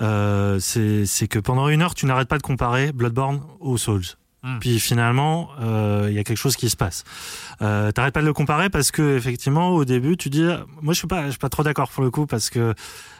euh, 0.01 0.59
c'est 0.61 1.07
c'est 1.07 1.29
que 1.29 1.39
pendant 1.39 1.69
une 1.69 1.83
heure, 1.83 1.95
tu 1.95 2.07
n'arrêtes 2.07 2.29
pas 2.29 2.39
de 2.39 2.43
comparer 2.43 2.93
Bloodborne 2.93 3.43
aux 3.61 3.79
Souls. 3.79 4.03
Hmm. 4.47 4.61
Puis 4.61 4.79
finalement, 4.79 5.51
euh, 5.61 6.07
il 6.09 6.15
y 6.15 6.21
a 6.21 6.25
quelque 6.25 6.39
chose 6.39 6.55
qui 6.55 6.71
se 6.71 6.77
passe. 6.77 7.03
Euh, 7.63 7.91
T'arrêtes 7.91 8.15
pas 8.15 8.21
de 8.21 8.27
le 8.27 8.33
comparer 8.33 8.71
parce 8.71 8.93
que 8.93 9.17
effectivement, 9.17 9.71
au 9.71 9.85
début, 9.85 10.17
tu 10.17 10.31
dis, 10.31 10.47
moi, 10.83 10.95
je 10.95 10.99
suis 10.99 11.09
pas, 11.09 11.25
je 11.25 11.31
suis 11.31 11.39
pas 11.39 11.49
trop 11.49 11.65
d'accord 11.65 11.91
pour 11.91 12.05
le 12.05 12.13
coup 12.13 12.27
parce 12.27 12.49
que 12.49 12.73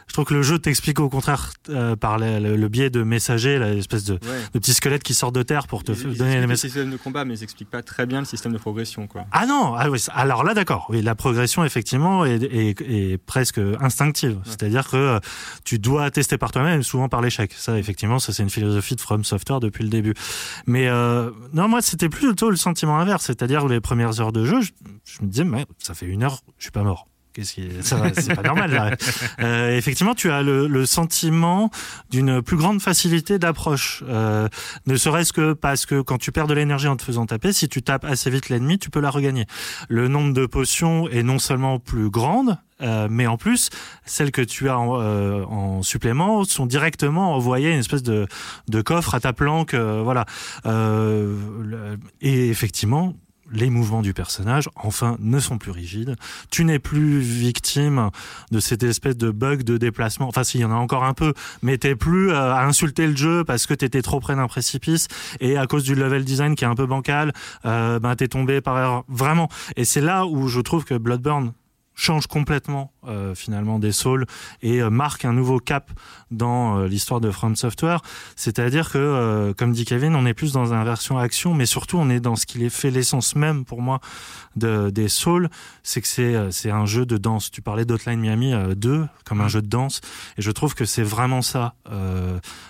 je 0.07 0.13
trouve 0.13 0.25
que 0.25 0.33
le 0.33 0.41
jeu 0.41 0.57
t'explique 0.57 0.99
au 0.99 1.09
contraire 1.09 1.51
euh, 1.69 1.95
par 1.95 2.17
le, 2.17 2.39
le- 2.39 2.55
le 2.55 2.67
biais 2.69 2.89
de 2.89 3.03
messagers, 3.03 3.59
l'espèce 3.59 4.03
de, 4.05 4.13
Ouais. 4.13 4.19
de 4.53 4.59
petits 4.59 4.73
squelettes 4.73 5.03
qui 5.03 5.13
sortent 5.13 5.35
de 5.35 5.43
terre 5.43 5.67
pour 5.67 5.83
te 5.83 5.91
Ils, 5.91 6.17
donner 6.17 6.35
les 6.35 6.41
le 6.41 6.47
messages. 6.47 6.71
système 6.71 6.89
de 6.91 6.97
combat, 6.97 7.25
mais 7.25 7.35
ils 7.37 7.43
expliquent 7.43 7.69
pas 7.69 7.83
très 7.83 8.05
bien 8.05 8.19
le 8.19 8.25
système 8.25 8.51
de 8.53 8.57
progression, 8.57 9.05
quoi. 9.07 9.25
Ah 9.31 9.45
non, 9.45 9.75
ah 9.75 9.89
oui, 9.89 10.03
alors 10.13 10.43
là 10.43 10.53
d'accord. 10.53 10.87
Oui, 10.89 11.01
la 11.01 11.13
progression 11.15 11.63
effectivement 11.65 12.25
est, 12.25 12.41
est- 12.43 12.81
est 12.81 13.17
presque 13.17 13.59
instinctive. 13.81 14.39
C'est-à-dire 14.45 14.87
que 14.89 14.97
euh, 14.97 15.19
tu 15.65 15.77
dois 15.79 16.09
tester 16.09 16.37
par 16.37 16.51
toi-même, 16.51 16.83
souvent 16.83 17.09
par 17.09 17.21
l'échec. 17.21 17.51
Ça 17.53 17.77
effectivement, 17.77 18.19
ça 18.19 18.33
c'est 18.33 18.43
une 18.43 18.49
philosophie 18.49 18.95
de 18.95 19.01
From 19.01 19.23
Software 19.23 19.59
depuis 19.59 19.83
le 19.83 19.89
début. 19.89 20.13
Mais 20.65 20.87
euh, 20.87 21.31
non, 21.53 21.67
moi 21.67 21.81
c'était 21.81 22.09
plutôt 22.09 22.49
le 22.49 22.55
sentiment 22.57 22.97
inverse. 22.99 23.25
C'est-à-dire 23.25 23.67
les 23.67 23.81
premières 23.81 24.19
heures 24.21 24.31
de 24.31 24.45
jeu, 24.45 24.61
je, 24.61 24.71
je 25.05 25.21
me 25.21 25.27
disais, 25.27 25.43
mais 25.43 25.65
ça 25.79 25.93
fait 25.93 26.05
une 26.05 26.23
heure, 26.23 26.39
je 26.57 26.63
suis 26.63 26.71
pas 26.71 26.83
mort. 26.83 27.07
Qu'est-ce 27.37 27.53
qui 27.53 27.69
c'est 27.81 28.33
pas 28.33 28.41
normal. 28.41 28.97
Euh, 29.39 29.77
effectivement, 29.77 30.15
tu 30.15 30.31
as 30.31 30.41
le, 30.41 30.65
le 30.65 30.87
sentiment 30.87 31.69
d'une 32.09 32.41
plus 32.41 32.57
grande 32.57 32.81
facilité 32.81 33.37
d'approche. 33.37 34.03
Euh, 34.07 34.47
ne 34.87 34.95
serait-ce 34.95 35.33
que 35.33 35.53
parce 35.53 35.85
que 35.85 36.01
quand 36.01 36.17
tu 36.17 36.31
perds 36.31 36.47
de 36.47 36.55
l'énergie 36.55 36.87
en 36.87 36.95
te 36.95 37.03
faisant 37.03 37.27
taper, 37.27 37.53
si 37.53 37.69
tu 37.69 37.83
tapes 37.83 38.05
assez 38.05 38.31
vite 38.31 38.49
l'ennemi, 38.49 38.79
tu 38.79 38.89
peux 38.89 38.99
la 38.99 39.11
regagner. 39.11 39.45
Le 39.87 40.07
nombre 40.07 40.33
de 40.33 40.47
potions 40.47 41.07
est 41.09 41.21
non 41.21 41.37
seulement 41.37 41.77
plus 41.77 42.09
grande, 42.09 42.57
euh, 42.81 43.07
mais 43.07 43.27
en 43.27 43.37
plus, 43.37 43.69
celles 44.03 44.31
que 44.31 44.41
tu 44.41 44.67
as 44.67 44.79
en, 44.79 44.99
euh, 44.99 45.43
en 45.43 45.83
supplément 45.83 46.43
sont 46.43 46.65
directement 46.65 47.35
envoyées 47.35 47.71
une 47.71 47.81
espèce 47.81 48.01
de, 48.01 48.25
de 48.67 48.81
coffre 48.81 49.13
à 49.13 49.19
ta 49.19 49.31
planque, 49.31 49.75
euh, 49.75 50.01
voilà. 50.03 50.25
Euh, 50.65 51.35
et 52.19 52.49
effectivement, 52.49 53.13
les 53.51 53.69
mouvements 53.69 54.01
du 54.01 54.13
personnage, 54.13 54.69
enfin, 54.75 55.17
ne 55.19 55.39
sont 55.39 55.57
plus 55.57 55.71
rigides. 55.71 56.15
Tu 56.49 56.65
n'es 56.65 56.79
plus 56.79 57.19
victime 57.19 58.09
de 58.51 58.59
cette 58.59 58.83
espèce 58.83 59.17
de 59.17 59.31
bug 59.31 59.63
de 59.63 59.77
déplacement. 59.77 60.27
Enfin, 60.27 60.43
s'il 60.43 60.61
y 60.61 60.65
en 60.65 60.71
a 60.71 60.75
encore 60.75 61.03
un 61.03 61.13
peu, 61.13 61.33
mais 61.61 61.77
t'es 61.77 61.95
plus 61.95 62.31
euh, 62.31 62.53
à 62.53 62.65
insulter 62.65 63.07
le 63.07 63.15
jeu 63.15 63.43
parce 63.43 63.65
que 63.65 63.73
t'étais 63.73 64.01
trop 64.01 64.19
près 64.19 64.35
d'un 64.35 64.47
précipice 64.47 65.07
et 65.39 65.57
à 65.57 65.67
cause 65.67 65.83
du 65.83 65.95
level 65.95 66.25
design 66.25 66.55
qui 66.55 66.63
est 66.63 66.67
un 66.67 66.75
peu 66.75 66.85
bancal, 66.85 67.33
euh, 67.65 67.99
ben 67.99 68.15
t'es 68.15 68.27
tombé 68.27 68.61
par 68.61 68.77
erreur. 68.77 69.03
Vraiment. 69.07 69.49
Et 69.75 69.85
c'est 69.85 70.01
là 70.01 70.25
où 70.25 70.47
je 70.47 70.59
trouve 70.59 70.85
que 70.85 70.95
Bloodborne 70.95 71.53
change 71.95 72.27
complètement 72.27 72.91
euh, 73.07 73.35
finalement 73.35 73.79
des 73.79 73.91
Souls 73.91 74.25
et 74.61 74.81
euh, 74.81 74.89
marque 74.89 75.25
un 75.25 75.33
nouveau 75.33 75.59
cap 75.59 75.91
dans 76.31 76.79
euh, 76.79 76.87
l'histoire 76.87 77.21
de 77.21 77.31
From 77.31 77.55
Software. 77.55 78.01
C'est-à-dire 78.35 78.91
que, 78.91 78.97
euh, 78.97 79.53
comme 79.53 79.71
dit 79.71 79.85
Kevin, 79.85 80.15
on 80.15 80.25
est 80.25 80.33
plus 80.33 80.51
dans 80.51 80.73
une 80.73 80.83
version 80.83 81.17
action, 81.17 81.53
mais 81.53 81.65
surtout 81.65 81.97
on 81.97 82.09
est 82.09 82.19
dans 82.19 82.35
ce 82.35 82.45
qui 82.45 82.65
est 82.65 82.69
fait 82.69 82.91
l'essence 82.91 83.35
même 83.35 83.65
pour 83.65 83.81
moi 83.81 83.99
de, 84.55 84.89
des 84.89 85.07
Souls, 85.07 85.49
c'est 85.83 86.01
que 86.01 86.07
c'est 86.51 86.71
un 86.71 86.85
jeu 86.85 87.05
de 87.05 87.17
danse. 87.17 87.51
Tu 87.51 87.61
parlais 87.61 87.85
d'Outline 87.85 88.19
Miami 88.19 88.53
euh, 88.53 88.75
2 88.75 89.07
comme 89.25 89.41
un 89.41 89.47
jeu 89.47 89.61
de 89.61 89.67
danse, 89.67 90.01
et 90.37 90.41
je 90.41 90.51
trouve 90.51 90.73
que 90.73 90.85
c'est 90.85 91.03
vraiment 91.03 91.41
ça, 91.41 91.73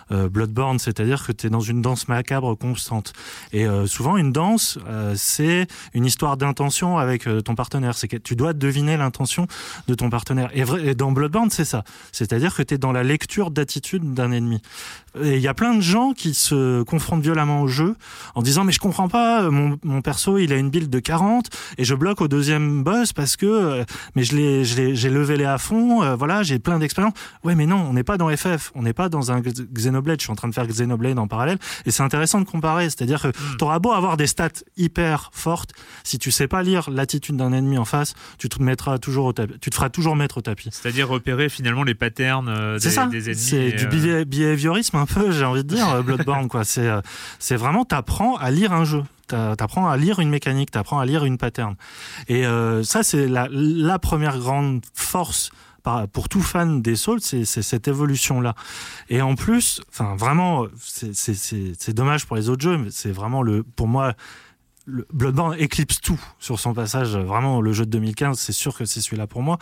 Bloodborne, 0.09 0.79
c'est-à-dire 0.79 1.23
que 1.25 1.31
tu 1.31 1.47
es 1.47 1.49
dans 1.51 1.61
une 1.61 1.83
danse 1.83 2.07
macabre 2.07 2.57
constante. 2.57 3.13
Et 3.53 3.67
souvent 3.85 4.17
une 4.17 4.31
danse, 4.31 4.79
c'est 5.15 5.67
une 5.93 6.05
histoire 6.05 6.35
d'intention 6.35 6.97
avec 6.97 7.27
ton 7.45 7.53
partenaire. 7.53 7.95
C'est 7.95 8.07
que 8.07 8.17
tu 8.17 8.35
dois 8.35 8.53
deviner 8.53 8.97
l'intention 8.97 9.45
de 9.88 9.93
ton 9.93 10.09
partenaire. 10.09 10.26
Et, 10.53 10.63
vrai, 10.63 10.88
et 10.88 10.95
dans 10.95 11.11
Bloodborne, 11.11 11.49
c'est 11.49 11.65
ça. 11.65 11.84
C'est-à-dire 12.11 12.55
que 12.55 12.63
tu 12.63 12.75
es 12.75 12.78
dans 12.78 12.91
la 12.91 13.03
lecture 13.03 13.51
d'attitude 13.51 14.13
d'un 14.13 14.32
ennemi. 14.32 14.61
Et 15.23 15.36
il 15.36 15.41
y 15.41 15.47
a 15.47 15.53
plein 15.53 15.73
de 15.73 15.82
gens 15.82 16.13
qui 16.13 16.34
se 16.34 16.84
confrontent 16.84 17.21
violemment 17.21 17.61
au 17.61 17.67
jeu 17.67 17.95
en 18.36 18.41
disant 18.41 18.63
mais 18.63 18.71
je 18.71 18.80
comprends 18.80 19.07
pas, 19.07 19.43
euh, 19.43 19.51
mon, 19.51 19.78
mon 19.84 20.01
perso 20.01 20.38
il 20.38 20.53
a 20.53 20.57
une 20.57 20.69
build 20.69 20.89
de 20.89 20.99
40 20.99 21.49
et 21.78 21.84
je 21.84 21.95
bloque 21.95 22.21
au 22.21 22.28
deuxième 22.28 22.84
boss 22.84 23.13
parce 23.13 23.36
que 23.36 23.45
euh, 23.45 23.84
mais 24.15 24.23
je 24.23 24.36
l'ai 24.36 24.63
j'ai 24.63 25.09
levé 25.09 25.38
les 25.38 25.45
à 25.45 25.57
fond, 25.57 26.03
euh, 26.03 26.15
voilà, 26.15 26.43
j'ai 26.43 26.59
plein 26.59 26.78
d'expérience. 26.80 27.13
Ouais 27.43 27.55
mais 27.55 27.65
non, 27.65 27.78
on 27.89 27.93
n'est 27.93 28.03
pas 28.03 28.17
dans 28.17 28.30
FF, 28.36 28.71
on 28.75 28.84
n'est 28.84 28.93
pas 28.93 29.09
dans 29.09 29.32
un 29.32 29.41
Xenoblade, 29.41 30.19
je 30.19 30.25
suis 30.25 30.32
en 30.32 30.36
train 30.36 30.49
de 30.49 30.53
faire 30.53 30.67
Xenoblade 30.67 31.17
en 31.17 31.28
parallèle 31.28 31.57
et 31.86 31.91
c'est 31.91 32.03
intéressant 32.03 32.39
de 32.39 32.45
comparer, 32.45 32.86
c'est-à-dire 32.86 33.21
que 33.21 33.32
tu 33.57 33.63
auras 33.63 33.80
beau 33.80 33.93
avoir 33.93 34.17
des 34.17 34.28
stats 34.28 34.49
hyper 34.75 35.32
fortes, 35.34 35.71
si 36.03 36.19
tu 36.19 36.32
sais 36.32 36.47
pas 36.47 36.61
lire 36.61 36.89
l'attitude 36.89 37.38
d'un 37.38 37.53
ennemi 37.53 37.78
en 37.78 37.86
face, 37.86 38.13
tu 38.38 38.49
te 38.49 38.61
mettras 38.61 38.97
toujours 38.97 39.25
au 39.25 39.34
tu 39.34 39.69
te 39.69 39.75
feras 39.75 39.89
toujours 39.89 40.15
mettre 40.18 40.39
au 40.39 40.41
tapis. 40.41 40.70
C'est-à-dire 40.72 41.07
repérer 41.07 41.47
finalement 41.49 41.84
les 41.84 41.95
patterns 41.95 42.49
euh, 42.49 42.78
C'est 42.80 42.89
des, 42.89 42.93
ça. 42.95 43.05
des 43.05 43.26
ennemis. 43.30 43.39
C'est 43.41 43.72
du 43.72 43.86
euh, 43.86 44.24
behavi- 44.24 44.26
behaviorisme 44.26 44.97
un 44.97 45.05
peu, 45.05 45.32
j'ai 45.38 45.45
envie 45.45 45.63
de 45.63 45.74
dire, 45.76 45.89
euh, 45.89 46.01
Bloodborne 46.01 46.47
quoi. 46.49 46.63
C'est 46.63 46.88
euh, 46.88 47.01
c'est 47.39 47.55
vraiment 47.55 47.86
t'apprends 47.86 48.36
à 48.38 48.51
lire 48.51 48.74
un 48.74 48.84
jeu. 48.84 49.03
T'a- 49.28 49.55
T'apprends 49.55 49.88
à 49.89 49.97
lire 49.97 50.20
une 50.20 50.30
mécanique, 50.30 50.72
t'apprends 50.72 50.99
à 50.99 51.05
lire 51.05 51.24
une 51.26 51.38
pattern. 51.38 51.76
Et 52.28 52.45
euh, 52.45 52.84
ça, 52.84 53.03
c'est 53.03 53.28
la, 53.28 53.47
la 53.51 53.99
première 53.99 54.38
grande 54.38 54.82
force 54.93 55.51
pour 56.11 56.28
tout 56.28 56.41
fan 56.41 56.82
des 56.82 56.97
Souls, 56.97 57.22
c'est 57.22 57.45
cette 57.45 57.88
évolution-là. 57.88 58.55
Et 59.09 59.22
en 59.22 59.36
plus, 59.36 59.80
enfin 59.89 60.18
vraiment, 60.18 60.65
c'est- 60.78 61.15
c'est 61.15 61.34
c'est- 61.34 61.72
c'est 61.80 61.93
dommage 61.93 62.26
pour 62.26 62.36
les 62.36 62.49
autres 62.49 62.61
jeux, 62.61 62.78
mais 62.78 62.89
c'est 62.91 63.11
vraiment 63.11 63.41
le, 63.41 63.63
pour 63.63 63.88
moi, 63.88 64.13
le 64.89 65.05
Bloodborne 65.11 65.53
éclipse 65.59 65.99
tout 65.99 66.19
sur 66.39 66.59
son 66.61 66.73
passage. 66.73 67.17
Vraiment, 67.17 67.59
le 67.59 67.73
jeu 67.73 67.85
de 67.85 67.91
2015, 67.91 68.39
c'est 68.39 68.53
sûr 68.53 68.73
que 68.73 68.85
c'est 68.85 69.01
celui-là 69.01 69.27
pour 69.27 69.41
moi. 69.43 69.57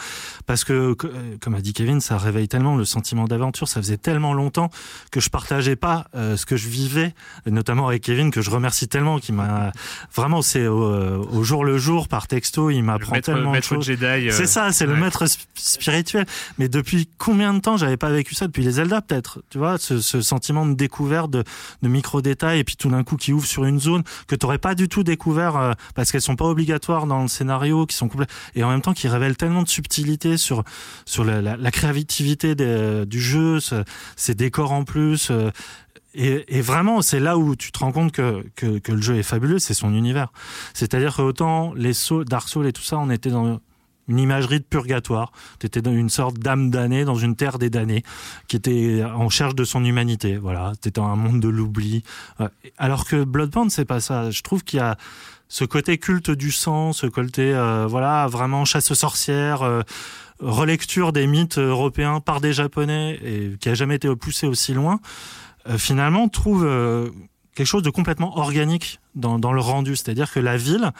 Parce 0.45 0.63
que, 0.63 0.93
co- 0.93 1.07
euh, 1.07 1.35
comme 1.41 1.55
a 1.55 1.61
dit 1.61 1.73
Kevin, 1.73 1.99
ça 1.99 2.19
réveille 2.19 2.47
tellement 2.47 2.75
le 2.75 2.85
sentiment 2.85 3.25
d'aventure. 3.25 3.67
Ça 3.67 3.81
faisait 3.81 3.97
tellement 3.97 4.33
longtemps 4.35 4.69
que 5.09 5.19
je 5.19 5.31
partageais 5.31 5.75
pas 5.75 6.05
euh, 6.13 6.37
ce 6.37 6.45
que 6.45 6.57
je 6.57 6.69
vivais, 6.69 7.15
et 7.47 7.51
notamment 7.51 7.87
avec 7.87 8.03
Kevin, 8.03 8.29
que 8.29 8.41
je 8.43 8.51
remercie 8.51 8.87
tellement, 8.87 9.17
qui 9.17 9.31
m'a 9.31 9.71
vraiment, 10.15 10.43
c'est 10.43 10.67
au, 10.67 10.83
euh, 10.83 11.17
au 11.31 11.43
jour 11.43 11.65
le 11.65 11.79
jour, 11.79 12.07
par 12.07 12.27
texto, 12.27 12.69
il 12.69 12.83
m'apprend 12.83 13.15
tellement 13.33 13.51
maître 13.51 13.69
de 13.71 13.75
choses. 13.77 13.85
Jedi. 13.87 14.05
euh, 14.05 14.31
C'est 14.31 14.45
ça, 14.45 14.71
c'est 14.71 14.85
le 14.85 14.95
maître 14.95 15.25
sp- 15.25 15.47
spirituel. 15.55 16.27
Mais 16.59 16.69
depuis 16.69 17.09
combien 17.17 17.55
de 17.55 17.59
temps 17.61 17.77
j'avais 17.77 17.97
pas 17.97 18.11
vécu 18.11 18.35
ça? 18.35 18.45
Depuis 18.45 18.63
les 18.63 18.73
Zelda 18.73 19.01
peut-être. 19.01 19.41
Tu 19.49 19.57
vois, 19.57 19.79
ce, 19.79 19.99
ce 20.01 20.21
sentiment 20.21 20.67
de 20.67 20.75
découverte, 20.75 21.31
de, 21.31 21.43
de 21.81 21.87
micro-détails, 21.89 22.59
et 22.59 22.63
puis 22.63 22.75
tout 22.75 22.89
d'un 22.91 23.03
coup 23.03 23.17
qui 23.17 23.33
ouvre 23.33 23.47
sur 23.47 23.65
une 23.65 23.79
zone 23.79 24.03
que 24.27 24.35
t'aurais 24.35 24.59
pas 24.59 24.75
du 24.75 24.87
tout 24.87 25.01
découvert 25.01 25.14
euh, 25.57 25.73
parce 25.95 26.11
qu'elles 26.11 26.21
sont 26.21 26.35
pas 26.35 26.45
obligatoires 26.45 27.07
dans 27.07 27.21
le 27.21 27.27
scénario, 27.27 27.85
qui 27.85 27.95
sont 27.95 28.09
et 28.55 28.63
en 28.63 28.69
même 28.69 28.81
temps 28.81 28.93
qui 28.93 29.07
révèlent 29.07 29.37
tellement 29.37 29.63
de 29.63 29.67
subtilité 29.69 30.37
sur 30.37 30.63
sur 31.05 31.23
la, 31.23 31.71
créativité 31.71 32.55
des- 32.55 33.05
du 33.05 33.19
jeu, 33.19 33.59
ce- 33.59 33.83
ces 34.15 34.35
décors 34.35 34.71
en 34.71 34.83
plus. 34.83 35.29
euh, 35.31 35.51
et, 36.17 36.61
vraiment, 36.61 37.01
c'est 37.01 37.19
là 37.19 37.37
où 37.37 37.57
tu 37.57 37.73
te 37.73 37.79
rends 37.79 37.91
compte 37.91 38.13
que, 38.13 38.45
que, 38.55 38.79
le 38.91 39.01
jeu 39.01 39.17
est 39.17 39.23
fabuleux, 39.23 39.59
c'est 39.59 39.73
son 39.73 39.93
univers. 39.93 40.31
C'est-à-dire 40.73 41.13
que 41.17 41.21
autant 41.21 41.73
les 41.75 41.91
Souls, 41.93 42.23
Dark 42.23 42.47
Souls 42.47 42.65
et 42.67 42.71
tout 42.71 42.81
ça, 42.83 42.97
on 42.97 43.09
était 43.09 43.31
dans 43.31 43.59
une 44.07 44.19
imagerie 44.19 44.59
de 44.59 44.65
purgatoire. 44.65 45.31
Tu 45.59 45.67
étais 45.67 45.81
dans 45.81 45.93
une 45.93 46.09
sorte 46.09 46.37
d'âme 46.37 46.69
damnée, 46.69 47.05
dans 47.05 47.15
une 47.15 47.35
terre 47.35 47.57
des 47.59 47.69
damnés, 47.69 48.03
qui 48.47 48.55
était 48.55 49.03
en 49.03 49.29
cherche 49.29 49.55
de 49.55 49.63
son 49.63 49.83
humanité. 49.83 50.37
Voilà, 50.37 50.73
tu 50.81 50.91
dans 50.91 51.05
un 51.05 51.15
monde 51.15 51.39
de 51.39 51.49
l'oubli. 51.49 52.03
Ouais. 52.39 52.47
Alors 52.77 53.05
que 53.05 53.23
Bloodborne, 53.23 53.69
c'est 53.69 53.85
pas 53.85 53.99
ça. 53.99 54.31
Je 54.31 54.41
trouve 54.41 54.63
qu'il 54.63 54.77
y 54.77 54.81
a 54.81 54.97
ce 55.47 55.65
côté 55.65 55.97
culte 55.97 56.31
du 56.31 56.51
sang, 56.51 56.91
ce 56.93 57.07
côté, 57.07 57.53
euh, 57.53 57.85
voilà, 57.87 58.27
vraiment 58.27 58.65
chasse 58.65 58.91
aux 58.91 58.95
sorcières, 58.95 59.61
euh, 59.61 59.81
relecture 60.39 61.13
des 61.13 61.27
mythes 61.27 61.57
européens 61.57 62.19
par 62.19 62.41
des 62.41 62.51
Japonais, 62.51 63.19
et 63.23 63.57
qui 63.59 63.69
a 63.69 63.73
jamais 63.73 63.95
été 63.95 64.13
poussé 64.15 64.47
aussi 64.47 64.73
loin. 64.73 64.99
Euh, 65.67 65.77
finalement, 65.77 66.27
trouve 66.27 66.65
euh, 66.65 67.09
quelque 67.55 67.67
chose 67.67 67.83
de 67.83 67.89
complètement 67.89 68.37
organique 68.37 68.99
dans 69.15 69.37
le 69.37 69.61
rendu. 69.61 69.95
C'est-à-dire 69.95 70.31
que 70.31 70.39
la 70.39 70.57
ville, 70.57 70.91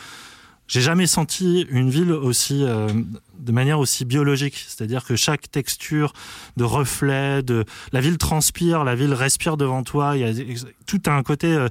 j'ai 0.67 0.81
jamais 0.81 1.07
senti 1.07 1.65
une 1.69 1.89
ville 1.89 2.11
aussi 2.11 2.63
euh, 2.63 2.87
de 3.37 3.51
manière 3.51 3.79
aussi 3.79 4.05
biologique. 4.05 4.55
C'est-à-dire 4.67 5.05
que 5.05 5.15
chaque 5.15 5.49
texture 5.51 6.13
de 6.57 6.63
reflet, 6.63 7.43
de 7.43 7.65
la 7.91 8.01
ville 8.01 8.17
transpire, 8.17 8.83
la 8.83 8.95
ville 8.95 9.13
respire 9.13 9.57
devant 9.57 9.83
toi. 9.83 10.17
Il 10.17 10.21
y 10.21 10.23
a 10.41 10.63
tout 10.87 11.01
un 11.05 11.21
côté 11.23 11.47
euh, 11.53 11.67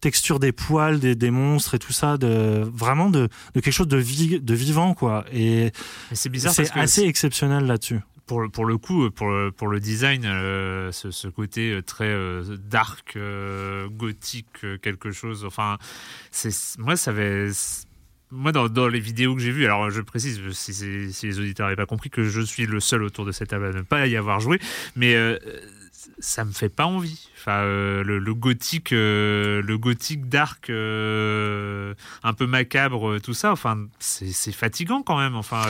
texture 0.00 0.38
des 0.38 0.52
poils, 0.52 1.00
des, 1.00 1.14
des 1.14 1.30
monstres 1.30 1.74
et 1.74 1.78
tout 1.78 1.92
ça, 1.92 2.18
de 2.18 2.62
vraiment 2.72 3.10
de, 3.10 3.28
de 3.54 3.60
quelque 3.60 3.72
chose 3.72 3.88
de, 3.88 3.98
vi- 4.00 4.40
de 4.40 4.54
vivant 4.54 4.94
quoi. 4.94 5.24
Et 5.32 5.72
c'est 6.12 6.28
bizarre 6.28 6.52
assez 6.82 7.02
exceptionnel 7.02 7.64
là-dessus. 7.66 8.00
pour, 8.26 8.40
le- 8.42 8.48
pour 8.48 8.66
le 8.66 8.76
coup, 8.78 9.10
pour 9.10 9.28
le, 9.30 9.50
pour 9.52 9.68
le 9.68 9.80
design, 9.80 10.24
euh, 10.26 10.92
ce, 10.92 11.10
ce 11.10 11.28
côté 11.28 11.70
euh, 11.72 11.82
très 11.82 12.08
euh, 12.10 12.56
dark, 12.58 13.14
euh, 13.16 13.88
gothique, 13.88 14.46
euh, 14.64 14.78
quelque 14.78 15.10
chose. 15.12 15.44
Enfin, 15.44 15.78
c'est 16.30 16.52
moi 16.78 16.96
ça 16.96 17.10
avait. 17.12 17.50
Moi, 18.32 18.50
dans, 18.52 18.68
dans 18.68 18.88
les 18.88 19.00
vidéos 19.00 19.34
que 19.34 19.40
j'ai 19.40 19.52
vues, 19.52 19.64
alors 19.66 19.88
je 19.90 20.00
précise, 20.00 20.40
si, 20.52 20.74
si- 20.74 21.12
si 21.12 21.26
les 21.26 21.38
auditeurs 21.38 21.66
n'avaient 21.66 21.76
pas 21.76 21.86
compris, 21.86 22.10
que 22.10 22.24
je 22.24 22.40
suis 22.40 22.66
le 22.66 22.80
seul 22.80 23.02
autour 23.04 23.24
de 23.24 23.32
cette 23.32 23.48
table 23.50 23.66
à 23.66 23.72
ne 23.72 23.82
pas 23.82 24.06
y 24.08 24.16
avoir 24.16 24.40
joué, 24.40 24.58
mais 24.96 25.14
euh, 25.14 25.38
ça 26.18 26.44
me 26.44 26.50
fait 26.52 26.68
pas 26.68 26.86
envie. 26.86 27.28
Enfin, 27.38 27.58
euh, 27.62 28.02
le, 28.02 28.18
le 28.18 28.34
gothique, 28.34 28.92
euh, 28.92 29.62
le 29.62 29.78
gothique 29.78 30.28
dark, 30.28 30.70
euh, 30.70 31.94
un 32.24 32.32
peu 32.32 32.46
macabre, 32.46 33.20
tout 33.20 33.34
ça. 33.34 33.52
Enfin, 33.52 33.86
c'est 34.00 34.50
fatigant 34.52 35.02
quand 35.02 35.18
même. 35.18 35.36
Enfin, 35.36 35.62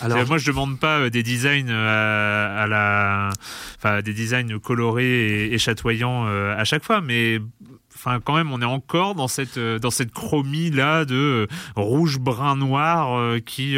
Alors, 0.00 0.26
moi, 0.26 0.38
je 0.38 0.46
demande 0.46 0.78
pas 0.80 1.10
des 1.10 1.22
designs 1.22 1.68
à, 1.70 2.62
à 2.62 2.66
la, 2.66 3.30
enfin, 3.76 4.00
des 4.00 4.14
designs 4.14 4.58
colorés 4.58 5.44
et, 5.48 5.54
et 5.54 5.58
chatoyants 5.58 6.24
à 6.26 6.64
chaque 6.64 6.82
fois, 6.84 7.02
mais 7.02 7.40
enfin, 8.04 8.20
quand 8.24 8.34
même, 8.34 8.52
on 8.52 8.60
est 8.60 8.66
encore 8.66 9.14
dans 9.14 9.28
cette 9.28 9.56
euh, 9.58 9.78
dans 9.78 9.90
cette 9.90 10.12
chromie 10.12 10.70
là 10.70 11.04
de 11.04 11.14
euh, 11.14 11.46
rouge, 11.76 12.18
brun, 12.18 12.56
noir 12.56 13.16
euh, 13.18 13.38
qui 13.40 13.76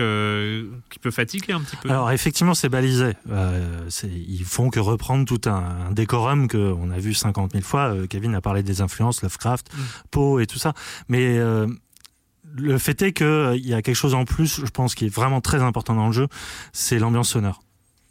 qui 0.91 0.99
peut 1.01 1.11
fatiguer 1.11 1.53
un 1.53 1.61
petit 1.61 1.77
peu. 1.77 1.89
Alors 1.91 2.11
effectivement, 2.11 2.55
c'est 2.55 2.69
balisé. 2.69 3.13
C'est- 3.89 4.09
ils 4.11 4.45
font 4.45 4.71
que 4.71 4.81
reprendre 4.81 5.25
tout 5.25 5.49
un, 5.49 5.89
un 5.89 5.93
décorum 5.93 6.49
que 6.49 6.57
on 6.59 6.91
a 6.91 6.99
vu 6.99 7.15
50 7.15 7.53
000 7.53 7.63
fois. 7.65 7.95
Kevin 8.09 8.35
a 8.35 8.41
parlé 8.41 8.63
des 8.63 8.81
influences, 8.81 9.23
Lovecraft, 9.23 9.73
Mm. 9.75 9.81
Poe 10.11 10.41
et 10.41 10.47
tout 10.47 10.59
ça. 10.59 10.73
Mais 11.09 11.39
le 12.59 12.79
fait 12.79 13.03
est 13.03 13.13
que 13.13 13.25
euh, 13.25 13.57
il 13.57 13.67
y 13.67 13.75
a 13.75 13.83
quelque 13.83 13.95
chose 13.97 14.15
en 14.15 14.25
plus, 14.25 14.61
je 14.65 14.71
pense, 14.71 14.95
qui 14.95 15.07
est 15.07 15.15
vraiment 15.15 15.41
très 15.41 15.63
important 15.63 15.95
dans 15.95 16.07
le 16.07 16.13
jeu, 16.13 16.29
c'est 16.73 16.99
l'ambiance 16.99 17.31
sonore. 17.31 17.61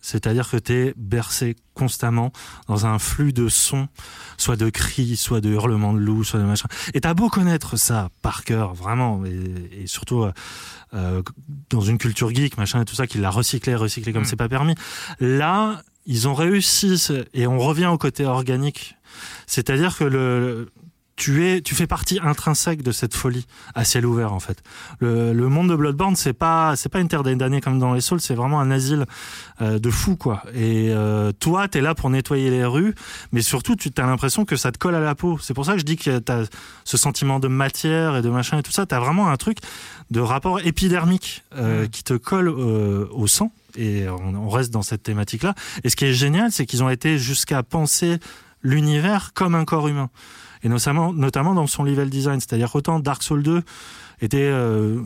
C'est-à-dire 0.06 0.48
que 0.48 0.58
tu 0.58 0.72
es 0.72 0.94
bercé 0.96 1.56
constamment 1.74 2.32
dans 2.68 2.86
un 2.86 3.00
flux 3.00 3.34
de 3.34 3.50
sons, 3.50 3.88
soit 4.38 4.56
de 4.56 4.70
cris, 4.70 5.18
soit 5.18 5.42
de 5.42 5.50
hurlements 5.50 5.94
de 5.94 6.00
loups, 6.00 6.24
soit 6.24 6.40
de 6.40 6.46
machin. 6.46 6.68
Et 6.94 7.02
t'as 7.02 7.16
beau 7.16 7.28
connaître 7.28 7.76
ça 7.76 8.10
par 8.22 8.44
cœur, 8.44 8.76
vraiment, 8.76 9.26
et, 9.26 9.82
et 9.82 9.88
surtout 9.88 10.22
euh, 10.22 10.32
euh, 10.94 11.24
dans 11.72 11.82
une 11.82 11.98
culture 11.98 12.30
geek, 12.30 12.56
machin 12.60 12.82
et 12.82 12.86
tout 12.86 12.94
ça, 12.94 13.08
qui 13.08 13.18
l'a 13.18 13.32
recyclé, 13.32 13.74
recyclé 13.74 14.14
comme 14.14 14.22
Mm. 14.22 14.26
c'est 14.26 14.36
pas 14.36 14.48
permis. 14.48 14.76
Là, 15.20 15.82
ils 16.06 16.28
ont 16.28 16.36
réussi, 16.36 17.02
et 17.34 17.48
on 17.48 17.58
revient 17.58 17.88
au 17.88 17.98
côté 17.98 18.26
organique. 18.26 18.96
C'est-à-dire 19.48 19.98
que 19.98 20.04
le, 20.04 20.70
tu 21.16 21.46
es, 21.48 21.62
tu 21.62 21.76
fais 21.76 21.88
partie 21.88 22.20
intrinsèque 22.22 22.82
de 22.82 22.92
cette 22.92 23.14
folie 23.14 23.46
à 23.74 23.86
ciel 23.86 24.06
ouvert 24.06 24.34
en 24.34 24.40
fait. 24.40 24.62
Le, 25.00 25.32
le 25.32 25.50
monde 25.50 25.70
de 25.70 25.76
Bloodborne, 25.76 26.16
c'est 26.16 26.34
pas, 26.34 26.76
c'est 26.76 26.90
pas 26.90 27.00
une 27.00 27.08
terre 27.08 27.24
damnée 27.24 27.62
comme 27.62 27.80
dans 27.80 27.94
les 27.94 28.02
Souls, 28.02 28.20
c'est 28.20 28.36
vraiment 28.36 28.60
un 28.60 28.70
asile 28.70 29.06
euh, 29.62 29.80
de 29.80 29.90
fous 29.90 30.18
quoi. 30.18 30.44
Et 30.54 30.90
euh, 30.90 31.32
toi, 31.32 31.68
t'es 31.68 31.82
là 31.82 31.96
pour 31.96 32.10
nettoyer 32.10 32.50
les 32.50 32.66
rues, 32.66 32.96
mais 33.32 33.42
surtout, 33.42 33.76
tu 33.76 33.90
as 33.98 34.06
l'impression 34.06 34.46
que 34.46 34.58
ça 34.58 34.72
te 34.72 34.78
colle 34.78 34.96
à 34.96 35.00
la 35.00 35.16
peau. 35.16 35.38
C'est 35.40 35.54
pour 35.54 35.66
ça 35.66 35.74
que 35.74 35.80
je 35.80 35.86
dis 35.86 35.96
que 35.96 36.20
t'as 36.20 36.44
ce 36.84 36.98
sentiment 36.98 37.40
de 37.40 37.48
matière 37.48 38.18
et 38.18 38.22
de 38.22 38.30
machin 38.30 38.60
et 38.60 38.64
tout 38.64 38.72
ça. 38.72 38.86
T'as 38.86 39.00
vraiment 39.00 39.30
un 39.30 39.38
truc 39.38 39.60
de 40.12 40.20
rapport 40.20 40.60
épidermique 40.60 41.44
euh, 41.56 41.88
qui 41.88 42.04
te 42.04 42.14
colle 42.14 42.50
euh, 42.50 43.08
au 43.12 43.28
sang. 43.28 43.52
Et 43.78 44.08
on, 44.08 44.36
on 44.36 44.50
reste 44.50 44.72
dans 44.72 44.82
cette 44.82 45.04
thématique-là. 45.04 45.54
Et 45.84 45.90
ce 45.90 45.96
qui 45.96 46.06
est 46.06 46.14
génial, 46.14 46.52
c'est 46.52 46.66
qu'ils 46.66 46.84
ont 46.84 46.90
été 46.90 47.18
jusqu'à 47.18 47.64
penser 47.64 48.20
l'univers 48.62 49.32
comme 49.34 49.56
un 49.56 49.66
corps 49.66 49.88
humain 49.88 50.10
et 50.66 50.70
notamment, 50.70 51.14
notamment 51.14 51.54
dans 51.54 51.68
son 51.68 51.84
level 51.84 52.10
design. 52.10 52.40
C'est-à-dire 52.40 52.76
autant 52.76 53.00
Dark 53.00 53.22
Souls 53.24 53.44
2 53.44 53.62
était 54.22 54.38
euh, 54.40 55.00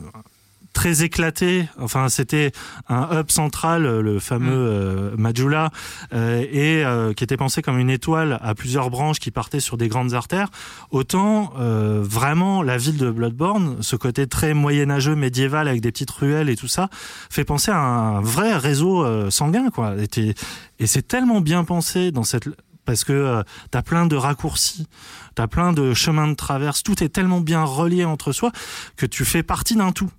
très 0.72 1.03
éclaté, 1.03 1.68
enfin 1.80 2.07
c'était 2.07 2.53
un 2.88 3.10
hub 3.20 3.30
central, 3.30 3.84
le 3.99 4.20
fameux 4.20 4.53
euh, 4.53 5.16
Majula, 5.18 5.72
euh, 6.14 6.45
et 6.49 6.86
euh, 6.86 7.12
qui 7.12 7.26
était 7.26 7.36
pensé 7.36 7.62
comme 7.62 7.80
une 7.80 7.89
étoile 7.89 8.39
à 8.41 8.55
plusieurs 8.55 8.89
branches 8.89 9.20
qui 9.20 9.32
partaient 9.32 9.60
sur 9.60 9.76
des 9.76 9.89
grandes 9.89 10.14
artères. 10.14 10.49
Autant 10.91 11.51
euh, 11.60 11.99
vraiment 12.01 12.64
la 12.64 12.78
ville 12.78 12.97
de 12.97 13.10
Bloodborne, 13.12 13.78
ce 13.82 13.97
côté 13.97 14.28
très 14.28 14.53
moyenâgeux 14.53 15.16
médiéval 15.16 15.68
avec 15.68 15.82
des 15.82 15.91
petites 15.91 16.12
ruelles 16.12 16.49
et 16.49 16.55
tout 16.55 16.70
ça, 16.70 16.88
fait 17.30 17.43
penser 17.43 17.72
à 17.72 17.80
un 17.80 18.22
vrai 18.22 18.55
réseau 18.55 19.03
euh, 19.03 19.30
sanguin 19.30 19.70
quoi. 19.72 19.95
Et, 19.97 20.36
et 20.80 20.88
c'est 20.88 21.05
tellement 21.05 21.41
bien 21.41 21.66
pensé 21.66 22.12
dans 22.12 22.24
cette 22.24 22.47
parce 22.90 23.04
que 23.04 23.14
euh, 23.14 23.44
t'as 23.70 23.84
plein 23.84 24.08
de 24.08 24.16
raccourcis, 24.16 24.88
t'as 25.36 25.46
plein 25.46 25.74
de 25.74 25.94
chemins 25.94 26.28
de 26.28 26.34
traverse, 26.34 26.82
tout 26.82 27.04
est 27.04 27.10
tellement 27.10 27.40
bien 27.40 27.64
relié 27.64 28.04
entre 28.04 28.32
soi 28.32 28.52
que 28.96 29.06
tu 29.06 29.26
fais 29.26 29.44
partie 29.44 29.76
d'un 29.76 29.92
tout. 29.92 30.10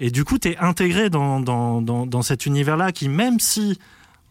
Et 0.00 0.10
du 0.10 0.24
coup, 0.24 0.36
t'es 0.36 0.56
intégré 0.56 1.10
dans, 1.10 1.38
dans, 1.38 1.80
dans, 1.80 2.06
dans 2.06 2.22
cet 2.22 2.44
univers-là 2.44 2.90
qui, 2.90 3.08
même 3.08 3.38
si 3.38 3.78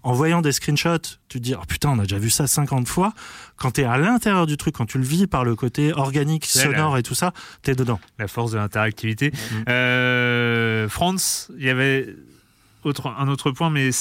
en 0.03 0.11
voyant 0.11 0.41
des 0.41 0.51
screenshots, 0.51 1.15
tu 1.29 1.37
te 1.39 1.43
dis 1.45 1.55
oh 1.55 1.63
putain, 1.65 1.91
on 1.91 1.99
a 1.99 2.01
déjà 2.01 2.19
vu 2.19 2.29
ça 2.29 2.45
50 2.45 2.89
fois. 2.89 3.13
Quand 3.55 3.71
t'es 3.71 3.85
à 3.85 3.97
l'intérieur 3.97 4.47
du 4.47 4.57
truc, 4.57 4.75
quand 4.75 4.85
tu 4.85 4.97
le 4.97 5.05
vis 5.05 5.25
par 5.25 5.45
le 5.45 5.55
côté 5.55 5.93
organique, 5.93 6.45
sonore 6.45 6.97
et 6.97 7.03
tout 7.03 7.15
ça, 7.15 7.31
t'es 7.61 7.73
dedans. 7.73 8.01
La 8.19 8.27
force 8.27 8.51
de 8.51 8.57
l'interactivité. 8.57 9.31
Euh, 9.69 10.89
France, 10.89 11.49
il 11.57 11.63
y 11.63 11.69
avait 11.69 12.13
autre, 12.83 13.07
un 13.17 13.29
autre 13.29 13.51
point, 13.51 13.69
mais 13.69 13.91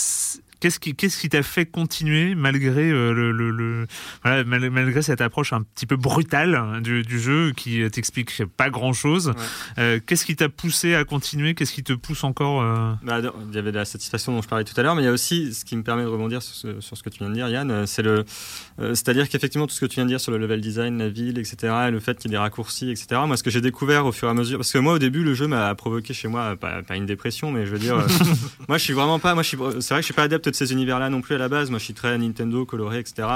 qu'est-ce 0.60 0.78
qui 0.80 0.94
qu'est-ce 0.94 1.18
qui 1.20 1.28
t'a 1.28 1.42
fait 1.42 1.66
continuer 1.66 2.34
malgré 2.34 2.90
euh, 2.90 3.12
le, 3.12 3.32
le- 3.32 3.50
le- 3.50 3.86
voilà, 4.22 4.44
mal- 4.44 4.70
malgré 4.70 5.02
cette 5.02 5.20
approche 5.20 5.52
un 5.52 5.62
petit 5.62 5.86
peu 5.86 5.96
brutale 5.96 6.54
hein, 6.54 6.80
du, 6.80 7.02
du 7.02 7.20
jeu 7.20 7.52
qui 7.56 7.82
euh, 7.82 7.90
t'explique 7.90 8.44
pas 8.56 8.70
grand 8.70 8.92
chose. 8.92 9.32
Ouais. 9.78 10.02
qu'est-ce 10.06 10.24
qui 10.26 10.36
t'a 10.36 10.48
poussé 10.48 10.94
à 10.94 11.04
continuer? 11.04 11.54
Qu'est-ce 11.54 11.72
qui 11.72 11.82
te 11.82 11.92
pousse 11.92 12.24
encore 12.24 12.62
euh, 12.62 12.92
Bah, 13.02 13.20
il 13.48 13.54
y 13.54 13.58
avait 13.58 13.72
de 13.72 13.76
la 13.76 13.84
satisfaction 13.84 14.32
dont 14.32 14.42
je 14.42 14.48
parlais 14.48 14.64
tout 14.64 14.74
à 14.78 14.82
l'heure, 14.82 14.94
mais 14.94 15.02
il 15.02 15.06
y 15.06 15.08
a 15.08 15.12
aussi 15.12 15.52
ce 15.54 15.64
qui 15.64 15.76
me 15.76 15.82
permet 15.82 16.02
de 16.02 16.08
rebondir 16.08 16.42
sur 16.42 16.54
ce, 16.54 16.80
sur 16.80 16.96
ce 16.96 17.02
que 17.02 17.10
tu 17.10 17.18
viens 17.20 17.28
de 17.28 17.34
dire, 17.34 17.48
Yann. 17.48 17.70
euh, 17.70 17.86
C'est 17.86 18.02
le, 18.02 18.24
euh, 18.80 18.94
c'est-à-dire 18.94 19.28
qu'effectivement 19.28 19.66
tout 19.66 19.74
ce 19.74 19.80
que 19.80 19.86
tu 19.86 19.96
viens 19.96 20.04
de 20.04 20.10
dire 20.10 20.20
sur 20.20 20.32
le 20.32 20.38
level 20.38 20.60
design, 20.60 20.98
la 20.98 21.08
ville, 21.08 21.38
etc., 21.38 21.72
et 21.88 21.90
le 21.90 22.00
fait 22.00 22.18
qu'il 22.18 22.30
y 22.30 22.34
ait 22.34 22.36
des 22.36 22.38
raccourcis, 22.38 22.90
etc. 22.90 23.20
Moi, 23.26 23.36
ce 23.36 23.42
que 23.42 23.50
j'ai 23.50 23.60
découvert 23.60 24.06
au 24.06 24.12
fur 24.12 24.28
et 24.28 24.30
à 24.30 24.34
mesure, 24.34 24.58
parce 24.58 24.72
que 24.72 24.78
moi 24.78 24.94
au 24.94 24.98
début 24.98 25.22
le 25.24 25.34
jeu 25.34 25.46
m'a 25.46 25.74
provoqué 25.74 26.14
chez 26.14 26.28
moi 26.28 26.40
euh, 26.52 26.56
pas, 26.56 26.82
pas 26.82 26.96
une 26.96 27.06
dépression, 27.06 27.50
mais 27.52 27.66
je 27.66 27.70
veux 27.72 27.78
dire, 27.78 27.96
euh, 27.96 28.06
moi 28.68 28.78
je 28.78 28.84
suis 28.84 28.92
vraiment 28.92 29.18
pas, 29.18 29.34
moi 29.34 29.42
je 29.42 29.48
suis, 29.48 29.56
c'est 29.80 29.88
vrai 29.94 29.98
que 29.98 30.02
je 30.02 30.06
suis 30.06 30.14
pas 30.14 30.24
adepte 30.24 30.45
de 30.50 30.56
ces 30.56 30.72
univers-là 30.72 31.10
non 31.10 31.20
plus 31.20 31.34
à 31.34 31.38
la 31.38 31.48
base. 31.48 31.70
Moi, 31.70 31.78
je 31.78 31.84
suis 31.84 31.94
très 31.94 32.16
Nintendo, 32.18 32.64
coloré, 32.64 32.98
etc. 32.98 33.26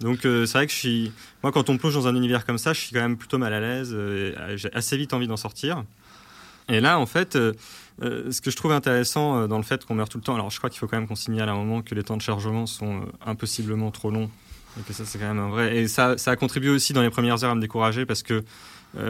Donc 0.00 0.24
euh, 0.24 0.46
c'est 0.46 0.58
vrai 0.58 0.66
que 0.66 0.72
je 0.72 0.78
suis, 0.78 1.12
moi 1.42 1.50
quand 1.50 1.70
on 1.70 1.76
plonge 1.76 1.94
dans 1.94 2.06
un 2.06 2.14
univers 2.14 2.46
comme 2.46 2.58
ça, 2.58 2.72
je 2.72 2.80
suis 2.80 2.92
quand 2.92 3.00
même 3.00 3.16
plutôt 3.16 3.38
mal 3.38 3.52
à 3.52 3.60
l'aise. 3.60 3.90
euh, 3.92 4.56
j'ai 4.56 4.72
assez 4.72 4.96
vite 4.96 5.12
envie 5.12 5.26
d'en 5.26 5.36
sortir. 5.36 5.84
Et 6.68 6.80
là, 6.80 6.98
en 6.98 7.06
fait, 7.06 7.34
euh, 7.34 7.52
euh, 8.02 8.30
ce 8.30 8.40
que 8.40 8.50
je 8.50 8.56
trouve 8.56 8.72
intéressant 8.72 9.48
dans 9.48 9.56
le 9.56 9.62
fait 9.62 9.84
qu'on 9.84 9.94
meurt 9.94 10.10
tout 10.10 10.18
le 10.18 10.24
temps, 10.24 10.34
alors 10.34 10.50
je 10.50 10.58
crois 10.58 10.70
qu'il 10.70 10.78
faut 10.78 10.86
quand 10.86 10.98
même 10.98 11.08
qu'on 11.08 11.16
signale 11.16 11.48
à 11.48 11.52
un 11.52 11.56
moment 11.56 11.82
que 11.82 11.94
les 11.94 12.04
temps 12.04 12.16
de 12.16 12.22
chargement 12.22 12.66
sont 12.66 13.06
impossiblement 13.24 13.90
trop 13.90 14.10
longs. 14.10 14.30
Et 14.78 14.82
que 14.82 14.92
ça, 14.92 15.04
c'est 15.04 15.18
quand 15.18 15.26
même 15.26 15.38
un 15.38 15.48
vrai. 15.48 15.76
Et 15.76 15.88
ça, 15.88 16.16
ça 16.18 16.30
a 16.32 16.36
contribué 16.36 16.70
aussi 16.70 16.92
dans 16.92 17.02
les 17.02 17.10
premières 17.10 17.42
heures 17.42 17.50
à 17.50 17.54
me 17.54 17.60
décourager 17.60 18.06
parce 18.06 18.22
que 18.22 18.44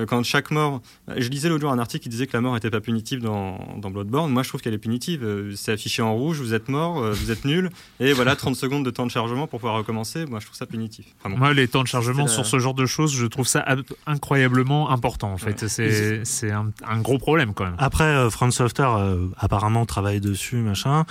quand 0.07 0.23
chaque 0.25 0.51
mort. 0.51 0.83
Je 1.17 1.29
lisais 1.29 1.49
l'autre 1.49 1.61
jour 1.63 1.71
un 1.73 1.79
article 1.79 2.03
qui 2.03 2.09
disait 2.09 2.27
que 2.27 2.37
la 2.37 2.41
mort 2.41 2.55
n'était 2.55 2.71
pas 2.71 2.81
punitive 2.81 3.21
dans, 3.23 3.59
dans 3.79 3.91
Bloodborne. 3.91 4.31
Moi, 4.33 4.43
je 4.43 4.49
trouve 4.49 4.61
qu'elle 4.61 4.75
est 4.75 4.79
punitive. 4.79 5.25
Euh, 5.25 5.53
C'est 5.57 5.73
affiché 5.73 6.03
en 6.03 6.15
rouge, 6.15 6.41
vous 6.41 6.53
êtes 6.55 6.69
mort, 6.69 6.99
euh, 6.99 7.13
vous 7.13 7.31
êtes 7.31 7.45
nul. 7.45 7.71
Et 8.01 8.13
voilà, 8.13 8.35
30 8.37 8.57
secondes 8.57 8.85
de 8.85 8.91
temps 8.91 9.07
de 9.07 9.11
chargement 9.11 9.47
pour 9.47 9.61
pouvoir 9.61 9.77
recommencer. 9.77 10.27
Moi, 10.27 10.41
je 10.41 10.47
trouve 10.47 10.57
ça 10.59 10.67
punitif. 10.67 11.07
Enfin, 11.21 11.31
bon. 11.31 11.39
Moi, 11.39 11.55
les 11.55 11.69
temps 11.69 11.83
de 11.83 11.89
chargement 11.89 12.25
la- 12.25 12.29
sur 12.29 12.45
ce 12.45 12.59
genre 12.59 12.75
de 12.75 12.87
choses, 12.87 13.13
je 13.15 13.27
trouve 13.27 13.47
ça 13.47 13.61
ab- 13.61 13.83
incroyablement 14.07 14.91
important. 14.91 15.33
En 15.33 15.39
fait, 15.39 15.69
c'est 15.69 16.25
c'est 16.25 16.51
un, 16.51 16.71
un 16.87 17.01
gros 17.01 17.19
problème 17.19 17.55
quand 17.55 17.65
même. 17.65 17.77
Après, 17.79 18.05
euh, 18.05 18.31
From 18.31 18.51
Software 18.53 18.97
euh, 18.97 19.29
apparemment 19.39 19.87
travaille 19.87 20.21
dessus, 20.21 20.57
machin. 20.57 21.05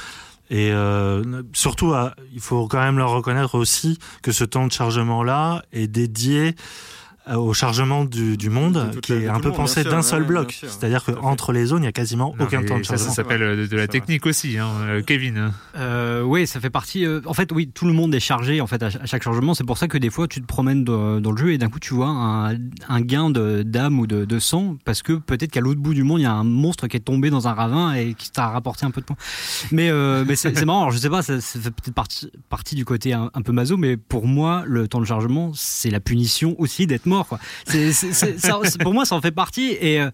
Et 0.50 0.72
euh, 0.72 1.44
surtout, 1.54 1.94
euh, 1.94 2.10
il 2.34 2.40
faut 2.40 2.68
quand 2.68 2.80
même 2.80 2.98
leur 2.98 3.10
reconnaître 3.12 3.56
aussi 3.56 4.00
que 4.22 4.32
ce 4.32 4.44
temps 4.46 4.66
de 4.68 4.72
chargement-là 4.72 5.64
est 5.74 5.88
dédié 5.88 6.50
euh, 6.50 6.52
au 7.36 7.54
chargement 7.54 8.06
du, 8.06 8.38
du 8.38 8.50
monde, 8.50 8.92
qui 9.02 9.12
la- 9.14 9.18
est 9.20 9.28
un 9.28 9.40
peu 9.40 9.50
monde, 9.50 9.58
pensé 9.58 9.84
d'un 9.84 10.02
seul 10.02 10.22
ouais, 10.22 10.28
bloc. 10.28 10.60
C'est-à-dire 10.62 11.04
qu'entre 11.04 11.52
les 11.54 11.66
zones, 11.66 11.84
il 11.84 11.86
y 11.86 11.90
a 11.90 11.92
quasiment 11.92 12.34
Non, 12.40 12.46
aucun 12.46 12.64
temps 12.64 12.78
de 12.78 12.84
ça, 12.84 12.98
ça 12.98 13.06
chargement. 13.06 13.14
s'appelle 13.14 13.44
euh, 13.44 13.56
de, 13.58 13.66
de 13.68 13.76
la 13.78 13.88
technique 13.88 14.26
aussi, 14.26 14.58
hein. 14.58 14.70
Euh, 14.84 15.02
Kevin. 15.02 15.52
Euh, 15.76 16.22
oui, 16.22 16.48
ça 16.48 16.60
fait 16.60 16.70
partie. 16.70 17.06
euh, 17.06 17.22
en 17.26 17.34
fait, 17.34 17.52
oui, 17.52 17.70
tout 17.74 17.86
le 17.86 17.94
monde 17.94 18.14
est 18.16 18.20
chargé 18.20 18.62
en 18.62 18.68
fait 18.68 18.82
à, 18.84 18.90
ch- 18.92 19.02
à 19.04 19.06
chaque 19.06 19.24
chargement. 19.24 19.54
C'est 19.54 19.64
pour 19.66 19.78
ça 19.78 19.88
que 19.88 19.98
des 19.98 20.10
fois, 20.10 20.28
tu 20.28 20.42
te 20.42 20.46
promènes 20.46 20.84
dans, 20.84 21.20
dans 21.20 21.32
le 21.32 21.38
jeu 21.38 21.52
et 21.54 21.58
d'un 21.58 21.70
coup, 21.70 21.80
tu 21.80 21.94
vois 21.94 22.08
un, 22.10 22.56
un 22.90 23.02
gain 23.02 23.30
d'âme 23.30 24.00
ou 24.00 24.08
de, 24.08 24.26
de 24.26 24.40
sang 24.40 24.78
parce 24.86 25.02
que 25.02 25.14
peut-être 25.14 25.52
qu'à 25.52 25.62
l'autre 25.62 25.80
bout 25.82 25.94
du 25.94 26.04
monde, 26.04 26.20
il 26.20 26.24
y 26.24 26.28
a 26.28 26.34
un 26.34 26.44
monstre 26.44 26.88
qui 26.88 26.98
est 26.98 27.02
tombé 27.02 27.30
dans 27.30 27.48
un 27.48 27.54
ravin 27.54 27.94
et 27.94 28.14
qui 28.14 28.32
t'a 28.32 28.48
rapporté 28.50 28.86
un 28.86 28.92
peu 28.92 29.02
de 29.02 29.06
points. 29.06 29.18
Mais, 29.72 29.90
euh, 29.90 30.24
mais 30.28 30.36
c'est 30.36 30.56
c'est 30.58 30.66
marrant. 30.66 30.82
Alors, 30.82 30.92
je 30.92 30.98
sais 30.98 31.10
pas, 31.10 31.22
ça, 31.22 31.42
ça 31.42 31.60
fait 31.60 31.72
peut-être 31.72 31.94
partie, 31.96 32.32
partie 32.50 32.76
du 32.76 32.86
côté 32.86 33.14
un, 33.14 33.30
un 33.34 33.42
peu 33.42 33.52
maso, 33.52 33.78
mais 33.78 33.98
pour 33.98 34.28
moi, 34.28 34.64
le 34.66 34.88
temps 34.88 35.00
de 35.00 35.06
chargement, 35.06 35.52
c'est 35.56 35.90
la 35.90 36.00
punition 36.00 36.56
aussi 36.60 36.88
d'être 36.88 37.06
mort. 37.06 37.17
Pour 38.80 38.94
moi, 38.94 39.06
ça 39.06 39.16
en 39.16 39.22
fait 39.22 39.32
partie 39.32 39.72
et 39.80 40.02
euh, 40.02 40.10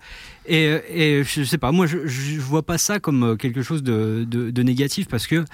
et, 0.45 0.65
et 0.89 1.23
je 1.23 1.43
sais 1.43 1.57
pas, 1.57 1.71
moi, 1.71 1.85
je, 1.85 2.05
je 2.05 2.39
vois 2.41 2.63
pas 2.63 2.77
ça 2.77 2.99
comme 2.99 3.23
euh, 3.23 3.35
quelque 3.35 3.63
chose 3.63 3.81
de, 3.81 4.61
négatif 4.61 5.07
parce 5.07 5.25
que 5.27 5.45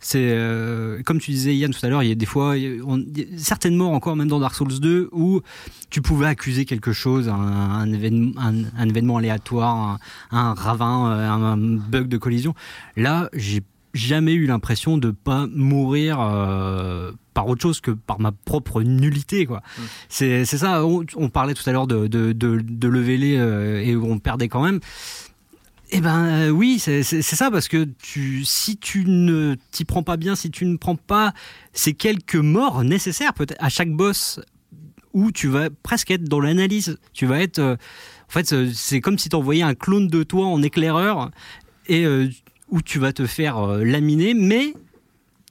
c'est 0.00 0.18
euh, 0.20 1.02
comme 1.02 1.18
tu 1.18 1.30
disais 1.30 1.56
Yann 1.56 1.72
tout 1.72 1.84
à 1.84 1.88
l'heure, 1.88 2.02
il 2.02 2.10
y 2.10 2.12
a 2.12 2.14
des 2.14 2.26
fois, 2.26 2.54
on- 2.86 3.02
certaines 3.38 3.76
morts 3.76 3.92
encore 3.92 4.16
même 4.16 4.28
dans 4.28 4.40
Dark 4.40 4.54
Souls 4.54 4.80
2 4.80 5.08
où 5.12 5.40
tu 5.88 6.02
pouvais 6.02 6.26
accuser 6.26 6.66
quelque 6.66 6.92
chose, 6.92 7.28
un, 7.28 7.90
événement, 7.90 8.32
un, 8.38 8.88
événement 8.88 9.16
aléatoire, 9.16 9.98
un, 10.30 10.52
ravin, 10.52 11.06
un 11.06 11.56
bug 11.56 12.08
de 12.08 12.18
collision. 12.18 12.54
Là, 12.96 13.30
j'ai 13.32 13.62
jamais 13.94 14.34
eu 14.34 14.46
l'impression 14.46 14.98
de 14.98 15.10
pas 15.10 15.46
mourir 15.46 16.18
euh, 16.20 17.12
par 17.32 17.48
autre 17.48 17.62
chose 17.62 17.80
que 17.80 17.92
par 17.92 18.20
ma 18.20 18.32
propre 18.32 18.82
nullité 18.82 19.46
quoi. 19.46 19.62
C'est 20.08 20.44
c'est 20.44 20.58
ça. 20.58 20.84
On, 20.84 21.04
on 21.16 21.28
parlait 21.30 21.54
tout 21.54 21.68
à 21.68 21.72
l'heure 21.72 21.86
de 21.86 22.06
de 22.06 22.32
de, 22.32 22.60
de 22.60 22.88
lever 22.88 23.16
les 23.16 23.36
euh, 23.36 23.80
et 23.80 23.96
on 23.96 24.18
perdait 24.18 24.48
quand 24.48 24.62
même. 24.62 24.80
Eh 25.90 26.00
ben 26.00 26.24
euh, 26.26 26.50
oui, 26.50 26.78
c'est 26.80 27.02
ça 27.02 27.50
parce 27.50 27.68
que 27.68 27.84
tu, 28.02 28.44
si 28.44 28.76
tu 28.76 29.04
ne 29.06 29.54
t'y 29.70 29.84
prends 29.84 30.02
pas 30.02 30.16
bien, 30.16 30.34
si 30.34 30.50
tu 30.50 30.66
ne 30.66 30.76
prends 30.76 30.96
pas 30.96 31.32
ces 31.72 31.94
quelques 31.94 32.34
morts 32.34 32.82
nécessaires 32.82 33.32
peut-être 33.32 33.62
à 33.62 33.68
chaque 33.68 33.92
boss 33.92 34.40
où 35.12 35.30
tu 35.30 35.46
vas 35.46 35.68
presque 35.84 36.10
être 36.10 36.24
dans 36.24 36.40
l'analyse, 36.40 36.98
tu 37.12 37.26
vas 37.26 37.40
être, 37.40 37.60
en 37.60 37.76
fait, 38.28 38.72
c'est 38.72 39.00
comme 39.00 39.18
si 39.18 39.28
tu 39.28 39.36
envoyais 39.36 39.62
un 39.62 39.74
clone 39.74 40.08
de 40.08 40.24
toi 40.24 40.46
en 40.46 40.60
éclaireur 40.62 41.30
et 41.86 42.04
où 42.70 42.82
tu 42.82 42.98
vas 42.98 43.12
te 43.12 43.26
faire 43.26 43.58
euh, 43.58 43.84
laminer, 43.84 44.34
mais 44.34 44.74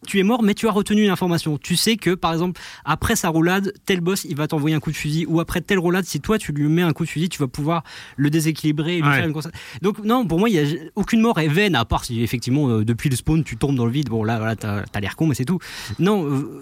tu 0.05 0.19
es 0.19 0.23
mort, 0.23 0.43
mais 0.43 0.53
tu 0.53 0.67
as 0.67 0.71
retenu 0.71 1.03
une 1.03 1.09
information. 1.09 1.57
Tu 1.57 1.77
sais 1.77 1.95
que, 1.95 2.13
par 2.13 2.33
exemple, 2.33 2.59
après 2.83 3.15
sa 3.15 3.29
roulade, 3.29 3.73
tel 3.85 4.01
boss, 4.01 4.25
il 4.25 4.35
va 4.35 4.47
t'envoyer 4.47 4.75
un 4.75 4.81
coup 4.81 4.91
de 4.91 4.97
fusil, 4.97 5.25
ou 5.27 5.39
après 5.39 5.61
telle 5.61 5.79
roulade, 5.79 6.03
si 6.03 6.19
toi 6.19 6.37
tu 6.37 6.51
lui 6.51 6.67
mets 6.67 6.81
un 6.81 6.91
coup 6.91 7.05
de 7.05 7.09
fusil, 7.09 7.29
tu 7.29 7.39
vas 7.39 7.47
pouvoir 7.47 7.83
le 8.17 8.29
déséquilibrer 8.29 8.97
et 8.97 9.01
lui 9.01 9.07
Ouais. 9.07 9.15
faire 9.15 9.27
une 9.27 9.33
Donc 9.81 9.99
non, 10.03 10.25
pour 10.27 10.39
moi, 10.39 10.49
il 10.49 10.55
y 10.55 10.59
a 10.59 10.65
aucune 10.95 11.21
mort 11.21 11.39
est 11.39 11.47
vaine, 11.47 11.75
à 11.75 11.85
part 11.85 12.03
si 12.03 12.21
effectivement 12.21 12.67
euh, 12.69 12.83
depuis 12.83 13.09
le 13.09 13.15
spawn 13.15 13.43
tu 13.45 13.55
tombes 13.55 13.75
dans 13.77 13.85
le 13.85 13.91
vide. 13.91 14.09
Bon 14.09 14.23
là, 14.25 14.55
t'as 14.57 14.83
as, 14.93 14.99
l'air 14.99 15.15
con, 15.15 15.27
mais 15.27 15.35
c'est 15.35 15.45
tout. 15.45 15.59
Non. 15.99 16.25
euh, 16.25 16.61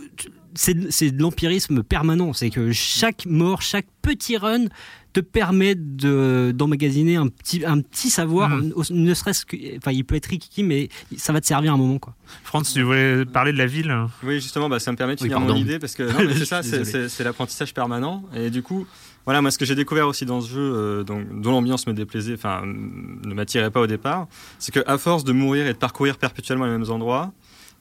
c'est 0.54 0.74
de 0.76 1.22
l'empirisme 1.22 1.82
permanent. 1.82 2.34
C'est 2.34 2.50
que 2.50 2.72
chaque 2.72 3.26
mort, 3.26 3.62
chaque 3.62 3.88
petit 4.02 4.38
run 4.38 4.66
te 5.14 5.20
permet 5.20 5.76
de 5.76 6.52
d'emmagasiner 6.56 7.16
un 7.18 7.28
petit 7.28 7.66
un 7.66 7.82
petit 7.82 8.10
savoir, 8.10 8.50
Mhm. 8.50 8.74
ne 8.92 9.14
serait-ce 9.14 9.46
que, 9.46 9.56
enfin, 9.78 9.92
il 9.92 10.04
peut 10.06 10.16
être 10.16 10.28
rikiki, 10.28 10.64
mais 10.64 10.90
ça 11.18 11.34
va 11.34 11.42
te 11.42 11.46
servir 11.48 11.74
un 11.74 11.78
moment, 11.78 12.00
quoi. 12.00 12.16
France, 12.44 12.74
tu 12.74 12.82
voulais 12.84 13.26
parler 13.26 13.52
de 13.52 13.58
la 13.58 13.66
ville 13.66 13.94
Oui, 14.24 14.36
justement, 14.40 14.70
bah, 14.70 14.80
ça 14.80 14.92
me 14.92 14.98
permet 14.98 15.16
de 15.16 15.22
Oui, 15.22 15.28
finir 15.28 15.40
mon 15.42 15.48
pardon. 15.48 15.62
idée 15.62 15.80
parce 15.80 15.96
que 15.96 16.08
c'est 16.38 16.46
ça, 16.46 16.64
c'est- 16.64 16.80
désolé. 16.80 16.86
c'est 16.86 17.10
c'est 17.10 17.24
l'apprentissage 17.24 17.74
permanent. 17.74 18.24
Et 18.36 18.50
du 18.50 18.64
coup, 18.64 18.88
voilà, 19.26 19.42
moi, 19.42 19.52
ce 19.52 19.58
que 19.58 19.66
j'ai 19.66 19.76
découvert 19.76 20.08
aussi 20.08 20.26
dans 20.26 20.40
ce 20.42 20.50
jeu, 20.50 20.60
euh, 20.62 21.04
donc, 21.04 21.42
dont 21.42 21.52
l'ambiance 21.52 21.86
me 21.88 21.94
déplaisait, 21.94 22.34
enfin, 22.36 22.64
ne 22.66 23.34
m'attirait 23.34 23.70
pas 23.70 23.82
au 23.82 23.88
départ, 23.88 24.28
c'est 24.60 24.72
qu'à 24.74 24.98
force 24.98 25.24
de 25.24 25.34
mourir 25.34 25.68
et 25.68 25.74
de 25.74 25.78
parcourir 25.78 26.18
perpétuellement 26.18 26.66
les 26.66 26.72
mêmes 26.72 26.90
endroits, 26.90 27.34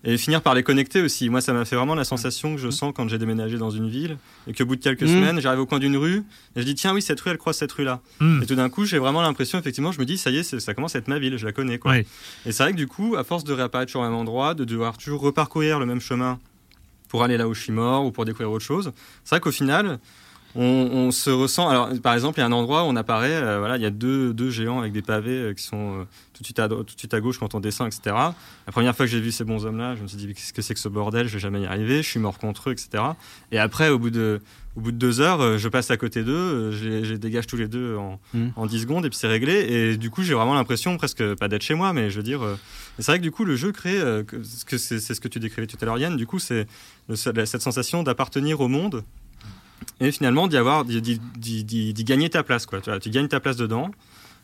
et 0.03 0.17
finir 0.17 0.41
par 0.41 0.55
les 0.55 0.63
connecter 0.63 1.03
aussi. 1.03 1.29
Moi, 1.29 1.41
ça 1.43 1.53
m'a 1.53 1.65
fait 1.65 1.77
vraiment 1.77 1.95
la 1.95 2.05
sensation 2.05 2.55
que 2.55 2.61
je 2.61 2.71
sens 2.71 2.93
quand 2.97 3.07
j'ai 3.09 3.19
déménagé 3.19 3.59
dans 3.59 3.71
une 3.71 3.89
ville 3.91 4.17
et 4.47 4.55
qu'au 4.55 4.65
bout 4.65 4.77
de 4.77 4.81
quelques 4.83 5.03
Mm. 5.03 5.07
semaines, 5.09 5.41
j'arrive 5.41 5.61
au 5.61 5.67
coin 5.67 5.79
d'une 5.79 5.97
rue 5.97 6.23
et 6.57 6.61
je 6.61 6.63
dis 6.65 6.75
tiens 6.75 6.95
oui 6.95 7.03
cette 7.03 7.21
rue 7.21 7.31
elle 7.31 7.39
croise 7.39 7.57
cette 7.59 7.73
rue 7.73 7.85
là. 7.85 8.01
Mm. 8.21 8.43
Et 8.43 8.47
tout 8.47 8.55
d'un 8.55 8.71
coup, 8.71 8.85
j'ai 8.87 8.99
vraiment 8.99 9.21
l'impression 9.21 9.59
effectivement, 9.59 9.93
je 9.93 9.99
me 10.01 10.05
dis 10.07 10.17
ça 10.17 10.31
y 10.31 10.39
est, 10.39 10.59
ça 10.59 10.73
commence 10.75 10.95
à 10.97 10.99
être 11.01 11.09
ma 11.09 11.19
ville, 11.19 11.37
je 11.37 11.45
la 11.45 11.53
connais 11.53 11.79
quoi. 11.79 11.99
Et 11.99 12.07
c'est 12.47 12.63
vrai 12.63 12.73
que 12.73 12.77
du 12.79 12.87
coup, 12.87 13.17
à 13.17 13.25
force 13.25 13.45
de 13.45 13.53
réapparaître 13.53 13.95
au 13.97 14.01
même 14.03 14.15
endroit, 14.15 14.55
de 14.55 14.65
devoir 14.65 14.97
toujours 14.97 15.21
reparcourir 15.21 15.79
le 15.79 15.87
même 15.87 16.01
chemin 16.01 16.39
pour 17.09 17.23
aller 17.25 17.37
là 17.37 17.47
où 17.49 17.55
je 17.55 17.61
suis 17.61 17.73
mort 17.73 18.07
ou 18.07 18.11
pour 18.13 18.25
découvrir 18.25 18.51
autre 18.53 18.65
chose, 18.65 18.93
c'est 19.25 19.31
vrai 19.35 19.41
qu'au 19.41 19.51
final, 19.53 19.99
on, 20.55 20.63
on 20.63 21.11
se 21.11 21.31
ressent. 21.31 21.69
Alors, 21.69 21.91
par 22.03 22.15
exemple, 22.15 22.39
il 22.39 22.43
y 22.43 22.45
a 22.45 22.47
un 22.47 22.53
endroit 22.53 22.83
où 22.83 22.87
on 22.87 22.97
apparaît, 22.97 23.31
euh, 23.33 23.59
voilà, 23.59 23.77
il 23.77 23.83
y 23.83 23.87
a 23.87 23.91
deux, 23.91 24.35
deux 24.35 24.51
géants 24.51 24.81
avec 24.81 24.93
des 24.93 25.03
pavés 25.03 25.31
euh, 25.39 25.55
qui 25.55 25.63
sont 25.63 26.01
euh, 26.01 26.05
tout, 26.33 26.43
de 26.43 26.47
suite 26.47 26.59
à, 26.59 26.69
tout 26.69 26.83
de 26.83 26.99
suite 26.99 27.15
à 27.15 27.21
gauche 27.21 27.39
quand 27.39 27.55
on 27.55 27.61
descend, 27.61 27.87
etc. 27.87 28.17
La 28.67 28.73
première 28.73 28.97
fois 28.97 29.07
que 29.07 29.13
j'ai 29.13 29.21
vu 29.21 29.31
ces 29.31 29.45
bons 29.45 29.65
hommes-là, 29.65 29.95
je 29.95 30.03
me 30.03 30.09
suis 30.09 30.17
dit, 30.17 30.27
qu'est-ce 30.35 30.53
que 30.53 30.63
c'est 30.63 30.75
que 30.75 30.81
ce 30.81 30.89
bordel? 30.89 31.29
Je 31.29 31.35
vais 31.35 31.39
jamais 31.39 31.63
y 31.63 31.67
arriver, 31.67 32.03
je 32.03 32.09
suis 32.09 32.21
mort 32.21 32.39
contre 32.39 32.71
eux, 32.71 32.73
etc. 32.73 33.05
Et 33.53 33.59
après, 33.59 33.91
au 33.91 33.99
bout 33.99 34.11
de, 34.11 34.41
au 34.77 34.81
bout 34.81 34.93
de 34.93 34.97
deux 34.97 35.21
heures, 35.21 35.59
je 35.59 35.69
passe 35.69 35.91
à 35.91 35.97
côté 35.97 36.25
d'eux, 36.25 36.73
je 36.73 36.89
les, 36.89 37.05
je 37.05 37.13
les 37.13 37.19
dégage 37.19 37.47
tous 37.47 37.57
les 37.57 37.69
deux 37.69 37.97
en, 37.97 38.19
Mm. 38.35 38.49
en 38.57 38.67
10 38.67 38.81
secondes 38.83 39.07
et 39.07 39.09
puis 39.09 39.19
c'est 39.19 39.29
réglé. 39.29 39.55
Et 39.55 39.97
du 39.97 40.11
coup, 40.11 40.23
j'ai 40.23 40.35
vraiment 40.35 40.55
l'impression, 40.55 40.97
presque 40.97 41.35
pas 41.35 41.49
d'être 41.49 41.63
chez 41.63 41.75
moi, 41.75 41.93
mais 41.93 42.11
je 42.11 42.17
veux 42.17 42.23
dire. 42.23 42.41
c'est 42.99 43.07
vrai 43.07 43.19
que 43.19 43.23
du 43.23 43.31
coup, 43.31 43.45
le 43.45 43.57
jeu 43.57 43.73
crée, 43.73 44.01
c'est 44.43 45.01
ce 45.01 45.21
que 45.21 45.29
tu 45.29 45.39
décrivais 45.39 45.67
tout 45.67 45.77
à 45.81 45.85
l'heure, 45.85 45.99
Yann, 45.99 46.17
du 46.17 46.27
coup, 46.27 46.39
c'est 46.39 46.67
cette 47.15 47.63
sensation 47.63 48.03
d'appartenir 48.03 48.61
au 48.61 48.69
monde 48.69 49.05
et 50.01 50.13
finalement 50.13 50.49
d'y 50.49 50.57
avoir, 50.57 50.85
d'y- 50.85 51.21
gagner 52.05 52.31
ta 52.31 52.43
place, 52.43 52.67
quoi. 52.67 52.81
Tu, 52.81 52.91
vois, 52.91 52.99
tu 53.01 53.11
gagnes 53.11 53.29
ta 53.29 53.41
place 53.41 53.57
dedans. 53.57 53.91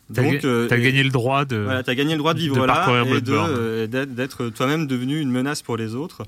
Donc, 0.09 0.45
euh, 0.45 0.67
t'as 0.67 0.77
et- 0.77 0.81
gagné 0.81 1.03
le 1.03 1.09
droit 1.09 1.43
de. 1.45 1.57
voilà, 1.57 1.83
t'as 1.83 1.95
gagné 1.95 2.13
le 2.13 2.19
droit 2.19 2.33
de 2.33 2.39
vivre 2.39 2.55
de 2.55 2.63
là 2.63 3.03
et 3.05 3.21
de, 3.21 3.33
euh, 3.33 3.83
et 3.83 3.87
d'être, 4.05 4.47
toi-même 4.49 4.87
devenu 4.87 5.19
une 5.19 5.29
menace 5.31 5.61
pour 5.61 5.75
les 5.75 5.95
autres. 5.95 6.23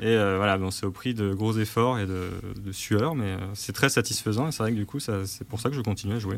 Et 0.00 0.06
euh, 0.06 0.36
voilà, 0.36 0.56
bon, 0.58 0.70
c'est 0.70 0.86
au 0.86 0.92
prix 0.92 1.12
de 1.12 1.34
gros 1.34 1.58
efforts 1.58 1.98
et 1.98 2.06
de, 2.06 2.28
de 2.64 2.70
sueur, 2.72 3.16
mais 3.16 3.32
euh, 3.32 3.36
c'est 3.54 3.72
très 3.72 3.88
satisfaisant. 3.88 4.46
Et 4.48 4.52
c'est 4.52 4.62
vrai 4.62 4.70
que 4.70 4.76
du 4.76 4.86
coup, 4.86 5.00
c'est 5.00 5.44
pour 5.48 5.58
ça 5.60 5.70
que 5.70 5.74
je 5.74 5.80
continue 5.80 6.14
à 6.14 6.20
jouer. 6.20 6.36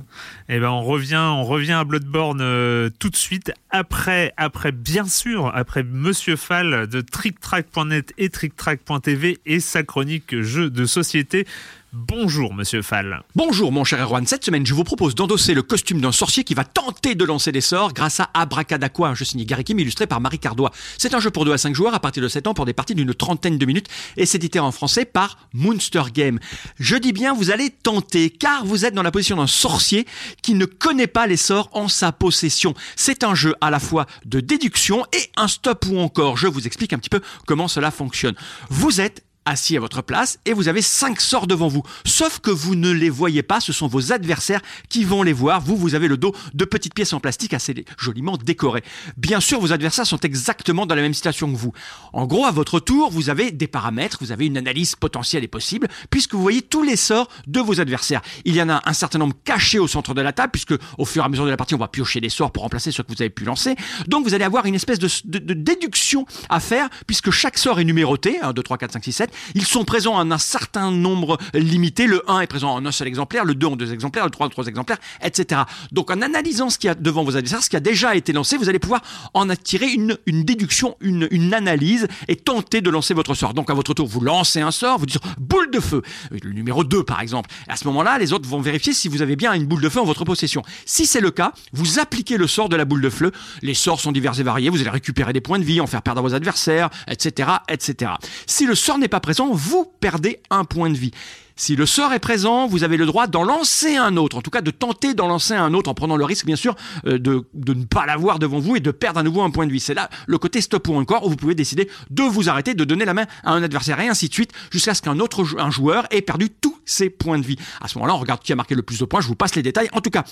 Eh 0.48 0.58
ben 0.58 0.70
on 0.70 0.82
revient, 0.82 1.16
on 1.30 1.44
revient 1.44 1.72
à 1.74 1.84
Bloodborne 1.84 2.40
euh, 2.40 2.88
tout 2.98 3.10
de 3.10 3.16
suite 3.16 3.52
après, 3.68 4.32
après 4.38 4.72
bien 4.72 5.04
sûr, 5.04 5.52
après 5.54 5.82
Monsieur 5.82 6.36
Fall 6.36 6.86
de 6.88 7.02
TrickTrack.net 7.02 8.14
et 8.16 8.30
TrickTrack.tv 8.30 9.38
et 9.44 9.60
sa 9.60 9.82
chronique 9.82 10.40
jeux 10.40 10.70
de 10.70 10.86
société. 10.86 11.46
Bonjour 11.92 12.54
Monsieur 12.54 12.82
Fall. 12.82 13.24
Bonjour 13.34 13.72
mon 13.72 13.82
cher 13.82 14.00
Erwan, 14.00 14.24
cette 14.24 14.44
semaine 14.44 14.64
je 14.64 14.74
vous 14.74 14.84
propose 14.84 15.16
d'endosser 15.16 15.54
le 15.54 15.62
costume 15.62 16.00
d'un 16.00 16.12
sorcier 16.12 16.44
qui 16.44 16.54
va 16.54 16.62
tenter 16.62 17.16
de 17.16 17.24
lancer 17.24 17.50
des 17.50 17.60
sorts 17.60 17.92
grâce 17.92 18.20
à 18.20 18.30
Abracadaqua, 18.32 19.08
un 19.08 19.14
jeu 19.14 19.24
signé 19.24 19.44
Gary 19.44 19.64
illustré 19.66 20.06
par 20.06 20.20
Marie 20.20 20.38
Cardois. 20.38 20.70
C'est 20.98 21.14
un 21.14 21.18
jeu 21.18 21.32
pour 21.32 21.44
2 21.44 21.52
à 21.52 21.58
5 21.58 21.74
joueurs 21.74 21.92
à 21.92 21.98
partir 21.98 22.22
de 22.22 22.28
7 22.28 22.46
ans 22.46 22.54
pour 22.54 22.64
des 22.64 22.74
parties 22.74 22.94
d'une 22.94 23.12
trentaine 23.12 23.58
de 23.58 23.66
minutes 23.66 23.88
et 24.16 24.24
c'est 24.24 24.38
édité 24.38 24.60
en 24.60 24.70
français 24.70 25.04
par 25.04 25.48
Monster 25.52 26.04
Game. 26.14 26.38
Je 26.78 26.94
dis 26.94 27.12
bien 27.12 27.34
vous 27.34 27.50
allez 27.50 27.70
tenter 27.70 28.30
car 28.30 28.64
vous 28.64 28.84
êtes 28.84 28.94
dans 28.94 29.02
la 29.02 29.10
position 29.10 29.38
d'un 29.38 29.48
sorcier 29.48 30.06
qui 30.42 30.54
ne 30.54 30.66
connaît 30.66 31.08
pas 31.08 31.26
les 31.26 31.36
sorts 31.36 31.70
en 31.72 31.88
sa 31.88 32.12
possession. 32.12 32.72
C'est 32.94 33.24
un 33.24 33.34
jeu 33.34 33.56
à 33.60 33.70
la 33.70 33.80
fois 33.80 34.06
de 34.26 34.38
déduction 34.38 35.04
et 35.12 35.32
un 35.36 35.48
stop 35.48 35.86
ou 35.90 35.98
encore. 35.98 36.36
Je 36.36 36.46
vous 36.46 36.68
explique 36.68 36.92
un 36.92 36.98
petit 36.98 37.10
peu 37.10 37.20
comment 37.46 37.66
cela 37.66 37.90
fonctionne. 37.90 38.36
Vous 38.68 39.00
êtes 39.00 39.24
assis 39.44 39.76
à 39.76 39.80
votre 39.80 40.02
place 40.02 40.38
et 40.44 40.52
vous 40.52 40.68
avez 40.68 40.82
cinq 40.82 41.20
sorts 41.20 41.46
devant 41.46 41.68
vous. 41.68 41.82
Sauf 42.04 42.38
que 42.40 42.50
vous 42.50 42.74
ne 42.74 42.90
les 42.90 43.10
voyez 43.10 43.42
pas, 43.42 43.60
ce 43.60 43.72
sont 43.72 43.86
vos 43.88 44.12
adversaires 44.12 44.60
qui 44.88 45.04
vont 45.04 45.22
les 45.22 45.32
voir. 45.32 45.60
Vous, 45.60 45.76
vous 45.76 45.94
avez 45.94 46.08
le 46.08 46.16
dos 46.16 46.34
de 46.54 46.64
petites 46.64 46.94
pièces 46.94 47.12
en 47.12 47.20
plastique 47.20 47.54
assez 47.54 47.84
joliment 47.98 48.36
décorées. 48.36 48.84
Bien 49.16 49.40
sûr, 49.40 49.60
vos 49.60 49.72
adversaires 49.72 50.06
sont 50.06 50.18
exactement 50.20 50.86
dans 50.86 50.94
la 50.94 51.02
même 51.02 51.14
situation 51.14 51.50
que 51.50 51.56
vous. 51.56 51.72
En 52.12 52.26
gros, 52.26 52.44
à 52.44 52.50
votre 52.50 52.80
tour, 52.80 53.10
vous 53.10 53.30
avez 53.30 53.50
des 53.50 53.66
paramètres, 53.66 54.18
vous 54.20 54.32
avez 54.32 54.46
une 54.46 54.58
analyse 54.58 54.94
potentielle 54.94 55.42
et 55.44 55.48
possible, 55.48 55.88
puisque 56.10 56.34
vous 56.34 56.42
voyez 56.42 56.62
tous 56.62 56.82
les 56.82 56.96
sorts 56.96 57.28
de 57.46 57.60
vos 57.60 57.80
adversaires. 57.80 58.20
Il 58.44 58.54
y 58.54 58.62
en 58.62 58.68
a 58.68 58.82
un 58.84 58.92
certain 58.92 59.18
nombre 59.18 59.34
cachés 59.44 59.78
au 59.78 59.88
centre 59.88 60.14
de 60.14 60.20
la 60.20 60.32
table, 60.32 60.50
puisque 60.52 60.74
au 60.98 61.04
fur 61.04 61.22
et 61.22 61.26
à 61.26 61.28
mesure 61.28 61.44
de 61.46 61.50
la 61.50 61.56
partie, 61.56 61.74
on 61.74 61.78
va 61.78 61.88
piocher 61.88 62.20
des 62.20 62.28
sorts 62.28 62.52
pour 62.52 62.62
remplacer 62.62 62.92
ceux 62.92 63.02
que 63.02 63.08
vous 63.12 63.22
avez 63.22 63.30
pu 63.30 63.44
lancer. 63.44 63.74
Donc 64.06 64.24
vous 64.24 64.34
allez 64.34 64.44
avoir 64.44 64.66
une 64.66 64.74
espèce 64.74 64.98
de, 64.98 65.08
de- 65.24 65.38
de 65.38 65.54
déduction 65.54 66.26
à 66.48 66.60
faire, 66.60 66.88
puisque 67.06 67.30
chaque 67.30 67.58
sort 67.58 67.80
est 67.80 67.84
numéroté, 67.84 68.38
1, 68.40 68.52
2, 68.52 68.62
3, 68.62 68.78
4, 68.78 68.92
5, 68.92 69.04
6, 69.04 69.12
7. 69.12 69.29
Ils 69.54 69.66
sont 69.66 69.84
présents 69.84 70.14
en 70.14 70.30
un 70.30 70.38
certain 70.38 70.90
nombre 70.90 71.38
limité. 71.54 72.06
Le 72.06 72.28
1 72.30 72.40
est 72.40 72.46
présent 72.46 72.74
en 72.74 72.84
un 72.86 72.92
seul 72.92 73.08
exemplaire, 73.08 73.44
le 73.44 73.54
2 73.54 73.66
en 73.66 73.76
deux 73.76 73.92
exemplaires, 73.92 74.24
le 74.24 74.30
3 74.30 74.46
en 74.46 74.50
trois 74.50 74.66
exemplaires, 74.66 74.98
etc. 75.22 75.62
Donc 75.92 76.10
en 76.10 76.22
analysant 76.22 76.70
ce 76.70 76.78
qu'il 76.78 76.88
y 76.88 76.90
a 76.90 76.94
devant 76.94 77.24
vos 77.24 77.36
adversaires, 77.36 77.62
ce 77.62 77.70
qui 77.70 77.76
a 77.76 77.80
déjà 77.80 78.14
été 78.14 78.32
lancé, 78.32 78.56
vous 78.56 78.68
allez 78.68 78.78
pouvoir 78.78 79.02
en 79.34 79.48
attirer 79.48 79.88
une, 79.92 80.16
déduction, 80.26 80.96
une, 81.00 81.54
analyse 81.54 82.06
et 82.28 82.36
tenter 82.36 82.80
de 82.80 82.90
lancer 82.90 83.14
votre 83.14 83.34
sort. 83.34 83.54
Donc 83.54 83.70
à 83.70 83.74
votre 83.74 83.94
tour, 83.94 84.06
vous 84.06 84.20
lancez 84.20 84.60
un 84.60 84.70
sort, 84.70 84.98
vous 84.98 85.06
dites 85.06 85.20
boule 85.38 85.70
de 85.70 85.80
feu, 85.80 86.02
le 86.30 86.52
numéro 86.52 86.84
2 86.84 87.04
par 87.04 87.20
exemple. 87.20 87.50
À 87.68 87.76
ce 87.76 87.86
moment-là, 87.86 88.18
les 88.18 88.32
autres 88.32 88.48
vont 88.48 88.60
vérifier 88.60 88.92
si 88.92 89.08
vous 89.08 89.22
avez 89.22 89.36
bien 89.36 89.52
une 89.52 89.66
boule 89.66 89.80
de 89.80 89.88
feu 89.88 90.00
en 90.00 90.04
votre 90.04 90.24
possession. 90.24 90.62
Si 90.86 91.06
c'est 91.06 91.20
le 91.20 91.30
cas, 91.30 91.52
vous 91.72 91.98
appliquez 91.98 92.36
le 92.36 92.46
sort 92.46 92.68
de 92.68 92.76
la 92.76 92.84
boule 92.84 93.00
de 93.00 93.10
feu. 93.10 93.32
Les 93.62 93.74
sorts 93.74 94.00
sont 94.00 94.12
divers 94.12 94.38
et 94.38 94.42
variés, 94.42 94.70
vous 94.70 94.80
allez 94.80 94.90
récupérer 94.90 95.32
des 95.32 95.40
points 95.40 95.58
de 95.58 95.64
vie, 95.64 95.80
en 95.80 95.86
faire 95.86 96.02
perdre 96.02 96.20
à 96.20 96.22
vos 96.22 96.34
adversaires, 96.34 96.90
etc., 97.08 97.50
etc. 97.68 98.12
Si 98.46 98.66
le 98.66 98.74
sort 98.74 98.98
n'est 98.98 99.08
pas 99.08 99.19
présent, 99.20 99.50
vous 99.52 99.90
perdez 100.00 100.40
un 100.50 100.64
point 100.64 100.90
de 100.90 100.96
vie. 100.96 101.12
Si 101.60 101.76
le 101.76 101.84
sort 101.84 102.14
est 102.14 102.20
présent, 102.20 102.66
vous 102.66 102.84
avez 102.84 102.96
le 102.96 103.04
droit 103.04 103.26
d'en 103.26 103.44
lancer 103.44 103.94
un 103.94 104.16
autre, 104.16 104.38
en 104.38 104.40
tout 104.40 104.48
cas 104.50 104.62
de 104.62 104.70
tenter 104.70 105.12
d'en 105.12 105.28
lancer 105.28 105.52
un 105.52 105.74
autre 105.74 105.90
en 105.90 105.94
prenant 105.94 106.16
le 106.16 106.24
risque 106.24 106.46
bien 106.46 106.56
sûr 106.56 106.74
euh, 107.06 107.18
de, 107.18 107.46
de 107.52 107.74
ne 107.74 107.84
pas 107.84 108.06
l'avoir 108.06 108.38
devant 108.38 108.60
vous 108.60 108.76
et 108.76 108.80
de 108.80 108.90
perdre 108.90 109.20
à 109.20 109.22
nouveau 109.22 109.42
un 109.42 109.50
point 109.50 109.66
de 109.66 109.72
vie. 109.72 109.78
C'est 109.78 109.92
là 109.92 110.08
le 110.26 110.38
côté 110.38 110.62
stop 110.62 110.88
ou 110.88 110.94
encore 110.94 111.26
où 111.26 111.28
vous 111.28 111.36
pouvez 111.36 111.54
décider 111.54 111.90
de 112.08 112.22
vous 112.22 112.48
arrêter, 112.48 112.72
de 112.72 112.84
donner 112.84 113.04
la 113.04 113.12
main 113.12 113.26
à 113.44 113.52
un 113.52 113.62
adversaire 113.62 114.00
et 114.00 114.08
ainsi 114.08 114.30
de 114.30 114.32
suite 114.32 114.52
jusqu'à 114.70 114.94
ce 114.94 115.02
qu'un 115.02 115.20
autre 115.20 115.44
un 115.58 115.70
joueur 115.70 116.06
ait 116.10 116.22
perdu 116.22 116.48
tous 116.48 116.78
ses 116.86 117.10
points 117.10 117.38
de 117.38 117.44
vie. 117.44 117.58
À 117.82 117.88
ce 117.88 117.98
moment-là, 117.98 118.14
on 118.14 118.18
regarde 118.20 118.40
qui 118.40 118.54
a 118.54 118.56
marqué 118.56 118.74
le 118.74 118.82
plus 118.82 118.98
de 118.98 119.04
points, 119.04 119.20
je 119.20 119.28
vous 119.28 119.36
passe 119.36 119.54
les 119.54 119.62
détails. 119.62 119.90
En 119.92 120.00
tout 120.00 120.10
cas, 120.10 120.24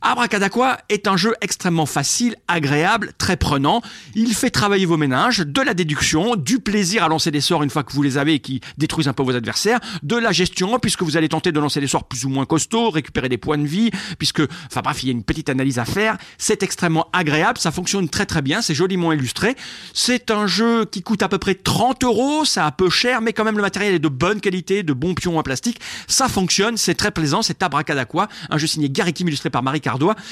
Abracadaqua 0.00 0.78
est 0.88 1.08
un 1.08 1.16
jeu 1.16 1.34
extrêmement 1.40 1.86
facile, 1.86 2.36
agréable, 2.46 3.12
très 3.18 3.36
prenant. 3.36 3.82
Il 4.14 4.34
fait 4.34 4.50
travailler 4.50 4.86
vos 4.86 4.96
ménages, 4.96 5.40
de 5.40 5.60
la 5.60 5.74
déduction, 5.74 6.36
du 6.36 6.60
plaisir 6.60 7.04
à 7.04 7.08
lancer 7.08 7.30
des 7.30 7.40
sorts 7.40 7.62
une 7.62 7.70
fois 7.70 7.82
que 7.82 7.92
vous 7.92 8.02
les 8.02 8.16
avez 8.16 8.34
et 8.34 8.38
qui 8.38 8.60
détruisent 8.76 9.08
un 9.08 9.12
peu 9.12 9.22
vos 9.22 9.34
adversaires, 9.34 9.80
de 10.02 10.16
la 10.16 10.32
gestion 10.32 10.78
puisque 10.78 11.02
vous 11.02 11.16
allez 11.16 11.28
tenter 11.28 11.52
de 11.52 11.60
lancer 11.60 11.80
des 11.80 11.86
sorts 11.86 12.04
plus 12.04 12.24
ou 12.24 12.28
moins 12.28 12.46
costauds, 12.46 12.90
récupérer 12.90 13.28
des 13.28 13.38
points 13.38 13.58
de 13.58 13.66
vie, 13.66 13.90
puisque, 14.18 14.42
enfin 14.66 14.80
bref, 14.82 15.02
il 15.02 15.06
y 15.06 15.08
a 15.10 15.12
une 15.12 15.24
petite 15.24 15.48
analyse 15.48 15.78
à 15.78 15.84
faire. 15.84 16.16
C'est 16.38 16.62
extrêmement 16.62 17.08
agréable, 17.12 17.58
ça 17.58 17.70
fonctionne 17.70 18.08
très 18.08 18.26
très 18.26 18.42
bien, 18.42 18.62
c'est 18.62 18.74
joliment 18.74 19.12
illustré. 19.12 19.56
C'est 19.94 20.30
un 20.30 20.46
jeu 20.46 20.84
qui 20.84 21.02
coûte 21.02 21.22
à 21.22 21.28
peu 21.28 21.38
près 21.38 21.54
30 21.54 22.04
euros, 22.04 22.44
c'est 22.44 22.60
un 22.60 22.70
peu 22.70 22.88
cher, 22.88 23.20
mais 23.20 23.32
quand 23.32 23.44
même 23.44 23.56
le 23.56 23.62
matériel 23.62 23.94
est 23.94 23.98
de 23.98 24.08
bonne 24.08 24.40
qualité, 24.40 24.82
de 24.82 24.92
bons 24.92 25.14
pions 25.14 25.38
en 25.38 25.42
plastique. 25.42 25.80
Ça 26.06 26.28
fonctionne, 26.28 26.76
c'est 26.76 26.94
très 26.94 27.10
plaisant, 27.10 27.42
c'est 27.42 27.62
Abracadaqua, 27.62 28.28
un 28.50 28.58
jeu 28.58 28.66
signé 28.66 28.88
Gary 28.88 29.12
illustré 29.18 29.50
par 29.50 29.62
Marie 29.62 29.80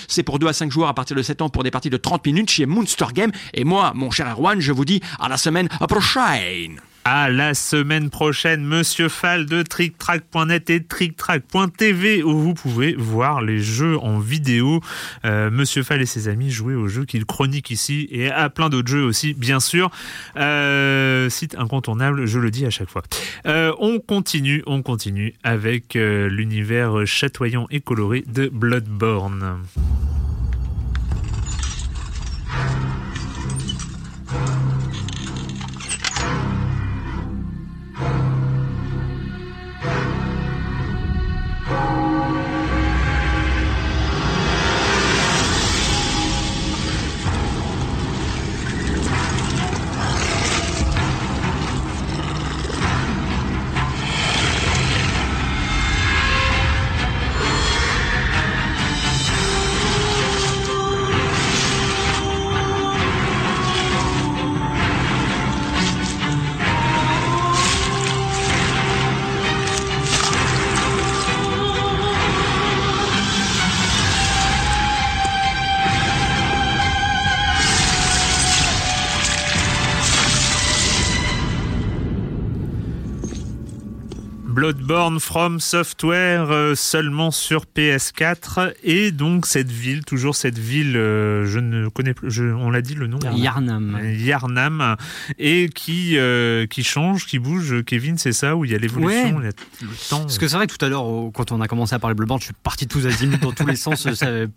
C'est 0.09 0.23
pour 0.23 0.39
2 0.39 0.47
à 0.49 0.53
5 0.53 0.71
joueurs 0.71 0.89
à 0.89 0.95
partir 0.95 1.17
de 1.17 1.23
7 1.23 1.43
ans 1.43 1.49
pour 1.49 1.63
des 1.63 1.71
parties 1.71 1.91
de 1.91 1.97
30 1.97 2.25
minutes 2.27 2.51
chez 2.51 2.67
Monster 2.67 3.07
Game. 3.13 3.33
Et 3.55 3.65
moi, 3.65 3.93
mon 3.95 4.11
cher 4.11 4.29
Erwan, 4.29 4.61
je 4.61 4.73
vous 4.73 4.85
dis 4.85 5.01
à 5.21 5.29
la 5.29 5.37
semaine 5.37 5.69
prochaine. 5.89 6.81
À 7.09 7.31
la 7.31 7.55
semaine 7.55 8.11
prochaine, 8.11 8.65
Monsieur 8.65 9.09
Fall 9.09 9.47
de 9.47 9.63
TrickTrack.net 9.63 10.71
et 10.71 10.83
TrickTrack.tv 10.83 12.25
où 12.25 12.37
vous 12.37 12.53
pouvez 12.53 12.97
voir 12.97 13.43
les 13.43 13.61
jeux 13.61 13.97
en 14.01 14.19
vidéo. 14.19 14.81
Euh, 15.25 15.49
Monsieur 15.53 15.85
Fall 15.85 16.03
et 16.03 16.07
ses 16.07 16.27
amis 16.27 16.51
jouer 16.51 16.75
aux 16.75 16.89
jeux 16.89 17.05
qu'il 17.05 17.25
chronique 17.25 17.71
ici 17.71 18.09
et 18.11 18.29
à 18.29 18.51
plein 18.51 18.71
d'autres 18.71 18.89
jeux 18.89 19.05
aussi, 19.05 19.35
bien 19.35 19.61
sûr. 19.61 19.93
Euh, 20.37 21.31
site 21.31 21.55
incontournable, 21.55 22.27
je 22.27 22.41
le 22.41 22.51
dis 22.51 22.67
à 22.67 22.71
chaque 22.71 22.91
fois. 22.91 23.05
Euh, 23.47 23.73
on 23.79 24.01
continue, 24.01 24.65
on 24.67 24.83
continue 24.83 25.35
avec 25.45 25.95
l'univers 25.95 27.07
chatoyant 27.07 27.69
et 27.71 27.79
coloré 27.79 28.25
de 28.27 28.49
Bloodborne. 28.49 29.61
Bloodborne 84.73 85.21
from 85.21 85.61
Software 85.61 86.51
euh, 86.51 86.75
seulement 86.75 87.31
sur 87.31 87.67
PS4 87.77 88.73
et 88.83 89.13
donc 89.13 89.47
cette 89.47 89.71
ville, 89.71 90.05
toujours 90.05 90.35
cette 90.35 90.59
ville, 90.59 90.97
euh, 90.97 91.47
je 91.47 91.61
ne 91.61 91.89
connais 91.89 92.15
plus, 92.15 92.31
je- 92.33 92.43
on 92.45 92.71
l'a 92.71 92.83
dit 92.83 92.95
le 92.97 93.07
nom 93.07 93.19
Yarnam. 93.33 94.01
Yarnam 94.19 94.97
et 95.39 95.69
qui 95.73 96.19
euh, 96.19 96.67
qui 96.67 96.83
change, 96.83 97.27
qui 97.27 97.39
bouge. 97.39 97.85
Kevin, 97.85 98.19
c'est 98.19 98.33
ça 98.33 98.57
où 98.57 98.65
il 98.65 98.73
y 98.73 98.75
a 98.75 98.79
l'évolution, 98.79 99.37
Ouais. 99.37 99.51
le 99.83 99.89
temps. 100.11 100.21
Parce 100.23 100.39
que 100.39 100.49
c'est 100.49 100.57
vrai 100.57 100.67
que 100.67 100.75
tout 100.75 100.85
à 100.85 100.89
l'heure, 100.89 101.05
quand 101.33 101.53
on 101.53 101.61
a 101.61 101.69
commencé 101.69 101.95
à 101.95 102.01
parler 102.01 102.15
de 102.15 102.19
Bloodborne, 102.19 102.41
je 102.41 102.47
suis 102.47 102.55
parti 102.65 102.89
tous 102.89 103.07
azimuts 103.07 103.39
dans 103.39 103.53
tous 103.53 103.67
les 103.67 103.77
sens. 103.77 104.07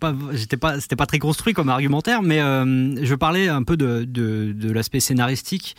Pas, 0.00 0.14
j'étais 0.32 0.56
pas, 0.56 0.80
c'était 0.80 0.96
pas 0.96 1.06
très 1.06 1.20
construit 1.20 1.54
comme 1.54 1.68
argumentaire, 1.68 2.22
mais 2.22 2.40
euh, 2.40 3.04
je 3.04 3.14
parlais 3.14 3.46
un 3.48 3.62
peu 3.62 3.76
de, 3.76 4.04
de, 4.04 4.52
de 4.52 4.72
l'aspect 4.72 4.98
scénaristique. 5.00 5.76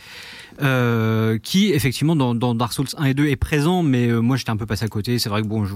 euh, 0.60 1.38
qui 1.42 1.72
effectivement 1.72 2.14
dans, 2.14 2.34
dans 2.34 2.54
Dark 2.54 2.74
Souls 2.74 2.86
1 2.98 3.04
et 3.06 3.14
2 3.14 3.26
est 3.26 3.36
présent 3.36 3.82
mais 3.82 4.12
moi 4.22 4.36
j'étais 4.36 4.50
un 4.50 4.56
peu 4.56 4.66
passé 4.66 4.84
à 4.84 4.88
côté. 4.88 5.18
C'est 5.18 5.28
vrai 5.28 5.42
que 5.42 5.46
bon 5.46 5.64
je, 5.64 5.74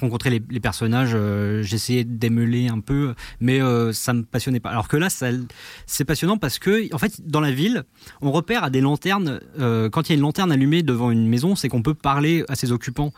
rencontrais 0.00 0.30
les, 0.30 0.60
personnages 0.60 1.12
euh, 1.14 1.62
j'essayais 1.62 2.04
de 2.04 2.16
démêler 2.16 2.68
un 2.68 2.80
peu 2.80 3.14
mais 3.40 3.60
euh, 3.60 3.92
ça 3.92 4.12
me 4.12 4.22
passionnait 4.22 4.60
pas. 4.60 4.70
Alors 4.70 4.88
que 4.88 4.96
là 4.96 5.08
c'est 5.10 6.04
passionnant 6.04 6.38
parce 6.38 6.58
que 6.58 6.92
en 6.94 6.98
fait 6.98 7.28
dans 7.28 7.40
la 7.40 7.50
ville 7.50 7.84
on 8.20 8.32
repère 8.32 8.64
à 8.64 8.70
des 8.70 8.80
lanternes 8.80 9.40
euh, 9.58 9.90
quand 9.90 10.08
il 10.08 10.12
y 10.12 10.14
a 10.14 10.16
une 10.16 10.22
lanterne 10.22 10.52
allumée 10.52 10.82
devant 10.82 11.10
une 11.10 11.28
maison 11.28 11.54
c'est 11.56 11.68
qu'on 11.68 11.82
peut 11.82 11.94
parler 11.94 12.44
à 12.48 12.54
ses 12.54 12.72
occupants. 12.72 13.12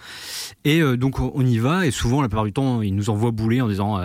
Et 0.64 0.82
donc 0.96 1.20
on 1.20 1.44
y 1.44 1.58
va 1.58 1.86
et 1.86 1.90
souvent 1.90 2.22
la 2.22 2.28
plupart 2.28 2.44
du 2.44 2.52
temps 2.52 2.82
ils 2.82 2.94
nous 2.94 3.10
envoient 3.10 3.30
bouler 3.30 3.60
en 3.60 3.68
disant 3.68 4.00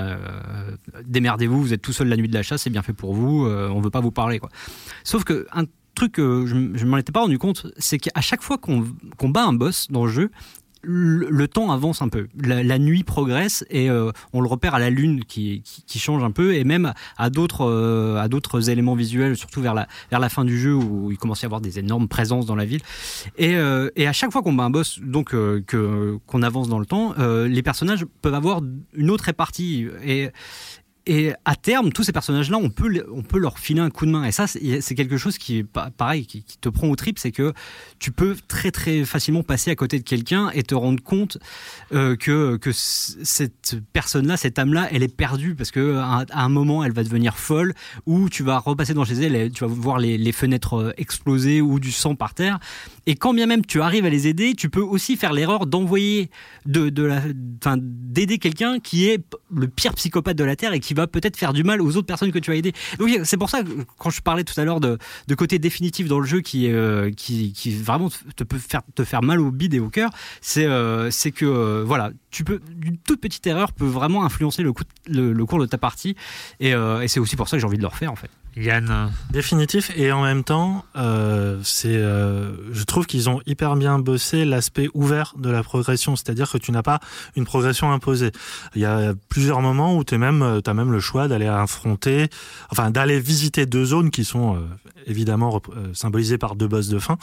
démerdez-vous 1.06 1.62
vous 1.62 1.74
êtes 1.74 1.82
tout 1.82 1.94
seul 1.94 2.08
la 2.08 2.18
nuit 2.18 2.28
de 2.28 2.34
la 2.34 2.44
chasse 2.44 2.64
c'est 2.64 2.70
bien 2.70 2.82
fait 2.82 2.94
pour 2.94 3.14
vous 3.14 3.46
euh, 3.46 3.70
on 3.70 3.82
veut 3.82 3.90
pas 3.90 4.02
vous 4.02 4.12
parler 4.12 4.40
sauf 5.04 5.24
que 5.24 5.48
un 5.52 5.66
truc 5.96 6.14
que 6.14 6.46
je, 6.46 6.78
je 6.78 6.86
m'en 6.86 6.98
étais 6.98 7.12
pas 7.12 7.22
rendu 7.22 7.38
compte 7.38 7.68
c'est 7.78 7.98
qu'à 7.98 8.22
chaque 8.22 8.42
fois 8.42 8.58
qu'on 8.58 9.30
bat 9.30 9.44
un 9.44 9.54
boss 9.54 9.88
dans 9.90 10.06
le 10.06 10.12
jeu 10.12 10.32
le, 10.86 11.48
temps 11.48 11.72
avance 11.72 12.02
un 12.02 12.10
peu, 12.10 12.28
la, 12.42 12.80
nuit 12.80 13.04
progresse 13.04 13.66
et 13.70 13.90
euh, 13.90 14.12
on 14.34 14.42
le 14.42 14.48
repère 14.48 14.76
à 14.76 14.80
la 14.80 14.90
lune 14.90 15.24
qui, 15.26 15.64
change 15.96 16.24
un 16.24 16.32
peu 16.32 16.56
et 16.56 16.64
même 16.64 16.94
à 17.18 17.30
d'autres 17.30 17.66
euh, 17.66 18.18
à 18.18 18.28
d'autres 18.28 18.70
éléments 18.70 18.96
visuels, 18.96 19.36
surtout 19.36 19.62
vers 19.62 19.74
la 19.74 19.88
vers 20.12 20.20
la 20.20 20.30
fin 20.30 20.46
du 20.46 20.60
jeu 20.60 20.76
où 20.76 21.12
il 21.12 21.18
commence 21.18 21.44
à 21.44 21.46
y 21.46 21.48
avoir 21.48 21.62
des 21.62 21.80
énormes 21.80 22.08
présences 22.08 22.46
dans 22.46 22.56
la 22.56 22.66
ville. 22.66 22.82
Et, 23.38 23.56
euh, 23.56 23.90
et 23.96 24.08
à 24.08 24.14
chaque 24.14 24.32
fois 24.32 24.42
qu'on 24.42 24.54
bat 24.54 24.64
un 24.64 24.70
boss, 24.70 25.00
donc 25.02 25.34
qu'on 25.34 26.42
avance 26.42 26.70
dans 26.70 26.80
le 26.80 26.86
temps, 26.86 27.14
les 27.18 27.64
personnages 27.64 28.06
peuvent 28.22 28.36
avoir 28.36 28.62
une 28.94 29.10
autre 29.10 29.26
répartie 29.26 29.88
et 30.04 30.30
et 31.08 31.34
à 31.46 31.56
terme, 31.56 31.92
tous 31.92 32.04
ces 32.04 32.12
personnages-là, 32.12 32.58
on 32.58 32.70
peut, 32.70 33.06
on 33.12 33.22
peut 33.22 33.38
leur 33.38 33.60
filer 33.60 33.80
un 33.80 33.92
coup 33.92 34.08
de 34.08 34.12
main. 34.12 34.24
Et 34.26 34.32
ça, 34.32 34.48
c'est 34.48 34.96
quelque 34.96 35.18
chose 35.18 35.38
qui 35.38 35.64
pareil, 35.64 36.26
qui, 36.26 36.44
te 36.44 36.70
prend 36.70 36.88
aux 36.88 36.96
tripes, 36.96 37.20
c'est 37.20 37.32
que 37.32 37.54
tu 38.00 38.12
peux 38.12 38.36
très 38.48 38.72
très 38.72 39.06
facilement 39.06 39.44
passer 39.44 39.70
à 39.70 39.76
côté 39.76 40.00
de 40.00 40.04
quelqu'un 40.04 40.50
et 40.54 40.64
te 40.64 40.74
rendre 40.74 41.04
compte 41.04 41.38
euh, 41.94 42.16
que, 42.16 42.58
que 42.58 42.72
cette 42.74 43.78
personne-là, 43.94 44.36
cette 44.36 44.58
âme-là, 44.58 44.88
elle 44.92 45.04
est 45.04 45.16
perdue 45.16 45.54
parce 45.54 45.70
que 45.70 45.98
à, 45.98 46.26
à 46.32 46.44
un 46.44 46.50
moment, 46.50 46.84
elle 46.84 46.94
va 46.94 47.04
devenir 47.04 47.38
folle, 47.38 47.74
ou 48.08 48.30
tu 48.30 48.42
vas 48.42 48.58
repasser 48.58 48.94
dans 48.96 49.06
chez 49.06 49.16
elle, 49.16 49.36
et 49.36 49.52
tu 49.52 49.64
vas 49.64 49.70
voir 49.70 50.00
les, 50.00 50.32
fenêtres 50.32 50.74
euh, 50.76 50.94
exploser 50.98 51.62
ou 51.62 51.80
du 51.80 51.92
sang 51.92 52.16
par 52.16 52.34
terre. 52.34 52.60
Et 53.06 53.16
quand 53.16 53.34
bien 53.34 53.46
même 53.46 53.64
tu 53.64 53.82
arrives 53.82 54.06
à 54.06 54.10
les 54.10 54.28
aider, 54.28 54.56
tu 54.56 54.70
peux 54.70 54.82
aussi 54.82 55.18
faire 55.18 55.34
l'erreur 55.34 55.68
d'envoyer 55.68 56.32
de, 56.66 56.90
de 56.90 57.12
d'aider 57.78 58.40
quelqu'un 58.40 58.80
qui 58.80 59.08
est 59.08 59.24
le 59.54 59.68
pire 59.68 59.94
psychopathe 59.94 60.38
de 60.38 60.44
la 60.44 60.56
terre 60.56 60.74
et 60.74 60.80
qui 60.80 60.95
va 60.96 61.08
peut-être 61.08 61.38
faire 61.38 61.54
du 61.54 61.64
mal 61.64 61.82
aux 61.82 61.96
autres 61.98 62.08
personnes 62.08 62.32
que 62.32 62.40
tu 62.40 62.52
as 62.52 62.56
aidées. 62.56 62.74
Donc 63.00 63.10
c'est 63.24 63.38
pour 63.38 63.50
ça 63.50 63.64
que 63.64 63.70
quand 63.98 64.10
je 64.10 64.22
parlais 64.22 64.44
tout 64.44 64.60
à 64.60 64.66
l'heure 64.66 64.80
de, 64.80 64.98
de 65.28 65.36
côté 65.36 65.60
définitif 65.60 66.08
dans 66.08 66.20
le 66.20 66.26
jeu 66.26 66.42
qui, 66.42 66.72
euh, 66.72 67.12
qui, 67.12 67.54
vraiment 67.76 68.10
te 68.36 68.44
peut 68.44 68.58
faire 68.58 68.82
te 68.96 69.04
faire 69.04 69.22
mal 69.22 69.40
au 69.40 69.52
bide 69.52 69.74
et 69.74 69.80
au 69.80 69.90
cœur, 69.90 70.10
c'est 70.42 70.66
euh, 70.66 71.10
que 71.36 71.46
euh, 71.46 71.84
voilà, 71.86 72.12
tu 72.32 72.44
peux 72.44 72.62
une 72.84 72.98
toute 72.98 73.20
petite 73.20 73.46
erreur 73.48 73.72
peut 73.74 73.86
vraiment 73.86 74.24
influencer 74.24 74.64
le, 74.64 74.74
coup, 74.74 74.84
le, 75.08 75.34
le 75.34 75.46
cours 75.46 75.60
de 75.60 75.66
ta 75.66 75.78
partie 75.78 76.16
et, 76.60 76.74
euh, 76.74 77.02
et 77.02 77.08
c'est 77.08 77.20
aussi 77.20 77.36
pour 77.36 77.48
ça 77.48 77.58
que 77.58 77.62
j'ai 77.62 77.68
envie 77.68 77.78
de 77.78 77.82
le 77.82 77.88
refaire 77.88 78.12
en 78.12 78.16
fait. 78.16 78.30
Yann, 78.58 79.12
Définitif 79.32 79.92
et 79.98 80.12
en 80.14 80.24
même 80.24 80.44
temps, 80.46 80.86
euh, 80.96 81.60
c'est, 81.64 81.90
euh, 81.98 82.54
je 82.72 82.84
trouve 82.86 83.06
qu'ils 83.06 83.30
ont 83.30 83.42
hyper 83.46 83.76
bien 83.76 84.00
bossé 84.00 84.46
l'aspect 84.46 84.88
ouvert 84.94 85.34
de 85.38 85.50
la 85.50 85.62
progression, 85.62 86.16
c'est-à-dire 86.16 86.50
que 86.50 86.58
tu 86.58 86.72
n'as 86.72 86.82
pas 86.84 87.00
une 87.36 87.44
progression 87.44 87.92
imposée. 87.92 88.32
Il 88.76 88.82
y 88.82 88.86
a 88.86 89.14
plusieurs 89.28 89.62
moments 89.62 89.98
où 89.98 90.04
tu 90.06 90.18
même, 90.18 90.62
as 90.66 90.74
même 90.74 90.92
le 90.92 91.00
choix 91.02 91.28
d'aller 91.28 91.48
affronter, 91.48 92.30
enfin 92.72 92.92
d'aller 92.92 93.20
visiter 93.20 93.66
deux 93.66 93.86
zones 93.86 94.10
qui 94.10 94.24
sont 94.24 94.56
euh, 94.56 94.60
évidemment 95.06 95.62
euh, 95.76 95.94
symbolisées 95.94 96.38
par 96.38 96.56
deux 96.56 96.68
boss 96.68 96.88
de 96.88 97.00
fin. 97.00 97.18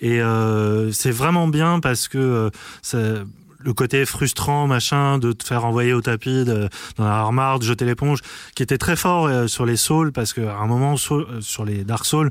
Et 0.00 0.20
euh, 0.22 0.92
c'est 0.92 1.10
vraiment 1.10 1.48
bien 1.48 1.80
parce 1.80 2.06
que 2.06 2.18
euh, 2.18 2.50
ça- 2.82 3.24
le 3.58 3.72
côté 3.72 4.04
frustrant, 4.06 4.66
machin, 4.66 5.18
de 5.18 5.32
te 5.32 5.44
faire 5.44 5.64
envoyer 5.64 5.92
au 5.92 6.00
tapis, 6.00 6.44
de, 6.44 6.68
d'en 6.96 7.04
avoir 7.04 7.32
marre, 7.32 7.58
de 7.58 7.64
jeter 7.64 7.84
l'éponge, 7.84 8.20
qui 8.54 8.62
était 8.62 8.78
très 8.78 8.96
fort 8.96 9.26
euh, 9.26 9.46
sur 9.46 9.66
les 9.66 9.76
Souls, 9.76 10.12
parce 10.12 10.32
qu'à 10.32 10.56
un 10.56 10.66
moment, 10.66 10.94
euh, 11.10 11.40
sur 11.40 11.64
les 11.64 11.84
Dark 11.84 12.04
Souls, 12.04 12.30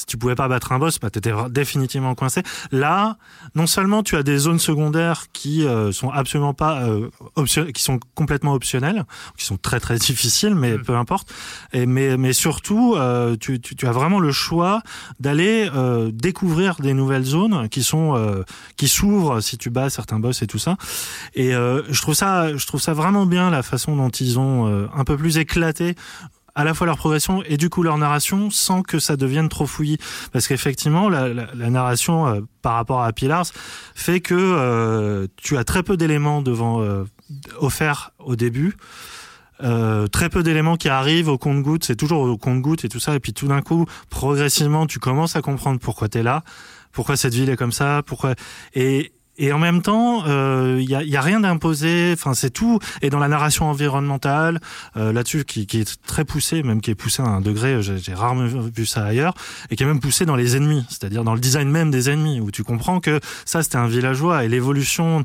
si 0.00 0.06
tu 0.06 0.16
pouvais 0.16 0.34
pas 0.34 0.48
battre 0.48 0.72
un 0.72 0.78
boss, 0.78 0.98
bah, 0.98 1.10
t'étais 1.10 1.32
définitivement 1.50 2.14
coincé. 2.14 2.42
Là, 2.72 3.16
non 3.54 3.66
seulement 3.66 4.02
tu 4.02 4.16
as 4.16 4.22
des 4.22 4.38
zones 4.38 4.58
secondaires 4.58 5.26
qui 5.32 5.66
euh, 5.66 5.92
sont 5.92 6.10
absolument 6.10 6.54
pas, 6.54 6.82
euh, 6.84 7.10
option- 7.36 7.66
qui 7.72 7.82
sont 7.82 8.00
complètement 8.14 8.54
optionnelles, 8.54 9.04
qui 9.36 9.44
sont 9.44 9.56
très 9.58 9.78
très 9.80 9.98
difficiles, 10.10 10.54
mais 10.54 10.76
Mm. 10.78 10.82
peu 10.84 10.96
importe. 10.96 11.32
Et, 11.72 11.84
mais, 11.86 12.16
mais 12.16 12.32
surtout, 12.32 12.94
euh, 12.96 13.36
tu, 13.38 13.60
tu, 13.60 13.74
tu 13.76 13.86
as 13.86 13.92
vraiment 13.92 14.20
le 14.20 14.32
choix 14.32 14.82
d'aller 15.20 15.68
euh, 15.74 16.10
découvrir 16.12 16.76
des 16.80 16.94
nouvelles 16.94 17.24
zones 17.24 17.68
qui 17.68 17.82
sont 17.82 18.14
euh, 18.16 18.42
qui 18.76 18.88
s'ouvrent 18.88 19.40
si 19.40 19.58
tu 19.58 19.68
bats 19.70 19.90
certains 19.90 20.18
boss 20.18 20.42
et 20.42 20.46
tout 20.46 20.58
ça. 20.58 20.76
Et 21.34 21.54
euh, 21.54 21.82
je 21.90 22.00
trouve 22.00 22.14
ça, 22.14 22.56
je 22.56 22.66
trouve 22.66 22.80
ça 22.80 22.94
vraiment 22.94 23.26
bien 23.26 23.50
la 23.50 23.62
façon 23.62 23.96
dont 23.96 24.08
ils 24.10 24.38
ont 24.38 24.66
euh, 24.68 24.86
un 24.94 25.04
peu 25.04 25.16
plus 25.16 25.36
éclaté 25.38 25.94
à 26.60 26.64
la 26.64 26.74
fois 26.74 26.86
leur 26.86 26.96
progression 26.96 27.42
et 27.44 27.56
du 27.56 27.68
coup 27.68 27.82
leur 27.82 27.98
narration 27.98 28.50
sans 28.50 28.82
que 28.82 28.98
ça 28.98 29.16
devienne 29.16 29.48
trop 29.48 29.66
fouillis. 29.66 29.98
Parce 30.32 30.46
qu'effectivement 30.46 31.08
la, 31.08 31.28
la, 31.28 31.46
la 31.54 31.70
narration 31.70 32.26
euh, 32.26 32.40
par 32.62 32.74
rapport 32.74 33.02
à 33.02 33.12
Pillars 33.12 33.46
fait 33.94 34.20
que 34.20 34.34
euh, 34.34 35.26
tu 35.36 35.56
as 35.56 35.64
très 35.64 35.82
peu 35.82 35.96
d'éléments 35.96 36.42
devant 36.42 36.82
euh, 36.82 37.04
offerts 37.58 38.12
au 38.18 38.36
début. 38.36 38.76
Euh, 39.62 40.06
très 40.06 40.30
peu 40.30 40.42
d'éléments 40.42 40.76
qui 40.76 40.88
arrivent 40.88 41.28
au 41.28 41.36
compte-goutte, 41.36 41.84
c'est 41.84 41.96
toujours 41.96 42.22
au 42.22 42.38
compte-goutte 42.38 42.84
et 42.86 42.88
tout 42.88 43.00
ça, 43.00 43.14
et 43.14 43.20
puis 43.20 43.34
tout 43.34 43.46
d'un 43.46 43.60
coup, 43.60 43.84
progressivement, 44.08 44.86
tu 44.86 44.98
commences 44.98 45.36
à 45.36 45.42
comprendre 45.42 45.78
pourquoi 45.80 46.08
t'es 46.08 46.22
là, 46.22 46.42
pourquoi 46.92 47.16
cette 47.16 47.34
ville 47.34 47.50
est 47.50 47.56
comme 47.56 47.72
ça, 47.72 48.02
pourquoi 48.06 48.34
et 48.74 49.12
et 49.40 49.52
en 49.54 49.58
même 49.58 49.80
temps, 49.80 50.22
il 50.26 50.30
euh, 50.30 50.82
y, 50.82 50.94
a, 50.94 51.02
y 51.02 51.16
a 51.16 51.20
rien 51.22 51.40
d'imposé. 51.40 52.10
Enfin, 52.12 52.34
c'est 52.34 52.50
tout. 52.50 52.78
Et 53.00 53.08
dans 53.08 53.18
la 53.18 53.26
narration 53.26 53.70
environnementale, 53.70 54.60
euh, 54.98 55.14
là-dessus, 55.14 55.44
qui, 55.44 55.66
qui 55.66 55.80
est 55.80 55.98
très 56.02 56.26
poussée, 56.26 56.62
même 56.62 56.82
qui 56.82 56.90
est 56.90 56.94
poussée 56.94 57.22
à 57.22 57.26
un 57.26 57.40
degré, 57.40 57.82
j'ai 57.82 57.96
j'ai 57.96 58.12
rarement 58.12 58.46
vu 58.46 58.84
ça 58.84 59.04
ailleurs, 59.04 59.32
et 59.70 59.76
qui 59.76 59.82
est 59.82 59.86
même 59.86 59.98
poussée 59.98 60.26
dans 60.26 60.36
les 60.36 60.56
ennemis, 60.56 60.84
c'est-à-dire 60.90 61.24
dans 61.24 61.32
le 61.32 61.40
design 61.40 61.70
même 61.70 61.90
des 61.90 62.10
ennemis, 62.10 62.40
où 62.40 62.50
tu 62.50 62.64
comprends 62.64 63.00
que 63.00 63.18
ça, 63.46 63.62
c'était 63.62 63.78
un 63.78 63.86
villageois 63.86 64.44
et 64.44 64.48
l'évolution 64.48 65.24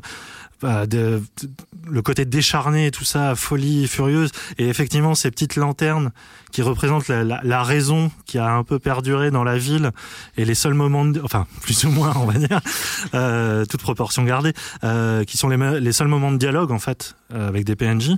bah, 0.60 0.86
de, 0.86 1.22
de, 1.42 1.48
le 1.88 2.02
côté 2.02 2.24
décharné 2.24 2.90
tout 2.90 3.04
ça, 3.04 3.34
folie 3.34 3.86
furieuse, 3.86 4.30
et 4.58 4.68
effectivement 4.68 5.14
ces 5.14 5.30
petites 5.30 5.56
lanternes 5.56 6.12
qui 6.50 6.62
représentent 6.62 7.08
la, 7.08 7.24
la, 7.24 7.40
la, 7.44 7.62
raison 7.62 8.10
qui 8.24 8.38
a 8.38 8.50
un 8.50 8.64
peu 8.64 8.78
perduré 8.78 9.30
dans 9.30 9.44
la 9.44 9.58
ville 9.58 9.90
et 10.36 10.44
les 10.44 10.54
seuls 10.54 10.74
moments, 10.74 11.04
de, 11.04 11.20
enfin 11.22 11.46
plus 11.60 11.84
ou 11.84 11.90
moins 11.90 12.14
on 12.16 12.24
va 12.24 12.38
dire, 12.38 12.60
euh, 13.14 13.64
toute 13.66 13.82
proportion 13.82 14.24
gardée, 14.24 14.54
euh, 14.82 15.24
qui 15.24 15.36
sont 15.36 15.48
les, 15.48 15.80
les 15.80 15.92
seuls 15.92 16.08
moments 16.08 16.32
de 16.32 16.38
dialogue 16.38 16.72
en 16.72 16.78
fait 16.78 17.16
euh, 17.34 17.48
avec 17.48 17.64
des 17.64 17.76
PNJ. 17.76 18.12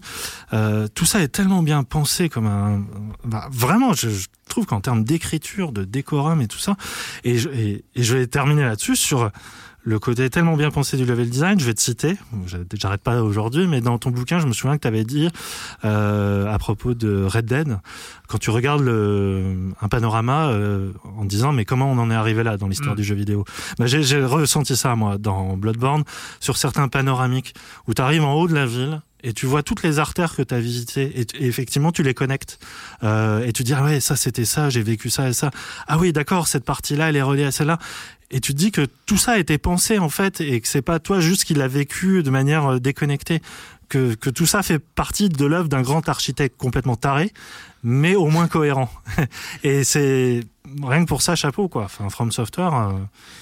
Euh, 0.53 0.87
tout 0.95 1.05
ça 1.05 1.21
est 1.21 1.29
tellement 1.29 1.63
bien 1.63 1.83
pensé 1.83 2.29
comme 2.29 2.47
un, 2.47 2.85
bah, 3.25 3.49
vraiment, 3.51 3.95
je, 3.95 4.09
je 4.11 4.27
trouve 4.49 4.67
qu'en 4.67 4.81
termes 4.81 5.03
d'écriture, 5.03 5.73
de 5.73 5.85
décorum 5.85 6.41
et 6.41 6.47
tout 6.47 6.59
ça, 6.59 6.77
et 7.25 7.39
je, 7.39 7.49
et 7.49 7.85
je 7.97 8.17
vais 8.17 8.27
terminer 8.27 8.63
là-dessus 8.63 8.97
sur 8.97 9.31
le 9.83 9.99
côté 9.99 10.29
tellement 10.29 10.57
bien 10.57 10.71
pensé 10.71 10.97
du 10.97 11.05
level 11.05 11.31
design, 11.31 11.59
je 11.59 11.65
vais 11.65 11.75
te 11.75 11.81
citer, 11.81 12.17
j'arrête 12.75 13.03
pas 13.03 13.23
aujourd'hui, 13.23 13.67
mais 13.67 13.81
dans 13.81 13.99
ton 13.99 14.11
bouquin, 14.11 14.39
je 14.39 14.47
me 14.47 14.53
souviens 14.53 14.77
que 14.77 14.83
tu 14.83 14.89
avais 14.89 15.05
dit 15.05 15.29
euh, 15.85 16.53
à 16.53 16.59
propos 16.59 16.95
de 16.95 17.25
Red 17.25 17.47
Dead, 17.47 17.79
quand 18.29 18.39
tu 18.39 18.51
regardes 18.51 18.83
le, 18.83 19.71
un 19.81 19.89
panorama 19.89 20.49
euh, 20.49 20.93
en 21.17 21.25
disant 21.25 21.53
mais 21.53 21.65
comment 21.65 21.91
on 21.91 21.99
en 21.99 22.11
est 22.11 22.15
arrivé 22.15 22.43
là 22.43 22.57
dans 22.57 22.69
l'histoire 22.69 22.95
mmh. 22.95 22.99
du 22.99 23.05
jeu 23.05 23.15
vidéo, 23.15 23.45
bah, 23.79 23.87
j'ai 23.87 24.25
ressenti 24.25 24.77
ça 24.77 24.95
moi 24.97 25.17
dans 25.17 25.57
Bloodborne 25.57 26.05
sur 26.41 26.57
certains 26.57 26.89
panoramiques 26.89 27.55
où 27.87 27.95
tu 27.95 28.03
arrives 28.03 28.25
en 28.25 28.35
haut 28.35 28.49
de 28.49 28.55
la 28.55 28.67
ville 28.67 29.01
et 29.23 29.33
tu 29.33 29.47
vois 29.47 29.63
toutes 29.63 29.83
les 29.83 29.99
artères 29.99 30.35
que 30.35 30.43
tu 30.43 30.55
as 30.55 30.61
visitées 30.61 31.21
et, 31.21 31.47
effectivement 31.47 31.93
tu 31.93 32.03
les 32.03 32.15
connectes 32.15 32.59
euh, 33.03 33.45
et 33.45 33.53
tu 33.53 33.65
dis 33.65 33.75
ah 33.75 33.85
ouais 33.85 34.01
ça 34.01 34.17
c'était 34.17 34.45
ça 34.45 34.71
j'ai 34.71 34.83
vécu 34.83 35.11
ça 35.11 35.29
et 35.29 35.33
ça 35.33 35.51
ah 35.87 35.99
oui 35.99 36.13
d'accord 36.13 36.47
cette 36.47 36.65
partie 36.65 36.97
là 36.97 37.09
elle 37.09 37.17
est 37.17 37.23
reliée 37.23 37.45
à 37.45 37.51
celle-là 37.51 37.79
et 38.31 38.41
tu 38.41 38.53
te 38.53 38.59
dis 38.59 38.71
que 38.71 38.87
tout 39.07 39.17
ça 39.17 39.33
a 39.33 39.39
été 39.39 39.59
pensé 39.59 39.99
en 39.99 40.09
fait 40.09 40.41
et 40.41 40.61
que 40.61 40.69
c'est 40.69 40.83
pas 40.83 40.99
toi 40.99 41.21
juste 41.21 41.45
qui 41.45 41.55
l'a 41.55 41.69
vécu 41.69 42.23
de 42.23 42.31
manière 42.31 42.81
déconnectée 42.81 43.41
que, 43.89 44.15
que 44.15 44.31
tout 44.31 44.47
ça 44.47 44.63
fait 44.63 44.79
partie 44.79 45.29
de 45.29 45.45
l'œuvre 45.45 45.69
d'un 45.69 45.83
grand 45.83 46.09
architecte 46.09 46.57
complètement 46.57 46.97
taré, 46.97 47.33
mais 47.83 48.15
au 48.15 48.27
moins 48.27 48.49
cohérent. 48.49 48.91
Et 49.65 49.85
c'est 49.85 50.41
rien 50.83 51.05
que 51.05 51.09
pour 51.09 51.23
ça, 51.23 51.37
chapeau 51.37 51.69
quoi. 51.69 51.85
Enfin, 51.85 52.09
From 52.11 52.33
Software. 52.33 52.75
euh, 52.75 52.93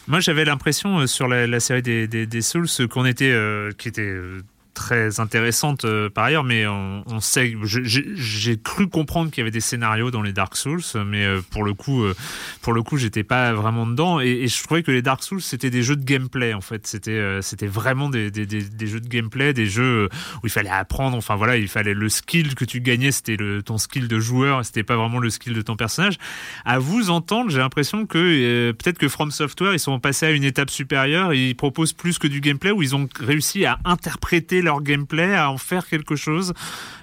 Moi, 0.07 0.21
j'avais 0.21 0.45
l'impression 0.45 1.01
euh, 1.01 1.07
sur 1.07 1.29
la, 1.29 1.61
série 1.61 1.83
des, 1.83 2.07
des, 2.07 2.43
Souls 2.43 2.69
euh, 2.81 2.87
qu'on 2.89 3.05
était, 3.05 3.31
euh, 3.31 3.73
était 3.85 4.03
euh, 4.03 4.43
très 4.77 5.21
intéressante 5.21 5.87
euh, 5.87 6.11
par 6.11 6.25
ailleurs, 6.25 6.45
mais 6.45 6.67
on, 6.67 7.21
sait, 7.21 7.57
j'ai 7.65 8.59
cru 8.59 8.89
comprendre 8.89 9.31
qu'il 9.31 9.41
y 9.41 9.43
avait 9.43 9.51
des 9.51 9.61
scénarios 9.61 10.11
dans 10.11 10.21
les 10.21 10.35
Dark 10.35 10.55
Souls, 10.55 10.83
mais 11.07 11.25
euh, 11.25 11.41
pour 11.51 11.65
le 11.65 11.73
coup, 11.73 12.05
euh, 12.05 12.15
pour 12.61 12.75
le 12.75 12.83
coup, 12.83 12.99
j'étais 12.99 13.25
pas 13.25 13.55
vraiment 13.55 13.87
dedans, 13.87 14.21
et, 14.21 14.47
je 14.47 14.63
trouvais 14.63 14.83
que 14.83 14.91
les 14.91 15.03
Dark 15.03 15.23
Souls 15.23 15.41
c'était 15.41 15.71
des 15.71 15.83
jeux 15.83 15.97
de 15.97 16.05
gameplay 16.05 16.53
en 16.53 16.61
fait, 16.61 16.87
c'était 16.87 17.11
euh, 17.13 17.41
c'était 17.41 17.67
vraiment 17.67 18.11
des, 18.11 18.31
des, 18.31 18.45
des, 18.45 18.63
des 18.63 18.87
jeux 18.87 19.01
de 19.01 19.09
gameplay, 19.09 19.55
des 19.55 19.67
jeux 19.67 20.09
où 20.43 20.47
il 20.47 20.51
fallait 20.51 20.69
apprendre, 20.69 21.17
enfin 21.17 21.37
voilà, 21.37 21.57
il 21.57 21.69
fallait 21.69 21.95
le 21.95 22.09
skill 22.11 22.55
que 22.55 22.67
tu 22.67 22.81
gagnais, 22.81 23.11
c'était 23.13 23.37
le 23.37 23.63
ton 23.63 23.79
skill 23.79 24.09
de 24.09 24.21
joueur, 24.21 24.65
c'était 24.65 24.83
pas 24.83 24.97
vraiment 24.97 25.19
le 25.19 25.31
skill 25.31 25.55
de 25.55 25.63
ton 25.63 25.77
personnage. 25.77 26.19
À 26.67 26.79
vous 26.79 27.09
entendre, 27.09 27.51
j'ai 27.51 27.59
l'impression 27.59 28.05
que 28.05 28.73
peut-être 28.73 28.99
que 28.99 29.09
From 29.09 29.31
Software 29.31 29.73
ils 29.73 29.81
sont 29.81 29.99
passés 30.01 30.27
à 30.27 30.31
une 30.33 30.45
étape 30.45 30.69
supérieure, 30.69 31.33
ils 31.33 31.57
proposent 31.57 31.95
plus 31.95 32.19
que 32.19 32.27
du 32.27 32.43
gameplay 32.43 32.71
où 32.71 32.83
ils 32.83 32.95
ont 32.95 33.09
réussi 33.19 33.65
à 33.65 33.79
interpréter 33.87 34.61
leur 34.67 34.83
gameplay, 34.83 35.35
à 35.35 35.51
en 35.51 35.57
faire 35.59 35.87
quelque 35.89 36.15
chose, 36.17 36.53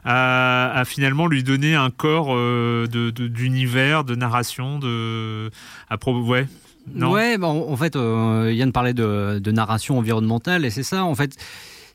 à, 0.06 0.84
finalement 0.86 1.28
lui 1.28 1.44
donner 1.44 1.74
un 1.76 1.90
corps 1.90 2.30
euh, 2.36 2.86
de 2.88 3.10
de- 3.10 3.28
d'univers, 3.28 4.04
de, 4.04 4.16
narration, 4.16 4.78
de 4.80 5.50
à 5.90 5.98
pro 5.98 6.20
ouais. 6.22 6.48
Non? 6.94 7.12
Ouais, 7.12 7.38
bah, 7.38 7.48
en 7.48 7.72
en 7.72 7.78
fait, 7.78 7.96
euh, 7.96 8.52
Yann 8.54 8.72
parlait 8.72 8.94
de, 8.94 9.40
de 9.40 9.52
narration 9.52 9.98
environnementale 9.98 10.66
et 10.66 10.70
c'est 10.70 10.84
ça, 10.84 11.06
en 11.06 11.16
fait. 11.16 11.38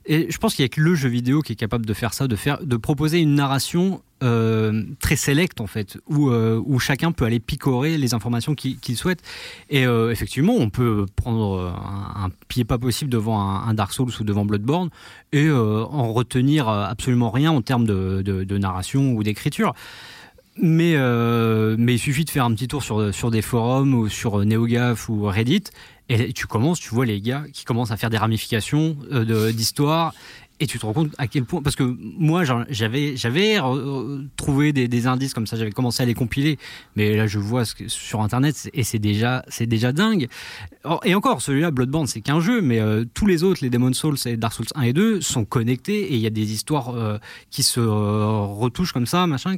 Et 0.08 0.26
je 0.30 0.38
pense 0.38 0.54
qu'il 0.54 0.62
y 0.62 0.66
a 0.66 0.70
que 0.70 0.80
le 0.80 0.94
jeu 0.94 1.10
vidéo 1.10 1.42
qui 1.42 1.52
est 1.52 1.56
capable 1.56 1.84
de 1.84 1.92
faire 1.92 2.14
ça, 2.14 2.26
de 2.26 2.34
faire, 2.34 2.64
de 2.64 2.76
proposer 2.78 3.20
une 3.20 3.34
narration 3.34 4.00
euh, 4.24 4.84
très 5.00 5.16
sélecte 5.16 5.60
en 5.60 5.66
fait, 5.66 5.98
où 6.08 6.30
euh, 6.30 6.60
où 6.64 6.78
chacun 6.78 7.12
peut 7.12 7.26
aller 7.26 7.40
picorer 7.40 7.98
les 7.98 8.14
informations 8.14 8.54
qu'il 8.54 8.96
souhaite. 8.96 9.22
Et 9.68 9.86
euh, 9.86 10.10
effectivement, 10.10 10.54
on 10.56 10.70
peut 10.70 11.04
prendre 11.14 11.72
un, 12.16 12.30
pied 12.48 12.64
pas 12.64 12.78
possible 12.78 13.10
devant 13.10 13.38
un, 13.38 13.74
Dark 13.74 13.92
Souls 13.92 14.10
ou 14.18 14.24
devant 14.24 14.46
Bloodborne 14.46 14.88
et 15.32 15.50
en 15.50 16.12
retenir 16.14 16.68
absolument 16.68 17.30
rien 17.30 17.52
en 17.52 17.60
termes 17.60 17.84
de, 17.84 18.22
de, 18.22 18.44
de 18.44 18.58
narration 18.58 19.12
ou 19.12 19.22
d'écriture. 19.22 19.74
Mais, 20.60 20.94
euh, 20.96 21.76
mais 21.78 21.94
il 21.94 21.98
suffit 21.98 22.24
de 22.24 22.30
faire 22.30 22.44
un 22.44 22.52
petit 22.52 22.68
tour 22.68 22.82
sur, 22.82 23.14
sur 23.14 23.30
des 23.30 23.42
forums 23.42 23.94
ou 23.94 24.08
sur 24.08 24.44
NeoGAF 24.44 25.08
ou 25.08 25.24
Reddit 25.24 25.64
et 26.08 26.32
tu 26.32 26.46
commences, 26.46 26.80
tu 26.80 26.94
vois 26.94 27.04
les 27.04 27.20
gars 27.20 27.44
qui 27.52 27.64
commencent 27.64 27.90
à 27.90 27.96
faire 27.96 28.10
des 28.10 28.16
ramifications 28.16 28.96
euh, 29.12 29.24
de- 29.24 29.52
d'histoire 29.52 30.14
et 30.60 30.66
tu 30.66 30.78
te 30.78 30.86
rends 30.86 30.92
compte 30.92 31.14
à 31.18 31.26
quel 31.28 31.44
point 31.44 31.62
parce 31.62 31.76
que 31.76 31.96
moi 32.00 32.42
j'avais 32.68 33.60
euh, 33.60 34.22
trouvé 34.36 34.72
des, 34.72 35.06
indices 35.06 35.32
comme 35.32 35.46
ça 35.46 35.56
j'avais 35.56 35.70
commencé 35.70 36.02
à 36.02 36.06
les 36.06 36.14
compiler. 36.14 36.58
Mais 36.96 37.16
là 37.16 37.26
je 37.26 37.38
vois 37.38 37.64
ce 37.64 37.74
que, 37.74 37.88
sur 37.88 38.20
internet 38.22 38.68
et 38.74 38.82
c'est 38.82 38.98
déjà 38.98 39.44
déjà 39.60 39.92
dingue. 39.92 40.28
Et 41.04 41.14
encore 41.14 41.42
celui-là 41.42 41.70
Bloodborne 41.70 42.06
c'est 42.06 42.20
qu'un 42.20 42.40
jeu 42.40 42.60
mais 42.60 42.80
euh, 42.80 43.04
tous 43.14 43.26
les 43.26 43.44
autres 43.44 43.60
les 43.62 43.70
Demon 43.70 43.92
Souls 43.92 44.16
et 44.26 44.36
Dark 44.36 44.52
Souls 44.52 44.66
1 44.74 44.82
et 44.82 44.92
2 44.92 45.20
sont 45.20 45.44
connectés 45.44 46.12
et 46.12 46.14
il 46.14 46.20
y 46.20 46.26
a 46.26 46.30
des 46.30 46.52
histoires 46.52 46.90
euh, 46.90 47.18
qui 47.50 47.62
se 47.62 47.80
euh, 47.80 48.40
retouchent 48.40 48.92
comme 48.92 49.06
ça 49.06 49.26
machin 49.26 49.56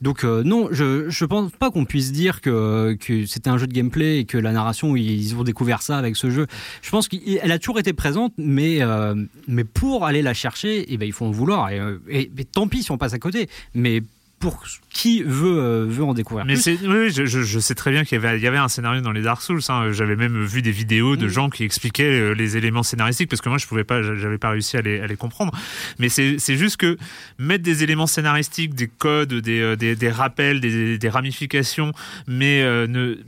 donc 0.00 0.24
euh, 0.24 0.42
non 0.42 0.68
je 0.70 1.10
je 1.10 1.24
pense 1.24 1.52
pas 1.52 1.70
qu'on 1.70 1.84
puisse 1.84 2.12
dire 2.12 2.40
que 2.40 2.96
que 3.00 3.26
c'était 3.26 3.50
un 3.50 3.58
jeu 3.58 3.66
de 3.66 3.72
gameplay 3.72 4.18
et 4.20 4.24
que 4.24 4.38
la 4.38 4.52
narration 4.52 4.96
ils 4.96 5.34
ont 5.36 5.42
découvert 5.44 5.82
ça 5.82 5.98
avec 5.98 6.16
ce 6.16 6.30
jeu. 6.30 6.46
Je 6.82 6.90
pense 6.90 7.08
qu'elle 7.08 7.50
a 7.52 7.58
toujours 7.58 7.78
été 7.78 7.92
présente 7.92 8.32
mais 8.38 8.82
euh, 8.82 9.14
mais 9.46 9.64
pour 9.64 10.06
aller 10.06 10.22
la 10.22 10.34
chercher 10.34 10.86
eh 10.88 10.96
ben 10.96 11.06
il 11.06 11.12
faut 11.12 11.26
en 11.26 11.30
vouloir. 11.30 11.70
Et, 11.70 11.78
euh, 11.78 11.98
et- 12.08 12.30
et 12.38 12.44
tant 12.44 12.66
pis 12.68 12.82
si 12.82 12.90
on 12.92 12.98
passe 12.98 13.12
à 13.14 13.18
côté. 13.18 13.48
Mais 13.74 14.02
pour 14.40 14.62
qui 14.88 15.22
veut 15.22 15.58
euh, 15.58 15.84
veut 15.86 16.02
en 16.02 16.14
découvrir 16.14 16.46
Mais 16.46 16.54
plus. 16.54 16.78
oui, 16.88 17.10
je, 17.12 17.58
sais 17.60 17.74
très 17.74 17.90
bien 17.92 18.04
qu'il 18.04 18.20
y 18.20 18.24
avait, 18.26 18.38
il 18.38 18.42
y 18.42 18.46
avait 18.46 18.56
un 18.58 18.68
scénario 18.68 19.00
dans 19.02 19.12
les 19.12 19.20
Dark 19.22 19.42
Souls. 19.42 19.60
hein. 19.68 19.92
J'avais 19.92 20.16
même 20.16 20.42
vu 20.42 20.62
des 20.62 20.70
vidéos 20.72 21.14
de 21.16 21.26
Mm. 21.26 21.28
gens 21.28 21.50
qui 21.50 21.62
expliquaient 21.62 22.04
euh, 22.04 22.32
les 22.32 22.56
éléments 22.56 22.82
scénaristiques 22.82 23.28
parce 23.28 23.42
que 23.42 23.50
moi 23.50 23.58
je 23.58 23.66
pouvais 23.66 23.84
pas, 23.84 24.02
j'avais 24.02 24.38
pas 24.38 24.50
réussi 24.50 24.76
à 24.78 24.80
les, 24.80 24.98
à 25.00 25.06
les 25.06 25.16
comprendre. 25.16 25.52
Mais 25.98 26.08
c'est, 26.08 26.38
juste 26.56 26.78
que 26.78 26.96
mettre 27.38 27.62
des 27.62 27.84
éléments 27.84 28.06
scénaristiques, 28.06 28.74
des 28.74 28.88
codes, 28.88 29.34
des, 29.34 29.60
euh, 29.60 29.76
des, 29.76 29.94
des 29.94 30.10
rappels, 30.10 30.60
des, 30.60 30.96
des 30.98 31.08
ramifications, 31.08 31.92
mais 32.26 32.62
euh, 32.62 32.86
ne 32.86 33.18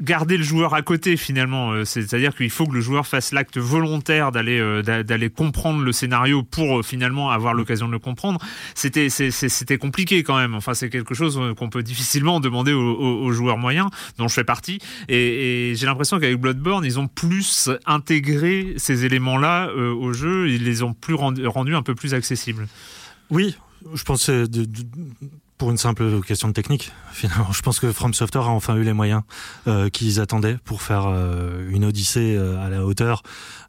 garder 0.00 0.36
le 0.36 0.42
joueur 0.42 0.74
à 0.74 0.82
côté 0.82 1.16
finalement. 1.16 1.72
Euh, 1.72 1.84
c'est-à-dire 1.84 2.34
qu'il 2.34 2.50
faut 2.50 2.66
que 2.66 2.72
le 2.74 2.80
joueur 2.80 3.06
fasse 3.06 3.32
l'acte 3.32 3.58
volontaire 3.58 4.32
d'aller 4.32 4.58
euh, 4.58 4.82
d'a- 4.82 5.02
d'aller 5.02 5.30
comprendre 5.30 5.82
le 5.82 5.92
scénario 5.92 6.42
pour 6.42 6.78
euh, 6.78 6.82
finalement 6.82 7.30
avoir 7.30 7.54
l'occasion 7.54 7.86
de 7.86 7.92
le 7.92 7.98
comprendre. 7.98 8.40
C'était 8.74 9.08
c'était 9.10 9.78
compliqué 9.78 10.22
quand 10.22 10.36
même. 10.36 10.54
Enfin 10.54 10.74
c'est 10.74 10.90
quelque 10.90 11.14
chose 11.14 11.40
qu'on 11.56 11.68
peut 11.68 11.82
difficilement 11.82 12.40
demander 12.40 12.72
aux, 12.72 13.32
joueurs 13.32 13.58
moyens 13.58 13.88
dont 14.18 14.28
je 14.28 14.34
fais 14.34 14.44
partie. 14.44 14.78
Et, 15.08 15.72
j'ai 15.76 15.86
l'impression 15.86 16.18
qu'avec 16.18 16.38
Bloodborne 16.38 16.84
ils 16.84 16.98
ont 16.98 17.06
plus 17.06 17.70
intégré 17.86 18.74
ces 18.76 19.04
éléments 19.04 19.38
là 19.38 19.70
au 19.74 20.12
jeu. 20.12 20.48
Ils 20.48 20.64
les 20.64 20.82
ont 20.82 20.94
plus 20.94 21.14
rendu- 21.14 21.46
rendus 21.46 21.74
un 21.74 21.82
peu 21.82 21.94
plus 21.94 22.14
accessibles. 22.14 22.66
Oui, 23.30 23.56
je 23.94 24.02
pense 24.02 24.26
que 24.26 24.46
pour 25.60 25.70
une 25.70 25.76
simple 25.76 26.22
question 26.22 26.48
de 26.48 26.54
technique. 26.54 26.90
Finalement, 27.12 27.52
je 27.52 27.60
pense 27.60 27.78
que 27.78 27.92
From 27.92 28.14
Software 28.14 28.48
a 28.48 28.50
enfin 28.50 28.76
eu 28.76 28.82
les 28.82 28.94
moyens 28.94 29.20
euh, 29.68 29.90
qu'ils 29.90 30.18
attendaient 30.18 30.56
pour 30.64 30.80
faire 30.80 31.04
euh, 31.06 31.68
une 31.70 31.84
odyssée 31.84 32.34
euh, 32.34 32.58
à 32.64 32.70
la 32.70 32.84
hauteur 32.84 33.22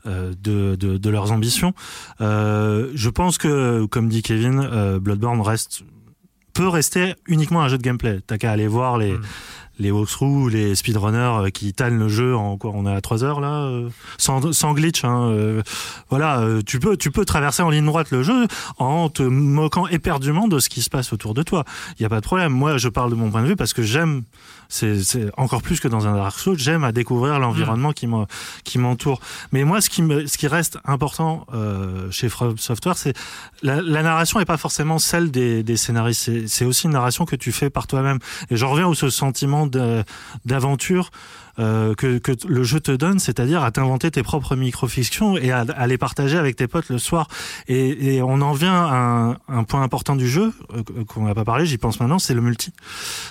de, 0.05 0.75
de, 0.75 1.09
leurs 1.11 1.31
ambitions. 1.31 1.75
Je 2.19 3.09
pense 3.09 3.37
que, 3.37 3.85
comme 3.85 4.09
dit 4.09 4.23
Kevin, 4.23 4.97
Bloodborne 4.99 5.41
reste 5.41 5.83
peut 6.53 6.67
rester 6.67 7.13
uniquement 7.27 7.61
un 7.61 7.67
jeu 7.67 7.77
de 7.77 7.83
gameplay. 7.83 8.19
T'as 8.25 8.39
qu'à 8.39 8.51
aller 8.51 8.67
voir 8.67 8.97
les 8.97 9.13
Mm. 9.13 9.21
Les 9.82 9.91
walkthroughs, 9.91 10.49
les 10.49 10.75
speedrunners 10.75 11.45
euh, 11.45 11.49
qui 11.49 11.73
tannent 11.73 11.97
le 11.97 12.07
jeu 12.07 12.36
en 12.36 12.57
quoi 12.57 12.71
On 12.73 12.86
est 12.86 12.93
à 12.93 13.01
3 13.01 13.23
heures 13.23 13.41
là, 13.41 13.63
euh, 13.63 13.89
sans, 14.17 14.73
glitch. 14.73 15.03
Hein, 15.03 15.32
euh, 15.32 15.61
voilà, 16.09 16.45
tu 16.65 16.79
peux 16.79 16.95
tu 16.95 17.11
peux 17.11 17.25
traverser 17.25 17.63
en 17.63 17.69
ligne 17.69 17.86
droite 17.86 18.11
le 18.11 18.23
jeu 18.23 18.47
en 18.77 19.09
te 19.09 19.23
moquant 19.23 19.88
éperdument 19.88 20.47
de 20.47 20.59
ce 20.59 20.69
qui 20.69 20.82
se 20.82 20.89
passe 20.89 21.11
autour 21.13 21.34
de 21.34 21.43
toi. 21.43 21.65
Il 21.99 22.03
y 22.03 22.05
a 22.05 22.09
pas 22.09 22.21
de 22.21 22.25
problème. 22.25 22.51
Moi, 22.51 22.77
je 22.77 22.89
parle 22.89 23.09
de 23.09 23.15
mon 23.15 23.32
point 23.32 23.41
de 23.41 23.47
vue 23.47 23.55
parce 23.55 23.73
que 23.73 23.82
j'aime, 23.82 24.23
c'est 24.74 25.30
encore 25.38 25.61
plus 25.61 25.80
que 25.80 25.88
dans 25.89 26.07
un 26.07 26.15
Dark 26.15 26.39
Souls, 26.39 26.57
j'aime 26.57 26.84
à 26.86 26.91
découvrir 26.91 27.38
l'environnement 27.39 27.91
qui 27.91 28.07
m'en- 28.07 28.26
qui 28.63 28.78
m'entoure. 28.80 29.19
Mais 29.51 29.63
moi, 29.65 29.82
ce 29.82 29.89
qui 29.89 30.01
me 30.01 30.26
ce 30.28 30.38
qui 30.38 30.47
reste 30.47 30.78
important 30.86 31.45
euh, 31.53 32.09
chez 32.09 32.30
From 32.30 32.57
Software, 32.57 32.95
c'est 32.97 33.13
la, 33.63 33.82
la 33.82 34.01
narration 34.01 34.39
est 34.39 34.45
pas 34.45 34.57
forcément 34.57 34.97
celle 34.97 35.30
des, 35.30 35.61
des 35.63 35.76
scénaristes. 35.78 36.47
C'est- 36.47 36.65
aussi 36.65 36.86
une 36.88 36.93
narration 36.93 37.26
que 37.26 37.36
tu 37.36 37.51
fais 37.51 37.69
par 37.69 37.86
toi-même. 37.88 38.19
Et 38.49 38.55
j'en 38.55 38.69
reviens 38.69 38.88
au 38.88 38.93
ce 38.93 39.09
sentiment 39.09 39.67
d'aventure 40.45 41.11
euh, 41.60 41.93
que, 41.95 42.18
que 42.18 42.32
le 42.47 42.64
jeu 42.64 42.80
te 42.80 42.91
donne, 42.91 43.20
c'est-à-dire 43.20 43.64
à 43.64 43.72
t'inventer 43.72 44.10
tes 44.12 44.24
propres 44.24 44.56
micro-fictions 44.56 45.38
et 45.38 45.52
à, 45.52 45.66
à 45.76 45.88
les 45.88 45.97
partager 45.97 46.38
avec 46.38 46.56
tes 46.56 46.68
potes 46.68 46.89
le 46.89 46.97
soir. 46.97 47.28
Et, 47.68 48.16
et 48.16 48.22
on 48.22 48.41
en 48.41 48.54
vient 48.54 48.74
à 48.86 48.95
un, 48.95 49.38
un 49.47 49.64
point 49.64 49.82
important 49.82 50.16
du 50.16 50.30
jeu 50.30 50.54
euh, 50.76 50.84
qu'on 51.08 51.26
n'a 51.26 51.36
pas 51.36 51.43
parlé, 51.45 51.66
j'y 51.66 51.78
pense 51.78 51.99
maintenant, 51.99 52.20
c'est 52.20 52.34
le 52.34 52.41
multi. 52.41 52.72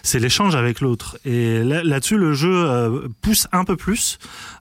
C'est 0.03 0.18
l'échange 0.18 0.55
avec 0.55 0.81
l'autre. 0.81 1.18
Et 1.25 1.62
là- 1.62 1.83
là-dessus, 1.83 2.18
le 2.18 2.33
jeu 2.33 2.53
euh, 2.53 3.09
pousse 3.23 3.47
un 3.53 3.64
peu 3.64 3.77
plus, 3.77 4.18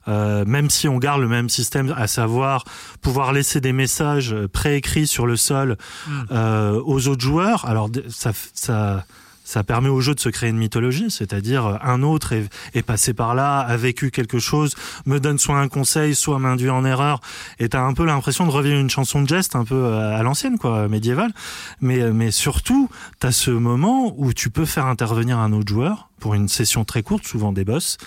euh, 0.08 0.44
même 0.46 0.70
si 0.70 0.88
on 0.88 0.98
garde 0.98 1.20
le 1.20 1.28
même 1.28 1.48
système, 1.48 1.94
à 1.96 2.06
savoir 2.06 2.64
pouvoir 3.02 3.32
laisser 3.32 3.60
des 3.60 3.72
messages 3.72 4.34
préécrits 4.52 5.06
sur 5.06 5.26
le 5.26 5.36
sol 5.36 5.76
Mm. 6.06 6.12
euh, 6.32 6.80
aux 6.84 7.08
autres 7.08 7.20
joueurs. 7.22 7.64
Alors 7.66 7.90
ça, 8.08 8.32
ça, 8.54 9.04
ça 9.50 9.64
permet 9.64 9.88
au 9.88 10.00
jeu 10.00 10.14
de 10.14 10.20
se 10.20 10.28
créer 10.28 10.48
une 10.48 10.58
mythologie, 10.58 11.10
c'est-à-dire 11.10 11.66
euh, 11.66 11.76
un 11.82 12.04
autre 12.04 12.32
est, 12.32 12.48
est 12.72 12.82
passé 12.82 13.14
par 13.14 13.34
là, 13.34 13.58
a 13.58 13.76
vécu 13.76 14.12
quelque 14.12 14.38
chose, 14.38 14.76
me 15.06 15.18
donne 15.18 15.40
soit 15.40 15.58
un 15.58 15.66
conseil, 15.66 16.14
soit 16.14 16.38
m'induit 16.38 16.70
en 16.70 16.84
erreur, 16.84 17.20
et 17.58 17.68
t'as 17.68 17.82
un 17.82 17.92
peu 17.92 18.04
l'impression 18.04 18.46
de 18.46 18.52
revivre 18.52 18.78
une 18.78 18.90
chanson 18.90 19.22
de 19.22 19.26
geste 19.26 19.56
un 19.56 19.64
peu 19.64 19.74
euh, 19.74 20.16
à 20.16 20.22
l'ancienne, 20.22 20.56
quoi, 20.56 20.86
médiévale. 20.86 21.32
Mais, 21.80 22.00
euh, 22.00 22.12
mais 22.12 22.30
surtout, 22.30 22.88
t'as 23.18 23.32
ce 23.32 23.50
moment 23.50 24.14
où 24.18 24.32
tu 24.32 24.50
peux 24.50 24.66
faire 24.66 24.86
intervenir 24.86 25.40
un 25.40 25.52
autre 25.52 25.68
joueur 25.68 26.10
pour 26.20 26.34
une 26.34 26.48
session 26.48 26.84
très 26.84 27.02
courte, 27.02 27.26
souvent 27.26 27.50
des 27.50 27.64
boss, 27.64 27.98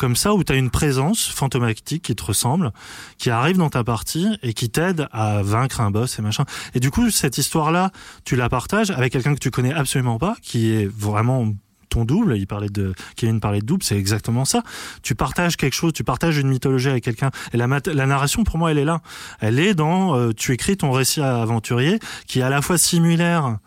comme 0.00 0.16
ça 0.16 0.32
où 0.32 0.42
tu 0.42 0.50
as 0.50 0.56
une 0.56 0.70
présence 0.70 1.28
fantomatique 1.28 2.02
qui 2.02 2.16
te 2.16 2.24
ressemble, 2.24 2.72
qui 3.18 3.28
arrive 3.28 3.58
dans 3.58 3.68
ta 3.68 3.84
partie 3.84 4.26
et 4.42 4.54
qui 4.54 4.70
t'aide 4.70 5.06
à 5.12 5.42
vaincre 5.42 5.82
un 5.82 5.90
boss 5.90 6.18
et 6.18 6.22
machin. 6.22 6.46
Et 6.74 6.80
du 6.80 6.90
coup, 6.90 7.10
cette 7.10 7.36
histoire-là, 7.36 7.92
tu 8.24 8.34
la 8.34 8.48
partages 8.48 8.90
avec 8.90 9.12
quelqu'un 9.12 9.34
que 9.34 9.40
tu 9.40 9.50
connais 9.50 9.74
absolument 9.74 10.18
pas, 10.18 10.36
qui 10.40 10.72
est 10.72 10.86
vraiment 10.86 11.52
ton 11.90 12.06
double, 12.06 12.38
il 12.38 12.46
parlait 12.46 12.70
de 12.70 12.94
Kevin 13.16 13.40
parlait 13.40 13.60
de 13.60 13.66
double, 13.66 13.82
c'est 13.82 13.98
exactement 13.98 14.46
ça. 14.46 14.62
Tu 15.02 15.14
partages 15.14 15.56
quelque 15.56 15.74
chose, 15.74 15.92
tu 15.92 16.04
partages 16.04 16.38
une 16.38 16.48
mythologie 16.48 16.88
avec 16.88 17.04
quelqu'un. 17.04 17.30
Et 17.52 17.58
la, 17.58 17.66
la 17.66 18.06
narration, 18.06 18.42
pour 18.44 18.56
moi, 18.56 18.70
elle 18.70 18.78
est 18.78 18.84
là. 18.84 19.02
Elle 19.40 19.58
est 19.58 19.74
dans, 19.74 20.16
euh, 20.16 20.32
tu 20.32 20.52
écris 20.52 20.78
ton 20.78 20.92
récit 20.92 21.20
aventurier, 21.20 21.98
qui 22.26 22.38
est 22.38 22.42
à 22.42 22.48
la 22.48 22.62
fois 22.62 22.78
similaire 22.78 23.58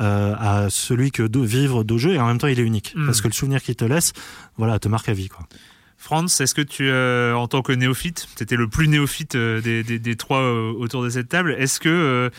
euh, 0.00 0.34
à 0.38 0.68
celui 0.68 1.10
que 1.10 1.22
de 1.22 1.40
vivre 1.40 1.82
d'au 1.82 1.96
jeu 1.96 2.12
et 2.12 2.18
en 2.18 2.26
même 2.26 2.36
temps 2.36 2.48
il 2.48 2.60
est 2.60 2.62
unique 2.62 2.92
Mm. 2.94 3.06
parce 3.06 3.22
que 3.22 3.28
le 3.28 3.32
souvenir 3.32 3.62
qu'il 3.62 3.76
te 3.76 3.84
laisse, 3.86 4.12
voilà, 4.58 4.78
te 4.78 4.88
marque 4.88 5.08
à 5.08 5.14
vie 5.14 5.28
quoi. 5.28 5.46
Franz, 5.98 6.40
est-ce 6.40 6.54
que 6.54 6.62
tu, 6.62 6.88
euh, 6.88 7.34
en 7.34 7.48
tant 7.48 7.62
que 7.62 7.72
néophyte, 7.72 8.28
tu 8.36 8.42
étais 8.42 8.54
le 8.56 8.68
plus 8.68 8.86
néophyte 8.86 9.34
euh, 9.34 9.60
des, 9.60 9.82
des- 9.82 9.98
des 9.98 10.14
trois 10.14 10.40
euh, 10.40 10.70
autour 10.72 11.02
de 11.02 11.08
cette 11.08 11.28
table, 11.28 11.56
est-ce 11.58 11.80
que, 11.80 12.30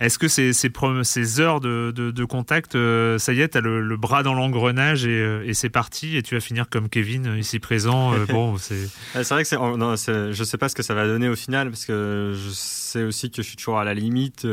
est-ce 0.00 0.18
que 0.18 0.28
ces, 0.28 0.52
ces, 0.52 1.40
heures 1.40 1.60
de, 1.60 1.92
de- 1.96 2.10
de 2.10 2.24
contact, 2.24 2.72
ça 3.18 3.32
y 3.32 3.40
est, 3.40 3.48
tu 3.48 3.58
as 3.58 3.60
le, 3.60 3.80
le 3.80 3.96
bras 3.96 4.22
dans 4.22 4.34
l'engrenage 4.34 5.06
et, 5.06 5.40
et 5.44 5.54
c'est 5.54 5.70
parti 5.70 6.16
et 6.16 6.22
tu 6.22 6.34
vas 6.34 6.40
finir 6.40 6.68
comme 6.70 6.88
Kevin 6.88 7.36
ici 7.38 7.58
présent 7.58 8.12
Bon, 8.28 8.58
c'est. 8.58 8.88
Vrai 9.14 9.42
que 9.42 9.48
c'est, 9.48 9.56
non, 9.58 9.96
c'est- 9.96 10.32
je 10.32 10.44
sais 10.44 10.58
pas 10.58 10.68
ce 10.68 10.74
que 10.74 10.82
ça 10.82 10.94
va 10.94 11.06
donner 11.06 11.28
au 11.28 11.36
final 11.36 11.70
parce 11.70 11.84
que 11.86 12.32
je 12.36 12.50
sais 12.50 13.02
aussi 13.02 13.30
que 13.30 13.42
je 13.42 13.48
suis 13.48 13.56
toujours 13.56 13.78
à 13.78 13.84
la 13.84 13.94
limite 13.94 14.44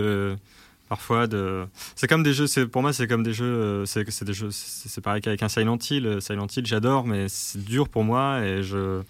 parfois 0.93 1.27
de. 1.27 1.65
C'est 1.95 2.07
comme 2.07 2.23
des 2.23 2.33
jeux. 2.33 2.47
C'est 2.47 2.67
pour 2.67 2.81
moi 2.81 2.93
c'est 2.93 3.07
comme 3.07 3.23
des 3.23 3.33
jeux. 3.33 3.45
euh, 3.45 3.85
C'est, 3.85 4.09
c'est 4.11 4.25
des 4.25 4.33
jeux. 4.33 4.49
C'est, 4.51 5.01
pareil 5.01 5.21
qu'avec 5.21 5.41
un 5.41 5.49
Silent 5.49 5.77
Hill. 5.89 6.05
Euh, 6.05 6.19
Silent 6.19 6.47
Hill 6.55 6.65
j'adore 6.65 7.05
mais 7.07 7.27
c'est 7.29 7.63
dur 7.63 7.89
pour 7.89 8.03
moi 8.03 8.41
et 8.41 8.63
je. 8.63 9.01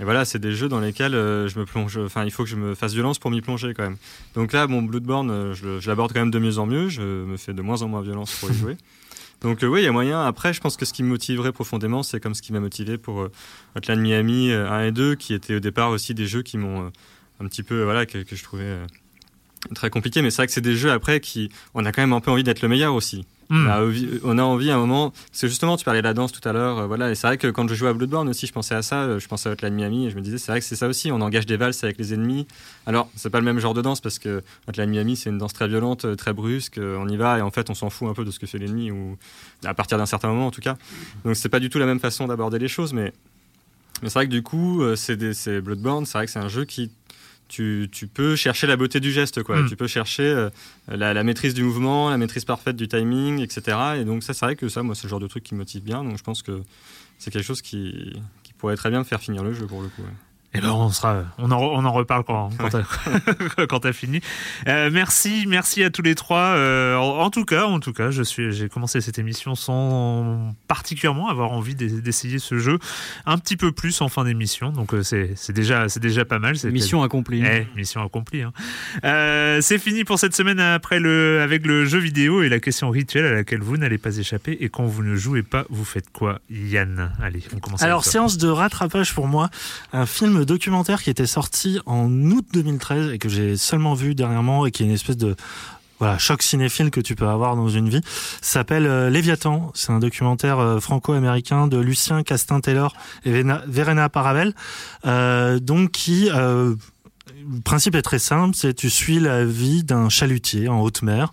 Et 0.00 0.04
voilà, 0.04 0.24
c'est 0.24 0.38
des 0.38 0.52
jeux 0.52 0.68
dans 0.68 0.78
lesquels 0.78 1.14
euh, 1.14 1.48
je 1.48 1.58
me 1.58 1.64
plonge. 1.64 1.98
Enfin, 1.98 2.24
il 2.24 2.30
faut 2.30 2.44
que 2.44 2.48
je 2.48 2.54
me 2.54 2.76
fasse 2.76 2.92
violence 2.92 3.18
pour 3.18 3.32
m'y 3.32 3.40
plonger 3.40 3.74
quand 3.74 3.82
même. 3.82 3.96
Donc 4.34 4.52
là, 4.52 4.68
mon 4.68 4.80
Bloodborne, 4.80 5.52
je, 5.54 5.88
l'aborde 5.88 6.12
quand 6.12 6.20
même 6.20 6.30
de 6.30 6.38
mieux 6.38 6.58
en 6.58 6.66
mieux. 6.66 6.88
Je 6.88 7.02
me 7.02 7.36
fais 7.36 7.52
de 7.52 7.62
moins 7.62 7.82
en 7.82 7.88
moins 7.88 8.02
violence 8.02 8.32
pour 8.38 8.48
y 8.50 8.54
jouer. 8.62 8.76
Donc 9.40 9.62
euh, 9.62 9.66
oui, 9.68 9.82
il 9.82 9.84
y 9.84 9.88
a 9.88 9.92
moyen. 9.92 10.24
Après, 10.24 10.52
je 10.52 10.60
pense 10.60 10.76
que 10.76 10.84
ce 10.84 10.92
qui 10.92 11.02
me 11.02 11.08
motiverait 11.08 11.52
profondément, 11.52 12.02
c'est 12.02 12.20
comme 12.20 12.34
ce 12.34 12.42
qui 12.42 12.52
m'a 12.52 12.60
motivé 12.60 12.98
pour 12.98 13.20
euh, 13.22 13.32
Hotline 13.76 14.00
Miami 14.00 14.50
euh, 14.50 14.70
1 14.70 14.86
et 14.86 14.92
2, 14.92 15.14
qui 15.14 15.34
étaient 15.34 15.54
au 15.54 15.60
départ 15.60 15.90
aussi 15.90 16.14
des 16.14 16.26
jeux 16.26 16.42
qui 16.42 16.58
m'ont 16.58 16.86
euh, 16.86 16.90
un 17.40 17.46
petit 17.46 17.62
peu, 17.62 17.82
voilà, 17.84 18.06
que, 18.06 18.18
que 18.18 18.34
je 18.34 18.42
trouvais 18.42 18.78
très 19.74 19.90
compliqués. 19.90 20.22
Mais 20.22 20.30
c'est 20.30 20.36
vrai 20.42 20.46
que 20.46 20.52
c'est 20.52 20.60
des 20.60 20.76
jeux 20.76 20.92
après 20.92 21.20
qui, 21.20 21.50
on 21.74 21.84
a 21.84 21.92
quand 21.92 22.02
même 22.02 22.12
un 22.12 22.20
peu 22.20 22.30
envie 22.30 22.44
d'être 22.44 22.62
le 22.62 22.68
meilleur 22.68 22.94
aussi. 22.94 23.26
Hmm. 23.50 23.66
On, 23.66 23.70
a 23.70 23.80
envie, 23.82 24.08
on 24.24 24.36
a 24.38 24.42
envie 24.42 24.70
à 24.70 24.74
un 24.76 24.78
moment. 24.78 25.10
Parce 25.10 25.40
que 25.40 25.48
justement, 25.48 25.78
tu 25.78 25.84
parlais 25.86 26.02
de 26.02 26.06
la 26.06 26.12
danse 26.12 26.32
tout 26.32 26.46
à 26.46 26.52
l'heure. 26.52 26.80
euh, 26.80 26.86
voilà, 26.86 27.10
et 27.10 27.14
c'est 27.14 27.26
vrai 27.26 27.38
que 27.38 27.46
quand 27.46 27.66
je 27.66 27.74
jouais 27.74 27.88
à 27.88 27.94
Bloodborne 27.94 28.28
aussi, 28.28 28.46
je 28.46 28.52
pensais 28.52 28.74
à 28.74 28.82
ça. 28.82 29.04
euh, 29.04 29.18
Je 29.18 29.26
pensais 29.26 29.48
à 29.48 29.52
Hotline 29.52 29.72
Miami 29.72 30.06
et 30.06 30.10
je 30.10 30.16
me 30.16 30.20
disais, 30.20 30.36
c'est 30.36 30.52
vrai 30.52 30.60
que 30.60 30.66
c'est 30.66 30.76
ça 30.76 30.86
aussi. 30.86 31.10
On 31.12 31.20
engage 31.22 31.46
des 31.46 31.56
valses 31.56 31.82
avec 31.82 31.96
les 31.96 32.12
ennemis. 32.12 32.46
Alors, 32.84 33.08
c'est 33.16 33.30
pas 33.30 33.38
le 33.38 33.46
même 33.46 33.58
genre 33.58 33.72
de 33.72 33.80
danse 33.80 34.02
parce 34.02 34.18
que 34.18 34.42
Hotline 34.68 34.90
Miami, 34.90 35.16
c'est 35.16 35.30
une 35.30 35.38
danse 35.38 35.54
très 35.54 35.66
violente, 35.66 36.04
euh, 36.04 36.14
très 36.14 36.34
brusque. 36.34 36.76
euh, 36.76 36.98
On 37.00 37.08
y 37.08 37.16
va 37.16 37.38
et 37.38 37.40
en 37.40 37.50
fait, 37.50 37.70
on 37.70 37.74
s'en 37.74 37.88
fout 37.88 38.06
un 38.10 38.12
peu 38.12 38.26
de 38.26 38.30
ce 38.30 38.38
que 38.38 38.46
fait 38.46 38.58
l'ennemi 38.58 38.90
ou 38.90 39.16
à 39.64 39.72
partir 39.72 39.96
d'un 39.96 40.04
certain 40.06 40.28
moment 40.28 40.48
en 40.48 40.50
tout 40.50 40.60
cas. 40.60 40.76
Donc, 41.24 41.34
c'est 41.34 41.48
pas 41.48 41.60
du 41.60 41.70
tout 41.70 41.78
la 41.78 41.86
même 41.86 42.00
façon 42.00 42.26
d'aborder 42.26 42.58
les 42.58 42.68
choses, 42.68 42.92
mais 42.92 43.14
mais 44.02 44.10
c'est 44.10 44.14
vrai 44.18 44.26
que 44.26 44.30
du 44.30 44.42
coup, 44.42 44.82
c'est 44.94 45.60
Bloodborne, 45.60 46.04
c'est 46.06 46.18
vrai 46.18 46.26
que 46.26 46.30
c'est 46.32 46.38
un 46.38 46.48
jeu 46.48 46.64
qui. 46.66 46.90
Tu, 47.48 47.88
tu 47.90 48.06
peux 48.06 48.36
chercher 48.36 48.66
la 48.66 48.76
beauté 48.76 49.00
du 49.00 49.10
geste, 49.10 49.42
quoi. 49.42 49.62
Mm. 49.62 49.68
Tu 49.68 49.76
peux 49.76 49.86
chercher 49.86 50.24
euh, 50.24 50.50
la, 50.86 51.14
la 51.14 51.24
maîtrise 51.24 51.54
du 51.54 51.62
mouvement, 51.62 52.10
la 52.10 52.18
maîtrise 52.18 52.44
parfaite 52.44 52.76
du 52.76 52.88
timing, 52.88 53.40
etc. 53.40 53.76
Et 53.98 54.04
donc, 54.04 54.22
ça, 54.22 54.34
c'est 54.34 54.44
vrai 54.44 54.54
que 54.56 54.68
ça, 54.68 54.82
moi, 54.82 54.94
c'est 54.94 55.04
le 55.04 55.08
genre 55.08 55.20
de 55.20 55.26
truc 55.26 55.44
qui 55.44 55.54
me 55.54 55.58
motive 55.58 55.82
bien. 55.82 56.04
Donc, 56.04 56.18
je 56.18 56.22
pense 56.22 56.42
que 56.42 56.62
c'est 57.18 57.30
quelque 57.30 57.44
chose 57.44 57.62
qui, 57.62 58.20
qui 58.42 58.52
pourrait 58.52 58.76
très 58.76 58.90
bien 58.90 58.98
me 58.98 59.04
faire 59.04 59.20
finir 59.20 59.42
le 59.42 59.52
jeu 59.52 59.66
pour 59.66 59.82
le 59.82 59.88
coup. 59.88 60.02
ouais. 60.02 60.08
Eh 60.54 60.60
ben 60.62 60.70
on 60.70 60.88
sera, 60.88 61.24
on 61.36 61.50
en, 61.50 61.58
on 61.60 61.84
en 61.84 61.92
reparle 61.92 62.24
quand, 62.24 62.48
quand 62.58 62.70
t'as 62.70 63.66
quand 63.68 63.80
t'as 63.80 63.92
fini. 63.92 64.20
Euh, 64.66 64.88
merci, 64.90 65.44
merci 65.46 65.84
à 65.84 65.90
tous 65.90 66.00
les 66.00 66.14
trois. 66.14 66.38
Euh, 66.56 66.96
en, 66.96 67.18
en 67.20 67.30
tout 67.30 67.44
cas, 67.44 67.66
en 67.66 67.80
tout 67.80 67.92
cas, 67.92 68.10
je 68.10 68.22
suis, 68.22 68.50
j'ai 68.52 68.70
commencé 68.70 69.02
cette 69.02 69.18
émission 69.18 69.54
sans 69.54 70.54
particulièrement 70.66 71.28
avoir 71.28 71.52
envie 71.52 71.74
d'e- 71.74 72.00
d'essayer 72.00 72.38
ce 72.38 72.56
jeu 72.58 72.78
un 73.26 73.36
petit 73.36 73.58
peu 73.58 73.72
plus 73.72 74.00
en 74.00 74.08
fin 74.08 74.24
d'émission. 74.24 74.70
Donc 74.70 74.94
euh, 74.94 75.02
c'est, 75.02 75.32
c'est 75.36 75.52
déjà, 75.52 75.90
c'est 75.90 76.00
déjà 76.00 76.24
pas 76.24 76.38
mal. 76.38 76.56
C'est 76.56 76.70
Mission 76.70 77.02
accomplie. 77.02 77.44
eh, 77.44 77.66
mission 77.76 78.02
accomplie. 78.02 78.40
hein. 78.42 78.52
Euh, 79.04 79.60
c'est 79.60 79.78
fini 79.78 80.04
pour 80.04 80.18
cette 80.18 80.34
semaine 80.34 80.60
après 80.60 80.98
le, 80.98 81.42
avec 81.42 81.66
le 81.66 81.84
jeu 81.84 81.98
vidéo 81.98 82.42
et 82.42 82.48
la 82.48 82.58
question 82.58 82.88
rituelle 82.88 83.26
à 83.26 83.32
laquelle 83.34 83.60
vous 83.60 83.76
n'allez 83.76 83.98
pas 83.98 84.16
échapper. 84.16 84.56
Et 84.60 84.70
quand 84.70 84.86
vous 84.86 85.02
ne 85.02 85.14
jouez 85.14 85.42
pas, 85.42 85.66
vous 85.68 85.84
faites 85.84 86.10
quoi, 86.10 86.40
Yann? 86.50 87.12
Allez, 87.22 87.42
on 87.54 87.58
commence. 87.58 87.82
Alors, 87.82 88.04
séance 88.06 88.38
de 88.38 88.48
rattrapage 88.48 89.14
pour 89.14 89.26
moi, 89.26 89.50
un 89.92 90.06
film 90.06 90.37
documentaire 90.44 91.02
qui 91.02 91.10
était 91.10 91.26
sorti 91.26 91.78
en 91.86 92.10
août 92.30 92.44
2013 92.52 93.12
et 93.12 93.18
que 93.18 93.28
j'ai 93.28 93.56
seulement 93.56 93.94
vu 93.94 94.14
dernièrement 94.14 94.66
et 94.66 94.70
qui 94.70 94.82
est 94.82 94.86
une 94.86 94.92
espèce 94.92 95.16
de 95.16 95.36
voilà, 95.98 96.16
choc 96.16 96.42
cinéphile 96.42 96.92
que 96.92 97.00
tu 97.00 97.16
peux 97.16 97.26
avoir 97.26 97.56
dans 97.56 97.68
une 97.68 97.88
vie, 97.88 98.00
s'appelle 98.40 98.86
euh, 98.86 99.10
Léviathan. 99.10 99.72
C'est 99.74 99.90
un 99.90 99.98
documentaire 99.98 100.60
euh, 100.60 100.78
franco-américain 100.78 101.66
de 101.66 101.76
Lucien 101.76 102.22
Castin-Taylor 102.22 102.94
et 103.24 103.32
Verena- 103.32 104.08
Paravel, 104.08 104.54
euh, 105.06 105.58
donc 105.58 105.90
qui 105.90 106.30
euh, 106.30 106.76
le 107.50 107.60
principe 107.60 107.94
est 107.94 108.02
très 108.02 108.18
simple, 108.18 108.54
c'est 108.56 108.74
tu 108.74 108.90
suis 108.90 109.18
la 109.20 109.44
vie 109.44 109.84
d'un 109.84 110.08
chalutier 110.08 110.68
en 110.68 110.80
haute 110.80 111.02
mer, 111.02 111.32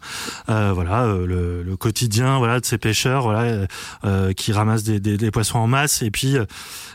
euh, 0.49 0.71
voilà 0.73 1.03
euh, 1.03 1.25
le, 1.25 1.63
le 1.63 1.77
quotidien 1.77 2.37
voilà 2.37 2.59
de 2.59 2.65
ces 2.65 2.77
pêcheurs 2.77 3.23
voilà 3.23 3.41
euh, 3.41 3.67
euh, 4.05 4.33
qui 4.33 4.51
ramassent 4.53 4.83
des, 4.83 4.99
des, 4.99 5.17
des 5.17 5.31
poissons 5.31 5.59
en 5.59 5.67
masse. 5.67 6.01
Et 6.01 6.11
puis 6.11 6.37
euh, 6.37 6.45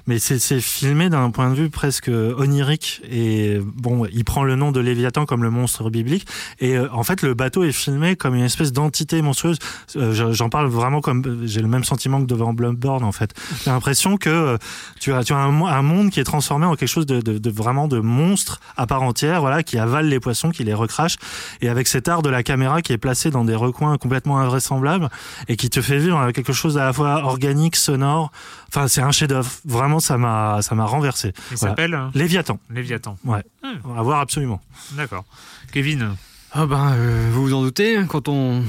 mais 0.07 0.18
c'est 0.18 0.61
filmé 0.61 1.09
d'un 1.11 1.31
point 1.31 1.51
de 1.51 1.55
vue 1.55 1.71
presque 1.71 2.09
onirique. 2.09 3.03
Et 3.11 3.61
bon 3.62 4.07
il 4.12 4.25
prend 4.25 4.43
le 4.45 4.57
nom 4.57 4.73
de 4.73 4.81
Léviathan 4.81 5.27
comme 5.27 5.43
le 5.43 5.51
monstre 5.51 5.91
biblique. 5.91 6.27
Et 6.61 6.79
en 6.79 7.03
fait 7.03 7.23
le 7.23 7.35
bateau 7.35 7.62
est 7.64 7.73
filmé 7.73 8.16
comme 8.16 8.35
une 8.35 8.45
espèce 8.45 8.73
d'entité 8.73 9.21
monstrueuse. 9.23 9.59
Je- 9.95 10.33
j'en 10.33 10.49
parle 10.49 10.68
vraiment 10.68 11.01
comme 11.01 11.43
j'ai 11.47 11.61
le 11.61 11.68
même 11.68 11.85
sentiment 11.85 12.21
que 12.21 12.27
devant 12.27 12.53
Bloodborne 12.55 13.05
en 13.05 13.12
fait. 13.12 13.35
J'ai 13.64 13.71
l'impression 13.71 14.16
que 14.16 14.57
tu 14.99 15.12
as 15.12 15.23
tu 15.25 15.33
as 15.33 15.37
un 15.39 15.83
monde 15.83 16.11
qui 16.11 16.21
est 16.21 16.25
transformé 16.25 16.66
en 16.66 16.75
quelque 16.77 16.89
chose 16.89 17.07
de, 17.07 17.21
de, 17.21 17.39
de 17.39 17.51
vraiment 17.51 17.87
de 17.87 18.01
monstre 18.01 18.61
à 18.77 18.87
part 18.87 19.03
entière 19.11 19.40
voilà 19.40 19.62
qui 19.62 19.76
avale 19.78 20.06
les 20.06 20.20
poissons 20.20 20.50
qui 20.50 20.64
les 20.64 20.74
recrache 20.74 21.16
et 21.61 21.68
avec 21.68 21.86
cet 21.88 22.08
art 22.08 22.22
de 22.22 22.30
la 22.30 22.42
caméra 22.42 22.80
qui 22.82 22.92
est 22.92 22.98
placé 22.98 23.30
dans 23.30 23.44
des 23.44 23.54
recoins 23.54 23.96
complètement 23.98 24.38
invraisemblables 24.38 25.08
et 25.48 25.56
qui 25.56 25.68
te 25.68 25.80
fait 25.82 25.98
vivre 25.98 26.30
quelque 26.32 26.52
chose 26.52 26.78
à 26.78 26.84
la 26.84 26.92
fois 26.92 27.24
organique 27.24 27.76
sonore 27.76 28.30
enfin 28.68 28.88
c'est 28.88 29.02
un 29.02 29.12
chef-d'œuvre 29.12 29.50
vraiment 29.64 30.00
ça 30.00 30.16
m'a 30.16 30.62
ça 30.62 30.74
m'a 30.74 30.84
renversé 30.86 31.28
Il 31.50 31.56
Voilà. 31.56 31.72
s'appelle 31.72 32.00
Léviathan 32.14 32.58
Léviathan. 32.70 33.16
ouais 33.24 33.42
Hmm. 33.62 33.98
à 33.98 34.02
voir 34.02 34.20
absolument 34.20 34.61
D'accord. 34.96 35.24
Kevin. 35.72 36.16
Ah 36.53 36.66
ben, 36.66 36.94
euh, 36.96 37.28
vous 37.32 37.42
vous 37.42 37.55
en 37.55 37.62
doutez, 37.62 38.01
quand 38.09 38.28
on 38.28 38.62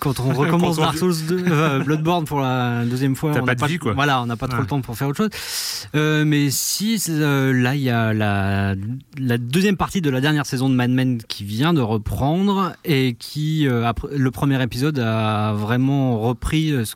quand 0.00 0.18
on 0.20 0.32
recommence 0.32 0.78
Dark 0.78 0.96
Souls 0.96 1.14
2, 1.28 1.44
euh, 1.48 1.78
Bloodborne 1.84 2.24
pour 2.24 2.40
la 2.40 2.84
deuxième 2.86 3.16
fois, 3.16 3.32
on 3.32 3.44
pas 3.44 3.54
n'a 3.54 3.54
de 3.54 3.66
vie, 3.66 3.78
quoi. 3.78 3.92
Voilà, 3.92 4.22
on 4.22 4.26
n'a 4.26 4.36
pas 4.36 4.48
trop 4.48 4.60
le 4.60 4.66
temps 4.66 4.80
pour 4.80 4.96
faire 4.96 5.08
autre 5.08 5.18
chose. 5.18 5.30
Euh, 5.94 6.24
mais 6.24 6.50
si 6.50 7.02
euh, 7.10 7.52
là, 7.52 7.74
il 7.74 7.82
y 7.82 7.90
a 7.90 8.14
la 8.14 8.74
la 9.18 9.38
deuxième 9.38 9.76
partie 9.76 10.00
de 10.00 10.08
la 10.08 10.20
dernière 10.22 10.46
saison 10.46 10.70
de 10.70 10.74
Mad 10.74 10.90
Men 10.90 11.22
qui 11.22 11.44
vient 11.44 11.74
de 11.74 11.82
reprendre 11.82 12.72
et 12.84 13.14
qui 13.18 13.68
euh, 13.68 13.86
après 13.86 14.08
le 14.16 14.30
premier 14.30 14.62
épisode 14.62 14.98
a 14.98 15.52
vraiment 15.52 16.18
repris 16.18 16.70
euh, 16.72 16.84
ce 16.84 16.94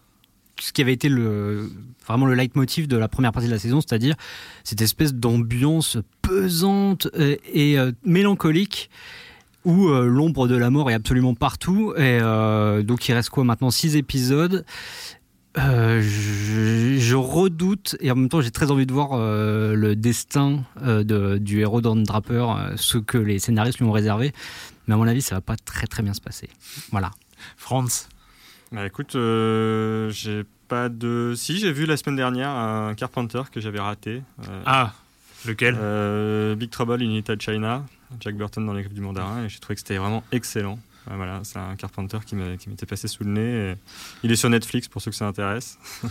ce 0.60 0.72
qui 0.72 0.80
avait 0.80 0.92
été 0.92 1.08
le 1.08 1.70
vraiment 2.06 2.26
le 2.26 2.34
leitmotiv 2.34 2.86
de 2.86 2.96
la 2.96 3.08
première 3.08 3.32
partie 3.32 3.48
de 3.48 3.52
la 3.52 3.58
saison, 3.58 3.80
c'est-à-dire 3.80 4.14
cette 4.64 4.80
espèce 4.80 5.14
d'ambiance 5.14 5.98
pesante 6.20 7.08
et 7.16 7.78
euh, 7.78 7.92
mélancolique 8.04 8.90
où 9.64 9.88
euh, 9.88 10.06
l'ombre 10.06 10.48
de 10.48 10.56
la 10.56 10.70
mort 10.70 10.90
est 10.90 10.94
absolument 10.94 11.34
partout. 11.34 11.92
Et 11.96 12.18
euh, 12.20 12.82
donc 12.82 13.08
il 13.08 13.12
reste 13.14 13.30
quoi 13.30 13.44
maintenant? 13.44 13.70
Six 13.70 13.96
épisodes. 13.96 14.64
Euh, 15.58 16.00
je, 16.00 16.96
je 16.98 17.14
redoute 17.14 17.94
et 18.00 18.10
en 18.10 18.14
même 18.16 18.30
temps 18.30 18.40
j'ai 18.40 18.50
très 18.50 18.70
envie 18.70 18.86
de 18.86 18.92
voir 18.94 19.10
euh, 19.12 19.74
le 19.74 19.94
destin 19.94 20.64
euh, 20.82 21.04
de, 21.04 21.36
du 21.36 21.60
héros 21.60 21.82
Don 21.82 21.96
Draper, 21.96 22.46
euh, 22.56 22.72
ce 22.76 22.96
que 22.96 23.18
les 23.18 23.38
scénaristes 23.38 23.78
lui 23.78 23.84
ont 23.84 23.92
réservé. 23.92 24.32
Mais 24.86 24.94
à 24.94 24.96
mon 24.96 25.06
avis, 25.06 25.20
ça 25.20 25.34
va 25.34 25.40
pas 25.42 25.56
très 25.56 25.86
très 25.86 26.02
bien 26.02 26.14
se 26.14 26.22
passer. 26.22 26.48
Voilà. 26.90 27.10
Franz. 27.58 28.08
Bah 28.72 28.86
écoute, 28.86 29.14
euh, 29.14 30.08
j'ai 30.10 30.44
pas 30.68 30.88
de. 30.88 31.34
Si, 31.36 31.58
j'ai 31.58 31.70
vu 31.70 31.84
la 31.84 31.98
semaine 31.98 32.16
dernière 32.16 32.48
un 32.48 32.94
Carpenter 32.94 33.42
que 33.52 33.60
j'avais 33.60 33.78
raté. 33.80 34.22
Euh, 34.48 34.62
Ah, 34.64 34.94
lequel? 35.46 35.76
euh, 35.78 36.54
Big 36.54 36.70
Trouble 36.70 37.02
in 37.02 37.08
Little 37.08 37.38
China, 37.38 37.84
Jack 38.20 38.36
Burton 38.36 38.64
dans 38.66 38.72
les 38.72 38.82
griffes 38.82 38.94
du 38.94 39.00
mandarin, 39.00 39.44
et 39.44 39.48
j'ai 39.48 39.58
trouvé 39.58 39.74
que 39.74 39.80
c'était 39.80 39.96
vraiment 39.96 40.22
excellent. 40.32 40.78
Voilà, 41.06 41.40
c'est 41.42 41.58
un 41.58 41.74
Carpenter 41.74 42.18
qui 42.24 42.36
m'était 42.36 42.86
passé 42.86 43.08
sous 43.08 43.24
le 43.24 43.30
nez. 43.30 43.74
il 44.22 44.30
est 44.30 44.36
sur 44.36 44.48
Netflix 44.48 44.86
pour 44.86 45.02
ceux 45.02 45.10
que 45.10 45.16
ça 45.16 45.26
intéresse. 45.26 45.76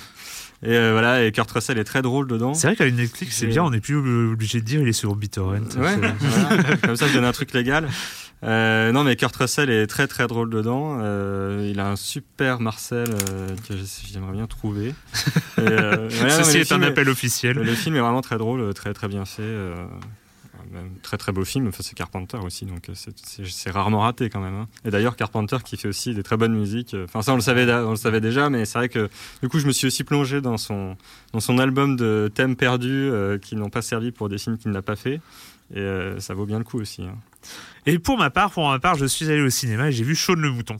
et 0.63 0.75
euh, 0.75 0.91
voilà, 0.91 1.23
et 1.23 1.31
Kurt 1.31 1.49
Russell 1.49 1.77
est 1.77 1.85
très 1.85 2.01
drôle 2.01 2.27
dedans. 2.27 2.53
C'est 2.53 2.67
vrai 2.67 2.75
qu'avec 2.75 2.95
Netflix, 2.95 3.37
c'est 3.37 3.47
bien, 3.47 3.63
on 3.63 3.69
n'est 3.69 3.79
plus 3.79 3.95
obligé 3.95 4.59
de 4.59 4.65
dire 4.65 4.81
il 4.81 4.87
est 4.89 4.93
sur 4.93 5.15
BitTorrent. 5.15 5.51
Ouais, 5.51 5.61
C'est- 5.69 5.77
voilà. 6.19 6.77
comme 6.77 6.95
ça 6.97 7.07
je 7.07 7.13
donne 7.13 7.23
un 7.25 7.31
truc 7.31 7.53
légal. 7.53 7.87
Euh, 8.43 8.91
non 8.91 9.03
mais 9.03 9.15
Kurt 9.15 9.35
Russell 9.35 9.69
est 9.69 9.85
très 9.87 10.07
très 10.07 10.27
drôle 10.27 10.49
dedans. 10.49 10.97
Euh, 10.99 11.69
il 11.71 11.79
a 11.79 11.89
un 11.89 11.95
super 11.95 12.59
Marcel 12.59 13.07
euh, 13.29 13.55
que 13.67 13.75
j'aimerais 14.11 14.33
bien 14.33 14.47
trouver. 14.47 14.89
Et, 14.89 14.93
voilà, 15.61 16.09
Ceci 16.43 16.57
est 16.57 16.71
un 16.71 16.81
appel 16.81 17.07
officiel. 17.07 17.55
Le 17.57 17.75
film 17.75 17.95
est 17.95 17.99
vraiment 18.01 18.21
très 18.21 18.37
drôle, 18.37 18.73
très 18.73 18.93
très 18.93 19.07
bien 19.07 19.25
fait. 19.25 19.43
Même 20.71 20.91
très 21.01 21.17
très 21.17 21.31
beau 21.31 21.43
film. 21.45 21.67
Enfin, 21.67 21.83
c'est 21.83 21.95
Carpenter 21.95 22.37
aussi, 22.37 22.65
donc 22.65 22.89
euh, 22.89 22.93
c'est- 22.95 23.69
rarement 23.71 23.99
raté 24.01 24.29
quand 24.29 24.39
même. 24.41 24.55
hein. 24.55 24.67
Et 24.85 24.91
d'ailleurs 24.91 25.15
Carpenter 25.15 25.57
qui 25.63 25.77
fait 25.77 25.87
aussi 25.87 26.13
des 26.13 26.23
très 26.23 26.37
bonnes 26.37 26.55
musiques. 26.55 26.93
euh, 26.93 27.05
Enfin 27.05 27.21
ça 27.21 27.33
on 27.33 27.35
le 27.35 27.41
savait, 27.41 27.65
da- 27.65 27.85
on 27.85 27.91
le 27.91 27.95
savait 27.95 28.21
déjà, 28.21 28.49
mais 28.49 28.65
c'est 28.65 28.77
vrai 28.77 28.89
que 28.89 29.09
du 29.41 29.49
coup 29.49 29.59
je 29.59 29.67
me 29.67 29.71
suis 29.71 29.87
aussi 29.87 30.03
plongé 30.03 30.41
dans 30.41 30.57
son 30.57 30.97
dans 31.33 31.39
son 31.39 31.57
album 31.59 31.95
de 31.95 32.31
thèmes 32.33 32.55
perdus 32.55 32.89
euh, 32.89 33.37
qui 33.37 33.55
n'ont 33.55 33.69
pas 33.69 33.81
servi 33.81 34.11
pour 34.11 34.29
des 34.29 34.37
films 34.37 34.57
qu'il 34.57 34.71
n'a 34.71 34.81
pas 34.81 34.95
fait. 34.95 35.21
Et 35.73 35.79
euh, 35.79 36.19
ça 36.19 36.33
vaut 36.33 36.45
bien 36.45 36.57
le 36.57 36.65
coup 36.65 36.79
aussi. 36.79 37.03
hein. 37.03 37.15
Et 37.85 37.97
pour 37.97 38.17
ma 38.17 38.29
part, 38.29 38.51
pour 38.51 38.67
ma 38.69 38.77
part, 38.79 38.95
je 38.95 39.05
suis 39.05 39.25
allé 39.31 39.41
au 39.41 39.49
cinéma 39.49 39.87
et 39.87 39.91
j'ai 39.91 40.03
vu 40.03 40.15
Shaun 40.15 40.35
le 40.39 40.51
mouton. 40.51 40.77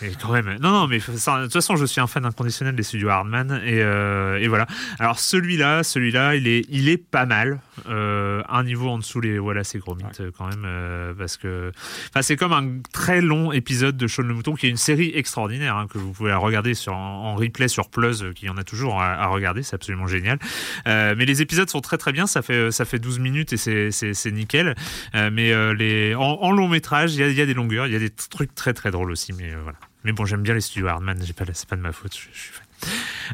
Et 0.00 0.12
quand 0.20 0.32
même. 0.32 0.56
Non, 0.60 0.70
non, 0.70 0.88
mais 0.88 1.00
ça, 1.00 1.38
de 1.38 1.44
toute 1.44 1.52
façon, 1.52 1.76
je 1.76 1.84
suis 1.84 2.00
un 2.00 2.06
fan 2.06 2.24
inconditionnel 2.24 2.74
des 2.74 2.82
studios 2.82 3.08
Hardman 3.08 3.60
et, 3.64 3.82
euh, 3.82 4.38
et 4.38 4.48
voilà. 4.48 4.66
Alors 4.98 5.18
celui-là, 5.18 5.82
celui-là, 5.82 6.34
il 6.34 6.48
est, 6.48 6.64
il 6.68 6.88
est 6.88 6.96
pas 6.96 7.26
mal. 7.26 7.60
Euh, 7.88 8.42
un 8.48 8.64
niveau 8.64 8.88
en 8.88 8.98
dessous 8.98 9.20
les 9.20 9.38
voilà, 9.38 9.64
c'est 9.64 9.78
gros 9.78 9.94
mythes 9.94 10.22
quand 10.36 10.46
même 10.46 10.64
euh, 10.66 11.14
parce 11.14 11.36
que, 11.36 11.72
enfin, 12.10 12.22
c'est 12.22 12.36
comme 12.36 12.52
un 12.52 12.80
très 12.92 13.20
long 13.20 13.52
épisode 13.52 13.96
de 13.96 14.06
Shaun 14.06 14.26
le 14.26 14.34
Mouton 14.34 14.54
qui 14.54 14.66
est 14.66 14.70
une 14.70 14.76
série 14.76 15.12
extraordinaire 15.14 15.76
hein, 15.76 15.86
que 15.88 15.98
vous 15.98 16.12
pouvez 16.12 16.32
regarder 16.34 16.74
sur 16.74 16.94
en, 16.94 17.34
replay 17.34 17.68
sur 17.68 17.88
Plus, 17.88 18.24
qui 18.34 18.48
en 18.48 18.56
a 18.56 18.64
toujours 18.64 19.00
à, 19.00 19.12
à 19.14 19.26
regarder, 19.26 19.62
c'est 19.62 19.74
absolument 19.74 20.06
génial. 20.06 20.38
Mais 20.86 21.24
les 21.24 21.42
épisodes 21.42 21.68
sont 21.68 21.80
très 21.80 21.98
très 21.98 22.12
bien, 22.12 22.26
ça 22.26 22.42
fait 22.42 22.70
ça 22.70 22.84
fait 22.84 22.98
12 22.98 23.18
minutes 23.18 23.52
et 23.52 23.90
c'est 23.90 24.30
nickel. 24.32 24.74
Mais 25.14 25.74
les 25.74 26.14
en, 26.14 26.22
en 26.22 26.50
long 26.50 26.68
métrage, 26.68 27.14
il 27.14 27.20
y 27.20 27.22
a, 27.22 27.28
y 27.28 27.40
a 27.40 27.46
des 27.46 27.54
longueurs, 27.54 27.86
il 27.86 27.92
y 27.92 27.96
a 27.96 28.00
des 28.00 28.10
trucs 28.10 28.54
très 28.54 28.72
très 28.72 28.90
drôles 28.90 29.10
aussi, 29.10 29.32
mais 29.32 29.54
voilà. 29.54 29.78
Mais 30.04 30.12
bon, 30.12 30.24
j'aime 30.24 30.42
bien 30.42 30.54
les 30.54 30.60
studios 30.60 30.88
Hardman, 30.88 31.16
c'est 31.20 31.36
pas 31.68 31.76
de 31.76 31.80
ma 31.80 31.92
faute. 31.92 32.18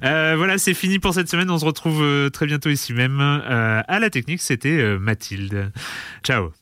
Euh, 0.05 0.35
voilà, 0.37 0.59
c'est 0.59 0.75
fini 0.75 0.99
pour 0.99 1.15
cette 1.15 1.29
semaine. 1.29 1.51
On 1.51 1.59
se 1.59 1.65
retrouve 1.65 2.03
euh, 2.03 2.31
très 2.31 2.47
bientôt 2.47 2.69
ici 2.69 2.93
même. 2.93 3.19
Euh, 3.21 3.83
à 3.87 3.99
la 3.99 4.11
technique, 4.11 4.43
c'était 4.43 4.99
Mathilde. 4.99 5.73
Ciao. 6.23 6.53